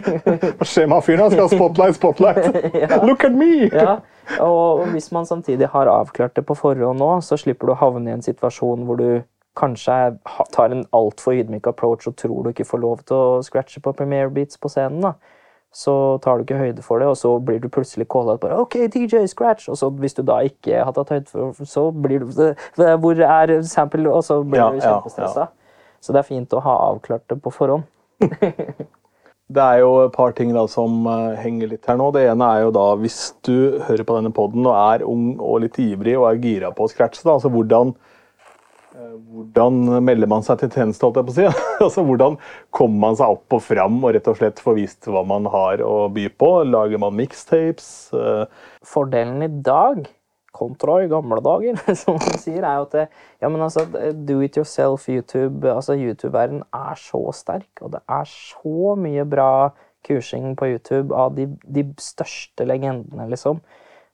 Hva 0.57 0.69
skjer 0.71 0.89
med 0.89 1.05
fyren? 1.05 1.27
Han 1.27 1.35
skal 1.35 1.43
ha 1.45 1.51
spotlight, 1.53 1.99
spotlight! 1.99 2.57
Ja. 2.85 3.03
Look 3.05 3.27
at 3.29 3.37
me! 3.37 3.69
Ja, 3.69 3.99
og 4.41 4.87
hvis 4.95 5.11
man 5.13 5.29
samtidig 5.29 5.69
har 5.75 5.91
avklart 5.93 6.33
det 6.39 6.47
på 6.49 6.57
forhånd 6.57 7.03
nå, 7.03 7.11
så 7.21 7.37
slipper 7.37 7.69
du 7.69 7.75
å 7.75 7.79
havne 7.83 8.09
i 8.09 8.15
en 8.17 8.25
situasjon 8.25 8.89
hvor 8.89 8.97
du 8.97 9.09
kanskje 9.61 9.99
tar 10.57 10.73
en 10.73 10.87
altfor 10.97 11.37
ydmyk 11.37 11.69
approach 11.69 12.09
og 12.09 12.17
tror 12.17 12.47
du 12.47 12.55
ikke 12.55 12.67
får 12.69 12.81
lov 12.81 13.05
til 13.05 13.21
å 13.21 13.43
scratche 13.45 13.85
på 13.85 13.93
premiere 13.93 14.33
beats 14.33 14.57
på 14.57 14.73
scenen. 14.73 15.05
da. 15.05 15.13
Så 15.75 15.93
tar 16.23 16.39
du 16.39 16.45
ikke 16.45 16.61
høyde 16.61 16.83
for 16.87 17.03
det, 17.03 17.09
og 17.11 17.17
så 17.19 17.33
blir 17.43 17.59
du 17.59 17.67
plutselig 17.73 18.07
calla 18.13 18.37
bare 18.39 18.61
OK, 18.63 18.77
DJ, 18.95 19.25
scratch! 19.31 19.67
Og 19.73 19.79
så 19.81 19.91
hvis 19.91 20.15
du 20.15 20.23
da 20.23 20.39
ikke 20.47 20.85
har 20.87 20.95
tatt 20.95 21.11
høyde 21.11 21.27
for 21.33 21.51
det, 21.51 21.69
så 21.71 21.89
blir 21.91 22.23
du 22.23 22.31
Hvor 23.03 23.23
er 23.27 23.57
sample? 23.67 24.07
Og 24.11 24.23
så 24.25 24.43
blir 24.43 24.63
Ja, 24.63 24.71
du 24.71 24.79
ja, 24.79 25.01
ja. 25.19 25.47
Så 26.01 26.13
det 26.13 26.21
er 26.21 26.29
fint 26.29 26.53
å 26.53 26.61
ha 26.63 26.77
avklart 26.93 27.25
det 27.33 27.41
på 27.43 27.51
forhånd. 27.51 27.89
Det 29.55 29.61
er 29.61 29.83
jo 29.83 29.91
et 30.07 30.13
par 30.15 30.33
ting 30.33 30.55
da 30.57 30.63
som 30.73 31.05
eh, 31.05 31.35
henger 31.37 31.69
litt 31.75 31.85
her 31.85 31.99
nå. 32.01 32.07
Det 32.17 32.23
ene 32.31 32.47
er 32.57 32.63
jo 32.65 32.71
da 32.73 32.85
hvis 32.97 33.19
du 33.45 33.77
hører 33.85 34.07
på 34.09 34.17
denne 34.17 34.33
poden 34.33 34.65
og 34.65 34.73
er 34.73 35.05
ung 35.05 35.35
og 35.37 35.61
litt 35.67 35.77
ivrig 35.83 36.15
og 36.17 36.31
er 36.31 36.41
gira 36.41 36.71
på 36.73 36.87
å 36.87 36.91
scratche, 36.91 37.21
da, 37.27 37.35
altså 37.37 37.51
hvordan 37.53 37.93
hvordan 38.95 39.79
melder 40.07 40.29
man 40.31 40.45
seg 40.47 40.61
til 40.61 40.71
tjeneste, 40.71 41.03
holdt 41.03 41.19
jeg 41.19 41.27
på 41.27 41.33
å 41.33 41.37
si? 41.37 41.47
altså, 41.85 42.05
hvordan 42.07 42.37
kommer 42.75 43.01
man 43.09 43.19
seg 43.19 43.37
opp 43.37 43.57
og 43.57 43.63
fram 43.67 43.97
og 44.03 44.15
rett 44.15 44.29
og 44.31 44.39
slett 44.39 44.63
får 44.63 44.77
vist 44.79 45.09
hva 45.11 45.25
man 45.27 45.49
har 45.51 45.83
å 45.85 46.07
by 46.15 46.29
på? 46.39 46.51
Lager 46.69 47.03
man 47.03 47.17
mixtapes? 47.19 47.89
Eh, 48.15 48.69
Fordelen 48.87 49.43
i 49.47 49.51
dag, 49.67 50.05
kontra 50.55 51.01
i 51.03 51.11
gamle 51.11 51.41
dager, 51.43 51.81
som 52.03 52.21
man 52.21 52.39
sier, 52.39 52.63
er 52.63 52.79
jo 52.79 52.87
at 52.87 52.95
det, 52.95 53.07
ja, 53.43 53.51
men 53.51 53.67
altså, 53.67 53.87
do 54.15 54.39
it 54.47 54.59
yourself 54.61 55.09
YouTube 55.11 55.67
altså 55.71 55.99
YouTube-verden 55.99 56.63
er 56.71 57.01
så 57.01 57.25
sterk, 57.35 57.73
og 57.83 57.97
det 57.97 58.05
er 58.07 58.31
så 58.31 58.95
mye 59.01 59.27
bra 59.27 59.51
kursing 60.05 60.53
på 60.61 60.69
YouTube 60.75 61.17
av 61.17 61.35
de, 61.35 61.49
de 61.65 61.89
største 61.99 62.67
legendene, 62.69 63.27
liksom. 63.33 63.59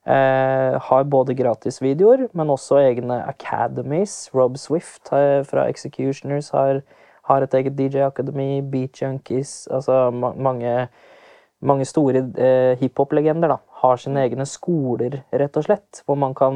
Eh, 0.07 0.80
har 0.80 1.05
både 1.12 1.34
gratisvideoer, 1.36 2.28
men 2.32 2.51
også 2.51 2.78
egne 2.80 3.20
academies. 3.28 4.30
Rob 4.34 4.57
Swift 4.57 5.12
eh, 5.12 5.42
fra 5.44 5.66
Executioners 5.68 6.48
har, 6.57 6.80
har 7.28 7.44
et 7.44 7.55
eget 7.55 7.76
DJ-akademi. 7.76 8.62
Beat 8.64 9.03
Junkies 9.03 9.68
Altså 9.70 10.09
ma 10.11 10.32
mange 10.32 10.88
mange 11.61 11.84
store 11.84 12.22
eh, 12.40 12.78
hiphop-legender 12.80 13.53
har 13.82 13.98
sine 14.01 14.22
egne 14.24 14.46
skoler, 14.48 15.20
rett 15.32 15.59
og 15.61 15.66
slett, 15.66 16.03
hvor 16.07 16.16
man 16.16 16.32
kan 16.34 16.55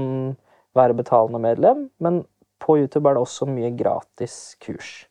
være 0.75 0.97
betalende 0.97 1.39
medlem, 1.39 1.91
men 2.01 2.23
på 2.65 2.79
YouTube 2.81 3.09
er 3.09 3.19
det 3.19 3.25
også 3.27 3.49
mye 3.51 3.75
gratis 3.77 4.57
kurs. 4.65 5.05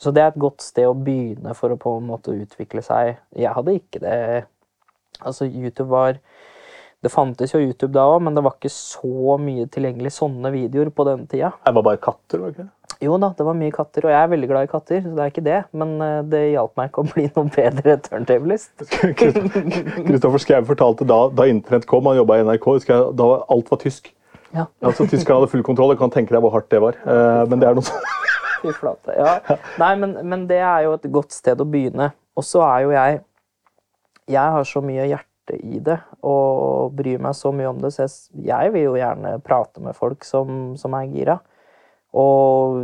Så 0.00 0.10
det 0.12 0.22
er 0.22 0.32
et 0.32 0.40
godt 0.40 0.64
sted 0.64 0.88
å 0.88 0.96
begynne 0.96 1.52
for 1.56 1.72
å 1.72 1.80
på 1.80 1.98
en 1.98 2.08
måte 2.08 2.32
utvikle 2.32 2.80
seg. 2.84 3.16
Jeg 3.36 3.52
hadde 3.52 3.78
ikke 3.80 4.02
det 4.04 4.18
Altså, 5.24 5.46
YouTube 5.48 5.88
var 5.88 6.18
Det 7.04 7.12
fantes 7.12 7.52
jo 7.52 7.60
YouTube 7.60 7.92
da 7.94 8.06
òg, 8.08 8.22
men 8.24 8.34
det 8.34 8.42
var 8.46 8.56
ikke 8.56 8.72
så 8.72 9.36
mye 9.40 9.66
tilgjengelig 9.70 10.14
sånne 10.16 10.50
videoer 10.54 10.88
på 10.94 11.04
den 11.06 11.26
tida. 11.30 11.52
det 11.66 11.74
var 11.76 11.84
bare 11.86 12.00
katter, 12.02 12.40
var 12.40 12.54
det 12.54 12.64
ikke? 12.64 12.70
Jo 13.04 13.18
da, 13.20 13.28
det 13.36 13.44
var 13.44 13.56
mye 13.58 13.74
katter, 13.74 14.06
og 14.06 14.12
jeg 14.14 14.24
er 14.24 14.30
veldig 14.32 14.48
glad 14.48 14.64
i 14.64 14.70
katter, 14.70 15.02
så 15.04 15.12
det 15.12 15.22
er 15.22 15.32
ikke 15.32 15.44
det. 15.44 15.58
Men 15.76 15.96
eh, 16.00 16.18
det 16.32 16.42
hjalp 16.54 16.72
meg 16.80 16.88
ikke 16.88 17.04
å 17.04 17.08
bli 17.12 17.26
noe 17.36 17.52
bedre 17.52 17.96
turntablist. 18.06 18.86
Kristoffer 20.08 20.42
Schau 20.42 20.62
fortalte 20.72 21.08
da, 21.08 21.18
da 21.28 21.48
internett 21.50 21.88
kom, 21.90 22.08
han 22.08 22.16
jobba 22.22 22.40
i 22.40 22.46
NRK, 22.48 22.70
jeg, 22.88 23.10
da 23.18 23.28
var 23.34 23.44
alt 23.52 23.72
var 23.74 23.82
tysk. 23.84 24.12
Ja. 24.56 24.66
Altså, 24.80 25.04
Tyskerne 25.10 25.42
hadde 25.42 25.50
full 25.52 25.64
kontroll. 25.66 25.92
Jeg 25.92 26.00
kan 26.00 26.12
tenke 26.14 26.32
deg 26.32 26.40
hvor 26.44 26.54
hardt 26.54 26.70
det 26.72 26.80
var. 26.80 26.96
Eh, 27.04 27.42
men 27.50 27.60
det 27.60 27.68
er 27.68 27.76
noe 27.76 27.84
sånt. 27.84 28.12
Fy 28.62 28.72
flate. 28.72 29.12
Ja. 29.18 29.58
Nei, 29.82 29.92
men, 30.00 30.16
men 30.24 30.46
det 30.48 30.62
er 30.64 30.86
jo 30.86 30.94
et 30.96 31.08
godt 31.12 31.34
sted 31.36 31.60
å 31.60 31.66
begynne. 31.68 32.10
Og 32.36 32.46
så 32.46 32.62
er 32.64 32.84
jo 32.86 32.94
jeg 32.94 33.20
Jeg 34.32 34.54
har 34.56 34.64
så 34.66 34.80
mye 34.82 35.04
hjerte 35.06 35.58
i 35.60 35.78
det 35.84 36.00
og 36.26 36.94
bryr 36.98 37.20
meg 37.22 37.36
så 37.38 37.52
mye 37.54 37.70
om 37.70 37.82
det, 37.82 37.92
så 37.94 38.06
jeg, 38.06 38.16
jeg 38.48 38.72
vil 38.74 38.88
jo 38.88 38.96
gjerne 38.98 39.36
prate 39.46 39.82
med 39.84 39.96
folk 39.96 40.26
som, 40.26 40.74
som 40.80 40.96
er 40.98 41.12
gira. 41.12 41.38
Og 42.16 42.78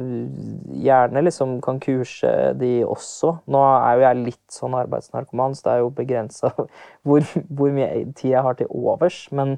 gjerne 0.84 1.22
liksom 1.24 1.55
kan 1.64 1.78
kurse 1.80 2.30
de 2.61 2.82
også. 2.84 3.38
Nå 3.53 3.61
er 3.64 3.95
jo 3.97 4.05
jeg 4.05 4.24
litt 4.26 4.53
sånn 4.53 4.76
arbeidsnarkoman, 4.76 5.57
så 5.57 5.66
det 5.66 5.72
er 5.74 5.84
jo 5.84 5.95
begrensa 5.97 6.51
hvor, 7.07 7.24
hvor 7.49 7.72
mye 7.72 8.05
tid 8.12 8.34
jeg 8.34 8.45
har 8.45 8.59
til 8.59 8.68
overs. 8.68 9.24
Men 9.32 9.57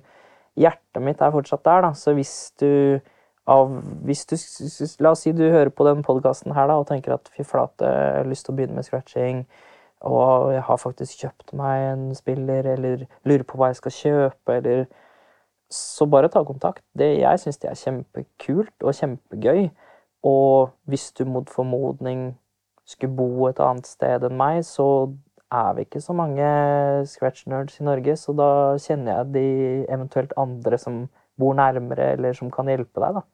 hjertet 0.60 1.02
mitt 1.02 1.24
er 1.24 1.34
fortsatt 1.34 1.64
der, 1.66 1.88
da. 1.88 1.92
Så 1.98 2.14
hvis 2.14 2.36
du 2.62 3.00
av 3.50 3.72
hvis 4.06 4.24
du, 4.24 4.36
La 5.04 5.12
oss 5.12 5.24
si 5.26 5.32
du 5.36 5.44
hører 5.44 5.68
på 5.68 5.84
den 5.84 6.04
podkasten 6.06 6.54
her 6.56 6.70
da, 6.70 6.78
og 6.80 6.88
tenker 6.88 7.16
at 7.18 7.28
fy 7.34 7.44
flate, 7.44 7.84
jeg 7.84 8.20
har 8.20 8.30
lyst 8.30 8.46
til 8.46 8.54
å 8.54 8.58
begynne 8.58 8.78
med 8.78 8.86
scratching, 8.86 9.42
og 10.04 10.52
jeg 10.52 10.62
har 10.66 10.80
faktisk 10.80 11.24
kjøpt 11.24 11.54
meg 11.56 11.86
en 11.92 12.04
spiller, 12.16 12.66
eller 12.74 13.06
lurer 13.24 13.44
på 13.48 13.58
hva 13.58 13.70
jeg 13.72 13.80
skal 13.80 13.98
kjøpe, 13.98 14.60
eller 14.60 14.86
Så 15.74 16.06
bare 16.06 16.28
ta 16.28 16.44
kontakt. 16.44 16.84
Det, 16.94 17.18
jeg 17.18 17.40
syns 17.40 17.56
det 17.58 17.70
er 17.70 17.78
kjempekult 17.80 18.84
og 18.84 18.94
kjempegøy. 18.94 19.70
Og 20.22 20.70
hvis 20.86 21.08
du 21.18 21.24
mot 21.24 21.48
formodning 21.50 22.36
skulle 22.86 23.16
bo 23.16 23.48
et 23.48 23.58
annet 23.58 23.88
sted 23.88 24.22
enn 24.28 24.36
meg, 24.38 24.60
så 24.68 25.08
er 25.50 25.72
vi 25.74 25.86
ikke 25.86 26.02
så 26.04 26.14
mange 26.16 26.46
scratch-nerds 27.10 27.80
i 27.80 27.86
Norge, 27.88 28.16
så 28.20 28.34
da 28.36 28.50
kjenner 28.80 29.18
jeg 29.18 29.32
de 29.34 29.46
eventuelt 29.88 30.36
andre 30.40 30.78
som 30.78 31.06
bor 31.40 31.56
nærmere, 31.58 32.12
eller 32.14 32.36
som 32.36 32.52
kan 32.52 32.68
hjelpe 32.70 33.00
deg, 33.00 33.18
da. 33.18 33.24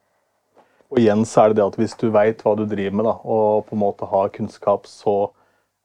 Og 0.91 0.99
igjen 0.99 1.27
så 1.29 1.45
er 1.45 1.53
det 1.53 1.61
det 1.61 1.67
at 1.67 1.77
hvis 1.79 1.99
du 1.99 2.09
veit 2.15 2.41
hva 2.43 2.57
du 2.59 2.65
driver 2.65 2.97
med, 2.97 3.07
da, 3.11 3.15
og 3.23 3.67
på 3.69 3.77
en 3.77 3.83
måte 3.85 4.09
har 4.11 4.33
kunnskap, 4.35 4.89
så 4.91 5.33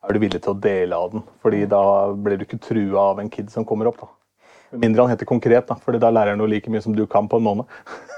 er 0.05 0.13
du 0.13 0.21
villig 0.21 0.41
til 0.43 0.53
å 0.53 0.61
dele 0.61 0.97
av 0.97 1.15
den. 1.15 1.25
Fordi 1.43 1.63
da 1.69 1.81
blir 2.13 2.37
du 2.37 2.45
ikke 2.45 2.61
trua 2.61 3.09
av 3.11 3.21
en 3.21 3.31
kid 3.31 3.49
som 3.53 3.65
kommer 3.67 3.89
opp. 3.89 4.01
da. 4.01 4.77
Mindre 4.81 5.05
han 5.05 5.13
heter 5.13 5.29
konkret, 5.29 5.67
da, 5.69 5.77
fordi 5.81 6.01
da 6.01 6.11
lærer 6.11 6.35
han 6.35 6.43
jo 6.43 6.49
like 6.49 6.71
mye 6.71 6.83
som 6.83 6.95
du 6.95 7.05
kan 7.07 7.29
på 7.31 7.41
en 7.41 7.49
måned. 7.49 7.81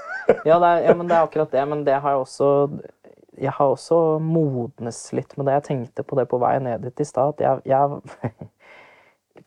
Ja, 0.44 0.58
er, 0.60 0.82
ja, 0.84 0.92
men 0.92 1.08
det 1.08 1.14
er 1.16 1.24
akkurat 1.24 1.54
det. 1.54 1.62
Men 1.64 1.86
det 1.86 1.94
har 2.04 2.12
jeg 2.12 2.20
også 2.20 2.48
Jeg 3.38 3.52
har 3.56 3.70
også 3.70 4.18
modnes 4.20 4.98
litt 5.16 5.30
med 5.38 5.46
det. 5.46 5.54
Jeg 5.54 5.64
tenkte 5.68 6.04
på 6.04 6.18
det 6.18 6.26
på 6.28 6.40
vei 6.42 6.58
ned 6.60 6.82
dit 6.84 7.00
i 7.00 7.06
stad. 7.08 7.40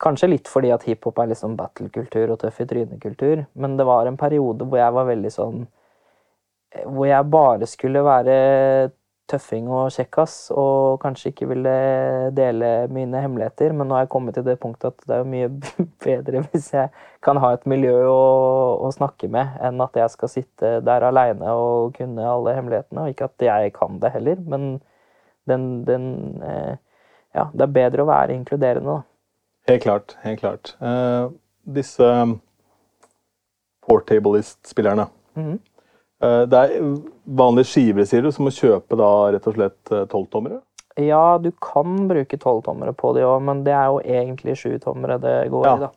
Kanskje 0.02 0.30
litt 0.32 0.50
fordi 0.50 0.72
at 0.74 0.82
hiphop 0.88 1.20
er 1.22 1.30
liksom 1.30 1.54
battlekultur 1.54 2.32
og 2.32 2.40
tøff 2.40 2.58
i 2.64 2.66
trynet-kultur, 2.66 3.44
men 3.52 3.76
det 3.78 3.86
var 3.86 4.08
en 4.08 4.18
periode 4.18 4.66
hvor 4.66 4.80
jeg 4.80 4.96
var 4.96 5.06
veldig 5.06 5.30
sånn 5.30 5.60
Hvor 6.88 7.06
jeg 7.06 7.30
bare 7.30 7.68
skulle 7.68 8.02
være 8.02 8.34
tøffing 9.30 9.68
og 9.72 9.92
kjekkas, 9.94 10.34
og 10.58 11.00
kanskje 11.02 11.30
ikke 11.32 11.48
ville 11.52 11.72
dele 12.36 12.70
mine 12.92 13.22
hemmeligheter. 13.22 13.72
Men 13.76 13.88
nå 13.88 13.96
har 13.96 14.04
jeg 14.04 14.12
kommet 14.14 14.36
til 14.36 14.46
det 14.46 14.58
punktet 14.62 14.92
at 14.92 15.06
det 15.08 15.18
er 15.18 15.28
mye 15.28 15.48
bedre 16.04 16.44
hvis 16.48 16.72
jeg 16.74 16.90
kan 17.24 17.40
ha 17.42 17.52
et 17.54 17.66
miljø 17.70 17.94
å, 18.10 18.22
å 18.86 18.92
snakke 18.94 19.30
med, 19.32 19.56
enn 19.64 19.80
at 19.84 19.96
jeg 19.98 20.14
skal 20.14 20.32
sitte 20.32 20.74
der 20.84 21.08
aleine 21.08 21.54
og 21.56 21.94
kunne 21.96 22.28
alle 22.28 22.56
hemmelighetene. 22.58 23.06
Og 23.06 23.14
ikke 23.14 23.30
at 23.30 23.46
jeg 23.48 23.74
kan 23.78 24.00
det 24.02 24.12
heller, 24.16 24.42
men 24.46 24.72
den, 25.50 25.68
den 25.88 26.08
eh, 26.46 26.74
Ja, 27.32 27.46
det 27.56 27.64
er 27.64 27.70
bedre 27.72 28.04
å 28.04 28.10
være 28.10 28.34
inkluderende, 28.36 28.98
da. 28.98 29.02
Helt 29.70 29.84
klart. 29.86 30.12
Helt 30.20 30.42
klart. 30.42 30.74
Uh, 30.84 31.30
disse 31.64 32.08
portablist-spillerne 33.86 35.06
mm 35.38 35.52
uh, 35.54 35.71
Det 36.22 36.58
er 36.58 36.74
vanlige 37.26 37.66
skiver, 37.66 38.06
sier 38.06 38.22
du, 38.22 38.30
som 38.34 38.46
må 38.46 38.52
kjøpe 38.54 38.94
da 39.00 39.08
rett 39.34 39.46
og 39.50 39.56
slett 39.56 39.92
tolvtommere? 40.12 40.60
Ja, 41.00 41.38
du 41.40 41.48
kan 41.62 42.06
bruke 42.10 42.36
tolvtommere 42.38 42.92
på 42.94 43.10
de 43.16 43.24
òg, 43.26 43.40
men 43.42 43.62
det 43.66 43.72
er 43.74 43.88
jo 43.90 44.00
egentlig 44.04 44.54
sjutommere 44.60 45.16
det 45.22 45.36
går 45.50 45.66
Ja. 45.66 45.74
i, 45.76 45.80
da. 45.86 45.90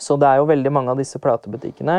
Så 0.00 0.16
det 0.18 0.28
er 0.30 0.36
jo 0.40 0.46
veldig 0.48 0.72
mange 0.72 0.90
av 0.94 0.96
disse 1.02 1.18
platebutikkene 1.20 1.96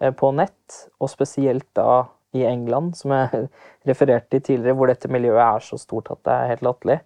eh, 0.00 0.10
på 0.12 0.32
nett, 0.36 0.80
og 1.00 1.08
spesielt 1.12 1.68
da 1.78 2.02
i 2.36 2.42
England, 2.46 2.96
som 2.98 3.14
jeg 3.16 3.48
refererte 3.88 4.28
til 4.36 4.42
tidligere, 4.50 4.76
hvor 4.76 4.90
dette 4.92 5.08
miljøet 5.10 5.40
er 5.46 5.64
så 5.64 5.78
stort 5.80 6.10
at 6.12 6.20
det 6.26 6.34
er 6.36 6.50
helt 6.52 6.66
latterlig, 6.66 6.98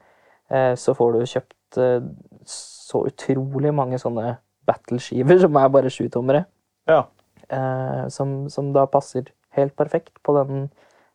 eh, 0.50 0.72
så 0.80 0.96
får 0.96 1.12
du 1.12 1.20
kjøpt 1.36 1.78
eh, 1.84 2.00
så 2.48 3.04
utrolig 3.08 3.72
mange 3.76 4.00
sånne 4.02 4.38
battle-skiver 4.66 5.38
som 5.44 5.56
er 5.60 5.68
bare 5.76 5.92
sjutommere, 5.92 6.46
Ja. 6.88 7.04
eh, 7.48 8.08
som, 8.08 8.48
som 8.50 8.72
da 8.72 8.86
passer 8.90 9.28
helt 9.56 9.76
perfekt 9.76 10.22
på 10.22 10.36
den 10.38 10.68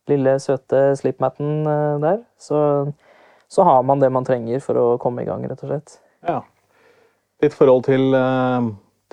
lille, 0.09 0.37
søte 0.41 0.95
slipmaten 0.99 1.67
eh, 1.67 1.95
der. 2.03 2.21
Så, 2.41 2.59
så 3.47 3.65
har 3.67 3.83
man 3.83 4.01
det 4.01 4.11
man 4.13 4.27
trenger 4.27 4.63
for 4.63 4.79
å 4.79 4.87
komme 5.01 5.23
i 5.23 5.29
gang, 5.29 5.45
rett 5.49 5.65
og 5.65 5.73
slett. 5.73 5.99
ja. 6.27 6.41
Ditt 7.39 7.53
forhold 7.55 7.85
til, 7.85 8.09
uh, 8.11 8.65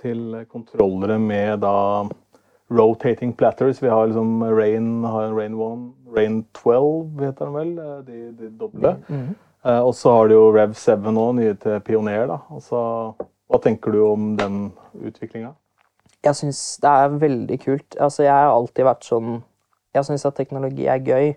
til 0.03 0.33
kontrollere 0.51 1.14
med 1.22 1.61
da 1.62 1.77
rotating 2.74 3.33
platters. 3.33 3.79
Vi 3.79 3.89
har 3.89 4.07
liksom 4.07 4.43
Rain, 4.43 5.05
har 5.05 5.29
en 5.29 5.37
Rain 5.37 5.55
1, 5.55 5.85
Rain 6.16 6.45
12 6.53 7.20
heter 7.20 7.45
den 7.45 7.55
vel, 7.55 7.79
eh, 7.79 7.99
de, 8.07 8.33
de 8.33 8.51
doble. 8.59 8.97
Eh, 9.66 9.79
og 9.79 9.95
så 9.95 10.11
har 10.11 10.29
du 10.29 10.35
jo 10.35 10.49
Rev 10.55 10.74
7 10.74 11.11
nå, 11.11 11.29
nye 11.39 11.55
til 11.62 11.81
Pioner. 11.87 12.27
da. 12.27 12.41
Altså, 12.51 12.81
hva 13.47 13.62
tenker 13.62 13.95
du 13.95 14.03
om 14.07 14.35
den 14.39 14.59
utviklinga? 15.03 15.55
Jeg 16.27 16.39
syns 16.41 16.61
det 16.83 16.91
er 16.91 17.16
veldig 17.22 17.59
kult. 17.62 17.97
Altså, 18.03 18.27
jeg 18.27 18.35
har 18.35 18.53
alltid 18.53 18.89
vært 18.89 19.07
sånn 19.07 19.39
Jeg 19.97 20.05
syns 20.09 20.27
at 20.29 20.37
teknologi 20.37 20.89
er 20.91 21.01
gøy. 21.01 21.33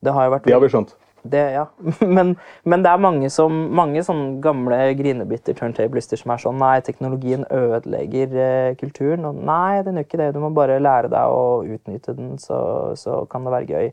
Det 0.00 0.14
har 0.14 0.28
jo 0.28 0.34
vært 0.36 0.48
Det 0.48 0.56
har 0.56 0.64
vi 0.64 0.72
skjønt. 0.72 0.94
Det, 1.22 1.40
ja. 1.52 1.64
men, 2.16 2.36
men 2.62 2.84
det 2.84 2.90
er 2.90 3.02
mange, 3.02 3.30
som, 3.32 3.54
mange 3.74 4.02
sånn 4.06 4.38
gamle 4.44 4.78
grinebitter 4.98 5.56
turntablister 5.58 6.20
som 6.20 6.32
er 6.32 6.42
sånn 6.42 6.60
Nei, 6.62 6.76
teknologien 6.86 7.44
ødelegger 7.50 8.38
eh, 8.44 8.76
kulturen. 8.80 9.26
Og 9.28 9.42
nei, 9.42 9.82
den 9.86 9.98
gjør 9.98 10.08
ikke 10.08 10.22
det. 10.22 10.30
Du 10.36 10.40
må 10.44 10.52
bare 10.56 10.78
lære 10.82 11.10
deg 11.12 11.34
å 11.34 11.60
utnytte 11.66 12.14
den, 12.16 12.36
så, 12.42 12.60
så 12.98 13.20
kan 13.30 13.46
det 13.46 13.54
være 13.56 13.74
gøy. 13.74 13.92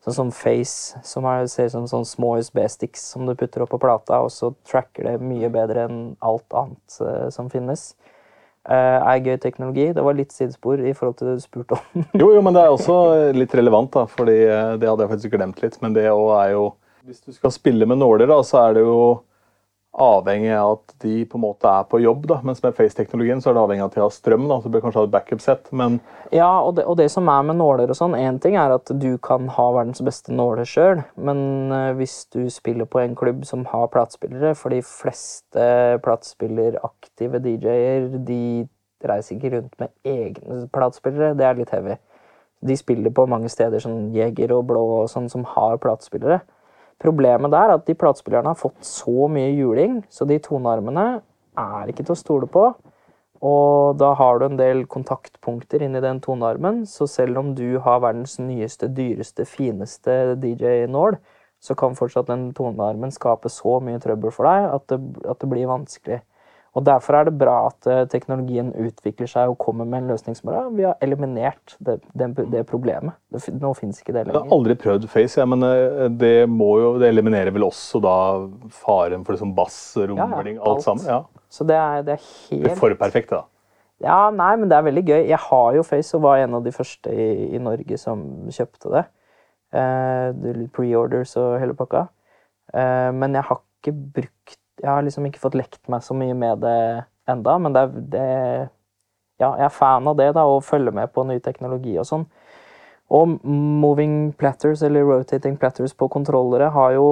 Sånn 0.00 0.16
som 0.16 0.30
Face, 0.32 0.96
som 1.04 1.26
er, 1.28 1.44
ser 1.52 1.68
ut 1.68 1.74
som 1.74 1.88
sånn 1.90 2.06
små 2.08 2.38
USB-sticks 2.40 3.02
som 3.12 3.26
du 3.28 3.34
putter 3.36 3.66
opp 3.66 3.74
på 3.74 3.82
plata, 3.82 4.22
og 4.24 4.30
så 4.32 4.54
tracker 4.64 5.10
det 5.10 5.18
mye 5.20 5.50
bedre 5.52 5.84
enn 5.90 5.98
alt 6.24 6.56
annet 6.56 7.00
eh, 7.04 7.26
som 7.34 7.50
finnes. 7.52 7.90
Eh, 8.68 8.74
er 9.08 9.22
gøy 9.24 9.38
teknologi. 9.40 9.86
Det 9.96 10.02
var 10.04 10.16
litt 10.18 10.34
sidespor 10.36 10.82
i 10.84 10.92
forhold 10.92 11.16
til 11.16 11.30
det 11.30 11.38
du 11.38 11.44
spurte 11.46 11.78
om. 11.78 12.04
Jo, 12.20 12.28
jo, 12.34 12.42
men 12.44 12.56
det 12.56 12.60
er 12.60 12.74
også 12.74 12.96
litt 13.32 13.54
relevant, 13.56 13.92
da, 13.94 14.04
fordi 14.10 14.36
eh, 14.44 14.74
det 14.76 14.90
hadde 14.90 15.06
jeg 15.06 15.12
faktisk 15.14 15.34
glemt 15.36 15.62
litt. 15.64 15.78
Men 15.80 15.96
det 15.96 16.04
også 16.10 16.36
er 16.42 16.52
jo 16.58 16.68
Hvis 17.08 17.22
du 17.24 17.32
skal 17.32 17.54
spille 17.54 17.88
med 17.88 18.02
nåler, 18.02 18.28
da, 18.28 18.36
så 18.44 18.60
er 18.66 18.76
det 18.76 18.84
jo 18.84 18.98
avhengig 19.90 20.52
av 20.54 20.72
at 20.76 20.92
de 21.02 21.24
på 21.26 21.38
en 21.38 21.42
måte 21.42 21.66
er 21.66 21.86
på 21.90 22.00
jobb. 22.00 22.26
da, 22.30 22.40
Mens 22.46 22.62
med 22.62 22.74
face-teknologien 22.76 23.40
så 23.42 23.50
er 23.50 23.56
det 23.56 23.62
avhengig 23.64 23.82
av 23.82 23.90
at 23.90 23.96
de 23.96 24.02
har 24.04 24.12
strøm. 24.14 24.48
da, 24.48 24.60
så 24.60 24.70
bør 24.70 24.84
kanskje 24.84 25.00
ha 25.00 25.06
et 25.08 25.14
backup-sett, 25.14 25.72
men 25.72 26.00
Ja, 26.32 26.60
og 26.60 26.76
det, 26.76 26.84
og 26.84 26.96
det 26.96 27.10
som 27.10 27.28
er 27.28 27.42
med 27.42 27.56
nåler 27.58 27.90
og 27.90 27.98
sånn, 27.98 28.14
én 28.14 28.40
ting 28.40 28.56
er 28.56 28.70
at 28.70 28.86
du 28.86 29.18
kan 29.18 29.48
ha 29.48 29.70
verdens 29.72 30.00
beste 30.00 30.32
nåler 30.32 30.64
sjøl, 30.64 31.02
men 31.16 31.72
eh, 31.72 31.92
hvis 31.98 32.26
du 32.30 32.48
spiller 32.50 32.86
på 32.86 33.02
en 33.02 33.16
klubb 33.16 33.44
som 33.44 33.64
har 33.66 33.88
platespillere 33.88 34.54
For 34.54 34.70
de 34.70 34.82
fleste 34.82 35.98
platespilleraktive 36.04 37.42
DJ-er, 37.42 38.08
de 38.26 38.68
reiser 39.02 39.36
ikke 39.36 39.56
rundt 39.56 39.74
med 39.80 39.88
egne 40.04 40.68
platespillere. 40.72 41.34
Det 41.34 41.44
er 41.46 41.58
litt 41.58 41.70
heavy. 41.72 41.96
De 42.60 42.76
spiller 42.76 43.10
på 43.10 43.24
mange 43.26 43.48
steder, 43.48 43.80
sånn 43.80 44.10
Jeger 44.12 44.52
og 44.52 44.66
Blå 44.68 44.82
og 45.00 45.08
sånn, 45.08 45.30
som 45.32 45.46
har 45.56 45.80
platespillere. 45.80 46.42
Problemet 47.00 47.52
der 47.52 47.70
er 47.70 47.78
at 47.78 47.86
de 47.88 47.96
platespillerne 47.96 48.52
har 48.52 48.60
fått 48.60 48.84
så 48.84 49.28
mye 49.32 49.54
juling, 49.56 50.00
så 50.12 50.26
de 50.28 50.36
tonearmene 50.42 51.06
er 51.58 51.90
ikke 51.90 52.04
til 52.04 52.16
å 52.16 52.20
stole 52.20 52.48
på. 52.50 52.66
Og 53.40 53.96
da 53.96 54.10
har 54.18 54.38
du 54.38 54.44
en 54.44 54.58
del 54.58 54.82
kontaktpunkter 54.90 55.80
inni 55.86 56.02
den 56.04 56.20
tonearmen, 56.20 56.82
så 56.84 57.08
selv 57.08 57.40
om 57.40 57.54
du 57.56 57.78
har 57.80 58.02
verdens 58.04 58.36
nyeste, 58.36 58.90
dyreste, 58.92 59.46
fineste 59.48 60.36
DJ-nål, 60.42 61.16
så 61.60 61.76
kan 61.76 61.96
fortsatt 61.96 62.28
den 62.28 62.50
tonearmen 62.56 63.12
skape 63.12 63.48
så 63.52 63.78
mye 63.84 64.00
trøbbel 64.00 64.32
for 64.32 64.48
deg 64.48 64.68
at 64.68 64.86
det, 64.92 65.00
at 65.28 65.40
det 65.40 65.48
blir 65.48 65.72
vanskelig. 65.72 66.20
Og 66.78 66.84
Derfor 66.86 67.16
er 67.18 67.26
det 67.26 67.34
bra 67.34 67.56
at 67.66 67.86
eh, 67.90 68.04
teknologien 68.10 68.68
utvikler 68.78 69.26
seg 69.30 69.50
og 69.50 69.58
kommer 69.58 69.88
med 69.88 70.04
en 70.04 70.12
løsning 70.12 70.36
som 70.38 70.52
er 70.52 70.58
ja, 70.60 70.64
vi 70.70 70.86
har 70.86 71.00
eliminert 71.02 71.74
det, 71.82 71.96
det, 72.14 72.28
det 72.52 72.62
problemet. 72.68 73.16
Det, 73.32 73.42
nå 73.58 73.72
fins 73.74 73.98
ikke 73.98 74.14
det 74.14 74.26
lenger. 74.28 74.38
jeg 74.38 74.46
har 74.46 74.58
aldri 74.58 74.76
prøvd 74.78 75.08
face. 75.10 75.40
Ja, 75.40 75.48
men 75.50 75.66
eh, 75.66 76.06
det 76.14 76.34
må 76.50 76.70
jo, 76.78 76.92
det 77.02 77.10
eliminerer 77.10 77.50
vel 77.54 77.66
også 77.66 78.02
da 78.04 78.16
faren 78.84 79.26
for 79.26 79.34
liksom 79.34 79.54
bass, 79.56 79.80
rumling, 79.98 80.60
alt. 80.60 80.68
alt. 80.76 80.84
sammen. 80.86 81.08
Ja, 81.10 81.46
Så 81.50 81.66
det 81.66 81.78
er, 81.80 82.04
det 82.06 82.20
er 82.20 82.28
Det 82.52 82.74
er 82.76 82.78
for 82.78 82.94
perfekt, 83.00 83.34
da. 83.34 83.44
Ja, 84.00 84.30
nei, 84.32 84.54
men 84.56 84.70
det 84.70 84.78
er 84.78 84.86
veldig 84.86 85.02
gøy. 85.04 85.22
Jeg 85.28 85.42
har 85.50 85.74
jo 85.76 85.82
Face 85.84 86.16
og 86.16 86.22
var 86.24 86.40
en 86.40 86.54
av 86.56 86.62
de 86.64 86.72
første 86.72 87.12
i, 87.12 87.50
i 87.56 87.60
Norge 87.60 87.98
som 88.00 88.22
kjøpte 88.48 88.94
det. 88.94 89.04
Eh, 89.74 90.30
er 90.30 90.62
Pre-orders 90.74 91.34
og 91.40 91.58
hele 91.60 91.76
pakka. 91.76 92.06
Eh, 92.72 93.10
men 93.12 93.36
jeg 93.36 93.46
har 93.50 93.60
ikke 93.60 93.96
brukt 94.16 94.59
Jeg 94.80 94.90
har 94.90 95.04
liksom 95.04 95.26
ikke 95.28 95.42
fått 95.42 95.58
lekt 95.58 95.80
meg 95.92 96.04
så 96.04 96.16
mye 96.16 96.34
med 96.36 96.62
det 96.64 97.04
enda, 97.30 97.58
men 97.58 97.76
det 97.76 97.86
det, 98.16 98.28
Ja, 99.40 99.54
jeg 99.56 99.64
er 99.70 99.72
fan 99.72 100.08
av 100.08 100.18
det, 100.18 100.34
da, 100.36 100.44
og 100.44 100.64
følger 100.64 100.92
med 100.92 101.12
på 101.14 101.24
ny 101.24 101.38
teknologi 101.40 101.94
og 101.96 102.04
sånn. 102.04 102.26
Og 103.10 103.38
moving 103.44 104.34
platters, 104.36 104.82
eller 104.84 105.06
rotating 105.08 105.56
platters 105.56 105.94
på 105.96 106.10
kontrollere, 106.12 106.68
har 106.70 106.92
jo 106.92 107.06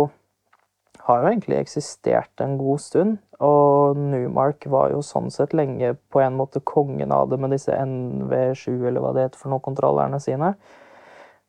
har 1.08 1.22
jo 1.22 1.30
egentlig 1.30 1.56
eksistert 1.56 2.42
en 2.44 2.58
god 2.60 2.82
stund. 2.84 3.16
Og 3.40 3.96
Newmark 3.96 4.66
var 4.68 4.92
jo 4.92 5.00
sånn 5.04 5.30
sett 5.32 5.54
lenge 5.56 5.94
på 6.12 6.20
en 6.20 6.36
måte 6.36 6.60
kongen 6.60 7.14
av 7.14 7.30
det 7.30 7.38
med 7.40 7.54
disse 7.54 7.72
NV7, 7.72 8.74
eller 8.90 9.00
hva 9.00 9.14
det 9.16 9.28
heter 9.28 9.40
for 9.40 9.52
noen 9.52 9.64
kontrollerne 9.64 10.20
sine. 10.20 10.52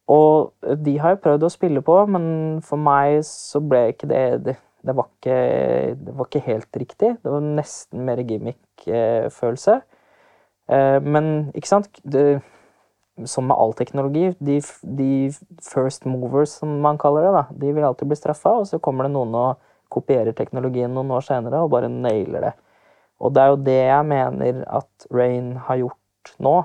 Og 0.09 0.53
de 0.85 0.95
har 0.97 1.13
jeg 1.13 1.21
prøvd 1.25 1.45
å 1.45 1.51
spille 1.53 1.83
på, 1.85 1.97
men 2.09 2.25
for 2.65 2.81
meg 2.81 3.19
så 3.27 3.61
ble 3.61 3.89
ikke 3.91 4.09
Det, 4.09 4.55
det, 4.85 4.95
var, 4.95 5.09
ikke, 5.09 5.95
det 5.99 6.13
var 6.15 6.29
ikke 6.29 6.45
helt 6.45 6.79
riktig. 6.81 7.09
Det 7.23 7.33
var 7.33 7.43
nesten 7.43 8.05
mer 8.07 8.21
gimmick-følelse. 8.23 9.81
Eh, 10.69 10.99
Men 11.03 11.51
ikke 11.55 11.67
sant 11.67 12.01
det, 12.03 12.41
Som 13.27 13.49
med 13.49 13.57
all 13.59 13.73
teknologi, 13.75 14.29
de, 14.39 14.61
de 14.95 15.31
first 15.59 16.05
movers, 16.07 16.53
som 16.61 16.77
man 16.79 16.97
kaller 16.97 17.25
det, 17.25 17.31
da, 17.35 17.41
de 17.51 17.73
vil 17.75 17.83
alltid 17.83 18.07
bli 18.07 18.15
straffa, 18.15 18.53
og 18.61 18.67
så 18.69 18.79
kommer 18.79 19.03
det 19.03 19.11
noen 19.11 19.35
og 19.35 19.57
kopierer 19.91 20.31
teknologien 20.37 20.93
noen 20.95 21.11
år 21.11 21.25
senere 21.27 21.59
og 21.59 21.73
bare 21.73 21.89
nailer 21.91 22.45
det. 22.47 22.53
Og 23.19 23.33
det 23.35 23.43
er 23.43 23.51
jo 23.51 23.63
det 23.65 23.79
jeg 23.81 24.05
mener 24.07 24.61
at 24.79 25.07
Rain 25.11 25.57
har 25.67 25.81
gjort 25.81 26.31
nå. 26.39 26.55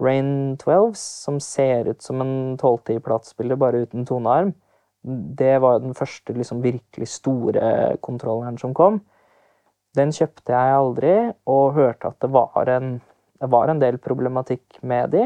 Rain 0.00 0.56
12, 0.60 0.92
som 1.00 1.40
ser 1.40 1.88
ut 1.88 2.02
som 2.04 2.20
en 2.20 2.58
12-10-platespiller 2.60 3.56
bare 3.60 3.86
uten 3.86 4.04
tonearm, 4.08 4.52
det 5.02 5.58
var 5.62 5.80
den 5.80 5.94
første 5.96 6.34
liksom, 6.36 6.62
virkelig 6.62 7.08
store 7.08 7.96
kontrolleren 8.04 8.58
som 8.60 8.74
kom. 8.76 9.00
Den 9.96 10.12
kjøpte 10.14 10.54
jeg 10.54 10.76
aldri, 10.76 11.14
og 11.50 11.74
hørte 11.78 12.12
at 12.12 12.20
det 12.22 12.30
var 12.34 12.68
en, 12.70 12.98
det 13.40 13.50
var 13.50 13.72
en 13.72 13.80
del 13.80 13.98
problematikk 13.98 14.78
med 14.86 15.14
de. 15.14 15.24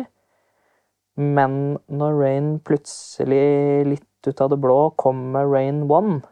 Men 1.20 1.76
når 1.86 2.20
Rain 2.20 2.48
plutselig, 2.64 3.84
litt 3.90 4.28
ut 4.28 4.40
av 4.40 4.54
det 4.54 4.60
blå, 4.62 4.78
kom 4.98 5.20
med 5.34 5.50
Rain 5.52 5.84
1, 5.84 6.22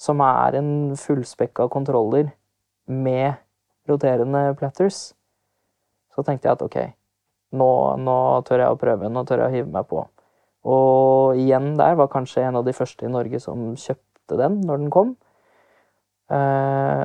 som 0.00 0.20
er 0.24 0.56
en 0.58 0.72
fullspekka 0.98 1.68
kontroller 1.72 2.32
med 2.90 3.38
roterende 3.88 4.54
platters, 4.58 5.14
Så 6.10 6.24
tenkte 6.26 6.48
jeg 6.48 6.56
at 6.56 6.62
ok, 6.64 6.76
nå, 7.54 7.68
nå 8.02 8.14
tør 8.44 8.64
jeg 8.64 8.74
å 8.74 8.78
prøve, 8.80 9.08
nå 9.08 9.22
tør 9.24 9.44
jeg 9.44 9.46
å 9.46 9.54
hive 9.54 9.70
meg 9.70 9.86
på. 9.88 10.02
Og 10.68 11.38
igjen 11.40 11.72
der 11.78 11.96
var 11.96 12.10
kanskje 12.12 12.44
en 12.44 12.58
av 12.60 12.66
de 12.66 12.74
første 12.76 13.06
i 13.06 13.12
Norge 13.12 13.40
som 13.40 13.72
kjøpte 13.80 14.36
den 14.40 14.60
når 14.66 14.82
den 14.82 14.92
kom. 14.92 15.14
Eh, 16.30 17.04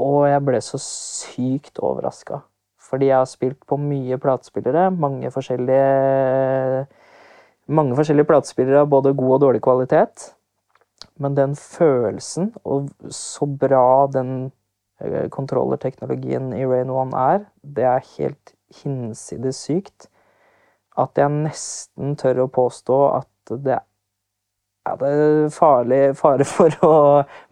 og 0.00 0.18
jeg 0.26 0.44
ble 0.46 0.60
så 0.64 0.80
sykt 0.82 1.78
overraska. 1.78 2.40
Fordi 2.84 3.08
jeg 3.10 3.20
har 3.20 3.28
spilt 3.30 3.60
på 3.68 3.78
mye 3.80 4.18
platespillere, 4.20 4.90
mange 4.90 5.30
forskjellige 5.32 6.86
mange 7.66 7.96
forskjellige 7.96 8.28
platespillere 8.28 8.82
av 8.84 8.90
både 8.92 9.14
god 9.16 9.36
og 9.36 9.40
dårlig 9.46 9.62
kvalitet. 9.64 10.34
Men 11.16 11.36
den 11.36 11.54
følelsen, 11.56 12.52
og 12.64 12.90
så 13.08 13.46
bra 13.46 14.06
den 14.12 14.50
eh, 15.00 15.30
kontrollerteknologien 15.32 16.52
i 16.56 16.66
Rain 16.66 16.90
One 16.90 17.16
er, 17.16 17.46
det 17.62 17.86
er 17.88 18.10
helt 18.16 18.54
hinsides 18.82 19.62
sykt. 19.68 20.08
At 21.00 21.18
jeg 21.18 21.32
nesten 21.32 22.14
tør 22.20 22.44
å 22.44 22.52
påstå 22.54 22.98
at 23.16 23.54
det 23.64 23.80
er 24.84 25.50
farlig, 25.54 26.00
fare 26.18 26.46
for 26.48 26.76
å 26.86 26.96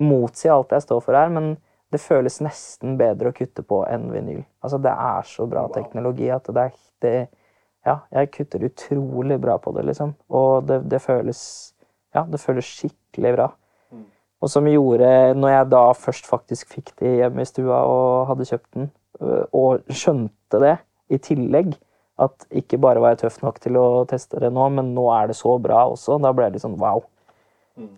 motsi 0.05 0.51
alt 0.53 0.75
jeg 0.77 0.85
står 0.85 1.01
for 1.05 1.19
her, 1.19 1.33
men 1.33 1.55
det 1.93 2.01
føles 2.01 2.41
nesten 2.45 2.97
bedre 3.01 3.33
å 3.33 3.37
kutte 3.37 3.65
på 3.67 3.83
enn 3.89 4.09
vinyl. 4.13 4.43
Altså, 4.65 4.79
det 4.81 4.93
er 4.93 5.27
så 5.29 5.47
bra 5.51 5.67
teknologi 5.75 6.31
at 6.33 6.49
det 6.49 6.69
er 6.69 6.77
det, 7.05 7.17
Ja, 7.83 7.97
jeg 8.15 8.29
kutter 8.31 8.63
utrolig 8.63 9.41
bra 9.43 9.57
på 9.59 9.73
det, 9.75 9.83
liksom. 9.89 10.13
Og 10.31 10.69
det, 10.69 10.85
det 10.89 11.03
føles 11.03 11.41
Ja, 12.15 12.23
det 12.29 12.39
føles 12.39 12.69
skikkelig 12.69 13.33
bra. 13.35 13.49
Og 14.43 14.51
som 14.51 14.67
gjorde, 14.67 15.09
når 15.39 15.53
jeg 15.53 15.71
da 15.71 15.83
først 15.95 16.27
faktisk 16.27 16.73
fikk 16.75 16.93
det 16.99 17.15
hjemme 17.21 17.45
i 17.45 17.49
stua 17.49 17.79
og 17.87 18.27
hadde 18.33 18.47
kjøpt 18.49 18.69
den, 18.75 18.89
øh, 19.23 19.45
og 19.55 19.93
skjønte 19.95 20.61
det 20.63 20.77
i 21.15 21.19
tillegg, 21.23 21.77
at 22.21 22.47
ikke 22.53 22.81
bare 22.83 23.01
var 23.01 23.15
jeg 23.15 23.23
tøff 23.25 23.41
nok 23.43 23.61
til 23.63 23.79
å 23.81 23.87
teste 24.09 24.41
det 24.43 24.53
nå, 24.53 24.69
men 24.77 24.93
nå 24.97 25.07
er 25.15 25.31
det 25.31 25.39
så 25.39 25.57
bra 25.63 25.87
også, 25.91 26.19
da 26.23 26.33
ble 26.37 26.49
jeg 26.49 26.57
litt 26.57 26.65
sånn 26.67 26.81
wow. 26.81 27.05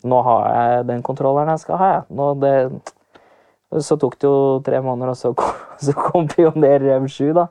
Nå 0.07 0.21
har 0.23 0.45
jeg 0.55 0.85
den 0.93 1.03
kontrolleren 1.03 1.51
jeg 1.51 1.65
skal 1.65 1.81
ha, 1.81 1.89
jeg. 1.99 2.83
Så 3.83 3.97
tok 3.99 4.15
det 4.23 4.29
jo 4.29 4.61
tre 4.63 4.79
måneder, 4.85 5.11
og 5.11 5.19
så 5.19 5.33
kom, 5.35 5.57
så 5.87 5.97
kom 5.99 6.29
Pioner 6.31 6.79
Rev 6.79 7.09
7, 7.11 7.33
da. 7.35 7.49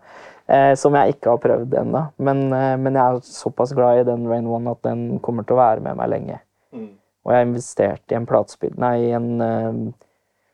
Eh, 0.48 0.72
som 0.80 0.96
jeg 0.96 1.16
ikke 1.16 1.34
har 1.34 1.44
prøvd 1.44 1.76
ennå. 1.82 2.06
Men, 2.24 2.46
eh, 2.56 2.78
men 2.80 2.96
jeg 3.00 3.04
er 3.04 3.28
såpass 3.28 3.72
glad 3.76 4.02
i 4.02 4.08
den 4.08 4.26
Rain 4.28 4.48
One 4.48 4.72
at 4.72 4.82
den 4.88 5.20
kommer 5.24 5.44
til 5.48 5.56
å 5.56 5.62
være 5.62 5.84
med 5.84 6.00
meg 6.00 6.12
lenge. 6.12 6.40
Og 7.24 7.32
jeg 7.32 7.40
har 7.40 7.48
investert 7.48 8.12
i 8.12 8.18
en 8.18 8.28
platespill 8.28 8.74
Nei, 8.82 8.96
i 9.08 9.14
en 9.16 9.30
uh, 9.40 10.10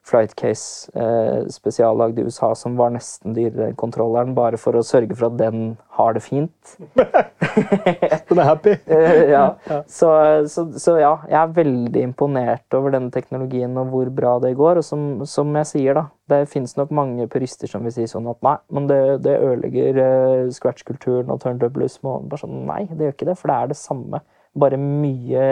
flightcase 0.09 0.89
uh, 0.97 1.45
spesiallagd 1.51 2.19
i 2.19 2.25
USA 2.27 2.51
som 2.57 2.77
var 2.79 2.93
nesten 2.95 3.35
dyrere 3.37 3.69
enn 3.69 3.77
kontrolleren, 3.79 4.35
bare 4.37 4.59
for 4.59 4.77
å 4.77 4.83
sørge 4.85 5.15
for 5.15 5.29
at 5.29 5.37
den 5.39 5.77
har 5.99 6.15
det 6.17 6.23
fint. 6.25 6.75
Den 8.29 8.39
er 8.39 8.45
happy. 8.45 8.75
Eh, 8.89 9.29
ja. 9.31 9.43
Så, 9.87 10.09
så, 10.51 10.65
så 10.79 10.95
ja, 10.99 11.11
jeg 11.29 11.37
er 11.39 11.53
veldig 11.55 12.01
imponert 12.03 12.75
over 12.77 12.93
denne 12.93 13.11
teknologien 13.13 13.77
og 13.79 13.91
hvor 13.93 14.11
bra 14.13 14.33
det 14.43 14.53
går. 14.59 14.81
Og 14.81 14.85
som, 14.85 15.03
som 15.29 15.53
jeg 15.59 15.69
sier, 15.69 15.97
da, 15.97 16.05
det 16.31 16.49
fins 16.51 16.75
nok 16.77 16.93
mange 16.95 17.27
purister 17.31 17.69
som 17.69 17.85
vil 17.85 17.95
si 17.95 18.07
sånn 18.09 18.29
at 18.31 18.41
nei, 18.45 18.55
men 18.75 18.89
det, 18.89 18.99
det 19.25 19.37
ødelegger 19.37 20.01
eh, 20.03 20.49
scratch-kulturen 20.55 21.31
og 21.33 21.41
turntablisme. 21.43 22.15
Og 22.17 22.29
bare 22.31 22.43
sånn, 22.43 22.61
nei, 22.69 22.83
det 22.91 23.07
gjør 23.09 23.17
ikke 23.17 23.29
det, 23.31 23.37
for 23.39 23.51
det 23.51 23.57
er 23.57 23.71
det 23.73 23.79
samme. 23.79 24.23
Bare 24.59 24.81
mye 24.81 25.47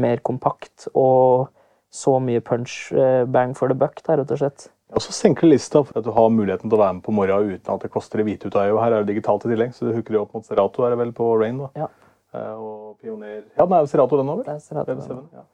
mer 0.00 0.22
kompakt 0.26 0.88
og 0.94 1.50
så 1.90 2.16
mye 2.22 2.40
punch 2.40 2.92
uh, 2.94 3.24
bang 3.26 3.54
for 3.58 3.68
the 3.68 3.74
buck, 3.74 3.98
der, 4.06 4.20
rett 4.22 4.30
og 4.30 4.38
slett. 4.38 4.68
Og 4.94 5.02
så 5.04 5.12
senker 5.14 5.46
det 5.46 5.52
lista 5.56 5.82
for 5.86 5.98
at 6.00 6.06
du 6.06 6.10
har 6.14 6.30
muligheten 6.34 6.70
til 6.70 6.74
å 6.78 6.82
være 6.82 6.96
med 6.98 7.04
på 7.06 7.12
morgenen 7.14 7.54
uten 7.60 7.74
at 7.74 7.82
det 7.84 7.90
koster 7.94 8.18
det 8.18 8.26
hvite 8.26 8.50
ut 8.50 8.56
av 8.58 8.66
øyet. 8.66 8.80
Her 8.82 8.92
er 8.96 9.04
det 9.04 9.12
digitalt 9.14 9.44
i 9.46 9.52
tillegg, 9.52 9.74
så 9.76 9.86
du 9.86 9.92
hooker 9.94 10.16
det 10.16 10.20
opp 10.22 10.34
mot 10.34 10.46
Serato 10.46 10.82
er 10.86 10.94
det 10.94 10.98
vel 10.98 11.12
på 11.14 11.28
Rain. 11.38 11.58
da. 11.62 11.68
Ja. 11.84 11.88
Eh, 12.34 12.54
og 12.58 12.98
Pioner 13.02 13.36
Ja, 13.56 13.64
den 13.66 13.72
er 13.76 13.84
jo 13.84 13.90
Serato, 13.90 14.18
den 14.18 14.28
over? 14.30 14.42
Det 14.46 14.54
er 14.56 14.58
Serato, 14.64 14.96
7, 15.06 15.14
ja. 15.34 15.44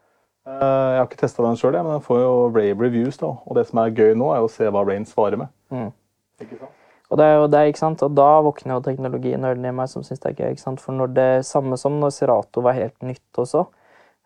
Eh, 0.46 0.62
Jeg 0.62 0.98
har 1.00 1.06
ikke 1.08 1.20
testa 1.20 1.42
den 1.44 1.56
sjøl, 1.60 1.72
men 1.76 1.92
den 1.96 2.04
får 2.04 2.20
jo 2.22 2.32
rave 2.54 2.80
reviews. 2.86 3.16
da. 3.20 3.26
Og 3.44 3.56
det 3.56 3.66
som 3.68 3.78
er 3.84 3.92
gøy 3.96 4.14
nå, 4.16 4.32
er 4.32 4.44
å 4.44 4.50
se 4.52 4.68
hva 4.72 4.84
Rain 4.86 5.04
svarer 5.04 5.36
med. 5.40 5.48
Mm. 5.72 5.92
Ikke 6.40 6.58
sant? 6.60 6.72
Og 7.10 7.18
det 7.20 7.24
er 7.24 7.36
jo 7.36 7.46
det, 7.46 7.62
ikke 7.70 7.78
sant? 7.78 8.02
Og 8.02 8.14
da 8.18 8.28
våkner 8.42 8.74
jo 8.74 8.80
teknologinørden 8.82 9.68
i 9.68 9.70
meg 9.70 9.88
som 9.88 10.02
syns 10.02 10.18
det 10.20 10.32
er 10.32 10.40
gøy. 10.40 10.50
ikke 10.56 10.64
sant? 10.64 10.80
For 10.80 10.92
når 10.96 11.12
det 11.14 11.46
samme 11.46 11.76
som 11.78 12.00
når 12.00 12.10
Serato 12.16 12.64
var 12.64 12.72
helt 12.74 12.96
nytt 13.02 13.38
også. 13.44 13.66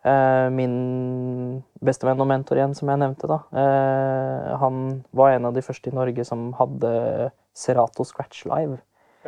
Eh, 0.01 0.49
min 0.57 1.63
bestevenn 1.85 2.21
og 2.25 2.29
mentor 2.31 2.57
igjen, 2.57 2.73
som 2.77 2.89
jeg 2.89 3.01
nevnte, 3.03 3.29
da. 3.29 3.37
Eh, 3.53 4.57
han 4.63 5.03
var 5.13 5.35
en 5.35 5.49
av 5.51 5.57
de 5.57 5.61
første 5.65 5.91
i 5.91 5.97
Norge 5.97 6.25
som 6.25 6.53
hadde 6.57 6.93
Serato 7.53 8.07
Scratch 8.09 8.47
Live. 8.49 8.79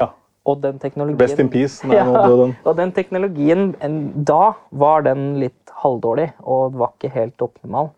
Ja. 0.01 0.09
Og 0.49 0.63
den 0.63 0.79
teknologien 0.81 1.19
Best 1.21 1.39
in 1.43 1.51
peace. 1.53 1.85
Er 1.85 1.93
Ja, 2.01 2.25
den. 2.27 2.57
Og 2.65 2.77
den 2.79 2.93
teknologien, 2.97 3.75
en, 3.85 3.99
da 4.25 4.55
var 4.71 5.05
den 5.05 5.35
litt 5.43 5.75
halvdårlig, 5.83 6.31
og 6.41 6.79
var 6.81 6.95
ikke 6.97 7.13
helt 7.19 7.45
optimal. 7.45 7.91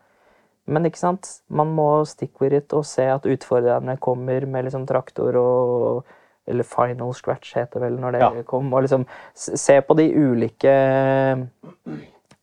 Men 0.67 0.87
ikke 0.89 0.97
sant? 0.99 1.29
man 1.47 1.71
må 1.77 2.03
stick 2.09 2.41
with 2.41 2.55
it 2.57 2.73
og 2.73 2.85
se 2.89 3.03
at 3.05 3.25
utfordrerne 3.29 3.99
kommer 4.01 4.47
med 4.49 4.65
liksom 4.65 4.87
traktor 4.89 5.37
og 5.37 6.03
Eller 6.47 6.61
final 6.61 7.09
scratch, 7.17 7.55
heter 7.55 7.79
det 7.79 7.87
vel 7.87 7.95
når 7.97 8.11
det 8.13 8.19
Ja. 8.21 8.41
kom. 8.45 8.67
Og 8.73 8.83
liksom 8.83 9.05
se 9.33 9.79
på 9.81 9.95
de 9.97 10.03
ulike 10.13 10.73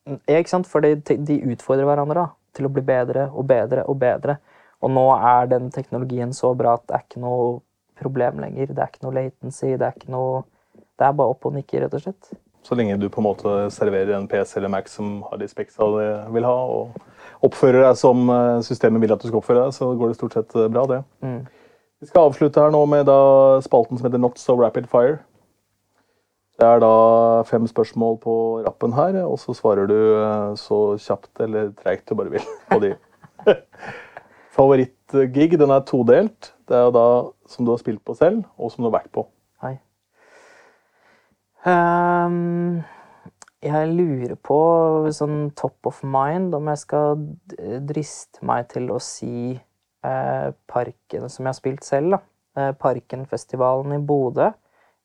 Ja, 0.07 0.37
ikke 0.37 0.51
sant? 0.51 0.69
For 0.69 0.83
de, 0.83 0.95
de 0.99 1.39
utfordrer 1.53 1.87
hverandre 1.87 2.17
da, 2.19 2.29
til 2.57 2.67
å 2.67 2.71
bli 2.73 2.83
bedre 2.85 3.29
og 3.31 3.47
bedre 3.49 3.85
og 3.89 3.99
bedre. 4.01 4.37
Og 4.83 4.91
nå 4.91 5.03
er 5.15 5.47
den 5.51 5.69
teknologien 5.71 6.33
så 6.35 6.51
bra 6.59 6.75
at 6.77 6.87
det 6.89 6.97
er 6.97 7.05
ikke 7.05 7.23
noe 7.23 7.45
problem 7.99 8.41
lenger. 8.43 8.73
Det 8.73 8.83
er 8.83 8.91
ikke 8.91 9.05
noe 9.05 9.15
latency, 9.15 9.75
det 9.77 9.87
er 9.87 9.95
ikke 9.95 10.11
noe 10.13 10.43
Det 10.93 11.07
er 11.07 11.15
bare 11.17 11.33
opp 11.33 11.47
og 11.49 11.55
nikke, 11.55 11.79
rett 11.81 11.95
og 11.97 12.03
slett. 12.03 12.35
Så 12.63 12.75
lenge 12.77 12.95
du 13.01 13.09
på 13.11 13.19
en 13.19 13.25
måte 13.25 13.53
serverer 13.73 14.13
en 14.15 14.27
PC 14.29 14.59
eller 14.59 14.71
Mac 14.71 14.87
som 14.91 15.17
har 15.27 15.39
de 15.41 15.47
speksa 15.49 15.83
du 15.89 15.97
vil 16.35 16.45
ha, 16.47 16.53
og 16.53 16.93
oppfører 17.43 17.81
deg 17.83 17.97
som 17.99 18.29
eh, 18.31 18.61
systemet 18.63 19.03
vil 19.03 19.11
at 19.15 19.23
du 19.23 19.27
skal 19.27 19.41
oppføre 19.41 19.65
deg, 19.65 19.75
så 19.75 19.89
går 19.99 20.11
det 20.11 20.19
stort 20.19 20.37
sett 20.37 20.55
eh, 20.55 20.69
bra, 20.71 20.85
det. 20.87 21.01
Mm. 21.25 21.41
Vi 22.03 22.07
skal 22.11 22.29
avslutte 22.29 22.63
her 22.63 22.71
nå 22.71 22.83
med 22.91 23.07
da 23.09 23.17
spalten 23.65 23.99
som 23.99 24.07
heter 24.07 24.21
Not 24.21 24.39
So 24.39 24.55
Rapid 24.59 24.87
Fire. 24.91 25.19
Det 26.59 26.67
er 26.69 26.81
da 26.83 26.93
fem 27.49 27.65
spørsmål 27.67 28.19
på 28.21 28.35
rappen 28.65 28.93
her, 28.93 29.17
og 29.25 29.39
så 29.41 29.55
svarer 29.57 29.87
du 29.89 29.97
eh, 29.97 30.51
så 30.59 30.79
kjapt 31.01 31.41
eller 31.41 31.71
treigt 31.79 32.05
du 32.09 32.15
bare 32.19 32.35
vil 32.35 32.45
på 32.71 32.79
de. 32.83 32.93
Favorittgig, 34.53 35.57
den 35.57 35.73
er 35.73 35.85
todelt. 35.87 36.51
Det 36.69 36.77
er 36.77 36.91
da 36.93 37.07
som 37.49 37.65
du 37.65 37.73
har 37.73 37.81
spilt 37.81 38.03
på 38.05 38.13
selv, 38.17 38.43
og 38.57 38.71
som 38.71 38.83
du 38.83 38.91
har 38.91 38.99
vært 38.99 39.09
på. 39.15 39.25
Hei. 39.65 39.79
Um, 41.65 42.83
jeg 43.63 43.89
lurer 43.95 44.35
på, 44.37 44.59
sånn 45.15 45.47
top 45.57 45.89
of 45.89 46.03
mind, 46.05 46.53
om 46.53 46.69
jeg 46.69 46.83
skal 46.83 47.23
driste 47.87 48.43
meg 48.45 48.67
til 48.73 48.91
å 48.93 48.99
si 49.01 49.55
eh, 49.55 50.49
Parken, 50.69 51.29
som 51.31 51.47
jeg 51.47 51.49
har 51.49 51.57
spilt 51.57 51.87
selv. 51.87 52.17
da. 52.17 52.21
Eh, 52.59 52.73
Parkenfestivalen 52.77 53.95
i 53.95 54.03
Bodø. 54.03 54.51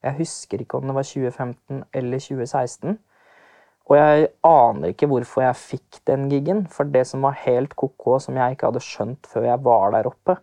Jeg 0.05 0.19
husker 0.21 0.63
ikke 0.63 0.79
om 0.79 0.89
det 0.89 0.95
var 0.95 1.07
2015 1.07 1.85
eller 1.95 2.23
2016. 2.23 2.99
Og 3.89 3.97
jeg 3.97 4.29
aner 4.45 4.93
ikke 4.93 5.09
hvorfor 5.09 5.43
jeg 5.43 5.57
fikk 5.57 6.01
den 6.07 6.29
gigen, 6.29 6.67
for 6.71 6.85
det 6.85 7.07
som 7.09 7.25
var 7.25 7.39
helt 7.47 7.73
ko-ko, 7.77 8.19
som 8.21 8.37
jeg 8.37 8.55
ikke 8.55 8.69
hadde 8.69 8.85
skjønt 8.85 9.31
før 9.31 9.49
jeg 9.49 9.65
var 9.65 9.95
der 9.97 10.11
oppe, 10.11 10.37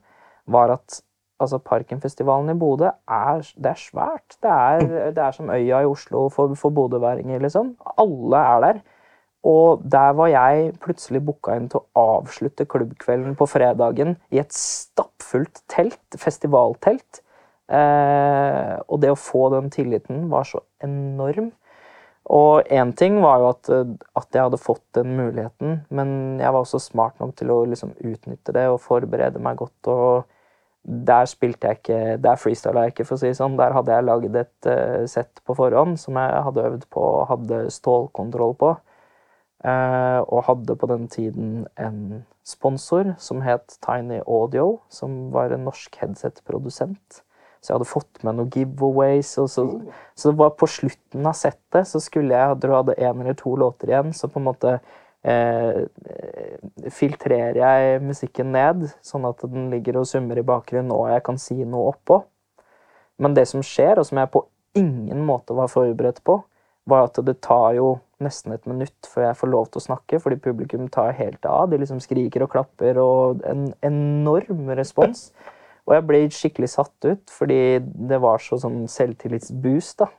var 0.49 0.73
at 0.73 1.01
altså, 1.39 1.59
Parkenfestivalen 1.61 2.49
i 2.49 2.57
Bodø 2.59 2.89
er, 2.89 3.45
er 3.45 3.79
svært. 3.79 4.37
Det 4.41 4.51
er, 4.51 5.11
det 5.13 5.23
er 5.23 5.31
som 5.35 5.49
øya 5.53 5.83
i 5.83 5.89
Oslo 5.89 6.27
for, 6.33 6.55
for 6.57 6.73
bodøværinger, 6.73 7.39
liksom. 7.39 7.75
Alle 8.01 8.41
er 8.41 8.65
der. 8.65 8.81
Og 9.45 9.83
der 9.91 10.15
var 10.17 10.31
jeg 10.31 10.71
plutselig 10.81 11.21
booka 11.25 11.53
inn 11.53 11.67
til 11.69 11.83
å 11.83 12.05
avslutte 12.17 12.65
klubbkvelden 12.65 13.35
på 13.37 13.45
fredagen 13.45 14.15
i 14.33 14.41
et 14.41 14.53
stappfullt 14.57 15.61
telt, 15.69 16.17
festivaltelt. 16.17 17.21
Eh, 17.65 18.73
og 18.85 19.01
det 19.01 19.11
å 19.13 19.19
få 19.19 19.49
den 19.55 19.71
tilliten 19.73 20.27
var 20.29 20.45
så 20.49 20.61
enorm. 20.83 21.51
Og 22.35 22.69
én 22.73 22.93
ting 22.97 23.19
var 23.21 23.41
jo 23.41 23.49
at, 23.51 23.69
eh, 23.69 23.91
at 24.17 24.27
jeg 24.33 24.47
hadde 24.47 24.61
fått 24.61 24.85
den 24.97 25.15
muligheten, 25.17 25.85
men 25.89 26.39
jeg 26.39 26.51
var 26.53 26.61
også 26.61 26.81
smart 26.81 27.19
nok 27.19 27.35
til 27.35 27.51
å 27.53 27.65
liksom 27.69 27.93
utnytte 28.01 28.53
det 28.53 28.67
og 28.69 28.81
forberede 28.81 29.41
meg 29.41 29.57
godt. 29.57 29.87
og 29.87 30.25
der 30.85 31.25
spilte 31.25 31.67
jeg 31.67 31.77
ikke 31.79 32.17
Der 32.21 32.35
freestyla 32.35 32.81
jeg 32.85 32.93
ikke, 32.93 33.05
for 33.05 33.15
å 33.15 33.19
si 33.19 33.27
det 33.31 33.37
sånn. 33.39 33.57
Der 33.57 33.73
hadde 33.73 33.95
jeg 33.95 34.05
laget 34.05 34.35
et 34.35 34.67
uh, 34.69 35.05
sett 35.09 35.41
på 35.45 35.55
forhånd 35.57 35.97
som 35.99 36.19
jeg 36.19 36.43
hadde 36.47 36.65
øvd 36.69 36.85
på 36.93 37.01
og 37.01 37.27
hadde 37.31 37.71
stålkontroll 37.73 38.53
på. 38.59 38.75
Uh, 39.65 40.21
og 40.29 40.45
hadde 40.45 40.75
på 40.77 40.89
den 40.91 41.07
tiden 41.09 41.65
en 41.81 42.25
sponsor 42.45 43.15
som 43.17 43.41
het 43.41 43.79
Tiny 43.81 44.21
Audio, 44.27 44.79
som 44.89 45.31
var 45.33 45.49
en 45.49 45.65
norsk 45.65 45.97
headset-produsent. 45.97 47.24
Så 47.65 47.71
jeg 47.71 47.79
hadde 47.79 47.89
fått 47.89 48.21
med 48.21 48.37
noen 48.37 48.51
giveaways. 48.53 49.31
Så, 49.33 49.47
så 49.49 50.29
det 50.29 50.37
var 50.37 50.53
på 50.59 50.69
slutten 50.69 51.25
av 51.25 51.33
settet 51.37 51.89
så 51.89 52.01
skulle 52.03 52.37
jeg, 52.37 52.59
da 52.61 52.75
hadde 52.77 52.99
en 53.01 53.23
eller 53.23 53.37
to 53.39 53.55
låter 53.57 53.89
igjen, 53.89 54.13
så 54.13 54.29
på 54.29 54.39
en 54.39 54.45
måte 54.45 54.75
eh, 55.25 55.81
filtrerer 56.93 57.57
jeg 57.57 58.03
musikken 58.05 58.53
ned, 58.53 58.85
sånn 59.05 59.25
at 59.27 59.41
den 59.49 59.71
ligger 59.73 60.01
og 60.03 60.09
summer 60.09 60.37
i 60.37 60.45
bakgrunnen, 60.45 60.93
og 60.93 61.09
jeg 61.09 61.25
kan 61.25 61.41
si 61.41 61.57
noe 61.63 61.95
oppå. 61.95 62.21
Men 63.17 63.35
det 63.35 63.47
som 63.49 63.63
skjer, 63.65 63.97
og 63.99 64.07
som 64.07 64.21
jeg 64.21 64.31
på 64.33 64.45
ingen 64.77 65.23
måte 65.25 65.55
var 65.57 65.71
forberedt 65.71 66.21
på, 66.27 66.41
var 66.85 67.07
at 67.07 67.17
det 67.25 67.39
tar 67.41 67.73
jo 67.79 67.95
nesten 68.21 68.53
et 68.55 68.67
minutt 68.69 69.09
før 69.09 69.29
jeg 69.29 69.37
får 69.39 69.51
lov 69.51 69.67
til 69.71 69.81
å 69.81 69.85
snakke, 69.87 70.19
fordi 70.21 70.37
publikum 70.43 70.87
tar 70.93 71.15
helt 71.17 71.45
av. 71.49 71.69
De 71.71 71.79
liksom 71.81 72.01
skriker 72.03 72.45
og 72.45 72.51
klapper, 72.53 72.99
og 73.01 73.41
en 73.49 73.67
enorm 73.85 74.69
respons. 74.77 75.31
Og 75.85 75.93
jeg 75.93 76.05
ble 76.09 76.21
skikkelig 76.33 76.71
satt 76.73 77.05
ut, 77.05 77.23
fordi 77.29 77.59
det 78.09 78.17
var 78.23 78.41
så 78.41 78.57
sånn 78.61 78.85
selvtillitsboost 78.89 80.01
da, 80.01 80.09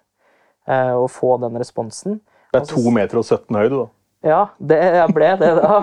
eh, 0.71 0.95
å 0.95 1.09
få 1.11 1.37
den 1.43 1.59
responsen. 1.59 2.21
Det 2.55 2.62
er 2.62 2.71
2 2.71 2.93
meter 2.95 3.19
og 3.19 3.27
17 3.27 3.59
høyde, 3.59 3.81
da. 3.83 3.89
Ja, 4.27 4.43
det, 4.59 4.79
jeg 4.97 5.14
ble 5.14 5.33
det 5.41 5.51
da. 5.59 5.81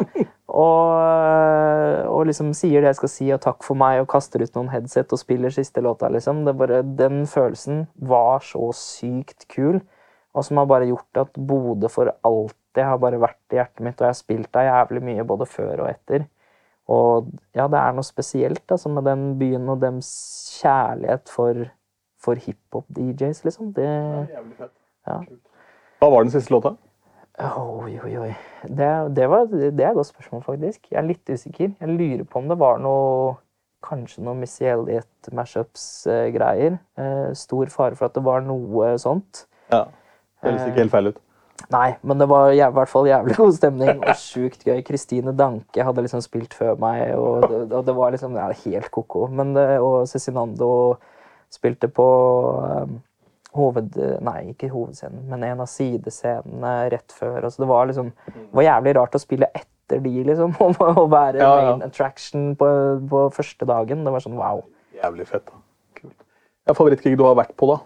Og, 0.53 2.09
og 2.13 2.27
liksom 2.29 2.51
sier 2.57 2.83
det 2.83 2.91
jeg 2.91 2.97
skal 2.99 3.11
si, 3.11 3.27
og 3.33 3.41
takk 3.41 3.63
for 3.65 3.79
meg, 3.79 4.01
og 4.03 4.09
kaster 4.11 4.43
ut 4.43 4.57
noen 4.57 4.69
headset 4.69 5.13
og 5.15 5.21
spiller 5.21 5.53
siste 5.53 5.81
låta, 5.81 6.11
liksom. 6.13 6.43
Det 6.47 6.53
bare, 6.59 6.83
den 6.99 7.23
følelsen 7.29 7.87
var 7.97 8.43
så 8.45 8.69
sykt 8.77 9.47
kul, 9.49 9.79
og 10.33 10.45
som 10.45 10.59
har 10.61 10.69
bare 10.69 10.89
gjort 10.89 11.23
at 11.23 11.39
Bodø 11.49 11.89
for 11.91 12.11
alltid 12.25 12.85
har 12.85 13.01
bare 13.01 13.21
vært 13.21 13.53
i 13.53 13.59
hjertet 13.59 13.85
mitt, 13.85 13.97
og 13.99 14.07
jeg 14.07 14.13
har 14.13 14.19
spilt 14.19 14.51
der 14.55 14.69
jævlig 14.69 15.03
mye 15.09 15.27
både 15.29 15.49
før 15.49 15.85
og 15.85 15.89
etter. 15.91 16.27
Og 16.91 17.29
ja, 17.55 17.67
det 17.71 17.79
er 17.79 17.93
noe 17.95 18.03
spesielt 18.03 18.71
altså, 18.71 18.91
med 18.91 19.05
den 19.07 19.27
byen 19.39 19.69
og 19.71 19.81
dems 19.81 20.09
kjærlighet 20.59 21.31
for, 21.31 21.65
for 22.19 22.39
hiphop-DJs, 22.39 23.43
liksom. 23.47 23.71
Det, 23.77 23.87
ja. 25.07 25.19
Hva 26.01 26.09
var 26.11 26.25
den 26.25 26.33
siste 26.33 26.51
låta? 26.51 26.75
Oi, 27.39 27.95
oi, 28.03 28.11
oi. 28.19 28.33
Det, 28.67 28.89
det, 29.15 29.29
var, 29.31 29.47
det 29.49 29.71
er 29.71 29.89
et 29.89 29.97
godt 29.97 30.11
spørsmål, 30.11 30.43
faktisk. 30.45 30.85
Jeg 30.91 30.99
er 30.99 31.07
litt 31.07 31.29
usikker. 31.29 31.71
Jeg 31.79 31.95
lurer 31.95 32.27
på 32.29 32.43
om 32.43 32.51
det 32.51 32.59
var 32.61 32.83
noe 32.83 33.39
Kanskje 33.83 34.21
noe 34.23 34.37
Missy 34.39 34.63
Elliot 34.63 35.27
mashups-greier. 35.35 36.77
Eh, 36.95 37.33
stor 37.35 37.71
fare 37.73 37.97
for 37.99 38.07
at 38.07 38.15
det 38.15 38.23
var 38.23 38.45
noe 38.45 38.93
sånt. 39.01 39.43
Ja. 39.73 39.81
Det 40.39 40.53
Høres 40.53 40.69
ikke 40.69 40.83
helt 40.85 40.93
feil 40.93 41.11
ut. 41.11 41.19
Nei, 41.71 41.93
men 42.03 42.19
det 42.19 42.27
var 42.29 42.51
i 42.51 42.59
hvert 42.59 42.89
fall 42.91 43.07
jævlig 43.07 43.37
god 43.37 43.53
stemning 43.55 44.01
og 44.01 44.17
sjukt 44.19 44.65
gøy. 44.67 44.81
Kristine 44.85 45.33
Danke 45.37 45.85
hadde 45.85 46.03
liksom 46.05 46.21
spilt 46.25 46.53
før 46.57 46.75
meg, 46.81 47.13
og 47.15 47.45
det, 47.47 47.61
og 47.71 47.85
det 47.87 47.95
var 47.97 48.13
liksom 48.13 48.35
ja, 48.37 48.49
helt 48.65 48.89
ko-ko. 48.93 49.27
Og 49.29 49.95
Cezinando 50.09 50.69
spilte 51.53 51.89
på 51.93 52.07
um, 52.57 52.97
hoved... 53.57 53.95
Nei, 54.25 54.39
ikke 54.53 54.71
hovedscenen, 54.73 55.23
men 55.29 55.45
en 55.47 55.63
av 55.63 55.69
sidescenene 55.71 56.73
rett 56.93 57.15
før. 57.15 57.39
Altså, 57.45 57.63
det 57.63 57.69
var 57.69 57.87
liksom 57.89 58.11
det 58.25 58.49
var 58.59 58.67
jævlig 58.67 58.95
rart 58.99 59.17
å 59.17 59.21
spille 59.21 59.49
etter 59.53 60.01
de, 60.03 60.13
liksom. 60.25 60.57
Å 61.03 61.07
være 61.11 61.41
Ja, 61.41 61.53
ja. 61.53 61.71
main 61.71 61.85
attraction 61.85 62.53
på, 62.59 62.67
på 63.09 63.25
første 63.35 63.69
dagen. 63.69 64.03
Det 64.05 64.13
var 64.15 64.25
sånn 64.25 64.37
wow. 64.39 64.65
Jævlig 64.97 65.29
fett. 65.29 65.45
da. 65.47 65.61
Kult. 66.01 66.17
Ja, 66.67 66.75
Favorittgig 66.75 67.17
du 67.19 67.25
har 67.27 67.37
vært 67.39 67.55
på, 67.59 67.69
da? 67.71 67.81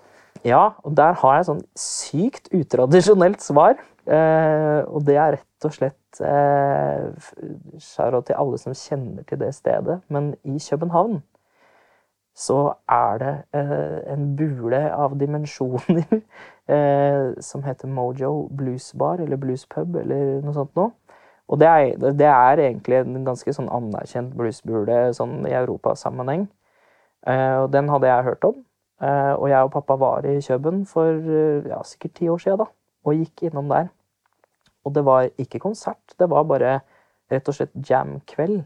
Ja, 0.46 0.74
og 0.84 0.96
der 0.98 1.16
har 1.22 1.38
jeg 1.38 1.48
sånn 1.50 1.64
sykt 1.80 2.52
utradisjonelt 2.56 3.42
svar. 3.46 3.80
Eh, 4.08 4.82
og 4.88 5.04
det 5.08 5.18
er 5.20 5.34
rett 5.36 5.68
og 5.68 5.74
slett 5.76 6.22
eh, 6.24 7.08
til 7.80 8.38
alle 8.38 8.60
som 8.62 8.76
kjenner 8.78 9.26
til 9.28 9.42
det 9.42 9.54
stedet. 9.56 10.00
Men 10.08 10.36
i 10.44 10.60
København 10.62 11.22
så 12.38 12.60
er 12.88 13.18
det 13.18 13.34
eh, 13.58 14.14
en 14.14 14.36
bule 14.38 14.84
av 14.94 15.18
dimensjoner 15.18 16.06
eh, 16.76 17.34
som 17.42 17.66
heter 17.66 17.90
Mojo 17.90 18.48
Blues 18.54 18.94
Bar, 18.94 19.24
eller 19.26 19.42
Blues 19.42 19.66
Pub, 19.66 19.96
eller 19.98 20.38
noe 20.46 20.54
sånt 20.54 20.76
noe. 20.78 20.94
Og 21.48 21.60
det 21.60 21.68
er, 21.68 22.14
det 22.20 22.28
er 22.28 22.60
egentlig 22.60 23.00
en 23.00 23.24
ganske 23.26 23.54
sånn 23.56 23.70
anerkjent 23.72 24.34
bluesbule 24.36 25.14
sånn 25.16 25.46
i 25.48 25.56
europasammenheng. 25.56 26.46
Eh, 27.28 27.56
og 27.64 27.72
den 27.72 27.90
hadde 27.92 28.10
jeg 28.12 28.28
hørt 28.28 28.48
om. 28.50 28.58
Eh, 28.98 29.34
og 29.38 29.50
jeg 29.52 29.68
og 29.68 29.74
pappa 29.76 29.98
var 30.02 30.26
i 30.26 30.39
Køben 30.41 30.82
for 30.89 31.12
eh, 31.14 31.68
ja, 31.70 31.84
sikkert 31.86 32.16
ti 32.18 32.30
år 32.34 32.41
siden, 32.41 32.64
da, 32.64 32.66
og 33.06 33.20
gikk 33.20 33.48
innom 33.50 33.70
der. 33.70 33.91
Og 34.88 34.95
det 34.95 35.04
var 35.06 35.30
ikke 35.38 35.62
konsert, 35.62 36.16
det 36.18 36.30
var 36.32 36.48
bare 36.50 36.80
rett 37.32 37.50
og 37.52 37.58
slett 37.58 37.76
jam-kveld. 37.89 38.64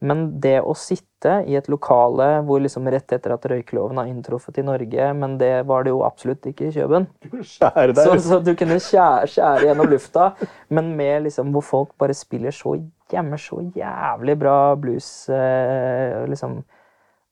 Men 0.00 0.22
det 0.40 0.62
å 0.64 0.72
sitte 0.80 1.42
i 1.44 1.58
et 1.58 1.66
lokale 1.68 2.26
hvor 2.48 2.62
liksom 2.64 2.88
rett 2.88 3.12
etter 3.12 3.34
at 3.34 3.44
røykeloven 3.52 3.98
har 4.00 4.08
inntruffet 4.08 4.60
i 4.62 4.64
Norge, 4.64 5.10
men 5.16 5.36
det 5.40 5.52
var 5.68 5.84
det 5.84 5.92
jo 5.92 6.00
absolutt 6.06 6.48
ikke 6.48 6.70
i 6.70 6.72
Køben. 6.72 7.06
Skjære 7.52 7.96
Så, 7.98 8.14
så 8.24 8.40
du 8.44 8.54
kunne 8.56 8.80
skjære, 8.80 9.28
skjære 9.28 9.68
gjennom 9.68 9.90
lufta, 9.92 10.30
men 10.72 10.94
med 10.96 11.28
liksom 11.28 11.52
hvor 11.52 11.64
folk 11.68 11.92
bare 12.00 12.16
spiller 12.16 12.56
så 12.56 12.78
hjemme 13.12 13.36
så 13.40 13.60
jævlig 13.76 14.38
bra 14.40 14.56
blues. 14.80 15.10
Eh, 15.28 16.24
liksom. 16.32 16.62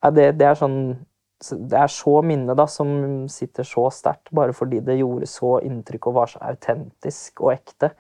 Ja, 0.05 0.13
det, 0.13 0.31
det 0.41 0.51
er 0.51 0.61
sånn 0.61 0.79
Det 1.39 1.79
er 1.79 1.91
så 1.93 2.19
minne 2.27 2.57
da, 2.59 2.67
som 2.67 2.91
sitter 3.31 3.67
så 3.67 3.87
sterkt, 3.95 4.33
bare 4.35 4.55
fordi 4.57 4.81
det 4.85 4.99
gjorde 4.99 5.29
så 5.31 5.59
inntrykk 5.63 6.11
og 6.11 6.17
var 6.17 6.33
så 6.33 6.43
autentisk 6.51 7.45
og 7.45 7.53
ekte, 7.55 7.93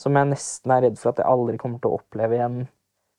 som 0.00 0.16
jeg 0.16 0.30
nesten 0.30 0.72
er 0.72 0.86
redd 0.86 1.00
for 1.00 1.12
at 1.12 1.20
jeg 1.20 1.28
aldri 1.28 1.60
kommer 1.60 1.82
til 1.82 1.92
å 1.92 2.00
oppleve 2.00 2.38
igjen. 2.38 2.60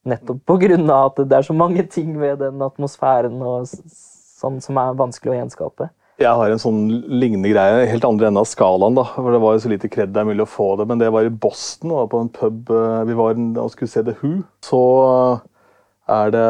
Nettopp 0.09 0.55
av 0.55 0.63
at 0.97 1.19
det 1.29 1.37
er 1.37 1.45
så 1.45 1.53
mange 1.53 1.85
ting 1.85 2.15
ved 2.17 2.39
den 2.41 2.61
atmosfæren 2.65 3.37
og 3.45 3.67
sånn 3.69 4.57
som 4.65 4.79
er 4.81 4.97
vanskelig 4.97 5.35
å 5.35 5.37
gjenskape. 5.43 5.91
Jeg 6.21 6.37
har 6.37 6.53
en 6.53 6.61
sånn 6.61 6.81
lignende 7.21 7.49
greie, 7.49 7.85
helt 7.89 8.05
andre 8.05 8.29
enden 8.29 8.41
av 8.41 8.49
skalaen. 8.49 8.97
da, 8.97 9.05
for 9.15 9.31
Det 9.33 9.41
var 9.41 9.55
jo 9.55 9.63
så 9.63 9.71
lite 9.71 9.89
kred 9.89 10.13
det 10.13 10.21
er 10.21 10.27
mulig 10.29 10.45
å 10.45 10.49
få 10.49 10.75
det. 10.77 10.87
Men 10.89 11.01
det 11.01 11.09
var 11.13 11.25
i 11.25 11.33
Boston, 11.33 11.93
og 11.95 12.11
på 12.11 12.21
en 12.21 12.29
pub 12.29 12.69
eh, 12.69 13.03
vi 13.09 13.17
var 13.17 13.37
og 13.37 13.71
skulle 13.73 13.89
se 13.89 14.03
The 14.05 14.17
Who. 14.21 14.43
Så 14.65 14.81
er 16.11 16.33
det 16.35 16.47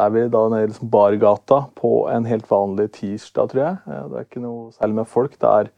er 0.00 0.12
vi 0.14 0.26
da 0.32 0.42
nede 0.48 0.64
i 0.64 0.70
liksom 0.70 0.90
bargata 0.92 1.64
på 1.76 2.08
en 2.12 2.26
helt 2.28 2.48
vanlig 2.50 2.90
tirsdag, 2.96 3.50
tror 3.50 3.62
jeg. 3.62 3.78
Det 3.86 4.18
er 4.18 4.28
ikke 4.28 4.42
noe 4.44 4.70
særlig 4.76 5.00
med 5.00 5.10
folk. 5.10 5.36
Det 5.40 5.50
er 5.50 5.70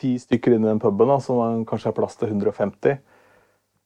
ti 0.00 0.14
stykker 0.18 0.56
inne 0.56 0.68
i 0.68 0.72
den 0.72 0.82
puben, 0.82 1.10
da, 1.10 1.18
som 1.22 1.64
kanskje 1.68 1.90
har 1.90 1.98
plass 1.98 2.18
til 2.20 2.32
150. 2.32 2.98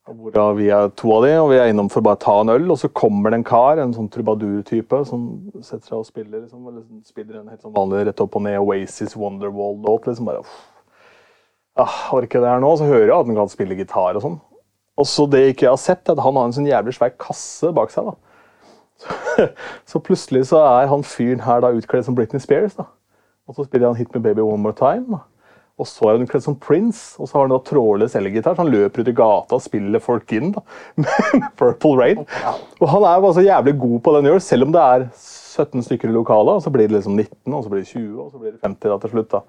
Og 0.08 0.16
Hvorav 0.16 0.54
vi 0.56 0.70
er 0.72 0.88
to 0.96 1.10
av 1.12 1.26
de, 1.26 1.34
og 1.36 1.50
vi 1.50 1.58
er 1.60 1.68
innom 1.68 1.90
for 1.92 2.04
bare 2.04 2.16
å 2.16 2.22
ta 2.22 2.38
en 2.40 2.54
øl. 2.54 2.64
Og 2.72 2.80
så 2.80 2.88
kommer 2.88 3.30
det 3.30 3.42
en 3.42 3.48
kar, 3.50 3.80
en 3.82 3.92
sånn 3.92 4.08
trubadur-type, 4.12 5.02
som 5.08 5.26
setter 5.60 5.84
seg 5.84 5.98
og 5.98 6.08
spiller. 6.08 6.46
Liksom, 6.46 6.64
eller 6.70 6.86
spiller 7.08 7.42
en 7.42 7.52
helt 7.52 7.60
sånn 7.64 7.76
vanlig 7.76 8.06
rett 8.08 8.24
opp 8.24 8.38
og 8.40 8.46
ned 8.46 8.56
Oasis 8.62 9.16
Wonderwall-låt. 9.18 10.08
liksom 10.08 10.30
bare. 10.30 10.46
Ah, 11.78 12.08
orker 12.16 12.40
det 12.40 12.54
her 12.54 12.64
nå? 12.64 12.72
Så 12.78 12.88
hører 12.88 13.10
jeg 13.10 13.18
at 13.18 13.28
han 13.28 13.36
kan 13.36 13.52
spille 13.52 13.76
gitar 13.78 14.16
og 14.16 14.24
sånn. 14.24 14.40
Og 14.98 15.06
så 15.06 15.28
det 15.30 15.44
ikke 15.52 15.68
jeg 15.68 15.74
har 15.74 15.80
sett, 15.82 16.04
er 16.08 16.16
at 16.16 16.24
han 16.24 16.38
har 16.38 16.48
en 16.48 16.56
sånn 16.56 16.68
jævlig 16.68 16.96
svær 16.96 17.14
kasse 17.20 17.70
bak 17.74 17.94
seg. 17.94 18.10
da. 18.10 18.16
Så, 18.98 19.46
så 19.94 20.02
plutselig 20.02 20.48
så 20.50 20.62
er 20.66 20.90
han 20.90 21.06
fyren 21.06 21.44
her 21.46 21.62
da 21.62 21.72
utkledd 21.76 22.08
som 22.08 22.18
Britney 22.18 22.42
Spears. 22.42 22.74
da. 22.78 22.88
Og 23.48 23.56
så 23.56 23.68
spiller 23.68 23.92
han 23.92 23.98
Hit 23.98 24.14
Me 24.14 24.22
Baby 24.24 24.44
One 24.44 24.62
More 24.62 24.76
Time. 24.76 25.06
da. 25.14 25.24
Og 25.78 25.86
så 25.86 26.08
er 26.08 26.16
han 26.16 26.24
utkledd 26.26 26.42
som 26.42 26.56
Prince, 26.58 27.14
og 27.22 27.28
så 27.28 27.38
har 27.38 27.44
han 27.46 27.52
da 27.54 27.60
trådløs 27.62 28.16
elgitar. 28.18 28.56
Så 28.56 28.64
han 28.64 28.72
løper 28.72 29.04
ut 29.04 29.10
i 29.12 29.14
gata 29.14 29.58
og 29.58 29.62
spiller 29.62 30.02
folk 30.02 30.32
inn 30.34 30.50
da, 30.56 30.64
med 31.04 31.46
Purple 31.60 31.94
Rain. 32.00 32.24
Og 32.80 32.90
han 32.90 33.06
er 33.06 33.22
jo 33.22 33.32
så 33.36 33.46
jævlig 33.46 33.76
god 33.78 34.00
på 34.02 34.14
det 34.14 34.22
han 34.22 34.30
gjør, 34.32 34.44
selv 34.48 34.66
om 34.66 34.74
det 34.74 34.82
er 34.82 35.06
17 35.14 35.86
stykker 35.86 36.10
i 36.10 36.16
lokalet. 36.16 36.58
Og 36.58 36.66
så 36.66 36.74
blir 36.74 36.90
det 36.90 36.98
liksom 36.98 37.14
19, 37.14 37.54
og 37.54 37.62
så 37.62 37.70
blir 37.70 37.84
det 37.84 37.92
20, 37.92 38.18
og 38.24 38.32
så 38.32 38.42
blir 38.42 38.56
det 38.56 38.64
50 38.66 38.90
da 38.90 38.98
til 39.04 39.14
slutt. 39.14 39.30
da. 39.36 39.44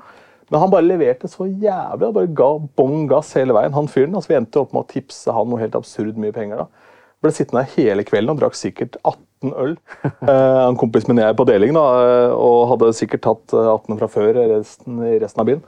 Men 0.49 0.63
han 0.63 0.71
bare 0.73 0.87
leverte 0.87 1.29
så 1.29 1.47
jævlig. 1.47 2.07
Han 2.07 2.15
bare 2.15 2.35
ga 2.37 2.49
bånn 2.79 3.07
gass 3.09 3.33
hele 3.37 3.55
veien. 3.55 3.75
Han 3.75 3.89
fyren, 3.91 4.15
altså 4.17 4.33
Vi 4.33 4.37
endte 4.39 4.61
opp 4.63 4.75
med 4.75 4.85
å 4.85 4.91
tipse 4.91 5.33
han 5.33 5.49
noe 5.49 5.61
helt 5.61 5.77
absurd 5.77 6.17
mye 6.21 6.35
penger. 6.35 6.63
da. 6.63 6.89
Ble 7.19 7.33
sittende 7.35 7.65
her 7.67 7.75
hele 7.75 8.05
kvelden 8.07 8.31
og 8.33 8.39
drakk 8.39 8.55
sikkert 8.57 8.97
18 9.03 9.53
øl. 9.53 9.77
Eh, 10.29 10.61
en 10.65 10.77
kompis 10.79 11.07
min 11.07 11.19
og 11.19 11.25
jeg 11.25 11.35
på 11.39 11.45
deling, 11.47 11.73
da, 11.75 11.83
eh, 12.05 12.33
og 12.35 12.67
hadde 12.73 12.89
sikkert 12.97 13.23
tatt 13.25 13.53
eh, 13.55 13.69
18 13.71 13.99
fra 13.99 14.09
før 14.11 14.37
resten, 14.51 14.99
i 15.07 15.17
resten 15.21 15.43
av 15.43 15.47
byen. 15.49 15.61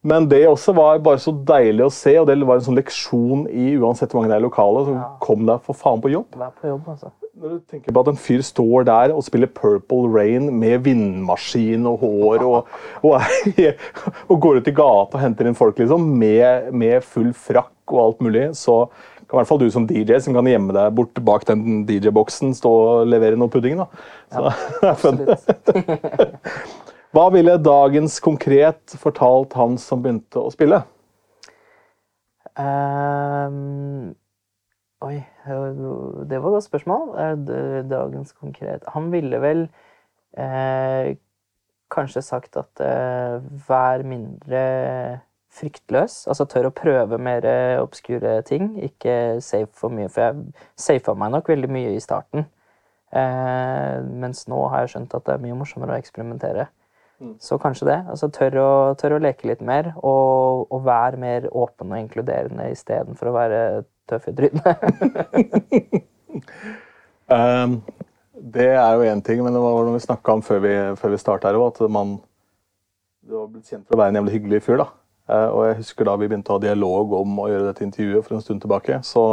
Men 0.00 0.28
det 0.30 0.46
også 0.48 0.72
var 0.72 1.00
bare 1.04 1.20
så 1.20 1.32
deilig 1.44 1.84
å 1.84 1.92
se, 1.92 2.14
og 2.16 2.28
det 2.30 2.38
var 2.40 2.56
en 2.56 2.64
sånn 2.64 2.78
leksjon 2.78 3.42
i 3.52 3.74
uansett 3.76 4.12
hvor 4.12 4.22
mange 4.22 4.30
det 4.32 4.38
er 4.38 4.40
i 4.40 4.46
lokalet, 4.46 4.88
så 4.88 5.08
kom 5.20 5.44
deg 5.48 5.60
for 5.66 5.76
faen 5.76 6.00
på 6.00 6.12
jobb. 6.14 6.38
Vær 6.40 6.54
på 6.56 6.70
jobb, 6.70 6.86
altså. 6.94 7.12
Når 7.40 7.52
du 7.52 7.60
tenker 7.72 7.94
på 7.94 8.00
at 8.02 8.08
en 8.10 8.20
fyr 8.20 8.40
står 8.44 8.86
der 8.88 9.12
og 9.14 9.22
spiller 9.24 9.48
Purple 9.56 10.08
Rain 10.12 10.48
med 10.60 10.82
vindmaskin 10.84 11.84
og 11.88 12.02
hår 12.02 12.44
og, 12.48 12.72
og, 13.06 13.28
og 14.30 14.42
går 14.44 14.60
ut 14.60 14.72
i 14.72 14.76
gata 14.76 15.20
og 15.20 15.22
henter 15.22 15.48
inn 15.48 15.58
folk 15.58 15.80
liksom, 15.80 16.08
med, 16.20 16.72
med 16.72 17.04
full 17.04 17.32
frakk 17.36 17.92
og 17.92 18.02
alt 18.06 18.24
mulig, 18.24 18.48
så 18.56 18.82
kan 19.30 19.36
i 19.36 19.40
hvert 19.40 19.50
fall 19.52 19.60
du 19.62 19.68
som 19.70 19.86
DJ 19.86 20.16
som 20.24 20.34
kan 20.34 20.48
gjemme 20.48 20.74
deg 20.74 20.94
bort 20.96 21.20
bak 21.22 21.44
den 21.46 21.84
DJ-boksen 21.86 22.56
stå 22.56 22.70
og 22.80 23.10
levere 23.12 23.38
noe 23.38 23.52
pudding. 23.52 23.78
da. 23.78 23.86
Så, 24.32 24.48
fun. 25.04 25.20
Absolutt. 25.28 26.88
Hva 27.10 27.26
ville 27.34 27.56
dagens 27.58 28.20
konkret 28.22 28.94
fortalt 29.02 29.56
han 29.58 29.74
som 29.82 30.02
begynte 30.02 30.38
å 30.38 30.52
spille? 30.54 30.84
Um, 32.54 34.12
oi, 35.02 35.16
det 35.46 35.56
var 35.56 35.72
et 35.72 36.54
godt 36.54 36.68
spørsmål. 36.68 37.10
Dagens 37.90 38.34
konkret 38.36 38.86
Han 38.94 39.10
ville 39.14 39.40
vel 39.42 39.64
eh, 40.38 41.16
kanskje 41.90 42.22
sagt 42.22 42.58
at 42.60 42.84
eh, 42.84 43.42
vær 43.66 44.06
mindre 44.06 44.62
fryktløs. 45.50 46.28
Altså 46.30 46.46
tør 46.46 46.70
å 46.70 46.74
prøve 46.78 47.18
mer 47.18 47.46
obskure 47.82 48.38
ting. 48.46 48.76
Ikke 48.86 49.40
safe 49.42 49.74
for 49.74 49.90
mye. 49.90 50.10
For 50.14 50.28
jeg 50.28 50.66
safa 50.78 51.18
meg 51.18 51.34
nok 51.34 51.50
veldig 51.50 51.74
mye 51.74 51.96
i 51.96 52.02
starten. 52.02 52.46
Eh, 53.10 53.96
mens 54.22 54.46
nå 54.46 54.68
har 54.70 54.84
jeg 54.84 54.94
skjønt 54.94 55.16
at 55.18 55.26
det 55.26 55.34
er 55.34 55.48
mye 55.48 55.58
morsommere 55.58 55.98
å 55.98 56.04
eksperimentere. 56.04 56.70
Så 57.40 57.58
kanskje 57.60 57.88
det. 57.90 57.98
altså 58.08 58.30
Tør 58.32 58.56
å, 58.62 58.70
tør 59.00 59.16
å 59.16 59.22
leke 59.22 59.48
litt 59.50 59.60
mer, 59.64 59.92
og, 59.96 60.66
og 60.72 60.84
være 60.86 61.20
mer 61.20 61.48
åpen 61.52 61.92
og 61.92 62.00
inkluderende 62.00 62.70
istedenfor 62.72 63.30
å 63.30 63.34
være 63.36 63.58
tøff 64.10 64.30
i 64.30 64.36
trynet. 64.38 64.70
Um, 67.30 67.76
det 68.34 68.72
er 68.74 68.96
jo 68.98 69.04
én 69.06 69.20
ting, 69.22 69.38
men 69.44 69.54
det 69.54 69.60
var 69.62 69.84
noe 69.86 69.94
vi 69.94 70.02
snakka 70.02 70.34
om 70.34 70.40
før 70.42 70.62
vi, 70.64 70.72
før 70.98 71.12
vi 71.12 71.18
starta 71.20 71.46
her 71.46 71.58
òg, 71.60 71.68
at 71.68 71.92
man 71.94 72.16
Du 73.22 73.36
har 73.36 73.44
blitt 73.46 73.70
kjent 73.70 73.84
for 73.86 73.94
å 73.94 74.00
være 74.00 74.10
en 74.10 74.18
jævlig 74.18 74.34
hyggelig 74.34 74.60
fyr, 74.66 74.80
da. 74.80 74.86
Uh, 75.30 75.48
og 75.52 75.60
jeg 75.68 75.76
husker 75.84 76.08
da 76.08 76.16
vi 76.18 76.26
begynte 76.26 76.50
å 76.50 76.56
ha 76.56 76.62
dialog 76.64 77.14
om 77.20 77.38
å 77.38 77.46
gjøre 77.52 77.68
dette 77.68 77.86
intervjuet 77.86 78.26
for 78.26 78.34
en 78.34 78.42
stund 78.42 78.64
tilbake, 78.64 78.98
så 79.06 79.24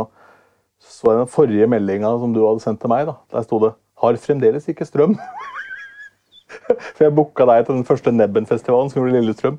så 0.78 1.10
jeg 1.10 1.24
den 1.24 1.32
forrige 1.32 1.68
meldinga 1.72 2.12
som 2.22 2.34
du 2.36 2.44
hadde 2.44 2.62
sendt 2.62 2.82
til 2.84 2.92
meg. 2.92 3.08
da. 3.10 3.18
Der 3.34 3.42
sto 3.42 3.60
det 3.60 3.74
'Har 3.98 4.14
fremdeles 4.14 4.68
ikke 4.70 4.86
strøm'. 4.86 5.18
For 6.98 7.04
jeg 7.06 7.14
booka 7.18 7.46
deg 7.50 7.66
til 7.68 7.76
den 7.78 7.86
første 7.88 8.12
Nebben-festivalen 8.16 8.90
som 8.92 9.00
gjorde 9.02 9.16
Lillestrøm. 9.18 9.58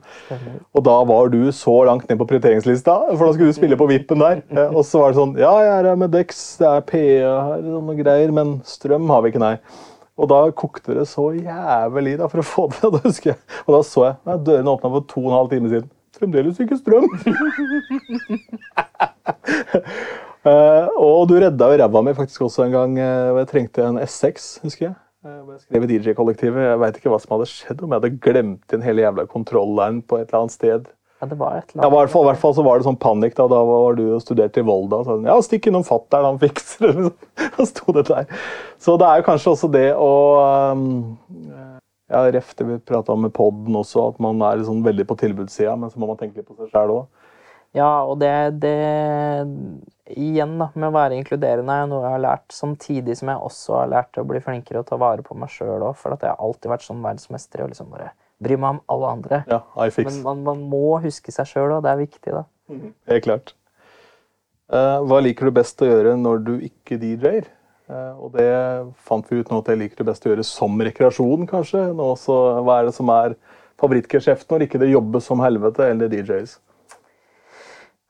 Og 0.76 0.84
da 0.86 0.96
var 1.08 1.30
du 1.32 1.38
så 1.56 1.74
langt 1.88 2.08
ned 2.10 2.18
på 2.20 2.26
prioriteringslista, 2.28 2.96
for 3.14 3.24
da 3.26 3.32
skulle 3.36 3.52
du 3.52 3.56
spille 3.56 3.78
på 3.80 3.88
vippen 3.90 4.20
der. 4.24 4.42
Eh, 4.52 4.72
Og 4.76 4.84
så 4.86 5.00
var 5.02 5.12
det 5.14 5.20
sånn 5.20 5.36
Ja, 5.40 5.52
jeg 5.64 5.74
er 5.78 5.90
her 5.92 6.00
med 6.00 6.12
Dex, 6.14 6.42
det 6.60 6.68
er 6.68 6.84
PA 6.88 7.04
her 7.52 7.68
og 7.78 7.86
noe 7.88 7.96
greier, 7.98 8.32
men 8.34 8.58
strøm 8.68 9.08
har 9.12 9.22
vi 9.24 9.32
ikke, 9.34 9.42
nei. 9.44 9.54
Og 10.18 10.26
da 10.32 10.40
kokte 10.50 10.96
det 10.98 11.04
så 11.06 11.28
jævlig 11.36 12.16
da 12.18 12.26
for 12.32 12.42
å 12.42 12.46
få 12.46 12.66
det. 12.74 12.80
Da 12.98 13.02
husker 13.04 13.32
jeg, 13.34 13.38
og 13.66 13.76
da 13.76 13.82
så 13.86 14.08
jeg 14.08 14.16
ja, 14.26 14.36
dørene 14.50 14.72
åpna 14.74 14.90
for 14.96 15.06
to 15.14 15.20
og 15.22 15.30
en 15.30 15.38
halv 15.38 15.52
time 15.54 15.70
siden. 15.70 15.90
Fremdeles 16.18 16.58
ikke 16.58 16.78
strøm! 16.80 17.04
uh, 20.42 20.86
og 21.06 21.28
du 21.30 21.36
redda 21.38 21.68
jo 21.70 21.78
ræva 21.82 22.02
mi 22.02 22.14
faktisk 22.16 22.46
også 22.48 22.64
en 22.66 22.74
gang. 22.74 22.96
eh, 22.98 23.38
Jeg 23.38 23.48
trengte 23.52 23.84
en 23.86 24.00
S6, 24.02 24.48
husker 24.64 24.88
jeg. 24.88 24.96
Jeg 25.26 25.60
skrev 25.64 25.84
i 25.84 25.88
DJ-kollektivet. 25.96 26.62
Jeg 26.62 26.78
veit 26.78 26.98
ikke 27.00 27.10
hva 27.10 27.18
som 27.18 27.32
hadde 27.34 27.48
skjedd, 27.50 27.80
om 27.82 27.90
jeg 27.90 27.98
hadde 28.00 28.18
glemt 28.22 28.74
inn 28.76 28.84
hele 28.86 29.02
jævla 29.02 29.24
kontrolleren 29.30 29.98
på 30.06 30.20
et 30.20 30.28
eller 30.28 30.44
annet 30.44 30.54
sted. 30.54 30.86
Ja, 31.18 31.26
det 31.26 31.38
var 31.40 31.56
et 31.58 31.72
eller 31.72 31.82
Ja, 31.82 31.82
i 31.82 31.88
annet. 31.88 31.96
hvert 31.98 32.12
fall, 32.12 32.22
i 32.22 32.28
hvert 32.30 32.42
fall 32.44 32.54
så 32.54 32.62
var 32.62 32.78
det 32.78 32.86
sånn 32.86 33.00
panikk. 33.02 33.34
Da 33.34 33.48
Da 33.50 33.62
var 33.66 33.96
du 33.98 34.04
og 34.14 34.22
studerte 34.22 34.62
i 34.62 34.66
Volda. 34.68 35.00
Og 35.02 35.08
sånn, 35.10 35.26
ja, 35.26 35.34
stikk 35.42 35.66
innom 35.66 35.82
fatter'n, 35.86 36.28
han 36.28 36.38
fikser 36.38 36.94
det. 36.94 37.10
Så 37.58 37.66
sto 37.72 37.94
det 37.96 38.06
der. 38.06 38.30
Så 38.78 38.94
det 39.02 39.08
er 39.08 39.18
jo 39.18 39.26
kanskje 39.26 39.54
også 39.56 39.72
det 39.74 39.88
å 39.98 40.10
um, 40.78 41.18
Ja, 42.08 42.22
ref 42.30 42.54
det 42.56 42.64
vi 42.68 42.78
prata 42.78 43.12
om 43.12 43.26
med 43.26 43.34
poden 43.34 43.74
også, 43.76 44.06
at 44.14 44.20
man 44.22 44.38
er 44.46 44.62
sånn 44.64 44.84
veldig 44.86 45.04
på 45.10 45.18
tilbudssida, 45.18 45.74
men 45.76 45.90
så 45.90 45.98
må 45.98 46.06
man 46.08 46.16
tenke 46.22 46.38
litt 46.38 46.46
på 46.48 46.54
seg 46.56 46.70
sjæl 46.70 46.94
òg. 46.94 47.08
Ja, 47.76 47.90
og 48.08 48.14
det, 48.22 48.30
det 48.62 48.78
Igjen, 50.08 50.54
da, 50.60 50.70
med 50.72 50.88
å 50.88 50.94
være 50.94 51.18
inkluderende 51.18 51.74
er 51.82 51.88
noe 51.90 52.04
jeg 52.04 52.14
har 52.14 52.22
lært, 52.24 52.46
samtidig 52.54 53.18
som 53.18 53.28
jeg 53.32 53.44
også 53.50 53.76
har 53.76 53.90
lært 53.92 54.20
å 54.20 54.24
bli 54.28 54.40
flinkere 54.40 54.80
og 54.80 54.88
ta 54.88 54.96
vare 55.00 55.24
på 55.26 55.36
meg 55.36 55.52
sjøl 55.52 55.82
òg. 55.82 55.98
For 56.00 56.14
at 56.14 56.24
jeg 56.24 56.32
har 56.32 56.40
alltid 56.44 56.72
vært 56.72 56.86
sånn 56.86 57.04
verdensmester 57.04 57.64
å 57.64 57.68
liksom 57.68 57.90
bare 57.92 58.12
bry 58.44 58.56
meg 58.56 58.78
om 58.78 58.80
alle 58.94 59.12
andre. 59.18 59.42
Ja, 59.50 59.60
I 59.84 59.92
fix. 59.92 60.08
Men 60.08 60.22
man, 60.24 60.42
man 60.46 60.64
må 60.70 60.96
huske 61.04 61.34
seg 61.34 61.50
sjøl 61.50 61.76
òg, 61.76 61.82
det 61.84 61.92
er 61.92 62.00
viktig, 62.00 62.34
da. 62.38 62.44
Helt 63.12 63.26
klart. 63.26 63.54
Uh, 64.68 65.00
hva 65.08 65.20
liker 65.24 65.48
du 65.48 65.56
best 65.56 65.80
å 65.80 65.88
gjøre 65.88 66.14
når 66.20 66.42
du 66.44 66.54
ikke 66.64 66.98
DJ-er? 67.00 67.48
Uh, 67.88 68.12
og 68.20 68.34
det 68.36 68.48
fant 69.08 69.28
vi 69.30 69.40
ut 69.40 69.48
nå 69.48 69.62
at 69.62 69.70
jeg 69.72 69.80
liker 69.80 70.02
det 70.02 70.08
best 70.10 70.26
å 70.26 70.32
gjøre 70.32 70.44
som 70.44 70.76
rekreasjon, 70.88 71.46
kanskje. 71.48 71.86
Nå 71.96 72.10
så, 72.20 72.36
hva 72.64 72.80
er 72.80 72.88
det 72.88 72.96
som 72.96 73.12
er 73.12 73.36
favorittgeskjeften 73.80 74.56
når 74.56 74.66
ikke 74.66 74.80
det 74.82 74.90
jobbes 74.92 75.28
som 75.30 75.40
helvete 75.44 75.88
eller 75.88 76.12
DJs? 76.12 76.58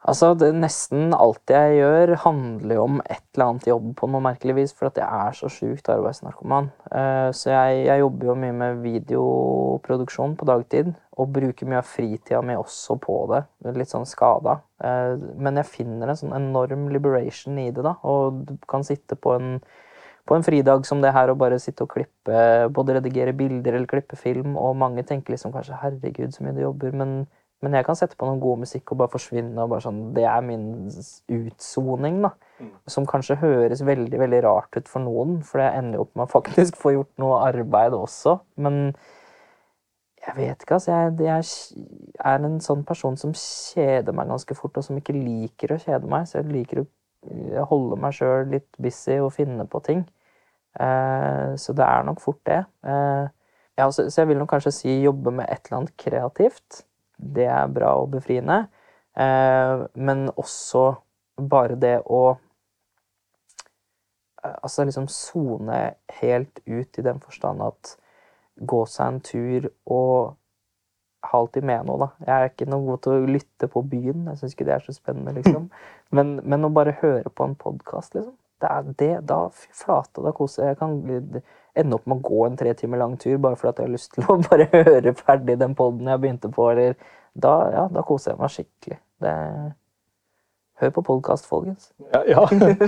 Altså, 0.09 0.31
det, 0.39 0.49
Nesten 0.57 1.13
alt 1.13 1.53
jeg 1.53 1.79
gjør, 1.79 2.15
handler 2.23 2.79
jo 2.79 2.85
om 2.87 3.01
et 3.05 3.25
eller 3.35 3.45
annet 3.45 3.67
jobb 3.69 3.91
på 3.99 4.09
noe 4.09 4.25
merkelig 4.25 4.55
vis, 4.57 4.73
for 4.77 4.89
at 4.89 5.01
jeg 5.01 5.09
er 5.27 5.37
så 5.37 5.51
sjukt 5.53 5.91
arbeidsnarkoman. 5.93 6.71
Uh, 6.89 7.29
så 7.37 7.53
jeg, 7.53 7.83
jeg 7.91 8.03
jobber 8.03 8.31
jo 8.31 8.39
mye 8.45 8.55
med 8.63 8.81
videoproduksjon 8.87 10.39
på 10.39 10.49
dagtid, 10.49 10.95
og 11.19 11.35
bruker 11.35 11.69
mye 11.69 11.83
av 11.83 11.91
fritida 11.91 12.41
mi 12.47 12.57
også 12.57 12.97
på 13.03 13.19
det. 13.35 13.43
Litt 13.77 13.93
sånn 13.93 14.09
skada. 14.09 14.61
Uh, 14.81 15.19
men 15.37 15.61
jeg 15.61 15.73
finner 15.75 16.09
en 16.09 16.21
sånn 16.23 16.37
enorm 16.39 16.89
liberation 16.95 17.61
i 17.61 17.69
det, 17.69 17.85
da. 17.85 17.99
Og 18.09 18.47
du 18.49 18.57
kan 18.71 18.87
sitte 18.87 19.19
på 19.19 19.37
en 19.37 19.59
på 20.29 20.37
en 20.37 20.45
fridag 20.45 20.85
som 20.85 21.01
det 21.01 21.15
her 21.17 21.31
og 21.33 21.39
bare 21.41 21.57
sitte 21.57 21.87
og 21.87 21.95
klippe, 21.95 22.41
både 22.77 22.99
redigere 22.99 23.33
bilder 23.33 23.79
eller 23.79 23.89
klippe 23.89 24.17
film, 24.21 24.59
og 24.61 24.77
mange 24.77 25.01
tenker 25.09 25.33
liksom 25.33 25.55
kanskje 25.55 25.79
'herregud, 25.81 26.35
så 26.35 26.45
mye 26.45 26.53
du 26.53 26.61
jobber', 26.67 26.93
men 26.93 27.15
men 27.65 27.75
jeg 27.75 27.87
kan 27.89 27.97
sette 27.99 28.15
på 28.15 28.27
noen 28.29 28.39
god 28.39 28.61
musikk 28.63 28.93
og 28.93 29.01
bare 29.01 29.11
forsvinne. 29.11 29.59
og 29.63 29.73
bare 29.73 29.83
sånn, 29.83 30.13
Det 30.15 30.25
er 30.25 30.43
min 30.47 30.91
utsoning, 31.35 32.21
da. 32.23 32.31
Som 32.87 33.07
kanskje 33.07 33.39
høres 33.41 33.83
veldig 33.87 34.19
veldig 34.19 34.43
rart 34.45 34.77
ut 34.77 34.89
for 34.89 35.03
noen, 35.03 35.43
for 35.43 35.63
jeg 35.63 35.79
ender 35.79 36.01
opp 36.05 36.15
med 36.15 36.29
å 36.29 36.33
faktisk 36.39 36.79
få 36.79 36.95
gjort 36.95 37.11
noe 37.19 37.41
arbeid 37.49 37.97
også. 37.99 38.39
Men 38.57 38.95
jeg 40.23 40.37
vet 40.37 40.63
ikke, 40.63 40.79
altså. 40.79 40.93
Jeg, 40.93 41.19
jeg 41.27 42.23
er 42.25 42.47
en 42.47 42.61
sånn 42.63 42.85
person 42.87 43.19
som 43.19 43.35
kjeder 43.35 44.15
meg 44.15 44.31
ganske 44.31 44.55
fort, 44.55 44.79
og 44.79 44.87
som 44.87 45.01
ikke 45.01 45.19
liker 45.19 45.75
å 45.75 45.83
kjede 45.83 46.07
meg. 46.07 46.31
Så 46.31 46.39
jeg 46.39 46.53
liker 46.53 46.85
å 46.85 47.67
holde 47.67 47.99
meg 47.99 48.15
sjøl 48.15 48.47
litt 48.55 48.71
busy 48.79 49.19
og 49.19 49.35
finne 49.35 49.67
på 49.67 49.83
ting. 49.83 50.07
Eh, 50.79 51.57
så 51.59 51.75
det 51.75 51.91
er 51.91 52.07
nok 52.07 52.23
fort 52.23 52.39
det. 52.47 52.63
Eh, 52.87 53.27
ja, 53.79 53.91
så, 53.91 54.07
så 54.07 54.23
jeg 54.23 54.31
vil 54.31 54.39
nok 54.39 54.55
kanskje 54.55 54.75
si 54.75 55.01
jobbe 55.03 55.35
med 55.35 55.51
et 55.51 55.67
eller 55.67 55.83
annet 55.83 55.99
kreativt 55.99 56.85
det 57.19 57.47
er 57.51 57.71
bra 57.75 57.95
og 58.01 58.11
befriende. 58.15 58.67
Eh, 59.19 59.85
men 59.95 60.29
også 60.37 60.85
bare 61.39 61.79
det 61.79 61.97
å 62.07 62.23
eh, 64.45 64.57
Altså 64.63 64.85
liksom 64.87 65.09
sone 65.11 65.79
helt 66.21 66.61
ut 66.67 66.99
i 66.99 67.03
den 67.03 67.19
forstand 67.21 67.63
at 67.67 67.97
gå 68.59 68.85
seg 68.91 69.07
en 69.07 69.21
tur 69.23 69.69
og 69.87 70.37
ha 71.29 71.39
alltid 71.39 71.65
med 71.67 71.87
noe, 71.87 71.99
da. 71.99 72.09
Jeg 72.23 72.35
er 72.35 72.53
ikke 72.53 72.69
noe 72.71 72.87
god 72.87 73.01
til 73.05 73.15
å 73.15 73.31
lytte 73.35 73.69
på 73.71 73.83
byen. 73.91 74.29
Jeg 74.31 74.41
syns 74.41 74.55
ikke 74.55 74.67
det 74.69 74.77
er 74.77 74.85
så 74.87 74.95
spennende, 74.95 75.35
liksom. 75.39 75.71
Men, 76.15 76.39
men 76.41 76.65
å 76.65 76.71
bare 76.73 76.95
høre 77.03 77.29
på 77.29 77.45
en 77.45 77.59
podkast, 77.59 78.15
liksom. 78.17 78.33
Det 78.63 78.69
er 78.71 78.87
det, 78.99 79.17
da 79.29 79.43
fy 79.53 79.69
flate, 79.77 80.23
da 80.25 80.33
koser 80.35 80.65
jeg. 80.65 80.71
Jeg 80.73 80.79
kan 80.81 81.43
ende 81.79 81.99
opp 81.99 82.07
med 82.09 82.21
å 82.21 82.29
gå 82.29 82.45
en 82.47 82.57
tre 82.59 82.75
timer 82.79 83.03
lang 83.03 83.17
tur 83.21 83.37
bare 83.43 83.59
fordi 83.59 83.83
jeg 83.83 83.89
har 83.89 83.95
lyst 83.95 84.15
til 84.15 84.27
å 84.29 84.39
bare 84.49 84.69
høre 84.73 85.15
ferdig 85.19 85.59
den 85.61 85.77
poden 85.79 86.11
jeg 86.11 86.23
begynte 86.23 86.51
på, 86.55 86.71
eller 86.73 86.97
da, 87.39 87.59
ja, 87.75 87.85
da 87.93 88.03
koser 88.07 88.35
jeg 88.35 88.43
meg 88.43 88.57
skikkelig. 88.57 88.99
Det... 89.23 89.35
Hør 90.79 90.93
på 90.95 91.03
podkast, 91.03 91.47
folkens. 91.51 91.89
Ja, 92.15 92.21
ja. 92.31 92.45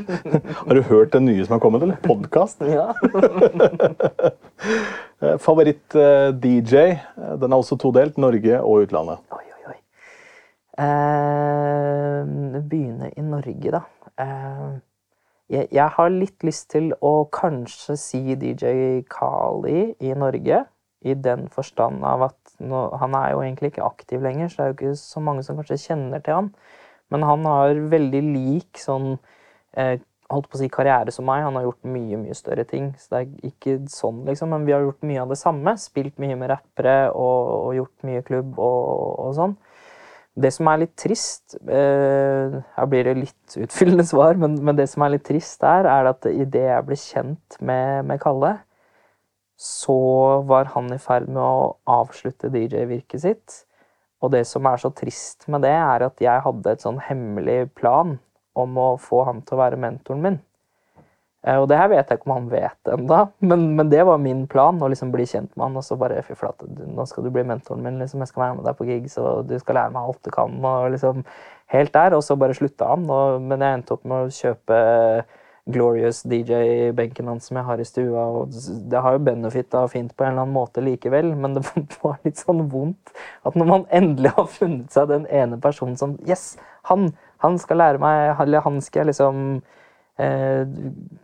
Har 0.67 0.79
du 0.79 0.83
hørt 0.87 1.11
den 1.11 1.25
nye 1.27 1.43
som 1.43 1.57
har 1.57 1.62
kommet, 1.62 1.83
eller? 1.83 1.97
Podkast? 2.05 2.62
Ja. 2.62 2.93
Favoritt-DJ? 5.43 6.85
Den 7.43 7.51
er 7.51 7.57
også 7.57 7.75
todelt. 7.83 8.15
Norge 8.23 8.61
og 8.62 8.85
utlandet. 8.85 9.19
Oi, 9.35 9.43
oi, 9.43 9.73
oi. 9.73 9.79
Eh, 10.87 12.62
begynne 12.71 13.11
i 13.11 13.27
Norge, 13.27 13.75
da. 13.75 13.83
Eh, 14.23 14.71
jeg, 15.51 15.89
har 15.97 16.12
litt 16.14 16.44
lyst 16.47 16.68
til 16.74 16.93
å 17.02 17.24
kanskje 17.35 17.97
si 17.98 18.20
DJ 18.39 19.01
Kali 19.10 19.90
i 19.98 20.12
Norge. 20.14 20.64
I 21.01 21.14
den 21.16 21.47
forstand 21.48 22.05
av 22.05 22.27
at 22.28 22.55
nå, 22.60 22.82
han 23.01 23.16
er 23.16 23.32
jo 23.32 23.40
egentlig 23.40 23.70
ikke 23.72 23.86
aktiv 23.86 24.20
lenger, 24.20 24.51
så 24.51 24.60
det 24.60 24.64
er 24.64 24.70
jo 24.70 24.77
ikke 24.77 24.98
så 25.01 25.22
mange 25.24 25.44
som 25.47 25.56
kanskje 25.56 25.81
kjenner 25.89 26.20
til 26.22 26.36
han. 26.36 26.51
Men 27.10 27.24
han 27.27 27.48
har 27.48 27.81
veldig 27.90 28.20
lik 28.27 28.78
sånn 28.78 29.14
eh, 29.81 29.97
holdt 30.31 30.51
på 30.51 30.59
å 30.59 30.60
si 30.60 30.68
karriere 30.70 31.14
som 31.14 31.27
meg. 31.27 31.43
Han 31.47 31.59
har 31.59 31.66
gjort 31.66 31.89
mye 31.90 32.20
mye 32.20 32.36
større 32.39 32.66
ting. 32.68 32.93
Så 33.01 33.14
det 33.14 33.20
er 33.20 33.51
ikke 33.51 33.77
sånn, 33.90 34.22
liksom. 34.28 34.52
Men 34.55 34.68
vi 34.68 34.77
har 34.77 34.85
gjort 34.85 35.09
mye 35.09 35.24
av 35.24 35.32
det 35.32 35.40
samme. 35.40 35.74
Spilt 35.81 36.20
mye 36.22 36.36
med 36.39 36.52
rappere 36.52 36.97
og, 37.10 37.51
og 37.56 37.74
gjort 37.81 38.06
mye 38.06 38.22
klubb 38.27 38.55
og, 38.59 39.16
og 39.24 39.35
sånn. 39.40 39.56
Det 40.39 40.52
som 40.55 40.69
er 40.70 40.85
litt 40.85 40.93
trist 41.01 41.57
eh, 41.59 42.59
Her 42.77 42.89
blir 42.90 43.09
det 43.09 43.16
litt 43.19 43.57
utfyllende 43.59 44.07
svar, 44.07 44.39
men, 44.39 44.55
men 44.62 44.78
det 44.78 44.86
som 44.93 45.02
er 45.02 45.16
litt 45.16 45.27
trist 45.27 45.59
der, 45.65 45.89
er 45.90 46.11
at 46.12 46.28
idet 46.31 46.69
jeg 46.69 46.86
ble 46.86 46.98
kjent 46.98 47.59
med, 47.59 48.07
med 48.07 48.23
Kalle, 48.23 48.55
så 49.61 49.97
var 50.48 50.70
han 50.77 50.89
i 50.94 51.01
ferd 51.02 51.28
med 51.28 51.43
å 51.43 51.74
avslutte 51.98 52.48
DJ-virket 52.55 53.24
sitt. 53.27 53.59
Og 54.24 54.32
det 54.32 54.47
som 54.48 54.65
er 54.69 54.81
så 54.81 54.93
trist 54.94 55.48
med 55.52 55.65
det, 55.66 55.74
er 55.74 56.07
at 56.07 56.23
jeg 56.23 56.44
hadde 56.47 56.73
et 56.73 56.85
sånn 56.85 57.01
hemmelig 57.05 57.66
plan 57.77 58.19
om 58.57 58.78
å 58.81 58.89
få 59.01 59.24
han 59.28 59.43
til 59.44 59.59
å 59.59 59.62
være 59.62 59.81
mentoren 59.81 60.24
min. 60.24 60.39
Eh, 61.47 61.57
Og 61.57 61.69
det 61.71 61.79
her 61.81 61.89
vet 61.89 62.11
jeg 62.11 62.19
ikke 62.21 62.29
om 62.29 62.35
han 62.37 62.49
vet 62.53 62.91
ennå, 62.95 63.21
men, 63.41 63.62
men 63.77 63.89
det 63.93 64.05
var 64.07 64.19
min 64.21 64.47
plan. 64.51 64.81
Å 64.83 64.91
liksom 64.93 65.12
bli 65.15 65.25
kjent 65.29 65.51
med 65.57 65.69
han 65.69 65.81
og 65.81 65.87
så 65.87 65.97
bare 66.01 66.23
Fy 66.27 66.37
flate, 66.37 66.69
nå 66.69 67.07
skal 67.09 67.25
du 67.25 67.31
bli 67.35 67.45
mentoren 67.49 67.83
min. 67.87 67.99
liksom, 68.03 68.21
Jeg 68.25 68.33
skal 68.33 68.45
være 68.47 68.59
med 68.61 68.69
deg 68.69 68.79
på 68.79 68.89
gigs, 68.91 69.19
og 69.23 69.47
du 69.49 69.57
skal 69.59 69.81
lære 69.81 69.95
meg 69.97 70.03
alt 70.11 70.23
du 70.25 70.31
kan. 70.35 70.59
og 70.65 70.91
liksom 70.97 71.25
Helt 71.71 71.93
der. 71.95 72.17
Og 72.19 72.25
så 72.27 72.37
bare 72.37 72.57
slutta 72.59 72.93
han. 72.95 73.07
Og, 73.11 73.41
men 73.43 73.61
jeg 73.65 73.79
endte 73.79 73.95
opp 73.97 74.05
med 74.05 74.27
å 74.27 74.35
kjøpe 74.35 74.81
Glorious 75.71 76.23
DJ-benken 76.27 77.29
hans 77.31 77.47
som 77.47 77.59
jeg 77.61 77.67
har 77.69 77.81
i 77.81 77.85
stua. 77.87 78.25
og 78.41 78.55
Det 78.91 79.01
har 79.05 79.17
jo 79.17 79.25
benefitta 79.25 79.85
fint 79.93 80.15
på 80.17 80.25
en 80.25 80.33
eller 80.33 80.43
annen 80.47 80.57
måte 80.57 80.83
likevel, 80.83 81.33
men 81.37 81.55
det 81.57 81.65
var 82.03 82.19
litt 82.25 82.41
sånn 82.41 82.65
vondt 82.73 83.12
at 83.47 83.57
når 83.57 83.69
man 83.69 83.87
endelig 83.95 84.33
har 84.37 84.49
funnet 84.51 84.93
seg 84.93 85.09
den 85.12 85.27
ene 85.31 85.61
personen 85.62 85.97
som 86.01 86.17
Yes! 86.27 86.57
Han, 86.89 87.11
han 87.45 87.59
skal 87.61 87.77
lære 87.77 88.01
meg 88.01 88.41
Eller 88.41 88.62
han 88.65 88.79
skal 88.81 89.11
liksom 89.11 89.61
eh, 90.21 90.69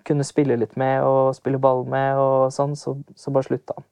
kunne 0.07 0.27
spille 0.27 0.57
litt 0.61 0.77
med 0.81 1.05
og 1.05 1.35
spille 1.37 1.61
ball 1.63 1.85
med 1.91 2.21
og 2.21 2.53
sånn, 2.55 2.77
så, 2.79 2.97
så 3.19 3.33
bare 3.35 3.49
slutta 3.49 3.77
han. 3.77 3.89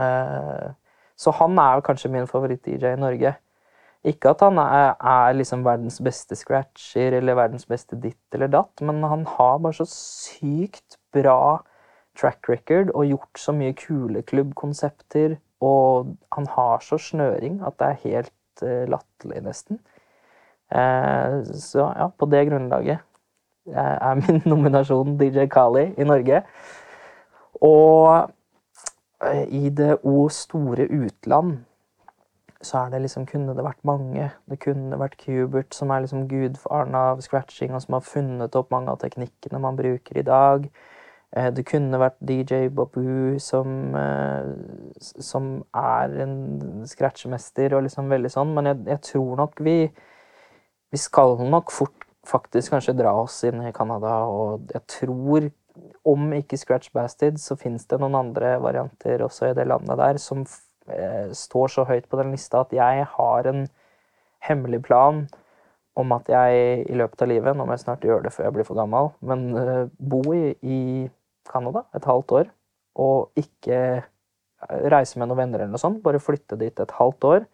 Eh, 0.00 0.68
så 1.16 1.34
han 1.38 1.58
er 1.58 1.78
jo 1.78 1.86
kanskje 1.86 2.10
min 2.12 2.30
favoritt-DJ 2.30 2.94
i 2.94 3.00
Norge. 3.00 3.34
Ikke 4.04 4.34
at 4.34 4.42
han 4.44 4.58
er, 4.60 4.96
er 5.00 5.36
liksom 5.36 5.62
verdens 5.64 6.00
beste 6.04 6.36
scratcher 6.36 7.14
eller 7.16 7.38
verdens 7.38 7.64
beste 7.66 7.96
ditt 7.96 8.36
eller 8.36 8.50
datt, 8.52 8.82
men 8.84 9.00
han 9.06 9.24
har 9.36 9.62
bare 9.64 9.78
så 9.78 9.86
sykt 9.88 10.98
bra 11.14 11.62
track 12.18 12.50
record 12.50 12.92
og 12.92 13.08
gjort 13.08 13.40
så 13.40 13.54
mye 13.56 13.74
kule 13.78 14.22
klubbkonsepter. 14.26 15.38
Og 15.64 16.12
han 16.34 16.46
har 16.52 16.84
så 16.84 16.98
snøring 17.00 17.62
at 17.64 17.78
det 17.80 17.88
er 17.88 18.02
helt 18.02 18.62
uh, 18.66 18.84
latterlig, 18.90 19.40
nesten. 19.46 19.80
Uh, 20.68 21.40
så 21.56 21.88
ja, 21.94 22.10
på 22.12 22.28
det 22.28 22.42
grunnlaget 22.50 23.00
er 23.72 24.14
min 24.20 24.42
nominasjon 24.52 25.18
DJ 25.20 25.46
Kali 25.52 25.90
i 25.98 26.04
Norge. 26.04 26.42
Og 27.64 28.30
uh, 29.24 29.44
i 29.48 29.68
det 29.70 29.98
o 30.02 30.28
store 30.28 30.88
utland 30.90 31.56
så 32.64 32.78
er 32.78 32.94
det 32.94 33.02
liksom, 33.04 33.26
kunne 33.28 33.52
det 33.56 33.64
vært 33.64 33.84
mange. 33.84 34.30
Det 34.50 34.58
kunne 34.62 34.98
vært 34.98 35.18
Kubert, 35.20 35.74
som 35.76 35.90
er 35.92 36.04
liksom 36.04 36.26
gudfaren 36.30 36.96
av 36.96 37.20
scratching, 37.20 37.74
og 37.76 37.82
som 37.84 37.98
har 37.98 38.06
funnet 38.06 38.56
opp 38.56 38.72
mange 38.72 38.92
av 38.92 39.02
teknikkene 39.02 39.60
man 39.60 39.76
bruker 39.76 40.18
i 40.18 40.24
dag. 40.24 40.64
Eh, 41.36 41.50
det 41.54 41.66
kunne 41.68 42.00
vært 42.00 42.20
DJ 42.24 42.68
Babu, 42.74 43.38
som, 43.42 43.94
eh, 43.98 44.48
som 45.00 45.64
er 45.74 46.16
en 46.24 46.86
scratchemester 46.86 47.74
og 47.74 47.84
liksom 47.88 48.08
veldig 48.08 48.30
sånn, 48.30 48.54
men 48.54 48.70
jeg, 48.70 48.82
jeg, 48.86 49.00
tror 49.12 49.36
nok 49.44 49.60
vi 49.60 49.78
Vi 50.94 50.98
skal 51.02 51.40
nok 51.50 51.72
fort 51.74 52.04
faktisk 52.28 52.74
kanskje 52.74 52.96
dra 52.98 53.12
oss 53.22 53.42
inn 53.48 53.62
i 53.64 53.72
Canada, 53.74 54.24
og 54.28 54.72
jeg 54.72 54.84
tror 54.90 55.50
om 56.06 56.28
ikke 56.36 56.58
Scratch 56.60 56.92
Bastard, 56.94 57.40
så 57.42 57.56
fins 57.58 57.86
det 57.90 57.98
noen 58.00 58.16
andre 58.18 58.54
varianter 58.62 59.24
også 59.26 59.50
i 59.50 59.56
det 59.58 59.66
landet 59.66 59.98
der 59.98 60.20
som 60.22 60.44
eh, 60.44 61.32
står 61.34 61.72
så 61.74 61.86
høyt 61.88 62.06
på 62.10 62.20
den 62.20 62.30
lista 62.34 62.62
at 62.62 62.74
jeg 62.76 63.08
har 63.16 63.48
en 63.50 63.64
hemmelig 64.44 64.82
plan 64.86 65.24
om 65.98 66.12
at 66.14 66.28
jeg 66.30 66.84
i 66.90 66.96
løpet 66.98 67.22
av 67.22 67.30
livet, 67.30 67.56
nå 67.56 67.66
må 67.66 67.74
jeg 67.74 67.84
snart 67.84 68.04
gjøre 68.06 68.26
det 68.26 68.34
før 68.34 68.48
jeg 68.48 68.56
blir 68.56 68.66
for 68.66 68.78
gammel, 68.78 69.12
men 69.22 69.46
eh, 69.58 69.84
bo 69.98 70.22
i, 70.34 70.54
i 70.62 70.80
Canada 71.50 71.84
et 71.94 72.06
halvt 72.08 72.38
år 72.40 72.50
og 73.00 73.38
ikke 73.38 73.80
eh, 73.98 74.88
reise 74.92 75.18
med 75.18 75.30
noen 75.30 75.42
venner 75.44 75.64
eller 75.64 75.74
noe 75.74 75.82
sånt, 75.82 76.02
bare 76.04 76.22
flytte 76.22 76.58
dit 76.60 76.80
et 76.80 76.96
halvt 76.98 77.30
år. 77.30 77.46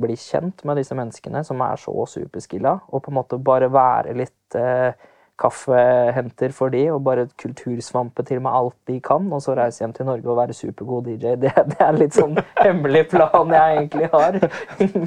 Bli 0.00 0.16
kjent 0.16 0.64
med 0.64 0.78
disse 0.80 0.96
menneskene 0.96 1.42
som 1.44 1.60
er 1.64 1.80
så 1.80 1.94
superskilla, 2.08 2.78
og 2.88 3.02
på 3.04 3.12
en 3.12 3.18
måte 3.18 3.40
bare 3.42 3.70
være 3.72 4.14
litt 4.16 4.58
eh, 4.58 4.92
kaffehenter 5.40 6.52
for 6.52 6.72
de, 6.72 6.82
og 6.92 7.02
bare 7.04 7.26
kultursvampe 7.40 8.24
til 8.28 8.42
med 8.44 8.52
alt 8.52 8.76
de 8.88 8.98
kan, 9.04 9.28
og 9.32 9.42
så 9.42 9.54
reise 9.56 9.82
hjem 9.82 9.94
til 9.96 10.08
Norge 10.08 10.28
og 10.28 10.38
være 10.40 10.56
supergod 10.56 11.08
DJ. 11.08 11.34
Det, 11.42 11.52
det 11.72 11.80
er 11.80 11.96
litt 11.96 12.16
sånn 12.16 12.36
hemmelig 12.60 13.06
plan 13.12 13.54
jeg 13.54 13.76
egentlig 13.78 14.10
har. 14.12 14.36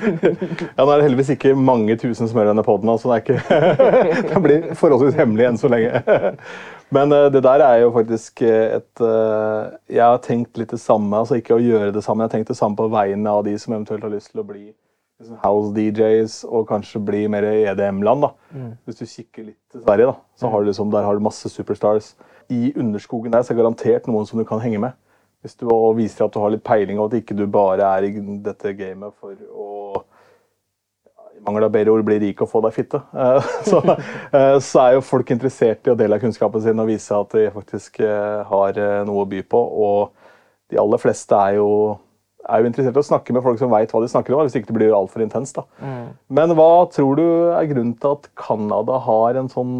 ja, 0.77 0.81
Nå 0.81 0.88
er 0.88 0.95
det 0.95 1.05
heldigvis 1.05 1.34
ikke 1.35 1.53
mange 1.57 1.97
tusen 2.01 2.30
som 2.30 2.39
hører 2.39 2.53
denne 2.53 2.65
poden, 2.65 2.89
så 2.97 3.11
det, 3.11 3.19
er 3.19 3.23
ikke, 3.23 3.68
det 4.31 4.43
blir 4.47 4.72
forholdsvis 4.80 5.19
hemmelig 5.19 5.51
enn 5.51 5.61
så 5.61 5.72
lenge. 5.72 6.01
Men 6.94 7.14
uh, 7.14 7.28
det 7.34 7.41
der 7.45 7.64
er 7.65 7.82
jo 7.82 7.91
faktisk 7.95 8.41
eh, 8.45 8.78
et 8.78 9.02
uh, 9.02 9.74
Jeg 9.90 10.03
har 10.03 10.22
tenkt 10.24 10.57
litt 10.60 10.74
det 10.74 10.82
samme, 10.82 11.18
altså 11.18 11.40
ikke 11.40 11.57
å 11.57 11.64
gjøre 11.64 11.94
det 11.95 12.03
samme, 12.06 12.24
jeg 12.24 12.32
har 12.32 12.36
tenkt 12.38 12.52
det 12.53 12.60
samme 12.60 12.78
på 12.80 12.90
vegne 12.94 13.34
av 13.34 13.44
de 13.48 13.56
som 13.60 13.74
eventuelt 13.74 14.06
har 14.06 14.14
lyst 14.14 14.34
til 14.34 14.44
å 14.44 14.48
bli 14.48 14.65
liksom, 14.68 15.40
house 15.41 15.74
DJs 15.78 16.38
og 16.49 16.68
kanskje 16.70 17.02
bli 17.07 17.24
mer 17.32 17.48
EDM-land. 17.49 18.28
da. 18.28 18.34
Mm. 18.53 18.72
Hvis 18.86 19.02
du 19.02 19.06
kikker 19.06 19.48
litt 19.48 19.60
til 19.72 19.86
Sverige, 19.86 20.11
da, 20.11 20.18
så 20.40 20.52
har 20.53 20.61
du 20.61 20.70
liksom, 20.70 20.91
der 20.94 21.07
har 21.07 21.18
du 21.18 21.26
masse 21.26 21.49
superstars. 21.49 22.14
I 22.53 22.74
underskogen 22.78 23.34
der 23.34 23.41
så 23.41 23.53
er 23.53 23.57
det 23.57 23.64
garantert 23.64 24.11
noen 24.11 24.30
som 24.30 24.41
du 24.41 24.45
kan 24.48 24.61
henge 24.61 24.82
med. 24.84 24.99
Hvis 25.44 25.57
du 25.60 25.65
viser 25.98 26.28
at 26.28 26.36
du 26.36 26.40
har 26.40 26.53
litt 26.53 26.64
peiling, 26.64 26.99
og 27.02 27.10
at 27.10 27.20
ikke 27.20 27.36
du 27.36 27.48
bare 27.52 27.88
er 27.98 28.06
i 28.07 28.14
dette 28.45 28.78
gamet 28.78 29.15
for 29.20 29.34
å 29.34 29.74
i 29.74 29.82
mangel 31.45 31.68
av 31.68 31.74
bedre 31.74 31.94
ord 31.94 32.06
bli 32.07 32.20
rik 32.22 32.41
og 32.44 32.49
få 32.52 32.61
deg 32.65 32.76
fitte. 32.76 33.02
Eh, 33.14 33.52
så, 33.70 33.82
eh, 33.90 34.57
så, 34.64 34.86
er 34.86 34.98
jo 34.98 35.06
folk 35.06 35.34
interessert 35.36 35.88
i 35.88 35.94
å 35.94 35.98
dele 35.99 36.20
kunnskapen 36.22 36.64
sin 36.64 36.82
og 36.82 36.90
vise 36.91 37.18
at 37.18 37.36
de 37.36 37.49
faktisk 37.53 38.02
eh, 38.03 38.41
har 38.49 38.82
noe 39.07 39.24
å 39.26 39.30
by 39.30 39.44
på. 39.49 39.61
Og 39.88 40.74
de 40.74 40.80
aller 40.82 41.02
fleste 41.02 41.38
er 41.38 41.60
jo 41.60 41.70
er 42.44 42.60
jo 42.60 42.68
interessert 42.68 42.98
i 42.98 42.99
å 42.99 43.07
snakke 43.07 43.32
med 43.32 43.44
folk 43.45 43.56
som 43.56 43.72
veit 43.72 43.94
hva 43.95 44.02
de 44.03 44.10
snakker 44.11 44.34
om, 44.36 44.41
hvis 44.44 44.57
ikke 44.60 44.74
det 44.74 44.76
blir 44.76 44.91
altfor 44.91 45.22
intenst. 45.24 45.61
Mm. 45.80 46.10
Men 46.36 46.52
hva 46.57 46.90
tror 46.91 47.15
du 47.15 47.28
er 47.56 47.70
grunnen 47.70 47.94
til 47.95 48.18
at 48.18 48.28
Canada 48.36 48.98
har 49.06 49.40
en 49.40 49.48
sånn 49.48 49.78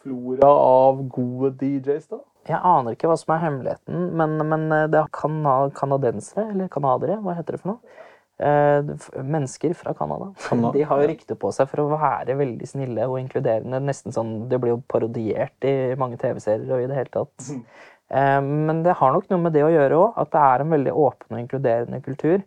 flora 0.00 0.48
av 0.48 1.02
gode 1.12 1.50
DJs? 1.60 2.06
da? 2.14 2.22
Jeg 2.48 2.62
aner 2.64 2.96
ikke 2.96 3.10
hva 3.12 3.18
som 3.20 3.34
er 3.36 3.42
hemmeligheten, 3.44 4.06
men, 4.22 4.40
men 4.40 4.64
det 4.88 5.02
er 5.02 5.12
kanadensere, 5.12 6.46
eller 6.54 6.72
canadere, 6.72 7.20
hva 7.20 7.36
heter 7.36 7.58
det 7.58 7.60
for 7.60 7.74
noe? 7.74 8.00
Eh, 8.42 8.84
mennesker 9.22 9.74
fra 9.74 9.94
Canada. 9.94 10.32
De 10.74 10.82
har 10.82 11.00
jo 11.02 11.08
rykte 11.08 11.36
på 11.38 11.52
seg 11.54 11.68
for 11.70 11.84
å 11.84 11.90
være 11.92 12.34
veldig 12.40 12.66
snille 12.66 13.06
og 13.06 13.20
inkluderende. 13.20 13.78
nesten 13.86 14.14
sånn, 14.14 14.48
Det 14.50 14.58
blir 14.58 14.74
jo 14.74 14.82
parodiert 14.88 15.66
i 15.68 15.94
mange 15.98 16.18
TV-serier 16.18 16.72
og 16.72 16.82
i 16.82 16.88
det 16.90 16.96
hele 16.96 17.12
tatt. 17.12 17.36
Mm. 17.46 17.60
Eh, 18.18 18.40
men 18.42 18.82
det 18.82 18.96
har 18.98 19.14
nok 19.14 19.30
noe 19.30 19.44
med 19.44 19.54
det 19.54 19.62
å 19.62 19.70
gjøre 19.70 20.00
òg, 20.00 20.18
at 20.24 20.32
det 20.34 20.42
er 20.48 20.64
en 20.64 20.74
veldig 20.74 20.96
åpen 21.04 21.36
og 21.36 21.42
inkluderende 21.44 22.02
kultur. 22.02 22.42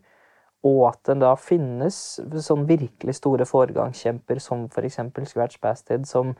Og 0.65 0.81
at 0.89 0.99
det 1.07 1.19
da 1.21 1.31
finnes 1.37 2.01
sånn 2.43 2.67
virkelig 2.67 3.19
store 3.21 3.45
foregangskjemper 3.47 4.41
som 4.41 4.65
f.eks. 4.65 4.99
Scratch 5.29 5.61
Bastard, 5.61 6.09
som 6.09 6.33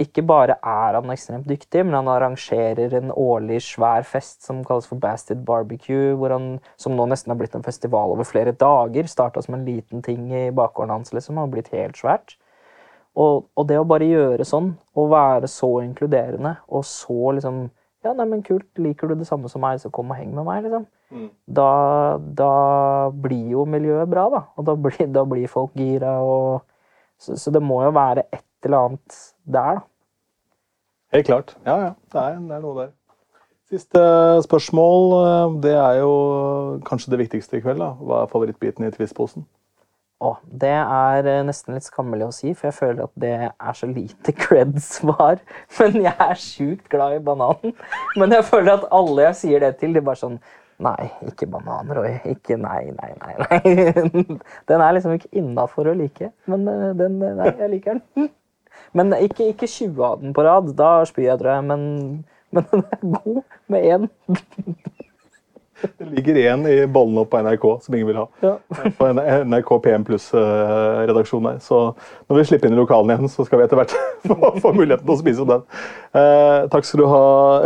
ikke 0.00 0.24
bare 0.26 0.56
er 0.58 0.96
han 0.96 1.10
ekstremt 1.12 1.46
dyktig, 1.46 1.84
men 1.86 1.94
han 1.94 2.08
arrangerer 2.10 2.96
en 2.98 3.12
årlig 3.14 3.60
svær 3.62 4.02
fest 4.08 4.42
som 4.42 4.64
kalles 4.66 4.88
for 4.90 4.98
Bastard 4.98 5.44
Barbecue, 5.46 6.16
han, 6.32 6.56
som 6.80 6.96
nå 6.98 7.06
nesten 7.06 7.30
har 7.30 7.38
blitt 7.38 7.54
en 7.54 7.66
festival 7.66 8.14
over 8.16 8.26
flere 8.26 8.56
dager. 8.58 9.06
Starta 9.06 9.42
som 9.44 9.54
en 9.54 9.66
liten 9.66 10.02
ting 10.02 10.32
i 10.34 10.48
bakgården 10.50 10.96
hans, 10.96 11.14
liksom, 11.14 11.38
og 11.38 11.54
blitt 11.54 11.70
helt 11.74 12.00
svært. 12.00 12.34
Og, 13.14 13.46
og, 13.54 13.68
det 13.70 13.78
å 13.78 13.86
bare 13.86 14.08
gjøre 14.10 14.46
sånn, 14.48 14.72
og 14.98 15.12
være 15.12 15.46
så 15.50 15.70
inkluderende, 15.84 16.56
og 16.66 16.82
så 16.88 17.36
liksom 17.36 17.68
ja, 18.04 18.12
neimen, 18.12 18.42
kult. 18.44 18.66
Liker 18.76 19.08
du 19.08 19.14
det 19.16 19.28
samme 19.28 19.48
som 19.48 19.62
meg, 19.64 19.78
så 19.80 19.88
kom 19.94 20.10
og 20.12 20.18
heng 20.18 20.34
med 20.36 20.44
meg. 20.44 20.66
liksom. 20.66 20.88
Mm. 21.14 21.28
Da, 21.56 21.68
da, 22.36 22.50
blir 23.14 23.54
jo 23.54 23.64
miljøet 23.70 24.10
bra, 24.10 24.26
da. 24.32 24.42
Og 24.58 24.66
da 24.68 24.74
blir, 24.76 25.06
da 25.14 25.22
blir 25.28 25.48
folk 25.48 25.72
gira. 25.78 26.18
Og, 26.20 26.66
så, 27.16 27.38
så, 27.40 27.54
det 27.54 27.62
må 27.64 27.80
jo 27.86 27.94
være 27.96 28.26
et 28.34 28.66
eller 28.66 28.90
annet 28.90 29.20
der, 29.44 29.80
da. 29.80 29.86
Helt 31.14 31.26
klart. 31.26 31.56
Ja, 31.66 31.76
ja. 31.80 31.90
Det 32.12 32.20
er, 32.20 32.38
det 32.42 32.56
er 32.56 32.62
noe 32.64 32.78
der. 32.80 32.94
Siste 33.70 34.00
spørsmål. 34.44 35.12
Eh, 35.24 35.58
det 35.62 35.74
er 35.78 36.00
jo 36.02 36.14
kanskje 36.86 37.14
det 37.14 37.20
viktigste 37.24 37.58
i 37.58 37.62
kveld. 37.64 37.78
da. 37.80 37.92
Hva 38.00 38.24
er 38.24 38.32
favorittbiten 38.32 38.86
i 38.86 38.90
Twist-posen? 38.94 39.46
Å, 40.24 40.34
det 40.62 40.72
er 40.72 41.26
eh, 41.28 41.40
nesten 41.46 41.76
litt 41.76 41.86
skammelig 41.86 42.28
å 42.28 42.34
si, 42.34 42.52
for 42.54 42.70
jeg 42.70 42.76
føler 42.76 43.06
at 43.06 43.14
det 43.20 43.32
er 43.44 43.78
så 43.78 43.88
lite 43.90 44.34
cred-svar. 44.42 45.40
Men 45.78 45.98
jeg 46.06 46.14
er 46.28 46.40
sjukt 46.40 46.90
glad 46.92 47.18
i 47.18 47.24
bananen. 47.24 47.74
Men 48.20 48.34
jeg 48.36 48.46
føler 48.48 48.76
at 48.78 48.86
alle 48.94 49.30
jeg 49.30 49.40
sier 49.42 49.64
det 49.64 49.74
til, 49.82 49.96
de 49.96 50.04
bare 50.04 50.22
sånn 50.22 50.38
Nei, 50.82 51.06
ikke 51.30 51.46
banan, 51.46 51.86
Roy. 51.94 52.16
Ikke 52.26 52.56
nei, 52.58 52.88
nei, 52.96 53.12
nei. 53.20 53.34
nei. 53.44 54.22
Den 54.68 54.82
er 54.82 54.96
liksom 54.96 55.12
ikke 55.14 55.30
innafor 55.38 55.92
å 55.92 55.94
like. 55.94 56.32
Men 56.50 56.66
eh, 56.66 56.88
den 56.98 57.20
Nei, 57.22 57.52
jeg 57.60 57.70
liker 57.76 58.00
den. 58.00 58.26
Men 58.94 59.14
ikke, 59.18 59.50
ikke 59.52 59.68
20 59.70 60.04
av 60.06 60.20
den 60.22 60.34
på 60.34 60.44
rad. 60.46 60.70
Da 60.78 60.96
spyr 61.08 61.32
jeg, 61.32 61.40
tror 61.40 61.56
jeg. 61.56 61.66
Men, 61.70 61.86
men 62.54 62.68
den 62.70 62.84
er 62.84 63.00
god 63.02 63.40
med 63.72 63.88
én. 63.90 64.10
Det 65.98 66.06
ligger 66.08 66.38
én 66.38 66.62
i 66.70 66.86
ballen 66.86 67.18
opp 67.20 67.32
på 67.32 67.40
NRK 67.42 67.64
som 67.82 67.94
ingen 67.94 68.08
vil 68.08 68.20
ha. 68.22 68.24
Ja. 68.40 68.54
På 68.96 69.08
NRK 69.10 69.72
PM 69.84 70.04
Pluss-redaksjonen 70.06 71.50
her. 71.50 71.58
Så 71.60 71.80
når 72.28 72.38
vi 72.38 72.46
slipper 72.48 72.70
inn 72.70 72.76
i 72.76 72.80
lokalene 72.80 73.16
igjen, 73.16 73.32
så 73.32 73.44
skal 73.44 73.60
vi 73.60 73.66
etter 73.66 73.80
hvert 73.80 73.94
få, 74.28 74.38
få 74.62 74.72
muligheten 74.72 75.04
til 75.04 75.16
å 75.16 75.20
spise 75.20 75.48
den. 75.50 75.64
Eh, 76.16 76.58
takk 76.72 76.88
skal 76.88 77.04
du 77.04 77.08
ha, 77.10 77.24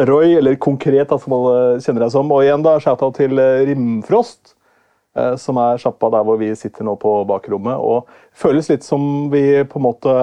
Roy, 0.08 0.38
eller 0.40 0.58
Konkret, 0.58 1.12
som 1.22 1.36
alle 1.36 1.58
kjenner 1.84 2.06
deg 2.06 2.14
som. 2.16 2.32
Og 2.34 2.46
igjen 2.46 2.64
da, 2.66 2.78
shout-out 2.82 3.20
til 3.20 3.38
eh, 3.42 3.66
Rimfrost. 3.68 4.56
Eh, 5.18 5.34
som 5.40 5.58
er 5.60 5.80
sjappa 5.80 6.10
der 6.12 6.26
hvor 6.26 6.38
vi 6.40 6.50
sitter 6.58 6.86
nå 6.86 6.96
på 7.00 7.20
bakrommet. 7.28 7.78
Og 7.78 8.08
føles 8.36 8.70
litt 8.72 8.86
som 8.86 9.28
vi 9.32 9.62
på 9.68 9.80
en 9.80 9.86
måte 9.86 10.14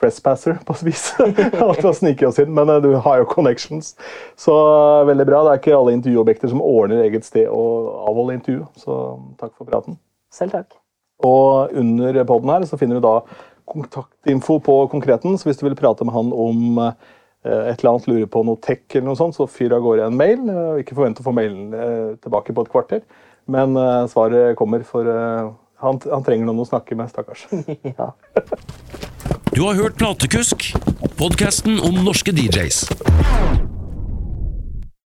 trespasser, 0.00 0.58
på 0.66 0.76
et 0.76 0.84
vis. 0.86 1.04
At 1.20 1.36
vi 1.36 1.46
har 1.56 2.28
oss 2.28 2.40
inn, 2.42 2.52
men 2.54 2.70
eh, 2.72 2.80
du 2.84 2.92
har 3.02 3.20
jo 3.22 3.28
connections. 3.30 3.94
Så 4.38 4.52
uh, 4.52 5.06
veldig 5.08 5.26
bra. 5.28 5.42
Det 5.44 5.52
er 5.52 5.62
ikke 5.62 5.76
alle 5.78 5.96
intervjuobjekter 5.96 6.52
som 6.52 6.64
ordner 6.64 7.04
eget 7.06 7.26
sted 7.28 7.48
å 7.50 7.64
avholde 8.10 8.38
intervju, 8.38 8.64
så 8.80 9.00
takk 9.40 9.54
for 9.56 9.68
praten. 9.68 9.98
Selv 10.32 10.56
takk. 10.56 10.78
Og 11.24 11.72
under 11.80 12.22
poden 12.28 12.52
her 12.52 12.66
så 12.68 12.78
finner 12.80 12.98
du 12.98 13.06
da 13.06 13.20
kontaktinfo 13.66 14.58
på 14.62 14.74
Konkreten, 14.92 15.38
så 15.38 15.48
hvis 15.48 15.58
du 15.58 15.66
vil 15.66 15.78
prate 15.78 16.04
med 16.06 16.14
han 16.14 16.32
om 16.32 16.82
uh, 16.82 16.90
et 17.46 17.78
eller 17.78 17.92
annet, 17.94 18.08
lurer 18.10 18.30
på 18.30 18.42
noe 18.46 18.60
tech 18.62 18.84
eller 18.92 19.08
noe 19.08 19.18
sånt, 19.18 19.36
så 19.38 19.48
fyr 19.48 19.74
av 19.76 19.84
gårde 19.84 20.08
en 20.10 20.18
mail. 20.18 20.42
Ikke 20.82 20.96
forvent 20.98 21.22
å 21.22 21.26
få 21.26 21.34
mailen 21.36 21.70
tilbake 22.24 22.52
på 22.52 22.64
et 22.66 22.72
kvarter, 22.72 23.04
men 23.46 23.78
svaret 24.10 24.56
kommer, 24.58 24.82
for 24.82 25.06
han, 25.06 26.00
han 26.10 26.26
trenger 26.26 26.48
noen 26.48 26.64
å 26.64 26.66
snakke 26.66 26.98
med, 26.98 27.12
stakkars. 27.12 27.46
ja. 28.00 28.10
Du 29.56 29.62
har 29.62 29.74
hørt 29.74 29.96
Platekusk, 29.96 30.74
Podkasten 31.16 31.78
om 31.80 31.94
norske 32.04 32.32
DJs. 32.32 32.82